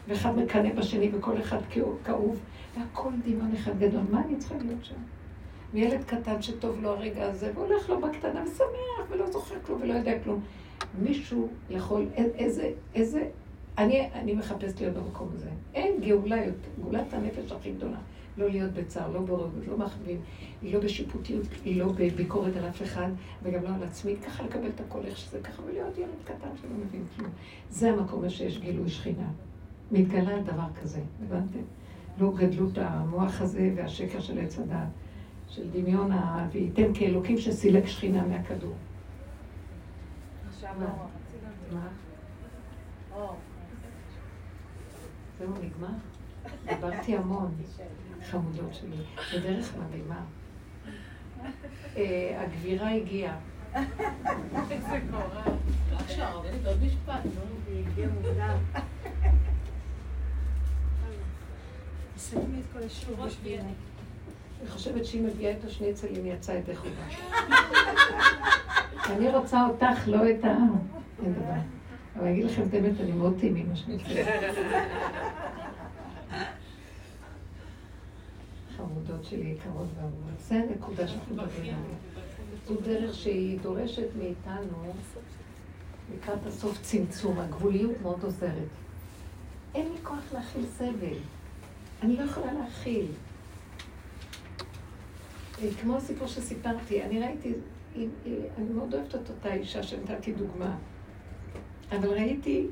ואחד 0.08 0.38
מקנא 0.38 0.74
בשני, 0.74 1.10
וכל 1.14 1.42
אחד 1.42 1.60
כאוב, 2.06 2.40
והכל 2.78 3.10
דמיון 3.26 3.52
אחד 3.56 3.80
גדול. 3.80 4.02
מה 4.12 4.22
אני 4.26 4.38
צריכה 4.38 4.56
להיות 4.56 4.86
שם? 4.86 4.96
וילד 5.74 6.04
קטן 6.04 6.42
שטוב 6.42 6.82
לו 6.82 6.90
הרגע 6.90 7.26
הזה, 7.26 7.52
והולך 7.56 7.90
לו 7.90 8.02
בקטנה 8.02 8.44
ושמח, 8.44 9.10
ולא 9.10 9.32
זוכר 9.32 9.56
כלום 9.66 9.82
ולא 9.82 9.94
יודע 9.94 10.20
כלום. 10.24 10.40
מישהו 11.02 11.50
יכול, 11.70 12.06
איזה, 12.16 12.72
איזה, 12.96 13.30
אני, 13.78 14.10
אני 14.14 14.34
מחפשת 14.34 14.82
להיות 14.82 14.94
במקום 14.94 15.30
הזה. 15.34 15.50
אין 15.74 16.02
גאולה 16.02 16.38
יותר, 16.38 16.70
גאולת 16.82 17.14
הנפש 17.14 17.52
הכי 17.52 17.72
גדולה. 17.72 17.98
לא 18.38 18.50
להיות 18.50 18.72
בצער, 18.72 19.12
לא 19.12 19.20
ברוגות, 19.20 19.68
לא 19.68 19.78
מחבים, 19.78 20.22
לא 20.64 20.80
בשיפוטיות, 20.80 21.44
לא 21.66 21.88
בביקורת 21.88 22.56
על 22.56 22.70
אף 22.70 22.82
אחד, 22.82 23.08
וגם 23.44 23.64
לא 23.64 23.70
על 23.70 23.84
עצמי, 23.84 24.16
ככה 24.16 24.44
לקבל 24.44 24.68
את 24.76 24.80
הכל 24.80 25.00
איך 25.06 25.18
שזה 25.18 25.40
ככה, 25.44 25.62
ולהיות 25.66 25.98
ילד 25.98 26.10
קטן 26.24 26.50
שלא 26.62 26.72
מבין 26.86 27.04
כלום. 27.16 27.30
זה 27.70 27.92
המקום 27.92 28.30
שיש 28.30 28.60
גילוי 28.60 28.90
שכינה. 28.90 29.28
מתגלה 29.96 30.34
על 30.34 30.42
דבר 30.42 30.68
כזה, 30.82 31.02
הבנתם? 31.26 31.60
לא 32.20 32.34
גדלות 32.36 32.78
המוח 32.78 33.42
הזה 33.42 33.72
והשקר 33.76 34.20
של 34.20 34.40
עץ 34.40 34.60
הדעת, 34.60 34.88
של 35.48 35.70
דמיון 35.72 36.12
ה... 36.12 36.48
וייתם 36.52 36.94
כאלוקים 36.94 37.38
שסילק 37.38 37.86
שכינה 37.86 38.24
מהכדור. 38.26 38.74
מה? 41.72 41.88
זהו, 45.40 45.54
נגמר? 45.64 45.88
דיברתי 46.66 47.16
המון, 47.16 47.56
חמודות 48.30 48.74
שלי, 48.74 48.98
בדרך 49.36 49.78
מדהימה. 49.78 50.24
אה, 51.98 52.44
הגבירה 52.44 52.92
הגיעה. 52.92 53.38
איזה 54.72 55.00
קורה. 55.12 55.44
עכשיו, 55.92 56.42
עוד 56.66 56.84
משפט. 56.84 57.20
היא 57.68 57.86
הגיעה 57.88 58.10
מוקדם. 58.12 58.58
תסיימי 62.16 62.60
את 62.60 62.74
כל 62.74 62.84
השיעור 62.84 63.26
בשבילי. 63.26 63.60
אני 64.62 64.70
חושבת 64.70 65.06
שאם 65.06 65.26
מביאה 65.26 65.52
את 65.52 65.64
השניצל, 65.66 66.08
אם 66.08 66.26
יצא 66.26 66.52
ידי 66.52 66.76
חובה. 66.76 67.06
אני 69.10 69.30
רוצה 69.30 69.68
אותך, 69.68 70.08
לא 70.08 70.30
את 70.30 70.44
ה... 70.44 70.58
אין 71.24 71.34
דבר. 71.34 71.60
אבל 72.16 72.24
אני 72.24 72.32
אגיד 72.34 72.46
לכם 72.46 72.62
את 72.68 72.74
האמת, 72.74 73.02
אני 73.02 73.12
מאוד 73.12 73.36
טעימי 73.40 73.64
מה 73.64 73.76
שנקרא. 73.76 74.24
חמודות 78.78 79.24
שלי 79.24 79.46
יקרות 79.46 79.88
ואהובות. 79.96 80.40
זה 80.40 80.56
הנקודה 80.56 81.08
שאנחנו 81.08 81.36
מדברים 81.36 81.62
עליה. 81.62 81.76
זו 82.68 82.76
דרך 82.82 83.16
שהיא 83.16 83.60
דורשת 83.60 84.08
מאיתנו, 84.18 84.94
לקראת 86.16 86.46
הסוף 86.46 86.82
צמצום, 86.82 87.40
הגבוליות 87.40 88.02
מאוד 88.02 88.24
עוזרת. 88.24 88.70
אין 89.76 89.92
לי 89.92 89.98
כוח 90.04 90.34
להכיל 90.34 90.66
סבל. 90.66 91.18
אני 92.06 92.18
לא 92.18 92.24
יכולה 92.24 92.54
להכיל. 92.54 93.06
כמו 95.82 95.98
הסיפור 95.98 96.28
שסיפרתי, 96.28 97.04
אני 97.04 97.20
ראיתי, 97.20 97.54
אני 98.58 98.74
מאוד 98.74 98.94
אוהבת 98.94 99.16
את 99.16 99.30
אותה 99.30 99.54
אישה 99.54 99.84
שנתתי 99.84 100.34
דוגמה, 100.34 100.78
אבל 101.92 102.10
ראיתי 102.10 102.68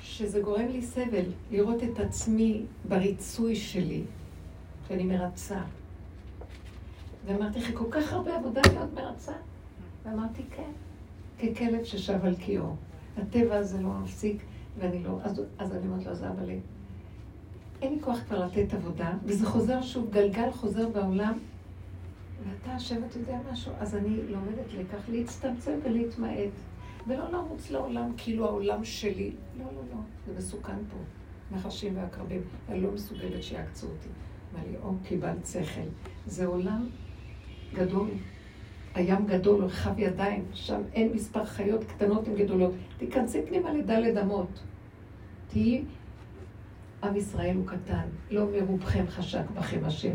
שזה 0.00 0.40
גורם 0.40 0.66
לי 0.66 0.82
סבל, 0.82 1.24
לראות 1.50 1.82
את 1.82 2.00
עצמי 2.00 2.62
בריצוי 2.88 3.56
שלי, 3.56 4.02
שאני 4.88 5.04
מרצה. 5.04 5.60
ואמרתי, 7.26 7.58
אחרי 7.58 7.76
כל 7.76 7.90
כך 7.90 8.12
הרבה 8.12 8.36
עבודה 8.36 8.60
להיות 8.72 8.92
מרצה. 8.94 9.32
ואמרתי, 10.04 10.42
כן, 10.50 10.70
ככלב 11.38 11.84
ששב 11.84 12.24
על 12.24 12.36
קיאו. 12.36 12.74
הטבע 13.16 13.56
הזה 13.56 13.82
לא 13.82 13.88
מפסיק, 13.88 14.42
ואני 14.78 15.02
לא... 15.02 15.18
אז, 15.22 15.42
אז 15.58 15.72
אני 15.72 15.86
אומרת 15.86 16.06
לו, 16.06 16.28
אבא 16.28 16.42
לי, 16.42 16.60
אין 17.84 17.92
לי 17.92 18.00
כוח 18.00 18.18
כבר 18.18 18.46
לתת 18.46 18.74
עבודה, 18.74 19.12
וזה 19.24 19.46
חוזר 19.46 19.82
שוב, 19.82 20.10
גלגל 20.10 20.50
חוזר 20.50 20.88
בעולם, 20.88 21.38
ואתה, 22.44 22.72
השם, 22.74 23.04
אתה 23.04 23.18
יודע 23.18 23.38
משהו? 23.52 23.72
אז 23.78 23.94
אני 23.96 24.16
לומדת 24.28 24.74
לקח 24.78 25.08
להצטמצם 25.08 25.78
ולהתמעט, 25.84 26.50
ולא 27.06 27.30
לרוץ 27.32 27.70
לעולם 27.70 28.12
כאילו 28.16 28.44
העולם 28.44 28.84
שלי. 28.84 29.32
לא, 29.58 29.64
לא, 29.64 29.80
לא, 29.90 29.96
זה 30.26 30.38
מסוכן 30.38 30.76
פה. 30.90 30.96
נחשים 31.56 31.96
ועקרבים, 31.96 32.40
אני 32.68 32.80
לא 32.80 32.90
מסוגלת 32.90 33.42
שיעקצו 33.42 33.86
אותי. 33.86 34.08
אמר 34.54 34.62
לי, 34.70 34.76
או, 34.82 34.92
קיבלת 35.08 35.46
שכל. 35.46 35.88
זה 36.26 36.46
עולם 36.46 36.86
גדול. 37.74 38.08
הים 38.94 39.26
גדול, 39.26 39.64
רחב 39.64 39.98
ידיים, 39.98 40.44
שם 40.52 40.80
אין 40.92 41.12
מספר 41.12 41.44
חיות 41.44 41.84
קטנות 41.84 42.28
עם 42.28 42.34
גדולות. 42.34 42.72
תיכנסי 42.98 43.42
פנימה 43.46 43.72
לדלת 43.72 44.16
אמות. 44.22 44.60
תהיי 45.48 45.84
עם 47.04 47.16
ישראל 47.16 47.56
הוא 47.56 47.66
קטן, 47.66 48.08
לא 48.30 48.46
מרובכם 48.52 49.04
חשק 49.08 49.50
בכם 49.54 49.80
השם. 49.84 50.14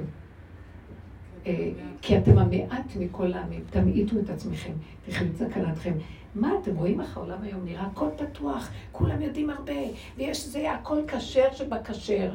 אה, 1.45 1.72
כי 2.02 2.18
אתם 2.18 2.38
המעט 2.38 2.95
מכל 2.99 3.34
העמים, 3.34 3.64
תמעיטו 3.70 4.20
את 4.20 4.30
עצמכם, 4.30 4.74
תחלו 5.06 5.28
סכנתכם. 5.36 5.94
מה 6.36 6.52
אתם 6.61 6.76
רואים 6.76 7.02
איך 7.02 7.18
העולם 7.18 7.41
היום 7.41 7.66
נראה? 7.66 7.86
הכל 7.86 8.07
פתוח, 8.18 8.70
כולם 8.91 9.22
יודעים 9.22 9.49
הרבה, 9.49 9.74
ויש 10.18 10.48
זה 10.48 10.72
הכל 10.72 11.02
כשר 11.07 11.53
שבכשר. 11.53 12.32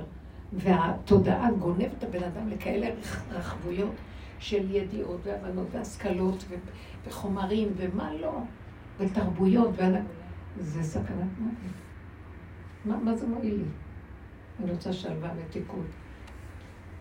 והתודעה 0.52 1.51
גונבת 1.52 1.93
את 1.98 2.05
הבן 2.05 2.22
אדם 2.22 2.48
לכאלה 2.48 2.86
רחבויות 3.31 3.94
של 4.39 4.70
ידיעות 4.70 5.20
והבנות 5.24 5.66
והשכלות 5.70 6.44
וחומרים 7.06 7.68
ומה 7.76 8.14
לא, 8.14 8.39
ותרבויות, 8.98 9.70
זה 10.59 10.82
סכנת 10.82 11.39
מוות. 11.39 11.74
מה, 12.85 12.97
מה 12.97 13.16
זה 13.16 13.26
מועיל 13.26 13.55
לי? 13.55 13.84
אני 14.62 14.72
רוצה 14.72 14.93
שלווה 14.93 15.31
מתיקות. 15.35 15.86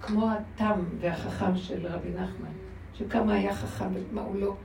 כמו 0.02 0.30
התם 0.32 0.80
והחכם 1.00 1.56
של 1.56 1.88
רבי 1.88 2.10
נחמן, 2.10 2.52
שכמה 2.94 3.34
היה 3.34 3.56
חכם 3.56 3.86
ומה 3.94 4.22
הוא 4.22 4.36
לא. 4.36 4.56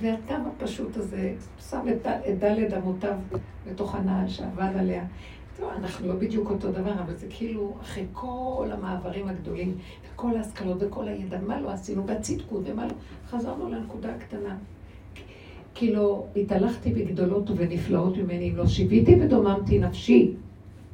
והתם 0.00 0.40
הפשוט 0.46 0.96
הזה 0.96 1.34
שם 1.70 1.86
את, 1.88 2.06
דלת 2.38 2.72
אמותיו 2.72 3.14
בתוך 3.66 3.94
הנעל 3.94 4.28
שעבד 4.28 4.72
עליה. 4.78 5.04
טוב, 5.56 5.70
אנחנו 5.76 6.08
לא 6.08 6.14
בדיוק 6.14 6.50
אותו 6.50 6.72
דבר, 6.72 6.92
אבל 6.92 7.14
זה 7.16 7.26
כאילו 7.30 7.74
אחרי 7.82 8.06
כל 8.12 8.68
המעברים 8.72 9.28
הגדולים, 9.28 9.78
וכל 10.12 10.36
ההשכלות 10.36 10.82
וכל 10.82 11.08
הידע, 11.08 11.38
מה 11.46 11.60
לא 11.60 11.70
עשינו, 11.70 12.06
והצדקות 12.06 12.62
ומה 12.66 12.86
לא, 12.86 12.92
חזרנו 13.28 13.68
לנקודה 13.68 14.14
הקטנה. 14.14 14.56
כאילו, 15.74 16.26
התהלכתי 16.36 16.92
בגדולות 16.92 17.50
ובנפלאות 17.50 18.16
ממני, 18.16 18.50
אם 18.50 18.56
לא 18.56 18.66
שיוויתי 18.66 19.16
ודוממתי 19.20 19.78
נפשי, 19.78 20.34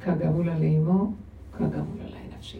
כגמול 0.01 0.49
לאמו, 1.59 1.71
כגמול 1.71 2.01
עליי 2.07 2.27
נפשי. 2.37 2.59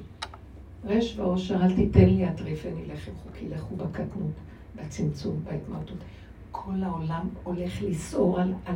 רש 0.83 1.19
ועושר, 1.19 1.63
אל 1.63 1.75
תיתן 1.75 2.05
לי 2.05 2.29
אטריפני 2.29 2.85
לחם 2.85 3.11
חוקי, 3.23 3.49
לכו 3.49 3.75
בקטנות, 3.75 4.33
בצמצום, 4.75 5.43
בהתמעטות. 5.43 5.97
כל 6.51 6.83
העולם 6.83 7.29
הולך 7.43 7.81
לסעור 7.81 8.39
על, 8.39 8.53
על 8.65 8.75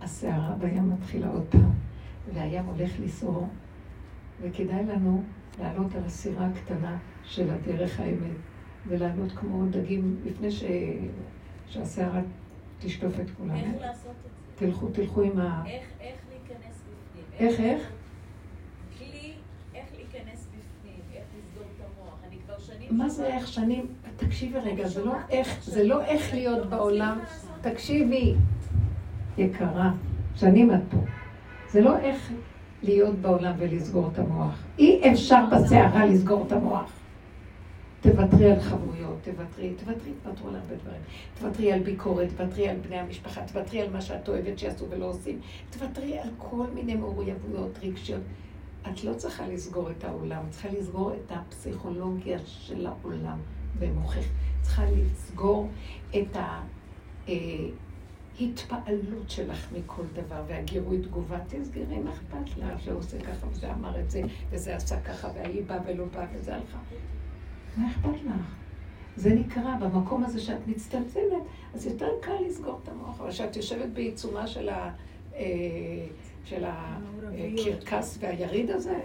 הסערה 0.00 0.54
בים 0.54 0.90
מתחילה 0.90 1.28
עוד 1.28 1.44
פעם, 1.50 1.70
והים 2.34 2.64
הולך 2.64 2.90
לסעור, 3.00 3.48
וכדאי 4.40 4.86
לנו 4.86 5.22
לעלות 5.60 5.94
על 5.94 6.04
הסירה 6.04 6.46
הקטנה 6.46 6.98
של 7.24 7.50
הדרך 7.50 8.00
האמת, 8.00 8.36
ולעלות 8.86 9.32
כמו 9.32 9.66
דגים 9.70 10.16
לפני 10.24 10.50
ש... 10.50 10.64
שהסערה 11.66 12.20
תשטוף 12.78 13.20
את 13.20 13.30
כולם. 13.30 13.54
איך 13.54 13.80
לעשות 13.80 14.10
את 14.10 14.22
זה? 14.22 14.66
תלכו, 14.66 14.88
תלכו 14.88 15.22
עם 15.22 15.38
ה... 15.38 15.62
איך 15.66 15.84
איך 16.00 16.16
להיכנס 16.28 16.82
בפנים? 16.82 17.48
איך, 17.48 17.60
איך? 17.60 17.92
כלי, 18.98 19.32
איך 19.74 19.86
להיכנס 19.96 20.46
בפנים, 20.46 21.00
איך 21.12 21.24
לסגור 21.38 21.64
את 21.76 21.84
המוח. 21.84 22.18
אני 22.28 22.36
כבר 22.46 22.58
שנים... 22.58 22.81
מה 22.92 23.08
זה 23.08 23.26
איך 23.26 23.48
שנים? 23.48 23.86
תקשיבי 24.16 24.58
רגע, 24.58 24.88
זה 24.88 25.04
לא 25.04 25.14
איך, 25.30 25.58
זה 25.62 25.84
לא 25.84 26.02
איך 26.04 26.34
להיות 26.34 26.66
בעולם. 26.66 27.18
תקשיבי, 27.60 28.34
יקרה, 29.38 29.90
שנים 30.34 30.74
את 30.74 30.80
פה. 30.90 30.96
זה 31.70 31.80
לא 31.80 31.98
איך 31.98 32.32
להיות 32.82 33.14
בעולם 33.18 33.52
ולסגור 33.58 34.10
את 34.12 34.18
המוח. 34.18 34.62
אי 34.78 35.12
אפשר 35.12 35.44
בסערה 35.52 36.06
לסגור 36.06 36.44
את 36.46 36.52
המוח. 36.52 36.92
תוותרי 38.00 38.52
על 38.52 38.60
חברויות, 38.60 39.18
תוותרי, 39.22 39.72
תוותרי, 39.84 40.12
תוותרו 40.22 40.48
על 40.48 40.56
הרבה 40.56 40.74
דברים. 40.74 41.00
תוותרי 41.38 41.72
על 41.72 41.80
ביקורת, 41.80 42.28
תוותרי 42.36 42.68
על 42.68 42.76
בני 42.76 42.98
המשפחה, 42.98 43.40
תוותרי 43.52 43.80
על 43.80 43.92
מה 43.92 44.00
שאת 44.00 44.28
אוהבת 44.28 44.58
שיעשו 44.58 44.84
ולא 44.90 45.04
עושים. 45.04 45.38
תוותרי 45.70 46.18
על 46.18 46.28
כל 46.38 46.66
מיני 46.74 46.94
מעורבויות 46.94 47.78
רגשיות. 47.82 48.20
את 48.90 49.04
לא 49.04 49.14
צריכה 49.14 49.46
לסגור 49.46 49.90
את 49.90 50.04
העולם, 50.04 50.42
צריכה 50.50 50.68
לסגור 50.68 51.12
את 51.12 51.32
הפסיכולוגיה 51.32 52.38
של 52.46 52.86
העולם 52.86 53.38
במוחך. 53.78 54.24
צריכה 54.62 54.84
לסגור 54.90 55.68
את 56.10 56.36
ההתפעלות 58.38 59.30
שלך 59.30 59.72
מכל 59.72 60.02
דבר, 60.12 60.42
והגירוי 60.46 61.02
תגובה, 61.02 61.38
תסגרי, 61.48 61.98
מה 61.98 62.12
אכפת 62.12 62.56
לה, 62.58 62.78
שעושה 62.78 63.20
ככה, 63.20 63.46
וזה 63.50 63.72
אמר 63.72 64.00
את 64.00 64.10
זה, 64.10 64.22
וזה 64.50 64.76
עשה 64.76 65.00
ככה, 65.00 65.28
והיא 65.34 65.64
באה 65.66 65.78
ולא 65.86 66.04
באה, 66.04 66.26
וזה 66.34 66.54
הלכה. 66.54 66.78
מה 67.76 67.90
אכפת 67.90 68.24
לך? 68.24 68.32
זה 69.16 69.34
נקרא, 69.34 69.76
במקום 69.80 70.24
הזה 70.24 70.40
שאת 70.40 70.66
מצטמצמת, 70.66 71.42
אז 71.74 71.86
יותר 71.86 72.08
קל 72.20 72.36
לסגור 72.46 72.80
את 72.82 72.88
המוח. 72.88 73.20
אבל 73.20 73.30
כשאת 73.30 73.56
יושבת 73.56 73.88
בעיצומה 73.94 74.46
של 74.46 74.68
ה... 74.68 74.92
של 76.44 76.64
הקרקס 76.64 78.18
והיריד 78.20 78.70
הזה, 78.70 78.98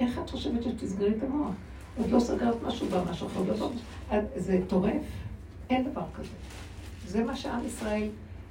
איך 0.00 0.18
את 0.24 0.30
חושבת 0.30 0.62
שתסגרי 0.62 1.10
את 1.10 1.22
המוח? 1.22 1.54
עוד 1.98 2.10
לא 2.10 2.20
סגרת 2.20 2.62
משהו 2.66 2.86
במשהו 2.86 3.26
אחר, 3.26 3.42
דבר. 3.42 3.68
זה 4.36 4.60
טורף? 4.66 5.02
אין 5.70 5.90
דבר 5.90 6.04
כזה. 6.14 6.28
זה 7.06 7.24
מה 7.24 7.36
שעם 7.36 7.66
ישראל 7.66 8.08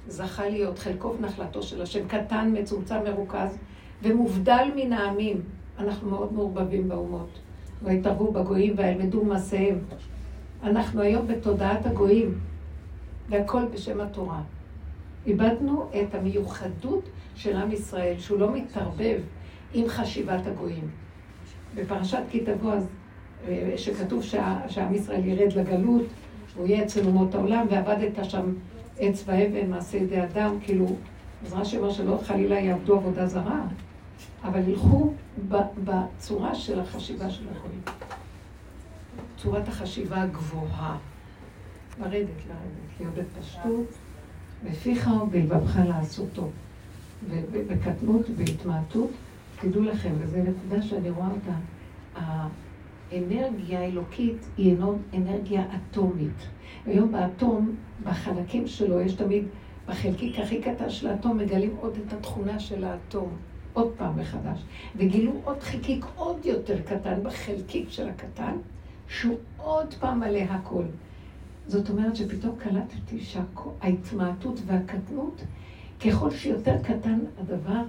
זכה 0.08 0.48
להיות, 0.48 0.78
חלקו 0.78 1.14
ונחלתו 1.18 1.62
של 1.62 1.82
השם, 1.82 2.08
קטן, 2.08 2.54
מצומצם, 2.58 2.96
מרוכז, 3.04 3.56
ומובדל 4.02 4.68
מן 4.76 4.92
העמים. 4.92 5.40
אנחנו 5.78 6.10
מאוד 6.10 6.32
מעורבבים 6.32 6.88
באומות. 6.88 7.38
ויתערבו 7.82 8.32
בגויים 8.32 8.74
וילמדו 8.76 9.24
מעשיהם. 9.24 9.78
אנחנו 10.62 11.00
היום 11.02 11.26
בתודעת 11.26 11.86
הגויים, 11.86 12.38
והכל 13.28 13.64
בשם 13.64 14.00
התורה. 14.00 14.42
איבדנו 15.26 15.88
את 16.02 16.14
המיוחדות 16.14 17.08
של 17.34 17.56
עם 17.56 17.72
ישראל, 17.72 18.18
שהוא 18.18 18.38
לא 18.38 18.52
מתערבב 18.52 19.20
עם 19.74 19.88
חשיבת 19.88 20.46
הגויים. 20.46 20.88
בפרשת 21.74 22.22
כי 22.30 22.40
תבוא, 22.40 22.72
אה, 23.48 23.72
שכתוב 23.76 24.22
שעם 24.68 24.94
ישראל 24.94 25.24
ירד 25.24 25.52
לגלות, 25.52 26.02
הוא 26.56 26.66
יהיה 26.66 26.84
אצל 26.84 27.06
אומות 27.06 27.34
העולם, 27.34 27.66
ועבדת 27.70 28.24
שם 28.24 28.54
עץ 28.98 29.24
ואבן, 29.26 29.70
מעשה 29.70 29.96
ידי 29.96 30.22
אדם, 30.22 30.56
כאילו, 30.60 30.86
אז 31.46 31.52
רש"י 31.52 31.76
אומר 31.78 31.90
שלא 31.90 32.20
חלילה 32.24 32.58
יעבדו 32.58 32.94
עבודה 32.94 33.26
זרה, 33.26 33.62
אבל 34.44 34.68
ילכו 34.68 35.12
בצורה 35.84 36.54
של 36.54 36.80
החשיבה 36.80 37.30
של 37.30 37.44
הגויים. 37.48 37.80
צורת 39.36 39.68
החשיבה 39.68 40.22
הגבוהה. 40.22 40.96
לרדת, 42.00 42.14
לרדת, 42.14 43.00
להיות 43.00 43.14
בפשטות, 43.14 43.86
בפיך 44.70 45.10
ובלבבך 45.22 45.78
לעשותו. 45.88 46.48
ובקטנות 47.28 48.30
ובהתמעטות, 48.30 49.10
תדעו 49.60 49.82
לכם, 49.82 50.12
וזו 50.18 50.36
נקודה 50.36 50.82
שאני 50.82 51.10
רואה 51.10 51.28
אותה, 51.30 51.52
האנרגיה 52.14 53.80
האלוקית 53.80 54.46
היא 54.56 54.76
אנרגיה 55.14 55.64
אטומית. 55.76 56.46
היום 56.86 57.12
באטום, 57.12 57.74
בחלקים 58.04 58.66
שלו, 58.66 59.00
יש 59.00 59.12
תמיד, 59.12 59.44
בחלקיק 59.86 60.38
הכי 60.38 60.62
קטן 60.62 60.90
של 60.90 61.06
האטום, 61.06 61.38
מגלים 61.38 61.74
עוד 61.80 61.98
את 62.06 62.12
התכונה 62.12 62.58
של 62.58 62.84
האטום. 62.84 63.36
עוד 63.72 63.92
פעם 63.96 64.18
מחדש. 64.20 64.58
וגילו 64.96 65.32
עוד 65.44 65.62
חלקיק 65.62 66.04
עוד 66.16 66.46
יותר 66.46 66.82
קטן 66.82 67.22
בחלקיק 67.22 67.90
של 67.90 68.08
הקטן, 68.08 68.56
שהוא 69.08 69.36
עוד 69.56 69.94
פעם 69.94 70.20
מלא 70.20 70.38
הכל. 70.38 70.84
זאת 71.68 71.90
אומרת 71.90 72.16
שפתאום 72.16 72.56
קלטתי 72.58 73.20
שההתמעטות 73.20 74.60
והקטנות, 74.66 75.42
ככל 76.06 76.30
שיותר 76.30 76.76
קטן 76.82 77.18
הדבר, 77.38 77.82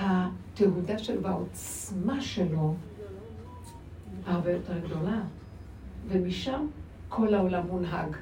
התהודה 0.00 0.98
שלו 0.98 1.22
והעוצמה 1.22 2.20
שלו 2.20 2.74
הרבה 4.26 4.50
יותר 4.50 4.78
גדולה. 4.78 5.22
ומשם 6.08 6.66
כל 7.08 7.34
העולם 7.34 7.66
מונהג. 7.66 8.16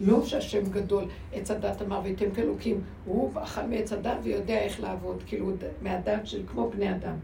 לא 0.00 0.26
שהשם 0.26 0.70
גדול, 0.70 1.04
עץ 1.32 1.50
הדת 1.50 1.82
אמר 1.82 2.00
ויתם 2.04 2.30
כאלוקים, 2.30 2.80
הוא 3.04 3.30
אכל 3.34 3.66
מעץ 3.66 3.92
הדת 3.92 4.16
ויודע 4.22 4.58
איך 4.58 4.80
לעבוד, 4.80 5.22
כאילו 5.26 5.50
מהדת 5.82 6.26
של 6.26 6.42
כמו 6.46 6.70
בני 6.70 6.94
אדם. 6.94 7.14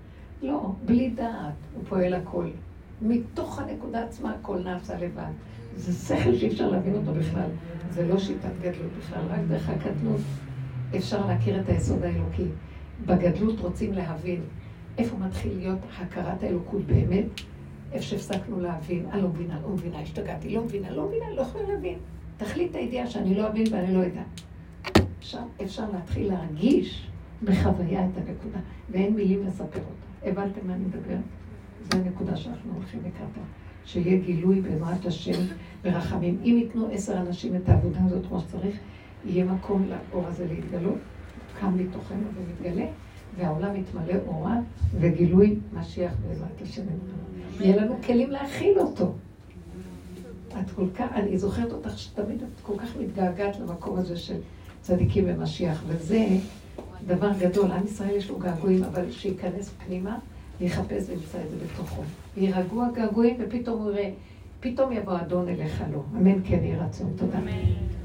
לא, 0.43 0.73
בלי 0.85 1.11
דעת 1.11 1.55
הוא 1.74 1.85
פועל 1.89 2.15
הכל. 2.15 2.47
מתוך 3.03 3.59
הנקודה 3.59 4.05
עצמה 4.05 4.35
הכל 4.35 4.59
נעשה 4.59 4.99
לבד. 4.99 5.33
זה 5.77 5.93
שכל 5.93 6.36
שאי 6.36 6.48
אפשר 6.48 6.70
להבין 6.70 6.94
אותו 6.94 7.15
בכלל. 7.15 7.51
זה 7.90 8.07
לא 8.07 8.19
שיטת 8.19 8.51
גדלות 8.61 8.93
בכלל, 8.98 9.20
רק 9.28 9.40
דרך 9.48 9.69
הקטנות 9.69 10.20
אפשר 10.97 11.27
להכיר 11.27 11.61
את 11.61 11.69
היסוד 11.69 12.03
האלוקי. 12.03 12.47
בגדלות 13.07 13.61
רוצים 13.61 13.93
להבין 13.93 14.40
איפה 14.98 15.16
מתחיל 15.16 15.57
להיות 15.57 15.78
הכרת 15.98 16.43
האלוקות 16.43 16.86
באמת, 16.86 17.24
איפה 17.93 18.05
שהפסקנו 18.05 18.61
להבין, 18.61 19.07
אני 19.12 19.23
לא 19.23 19.28
מבינה, 19.28 19.61
לא 19.62 19.69
מבינה, 19.69 20.01
השתגעתי, 20.01 20.55
לא 20.55 20.65
מבינה, 20.65 20.90
לא 20.90 21.07
מבינה, 21.09 21.31
לא 21.35 21.40
יכולה 21.40 21.69
להבין. 21.69 21.98
תכלית 22.36 22.74
הידיעה 22.74 23.07
שאני 23.07 23.35
לא 23.35 23.48
אבין 23.48 23.66
ואני 23.70 23.94
לא 23.94 24.07
אדע. 24.07 24.23
עכשיו 25.19 25.43
אפשר 25.62 25.90
להתחיל 25.90 26.28
להרגיש 26.28 27.11
בחוויה 27.43 28.05
את 28.05 28.16
הנקודה, 28.16 28.59
ואין 28.90 29.15
מילים 29.15 29.47
לספר 29.47 29.65
אותה. 29.78 30.31
הבנתם 30.31 30.66
מה 30.66 30.74
אני 30.74 30.85
מדברת? 30.85 31.20
זו 31.82 31.98
הנקודה 31.98 32.36
שאנחנו 32.36 32.73
הולכים 32.74 33.01
לקראתה. 33.01 33.40
שיהיה 33.87 34.19
גילוי 34.19 34.61
בעזרת 34.61 35.07
השם 35.07 35.43
ורחמים. 35.85 36.39
אם 36.45 36.59
ייתנו 36.63 36.89
עשר 36.93 37.17
אנשים 37.17 37.57
את 37.57 37.69
העבודה 37.69 38.01
הזאת 38.07 38.27
כמו 38.29 38.41
שצריך, 38.41 38.77
יהיה 39.25 39.45
מקום 39.45 39.89
לאור 39.89 40.27
הזה 40.27 40.47
להתגלות, 40.47 40.99
קם 41.61 41.77
מתוכנו 41.77 42.23
ומתגלה, 42.37 42.87
והעולם 43.37 43.77
יתמלא 43.77 44.15
אורה 44.27 44.57
וגילוי 45.01 45.59
משיח 45.73 46.13
בעזרת 46.29 46.63
השם. 46.63 46.83
יהיה 47.61 47.77
לנו 47.77 47.95
כלים 48.07 48.31
להכיל 48.31 48.79
אותו. 48.79 49.13
את 50.61 50.71
כל 50.71 50.87
כך, 50.95 51.07
אני 51.13 51.39
זוכרת 51.39 51.73
אותך 51.73 51.99
שתמיד 51.99 52.43
את 52.43 52.61
כל 52.63 52.79
כך 52.79 52.97
מתגעגעת 52.97 53.59
למקום 53.59 53.99
הזה 53.99 54.17
של 54.17 54.39
צדיקים 54.81 55.25
ומשיח, 55.27 55.83
וזה 55.87 56.27
דבר 57.07 57.31
גדול. 57.39 57.71
עם 57.73 57.85
ישראל 57.85 58.17
יש 58.17 58.31
לו 58.31 58.39
געגועים, 58.39 58.85
אבל 58.85 59.11
שייכנס 59.11 59.75
פנימה, 59.87 60.19
יחפש 60.61 61.09
וימצא 61.09 61.39
את 61.45 61.51
זה 61.51 61.57
בתוכו. 61.65 62.03
יירגעו 62.37 62.85
הגעגועים 62.85 63.37
ופתאום 63.39 63.83
הוא 63.83 63.91
יראה, 63.91 64.11
פתאום 64.61 64.93
יבוא 64.93 65.16
אדון 65.20 65.49
אליך 65.49 65.83
לו. 65.93 66.03
אמן 66.16 66.43
כן 66.45 66.65
יהי 66.65 66.77
רצון. 66.77 67.12
תודה. 67.16 67.39
אמן. 67.39 67.97